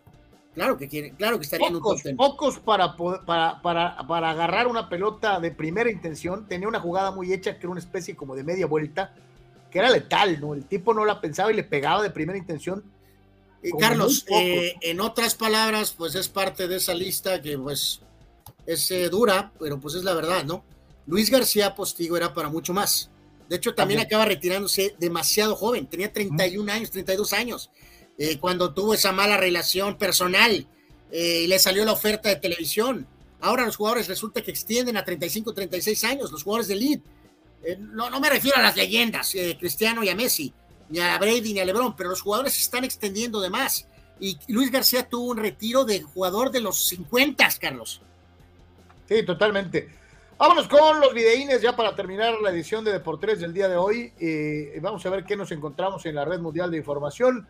Claro 0.54 0.78
que 0.78 0.88
quiere, 0.88 1.10
claro 1.10 1.38
que 1.38 1.44
estaría 1.44 1.68
en 1.68 1.76
un 1.76 1.82
top 1.82 2.02
10. 2.02 2.16
Pocos 2.16 2.58
para, 2.58 2.96
para, 2.96 3.60
para, 3.60 4.06
para 4.06 4.30
agarrar 4.30 4.66
una 4.66 4.88
pelota 4.88 5.38
de 5.40 5.50
primera 5.50 5.90
intención. 5.90 6.46
Tenía 6.46 6.68
una 6.68 6.80
jugada 6.80 7.10
muy 7.10 7.32
hecha 7.32 7.52
que 7.52 7.60
era 7.60 7.70
una 7.70 7.80
especie 7.80 8.16
como 8.16 8.34
de 8.34 8.44
media 8.44 8.66
vuelta 8.66 9.14
era 9.78 9.90
letal, 9.90 10.40
¿no? 10.40 10.54
El 10.54 10.64
tipo 10.64 10.94
no 10.94 11.04
la 11.04 11.20
pensaba 11.20 11.52
y 11.52 11.54
le 11.54 11.64
pegaba 11.64 12.02
de 12.02 12.10
primera 12.10 12.38
intención. 12.38 12.84
Y 13.62 13.70
Carlos, 13.72 14.24
eh, 14.30 14.74
en 14.80 15.00
otras 15.00 15.34
palabras, 15.34 15.94
pues 15.96 16.14
es 16.14 16.28
parte 16.28 16.68
de 16.68 16.76
esa 16.76 16.94
lista 16.94 17.42
que 17.42 17.58
pues 17.58 18.00
es 18.64 18.90
eh, 18.90 19.08
dura, 19.08 19.52
pero 19.58 19.78
pues 19.78 19.94
es 19.94 20.04
la 20.04 20.14
verdad, 20.14 20.44
¿no? 20.44 20.64
Luis 21.06 21.30
García 21.30 21.74
Postigo 21.74 22.16
era 22.16 22.34
para 22.34 22.48
mucho 22.48 22.72
más. 22.72 23.10
De 23.48 23.56
hecho, 23.56 23.74
también, 23.74 24.00
acaba 24.00 24.24
retirándose 24.24 24.96
demasiado 24.98 25.54
joven, 25.54 25.86
tenía 25.86 26.12
31 26.12 26.72
años, 26.72 26.90
32 26.90 27.32
años, 27.32 27.70
eh, 28.18 28.38
cuando 28.38 28.74
tuvo 28.74 28.94
esa 28.94 29.12
mala 29.12 29.36
relación 29.36 29.96
personal 29.96 30.66
y 31.12 31.46
le 31.46 31.58
salió 31.60 31.84
la 31.84 31.92
oferta 31.92 32.28
de 32.28 32.36
televisión. 32.36 33.06
Ahora 33.40 33.64
los 33.64 33.76
jugadores 33.76 34.08
resulta 34.08 34.42
que 34.42 34.50
extienden 34.50 34.96
a 34.96 35.04
35, 35.04 35.54
36 35.54 36.04
años, 36.04 36.32
los 36.32 36.42
jugadores 36.42 36.66
de 36.66 36.74
elite 36.74 37.04
eh, 37.66 37.76
no, 37.80 38.08
no 38.10 38.20
me 38.20 38.30
refiero 38.30 38.58
a 38.58 38.62
las 38.62 38.76
leyendas, 38.76 39.34
eh, 39.34 39.56
Cristiano 39.58 40.04
y 40.04 40.08
a 40.08 40.14
Messi, 40.14 40.54
ni 40.88 41.00
a 41.00 41.18
Brady 41.18 41.52
ni 41.52 41.58
a 41.58 41.64
LeBron, 41.64 41.96
pero 41.96 42.10
los 42.10 42.22
jugadores 42.22 42.52
se 42.54 42.60
están 42.60 42.84
extendiendo 42.84 43.40
de 43.40 43.50
más. 43.50 43.88
y 44.20 44.38
Luis 44.48 44.70
García 44.70 45.08
tuvo 45.08 45.30
un 45.32 45.36
retiro 45.36 45.84
de 45.84 46.00
jugador 46.00 46.50
de 46.50 46.60
los 46.60 46.88
50, 46.88 47.48
Carlos. 47.60 48.00
Sí, 49.08 49.24
totalmente. 49.24 49.90
Vámonos 50.38 50.68
con 50.68 51.00
los 51.00 51.14
videínes 51.14 51.62
ya 51.62 51.74
para 51.74 51.96
terminar 51.96 52.34
la 52.42 52.50
edición 52.50 52.84
de 52.84 52.92
Deportes 52.92 53.40
del 53.40 53.54
día 53.54 53.68
de 53.68 53.76
hoy. 53.76 54.12
Eh, 54.20 54.78
vamos 54.82 55.04
a 55.06 55.08
ver 55.08 55.24
qué 55.24 55.34
nos 55.34 55.50
encontramos 55.50 56.04
en 56.04 56.14
la 56.14 56.26
Red 56.26 56.40
Mundial 56.40 56.70
de 56.70 56.76
Información 56.76 57.48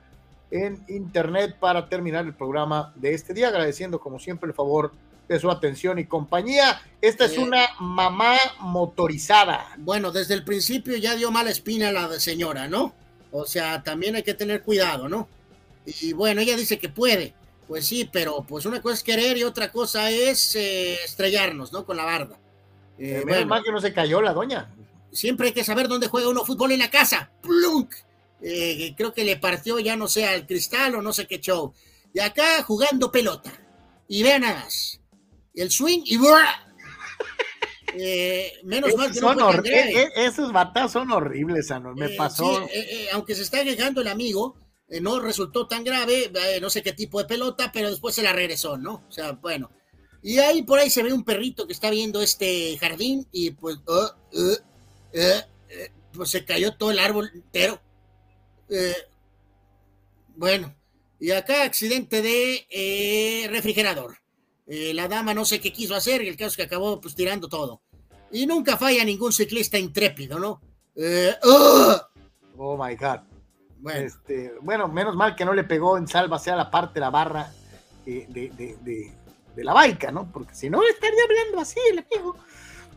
en 0.52 0.84
Internet 0.86 1.56
para 1.58 1.88
terminar 1.88 2.24
el 2.24 2.34
programa 2.34 2.92
de 2.94 3.12
este 3.12 3.34
día, 3.34 3.48
agradeciendo 3.48 3.98
como 3.98 4.20
siempre 4.20 4.48
el 4.48 4.54
favor 4.54 4.92
de 5.26 5.40
su 5.40 5.50
atención 5.50 5.98
y 5.98 6.04
compañía. 6.04 6.80
Esta 7.00 7.24
es 7.24 7.36
una 7.36 7.66
mamá 7.80 8.36
motorizada. 8.60 9.66
Bueno, 9.78 10.12
desde 10.12 10.34
el 10.34 10.44
principio 10.44 10.96
ya 10.96 11.16
dio 11.16 11.32
mala 11.32 11.50
espina 11.50 11.90
la 11.90 12.20
señora, 12.20 12.68
¿no? 12.68 12.94
O 13.32 13.46
sea, 13.46 13.82
también 13.82 14.14
hay 14.14 14.22
que 14.22 14.34
tener 14.34 14.62
cuidado, 14.62 15.08
¿no? 15.08 15.26
Y 15.86 16.12
bueno, 16.12 16.40
ella 16.40 16.56
dice 16.56 16.78
que 16.78 16.88
puede. 16.88 17.34
Pues 17.66 17.84
sí, 17.84 18.08
pero 18.12 18.44
pues 18.48 18.64
una 18.64 18.80
cosa 18.80 18.94
es 18.94 19.02
querer 19.02 19.36
y 19.36 19.42
otra 19.42 19.72
cosa 19.72 20.08
es 20.08 20.54
eh, 20.54 20.94
estrellarnos, 21.04 21.72
¿no? 21.72 21.84
Con 21.84 21.96
la 21.96 22.04
barda. 22.04 22.38
Eh, 22.98 23.23
menos 23.24 23.47
mal 23.47 23.62
que 23.62 23.73
no 23.73 23.81
se 23.81 23.93
cayó 23.93 24.23
la 24.23 24.32
doña. 24.32 24.74
Siempre 25.12 25.48
hay 25.48 25.52
que 25.52 25.64
saber 25.64 25.89
dónde 25.89 26.09
juega 26.09 26.28
uno 26.28 26.44
fútbol 26.44 26.73
en 26.73 26.81
la 26.81 26.90
casa. 26.90 27.31
¡Plunk! 27.43 27.94
Eh, 28.40 28.94
creo 28.97 29.12
que 29.12 29.24
le 29.24 29.36
partió 29.36 29.78
ya 29.78 29.97
no 29.97 30.09
sé 30.09 30.27
al 30.27 30.47
cristal 30.47 30.94
o 30.94 31.02
no 31.02 31.12
sé 31.12 31.27
qué 31.27 31.40
show. 31.40 31.73
Y 32.12 32.20
acá 32.20 32.62
jugando 32.62 33.10
pelota. 33.10 33.52
Y 34.09 34.23
vean 34.23 34.43
nada 34.43 34.64
más. 34.64 35.01
El 35.55 35.70
swing 35.70 36.02
y 36.05 36.18
eh, 37.98 38.52
menos 38.62 38.94
mal 38.94 39.10
que 39.10 39.20
no 39.20 39.51
Esos 40.16 40.52
batazos 40.52 40.93
son 40.93 41.12
horribles, 41.12 41.68
Me 41.94 42.10
pasó. 42.10 42.66
aunque 43.12 43.35
se 43.35 43.43
está 43.43 43.64
quejando 43.64 44.02
el 44.02 44.09
amigo, 44.09 44.56
no 45.01 45.18
resultó 45.18 45.66
tan 45.66 45.82
grave, 45.82 46.31
no 46.60 46.68
sé 46.68 46.82
qué 46.82 46.93
tipo 46.93 47.18
de 47.18 47.24
pelota, 47.24 47.70
pero 47.73 47.90
después 47.90 48.14
se 48.14 48.23
la 48.23 48.32
regresó, 48.32 48.77
¿no? 48.77 49.05
O 49.09 49.12
sea, 49.12 49.32
bueno. 49.32 49.70
Y 50.22 50.38
ahí 50.38 50.62
por 50.62 50.78
ahí 50.78 50.90
se 50.90 51.02
ve 51.02 51.12
un 51.12 51.24
perrito 51.24 51.66
que 51.66 51.72
está 51.72 51.90
viendo 51.90 52.20
este 52.20 52.76
jardín 52.78 53.26
y 53.32 53.51
pues, 53.52 53.76
uh, 53.86 54.38
uh, 54.38 54.52
uh, 55.14 55.56
pues 56.16 56.30
se 56.30 56.44
cayó 56.44 56.74
todo 56.74 56.90
el 56.90 56.98
árbol 56.98 57.30
entero. 57.32 57.80
Eh, 58.68 58.97
bueno, 60.34 60.74
y 61.20 61.30
acá 61.30 61.62
accidente 61.62 62.22
de 62.22 62.66
eh, 62.70 63.48
refrigerador. 63.48 64.18
Eh, 64.66 64.93
la 64.94 65.06
dama 65.06 65.32
no 65.32 65.44
sé 65.44 65.60
qué 65.60 65.72
quiso 65.72 65.94
hacer 65.94 66.22
y 66.22 66.28
el 66.28 66.36
caso 66.36 66.48
es 66.48 66.56
que 66.56 66.62
acabó 66.62 67.01
pues 67.01 67.14
tirando 67.14 67.48
todo. 67.48 67.82
Y 68.32 68.47
nunca 68.47 68.76
falla 68.76 69.05
ningún 69.05 69.32
ciclista 69.32 69.78
intrépido, 69.78 70.38
¿no? 70.38 70.60
oh 72.56 72.76
my 72.76 72.97
God. 72.97 73.20
Bueno. 73.78 74.01
Este, 74.01 74.55
bueno, 74.62 74.88
menos 74.88 75.14
mal 75.14 75.36
que 75.36 75.44
no 75.44 75.52
le 75.52 75.62
pegó 75.62 75.97
en 75.97 76.09
salva 76.09 76.38
sea 76.38 76.56
la 76.56 76.70
parte 76.70 76.94
de 76.94 77.01
la 77.01 77.10
barra 77.10 77.52
de, 78.05 78.26
de 78.28 78.76
de 78.82 79.12
la 79.64 79.72
baica, 79.72 80.10
¿no? 80.10 80.30
Porque 80.30 80.54
si 80.54 80.70
no, 80.70 80.82
estaría 80.82 81.22
hablando 81.24 81.60
así 81.60 81.78
el 81.90 81.98
amigo. 81.98 82.36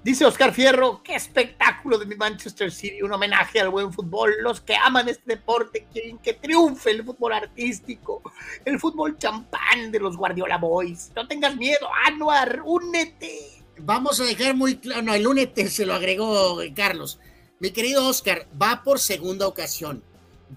Dice 0.02 0.23
Oscar 0.26 0.53
Fierro, 0.53 1.03
qué 1.03 1.15
espectáculo 1.15 1.98
de 1.98 2.06
mi 2.06 2.15
Manchester 2.15 2.72
City, 2.72 3.02
un 3.02 3.11
homenaje 3.11 3.60
al 3.60 3.69
buen 3.69 3.91
fútbol. 3.91 4.34
Los 4.40 4.61
que 4.61 4.73
aman 4.73 5.10
este 5.10 5.36
deporte 5.36 5.88
quieren 5.91 6.19
que 6.19 6.34
triunfe 6.34 6.91
el 6.91 7.03
fútbol 7.03 7.34
artístico, 7.34 8.22
el 8.64 8.80
fútbol 8.80 9.18
champán 9.18 9.91
de 9.91 9.99
los 9.99 10.15
Guardiola 10.15 10.57
Boys. 10.57 11.11
No 11.18 11.27
tengas 11.27 11.57
miedo, 11.57 11.90
Anuar, 12.06 12.61
únete. 12.64 13.61
Vamos 13.80 14.22
a 14.22 14.23
dejar 14.23 14.56
muy 14.56 14.77
claro, 14.77 15.02
no, 15.02 15.14
el 15.14 15.27
únete 15.27 15.69
se 15.69 15.86
lo 15.86 15.94
agregó 15.94 16.60
Carlos. 16.73 17.19
Mi 17.60 17.72
querido 17.72 18.07
Oscar, 18.07 18.48
va 18.60 18.84
por 18.84 18.99
segunda 18.99 19.48
ocasión. 19.48 20.02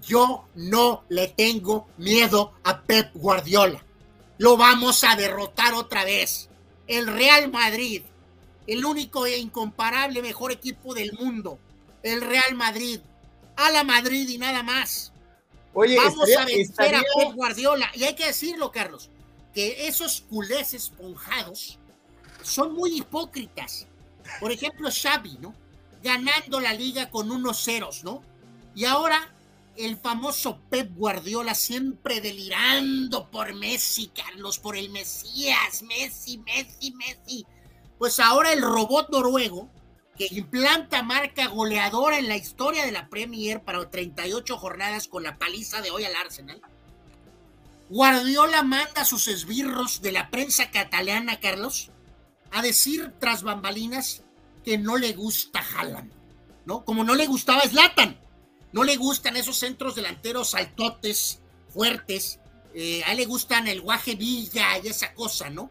Yo 0.01 0.47
no 0.55 1.03
le 1.09 1.27
tengo 1.27 1.87
miedo 1.97 2.53
a 2.63 2.81
Pep 2.81 3.11
Guardiola 3.13 3.83
lo 4.37 4.57
vamos 4.57 5.03
a 5.03 5.15
derrotar 5.15 5.73
otra 5.73 6.03
vez. 6.05 6.49
El 6.87 7.07
Real 7.07 7.51
Madrid, 7.51 8.03
el 8.67 8.85
único 8.85 9.25
e 9.25 9.37
incomparable 9.37 10.21
mejor 10.21 10.51
equipo 10.51 10.93
del 10.93 11.13
mundo. 11.13 11.59
El 12.01 12.21
Real 12.21 12.55
Madrid. 12.55 12.99
A 13.55 13.69
la 13.69 13.83
Madrid 13.83 14.27
y 14.29 14.37
nada 14.37 14.63
más. 14.63 15.13
Oye, 15.73 15.95
vamos 15.95 16.29
a 16.37 16.45
vencer 16.45 16.95
a 16.95 17.01
Pep 17.01 17.33
Guardiola. 17.33 17.91
Y 17.93 18.03
hay 18.03 18.15
que 18.15 18.27
decirlo, 18.27 18.71
Carlos, 18.71 19.09
que 19.53 19.87
esos 19.87 20.21
culés 20.21 20.73
esponjados 20.73 21.77
son 22.41 22.73
muy 22.73 22.97
hipócritas. 22.97 23.87
Por 24.39 24.51
ejemplo, 24.51 24.89
Xavi, 24.91 25.37
¿no? 25.39 25.53
Ganando 26.01 26.59
la 26.59 26.73
liga 26.73 27.09
con 27.09 27.31
unos 27.31 27.63
ceros, 27.63 28.03
¿no? 28.03 28.23
Y 28.75 28.85
ahora 28.85 29.33
el 29.77 29.97
famoso 29.97 30.59
Pep 30.69 30.91
Guardiola 30.95 31.55
siempre 31.55 32.21
delirando 32.21 33.29
por 33.31 33.53
Messi, 33.53 34.07
Carlos, 34.07 34.59
por 34.59 34.77
el 34.77 34.89
Mesías, 34.89 35.81
Messi, 35.83 36.37
Messi, 36.39 36.91
Messi. 36.91 37.45
Pues 37.97 38.19
ahora 38.19 38.53
el 38.53 38.61
robot 38.61 39.09
noruego, 39.09 39.69
que 40.17 40.27
implanta 40.29 41.01
marca 41.01 41.47
goleadora 41.47 42.19
en 42.19 42.27
la 42.27 42.37
historia 42.37 42.85
de 42.85 42.91
la 42.91 43.09
Premier 43.09 43.63
para 43.63 43.89
38 43.89 44.57
jornadas 44.57 45.07
con 45.07 45.23
la 45.23 45.37
paliza 45.37 45.81
de 45.81 45.89
hoy 45.89 46.05
al 46.05 46.15
Arsenal. 46.15 46.61
Guardiola 47.89 48.63
manda 48.63 49.01
a 49.01 49.05
sus 49.05 49.27
esbirros 49.27 50.01
de 50.01 50.11
la 50.11 50.29
prensa 50.29 50.69
catalana, 50.71 51.39
Carlos, 51.39 51.89
a 52.51 52.61
decir 52.61 53.13
tras 53.19 53.43
bambalinas 53.43 54.23
que 54.63 54.77
no 54.77 54.97
le 54.97 55.13
gusta 55.13 55.63
Haaland, 55.75 56.11
¿no? 56.65 56.85
Como 56.85 57.03
no 57.03 57.15
le 57.15 57.25
gustaba 57.25 57.61
Zlatan 57.61 58.19
no 58.73 58.83
le 58.83 58.97
gustan 58.97 59.37
esos 59.37 59.57
centros 59.57 59.95
delanteros 59.95 60.55
altotes, 60.55 61.39
fuertes. 61.69 62.39
Eh, 62.73 63.03
a 63.05 63.11
él 63.11 63.17
le 63.17 63.25
gustan 63.25 63.67
el 63.67 63.81
guaje 63.81 64.15
Villa 64.15 64.79
y 64.83 64.87
esa 64.87 65.13
cosa, 65.13 65.49
¿no? 65.49 65.69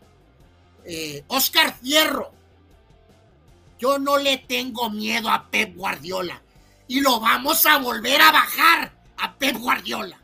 Eh, 0.84 1.24
Oscar 1.26 1.76
Fierro. 1.76 2.30
Yo 3.78 3.98
no 3.98 4.16
le 4.18 4.38
tengo 4.38 4.88
miedo 4.88 5.28
a 5.28 5.50
Pep 5.50 5.74
Guardiola. 5.76 6.40
Y 6.86 7.00
lo 7.00 7.18
vamos 7.18 7.66
a 7.66 7.78
volver 7.78 8.20
a 8.20 8.30
bajar 8.30 8.92
a 9.18 9.34
Pep 9.34 9.56
Guardiola. 9.56 10.18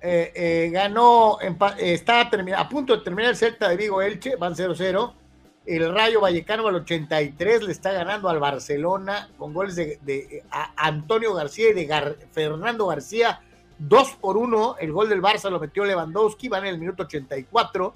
Eh, 0.00 0.70
ganó, 0.72 1.38
está 1.78 2.20
a, 2.20 2.30
a 2.56 2.68
punto 2.68 2.96
de 2.96 3.02
terminar 3.02 3.32
el 3.32 3.36
Celta 3.36 3.68
de 3.68 3.76
Vigo 3.76 4.00
Elche, 4.00 4.36
van 4.36 4.54
0-0 4.54 5.19
el 5.66 5.92
Rayo 5.94 6.20
Vallecano 6.20 6.66
al 6.66 6.76
83 6.76 7.62
le 7.62 7.72
está 7.72 7.92
ganando 7.92 8.28
al 8.28 8.38
Barcelona 8.38 9.30
con 9.36 9.52
goles 9.52 9.76
de, 9.76 10.44
Antonio 10.76 11.34
García 11.34 11.70
y 11.70 11.74
de 11.74 12.16
Fernando 12.32 12.86
García. 12.86 13.40
2 13.78 14.12
por 14.20 14.36
1, 14.36 14.76
el 14.78 14.92
gol 14.92 15.08
del 15.08 15.22
Barça 15.22 15.48
lo 15.50 15.58
metió 15.58 15.84
Lewandowski, 15.84 16.48
van 16.48 16.66
en 16.66 16.74
el 16.74 16.80
minuto 16.80 17.04
84. 17.04 17.94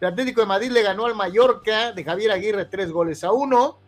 El 0.00 0.08
Atlético 0.08 0.40
de 0.40 0.46
Madrid 0.46 0.70
le 0.70 0.82
ganó 0.82 1.06
al 1.06 1.14
Mallorca 1.14 1.92
de 1.92 2.04
Javier 2.04 2.30
Aguirre 2.30 2.64
3 2.66 2.90
goles 2.90 3.22
a 3.24 3.32
1. 3.32 3.78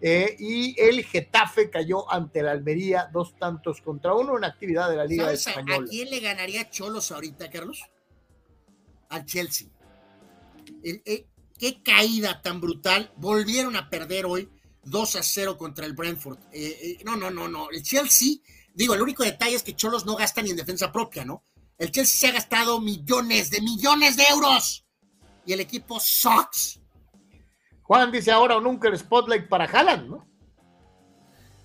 Eh, 0.00 0.36
y 0.38 0.80
el 0.80 1.04
Getafe 1.04 1.70
cayó 1.70 2.10
ante 2.10 2.40
la 2.42 2.52
Almería 2.52 3.10
dos 3.12 3.34
tantos 3.36 3.82
contra 3.82 4.14
uno 4.14 4.38
en 4.38 4.44
actividad 4.44 4.88
de 4.88 4.96
la 4.96 5.04
Liga 5.04 5.32
Española. 5.32 5.84
¿A 5.84 5.88
quién 5.88 6.08
le 6.08 6.20
ganaría 6.20 6.70
Cholos 6.70 7.10
ahorita, 7.10 7.50
Carlos? 7.50 7.82
Al 9.08 9.24
Chelsea. 9.24 9.66
El, 10.84 11.02
Qué 11.58 11.82
caída 11.82 12.40
tan 12.40 12.60
brutal. 12.60 13.12
Volvieron 13.16 13.76
a 13.76 13.90
perder 13.90 14.26
hoy 14.26 14.48
2 14.84 15.16
a 15.16 15.22
0 15.22 15.58
contra 15.58 15.86
el 15.86 15.92
Brentford. 15.92 16.38
Eh, 16.52 16.78
eh, 16.82 16.98
no, 17.04 17.16
no, 17.16 17.30
no, 17.30 17.48
no. 17.48 17.70
El 17.70 17.82
Chelsea, 17.82 18.36
digo, 18.74 18.94
el 18.94 19.02
único 19.02 19.24
detalle 19.24 19.56
es 19.56 19.62
que 19.62 19.74
Cholos 19.74 20.06
no 20.06 20.16
gasta 20.16 20.42
ni 20.42 20.50
en 20.50 20.56
defensa 20.56 20.92
propia, 20.92 21.24
¿no? 21.24 21.44
El 21.76 21.90
Chelsea 21.90 22.20
se 22.20 22.26
ha 22.28 22.32
gastado 22.32 22.80
millones 22.80 23.50
de 23.50 23.60
millones 23.60 24.16
de 24.16 24.24
euros. 24.24 24.84
Y 25.46 25.52
el 25.52 25.60
equipo 25.60 25.98
sucks. 26.00 26.80
Juan 27.82 28.12
dice 28.12 28.30
ahora 28.30 28.56
o 28.56 28.60
nunca 28.60 28.88
el 28.88 28.98
spotlight 28.98 29.48
para 29.48 29.64
Haaland, 29.64 30.08
¿no? 30.08 30.28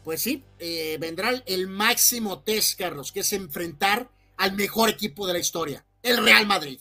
Pues 0.03 0.21
sí, 0.21 0.43
eh, 0.59 0.97
vendrá 0.99 1.31
el 1.45 1.67
máximo 1.67 2.43
test, 2.43 2.77
Carlos, 2.77 3.11
que 3.11 3.21
es 3.21 3.33
enfrentar 3.33 4.09
al 4.37 4.53
mejor 4.53 4.89
equipo 4.89 5.25
de 5.25 5.33
la 5.33 5.39
historia, 5.39 5.85
el 6.01 6.23
Real 6.23 6.45
Madrid. 6.45 6.79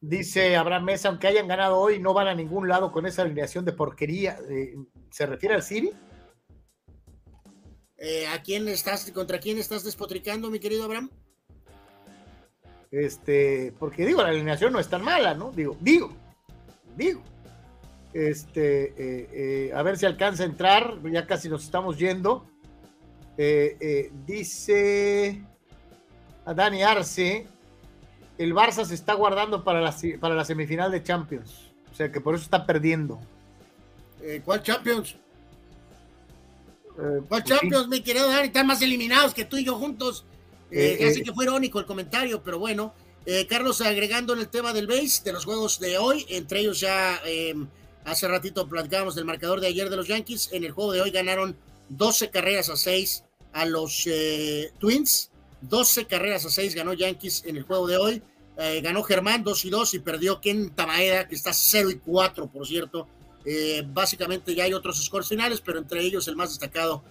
Dice 0.00 0.56
Abraham 0.56 0.84
Mesa, 0.84 1.08
aunque 1.08 1.26
hayan 1.26 1.48
ganado 1.48 1.78
hoy, 1.78 1.98
no 1.98 2.12
van 2.12 2.28
a 2.28 2.34
ningún 2.34 2.68
lado 2.68 2.92
con 2.92 3.06
esa 3.06 3.22
alineación 3.22 3.64
de 3.64 3.72
porquería. 3.72 4.38
Eh, 4.48 4.74
¿Se 5.10 5.24
refiere 5.24 5.54
al 5.54 5.62
City? 5.62 5.90
Eh, 7.96 8.26
¿A 8.28 8.42
quién 8.42 8.68
estás, 8.68 9.10
contra 9.12 9.40
quién 9.40 9.58
estás 9.58 9.84
despotricando, 9.84 10.50
mi 10.50 10.60
querido 10.60 10.84
Abraham? 10.84 11.10
Este, 12.90 13.72
porque 13.78 14.04
digo, 14.04 14.22
la 14.22 14.28
alineación 14.28 14.72
no 14.72 14.78
es 14.78 14.88
tan 14.88 15.02
mala, 15.02 15.34
¿no? 15.34 15.50
Digo, 15.50 15.76
digo, 15.80 16.12
digo. 16.94 17.22
Este, 18.12 18.94
eh, 19.68 19.72
a 19.72 19.82
ver 19.82 19.96
si 19.96 20.06
alcanza 20.06 20.42
a 20.42 20.46
entrar, 20.46 21.00
ya 21.10 21.26
casi 21.26 21.48
nos 21.48 21.64
estamos 21.64 21.98
yendo. 21.98 22.46
dice 24.26 25.42
a 26.44 26.54
Dani 26.54 26.82
Arce, 26.82 27.46
el 28.38 28.54
Barça 28.54 28.84
se 28.84 28.94
está 28.94 29.14
guardando 29.14 29.64
para 29.64 29.80
la, 29.80 29.94
para 30.20 30.34
la 30.34 30.44
semifinal 30.44 30.90
de 30.90 31.02
Champions. 31.02 31.72
O 31.92 31.94
sea 31.94 32.12
que 32.12 32.20
por 32.20 32.34
eso 32.34 32.44
está 32.44 32.66
perdiendo. 32.66 33.18
Eh, 34.22 34.42
¿Cuál 34.44 34.62
Champions? 34.62 35.16
Eh, 36.98 37.22
¿Cuál 37.28 37.42
pues 37.42 37.44
Champions, 37.44 37.88
mi 37.88 38.00
querido 38.02 38.28
Dani? 38.28 38.48
Están 38.48 38.66
más 38.66 38.82
eliminados 38.82 39.34
que 39.34 39.44
tú 39.44 39.56
y 39.56 39.64
yo 39.64 39.76
juntos. 39.76 40.24
Eh, 40.70 41.06
así 41.08 41.22
que 41.22 41.32
fue 41.32 41.44
irónico 41.44 41.78
el 41.78 41.86
comentario, 41.86 42.42
pero 42.42 42.58
bueno. 42.58 42.92
Eh, 43.24 43.46
Carlos, 43.48 43.80
agregando 43.80 44.34
en 44.34 44.38
el 44.38 44.48
tema 44.48 44.72
del 44.72 44.86
base, 44.86 45.22
de 45.24 45.32
los 45.32 45.44
juegos 45.44 45.80
de 45.80 45.98
hoy, 45.98 46.24
entre 46.28 46.60
ellos 46.60 46.78
ya 46.78 47.20
em, 47.24 47.66
hace 48.04 48.28
ratito 48.28 48.68
platicábamos 48.68 49.16
del 49.16 49.24
marcador 49.24 49.60
de 49.60 49.66
ayer 49.66 49.90
de 49.90 49.96
los 49.96 50.06
Yankees, 50.06 50.50
en 50.52 50.62
el 50.62 50.70
juego 50.70 50.92
de 50.92 51.00
hoy 51.00 51.10
ganaron 51.10 51.56
12 51.88 52.30
carreras 52.30 52.68
a 52.68 52.76
6 52.76 53.24
a 53.52 53.64
los 53.66 54.06
eh, 54.06 54.70
Twins, 54.78 55.30
12 55.62 56.06
carreras 56.06 56.44
a 56.44 56.50
6 56.50 56.74
ganó 56.74 56.92
Yankees 56.92 57.44
en 57.46 57.56
el 57.56 57.62
juego 57.64 57.86
de 57.86 57.96
hoy, 57.96 58.22
eh, 58.58 58.80
ganó 58.82 59.02
Germán 59.02 59.44
2 59.44 59.64
y 59.64 59.70
2 59.70 59.94
y 59.94 59.98
perdió 60.00 60.40
Ken 60.40 60.70
Tamaeda, 60.70 61.28
que 61.28 61.34
está 61.34 61.52
0 61.52 61.90
y 61.90 61.98
4, 61.98 62.46
por 62.48 62.66
cierto. 62.66 63.08
básicamente 63.88 64.54
ya 64.54 64.64
hay 64.64 64.74
otros 64.74 65.02
scores 65.04 65.28
finales, 65.28 65.60
pero 65.60 65.78
entre 65.78 66.00
ellos 66.00 66.26
el 66.26 66.34
más 66.34 66.50
destacado 66.50 67.04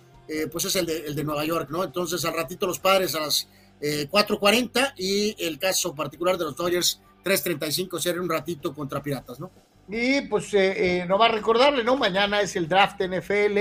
pues 0.51 0.65
es 0.65 0.75
el 0.75 0.85
de, 0.85 0.97
el 1.07 1.15
de 1.15 1.23
Nueva 1.23 1.45
York, 1.45 1.69
¿no? 1.69 1.83
Entonces 1.83 2.25
al 2.25 2.33
ratito 2.33 2.67
los 2.67 2.79
padres 2.79 3.15
a 3.15 3.21
las 3.21 3.47
4.40 3.81 4.87
eh, 4.87 4.93
y 4.97 5.45
el 5.45 5.59
caso 5.59 5.93
particular 5.93 6.37
de 6.37 6.45
los 6.45 6.55
Dodgers 6.55 7.01
3.35 7.23 7.99
será 7.99 8.21
un 8.21 8.29
ratito 8.29 8.73
contra 8.73 9.01
Piratas, 9.01 9.39
¿no? 9.39 9.51
Y 9.87 10.21
pues 10.21 10.53
eh, 10.53 11.01
eh, 11.01 11.05
no 11.05 11.17
va 11.17 11.25
a 11.27 11.31
recordarle, 11.31 11.83
¿no? 11.83 11.95
Mañana 11.95 12.41
es 12.41 12.55
el 12.55 12.67
draft 12.67 13.01
NFL. 13.01 13.57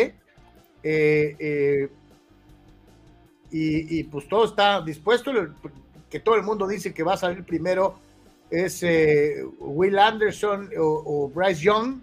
Y, 3.56 4.02
pues 4.04 4.28
todo 4.28 4.46
está 4.46 4.82
dispuesto. 4.82 5.32
Que 6.10 6.18
todo 6.18 6.34
el 6.34 6.42
mundo 6.42 6.66
dice 6.66 6.92
que 6.92 7.04
va 7.04 7.14
a 7.14 7.16
salir 7.16 7.44
primero 7.44 7.98
es 8.50 8.84
Will 9.60 9.98
Anderson 9.98 10.70
o, 10.76 11.30
Bryce 11.32 11.62
Young. 11.62 12.00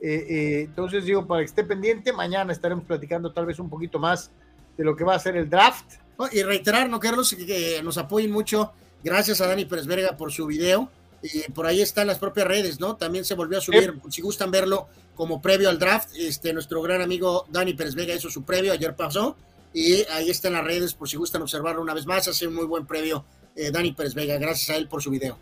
entonces 0.00 1.04
digo, 1.04 1.26
para 1.26 1.40
que 1.40 1.46
esté 1.46 1.64
pendiente, 1.64 2.12
mañana 2.12 2.52
estaremos 2.52 2.84
platicando 2.84 3.32
tal 3.32 3.46
vez 3.46 3.58
un 3.58 3.68
poquito 3.68 3.98
más 3.98 4.30
de 4.76 4.84
lo 4.84 4.94
que 4.94 5.04
va 5.04 5.16
a 5.16 5.18
ser 5.18 5.36
el 5.36 5.50
draft. 5.50 5.94
Y 6.30 6.42
reiterar, 6.44 6.88
¿no, 6.88 7.00
Carlos? 7.00 7.34
Que, 7.34 7.80
nos 7.82 7.98
apoyen 7.98 8.30
mucho. 8.30 8.72
Gracias 9.02 9.40
a 9.40 9.48
Dani 9.48 9.64
Pérez 9.64 9.86
Verga 9.86 10.16
por 10.16 10.30
su 10.30 10.46
video. 10.46 10.88
Y 11.20 11.50
por 11.52 11.66
ahí 11.66 11.80
están 11.80 12.06
las 12.06 12.18
propias 12.18 12.46
redes, 12.46 12.78
¿no? 12.78 12.96
También 12.96 13.24
se 13.24 13.34
volvió 13.34 13.58
a 13.58 13.60
subir, 13.60 14.00
si 14.08 14.22
gustan 14.22 14.50
verlo 14.50 14.88
como 15.14 15.40
previo 15.40 15.68
al 15.68 15.78
draft, 15.78 16.10
este, 16.16 16.52
nuestro 16.52 16.82
gran 16.82 17.00
amigo 17.00 17.46
Dani 17.48 17.74
Pérez 17.74 17.94
Vega 17.94 18.14
hizo 18.14 18.28
su 18.28 18.42
previo, 18.42 18.72
ayer 18.72 18.96
pasó, 18.96 19.36
y 19.72 20.04
ahí 20.10 20.30
están 20.30 20.52
las 20.52 20.64
redes 20.64 20.94
por 20.94 21.08
si 21.08 21.16
gustan 21.16 21.42
observarlo 21.42 21.82
una 21.82 21.94
vez 21.94 22.06
más, 22.06 22.28
hace 22.28 22.46
un 22.46 22.54
muy 22.54 22.66
buen 22.66 22.86
previo 22.86 23.24
eh, 23.56 23.70
Dani 23.70 23.92
Pérez 23.92 24.14
Vega, 24.14 24.38
gracias 24.38 24.70
a 24.70 24.76
él 24.76 24.88
por 24.88 25.02
su 25.02 25.10
video. 25.10 25.38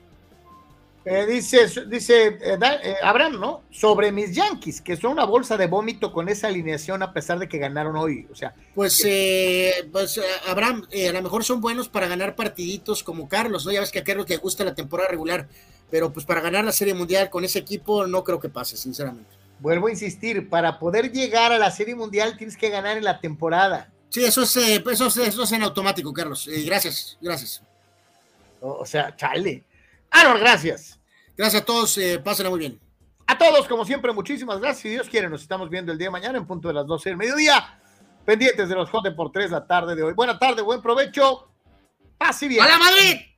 Eh, 1.02 1.25
dice 1.25 1.67
dice 1.86 2.26
eh, 2.26 2.59
eh, 2.60 2.94
Abraham, 3.02 3.41
¿no? 3.41 3.62
Sobre 3.70 4.12
mis 4.12 4.34
Yankees, 4.34 4.83
que 4.83 4.97
son 4.99 5.12
una 5.12 5.25
bolsa 5.25 5.57
de 5.57 5.67
vómito 5.67 6.12
con 6.12 6.28
esa 6.28 6.49
alineación 6.49 7.02
a 7.02 7.15
pesar 7.15 7.39
de 7.39 7.49
que 7.49 7.57
ganaron 7.57 7.97
hoy. 7.97 8.26
O 8.31 8.34
sea, 8.34 8.55
pues, 8.75 9.02
pues 9.91 10.20
Abraham, 10.47 10.86
a 10.92 11.12
lo 11.12 11.23
mejor 11.23 11.42
son 11.42 11.62
buenos 11.62 11.89
para 11.89 12.07
ganar 12.07 12.36
partiditos 12.36 13.02
como 13.02 13.28
Carlos, 13.28 13.65
¿no? 13.65 13.73
Ya 13.73 13.81
ves 13.81 13.91
que 13.91 14.00
a 14.00 14.05
Carlos 14.05 14.28
le 14.28 14.36
gusta 14.36 14.62
la 14.62 14.75
temporada 14.75 15.09
regular, 15.09 15.49
pero 15.91 16.12
pues 16.12 16.26
para 16.26 16.42
ganar 16.42 16.65
la 16.67 16.73
Serie 16.73 16.92
Mundial 16.92 17.31
con 17.31 17.44
ese 17.44 17.60
equipo 17.60 18.07
no 18.07 18.23
creo 18.23 18.39
que 18.39 18.50
pase, 18.50 18.76
sinceramente. 18.76 19.31
Vuelvo 19.59 19.86
a 19.86 19.91
insistir, 19.91 20.50
para 20.50 20.78
poder 20.78 21.12
llegar 21.12 21.52
a 21.52 21.59
la 21.59 21.70
Serie 21.70 21.94
Mundial 21.94 22.36
tienes 22.36 22.59
que 22.59 22.68
ganar 22.68 22.99
en 22.99 23.05
la 23.05 23.20
temporada. 23.20 23.91
Sí, 24.10 24.24
eso 24.24 24.42
es, 24.42 24.56
eso 24.56 25.06
es, 25.06 25.16
eso 25.16 25.42
es 25.44 25.52
en 25.52 25.62
automático, 25.62 26.12
Carlos. 26.12 26.48
gracias, 26.66 27.16
gracias. 27.20 27.62
O, 28.60 28.84
sea, 28.84 29.14
chale. 29.16 29.64
Aaron, 30.10 30.39
gracias. 30.40 30.98
Gracias 31.36 31.62
a 31.62 31.64
todos, 31.64 31.97
eh, 31.97 32.18
pásenla 32.18 32.50
muy 32.50 32.58
bien. 32.58 32.78
A 33.26 33.39
todos, 33.39 33.66
como 33.68 33.84
siempre, 33.84 34.12
muchísimas 34.12 34.60
gracias. 34.60 34.82
Si 34.82 34.89
Dios 34.90 35.08
quiere, 35.08 35.28
nos 35.28 35.42
estamos 35.42 35.70
viendo 35.70 35.92
el 35.92 35.98
día 35.98 36.08
de 36.08 36.12
mañana 36.12 36.36
en 36.36 36.47
punto 36.47 36.68
de 36.68 36.74
las 36.74 36.86
12 36.86 37.10
del 37.10 37.16
mediodía. 37.16 37.80
Pendientes 38.24 38.68
de 38.68 38.74
los 38.74 38.90
Jote 38.90 39.12
por 39.12 39.30
3 39.30 39.52
la 39.52 39.66
tarde 39.66 39.94
de 39.94 40.02
hoy. 40.02 40.12
Buena 40.12 40.39
tarde, 40.39 40.60
buen 40.62 40.82
provecho. 40.82 41.48
Paz 42.18 42.42
y 42.42 42.48
bien. 42.48 42.64
¡Hola, 42.64 42.78
Madrid! 42.78 43.30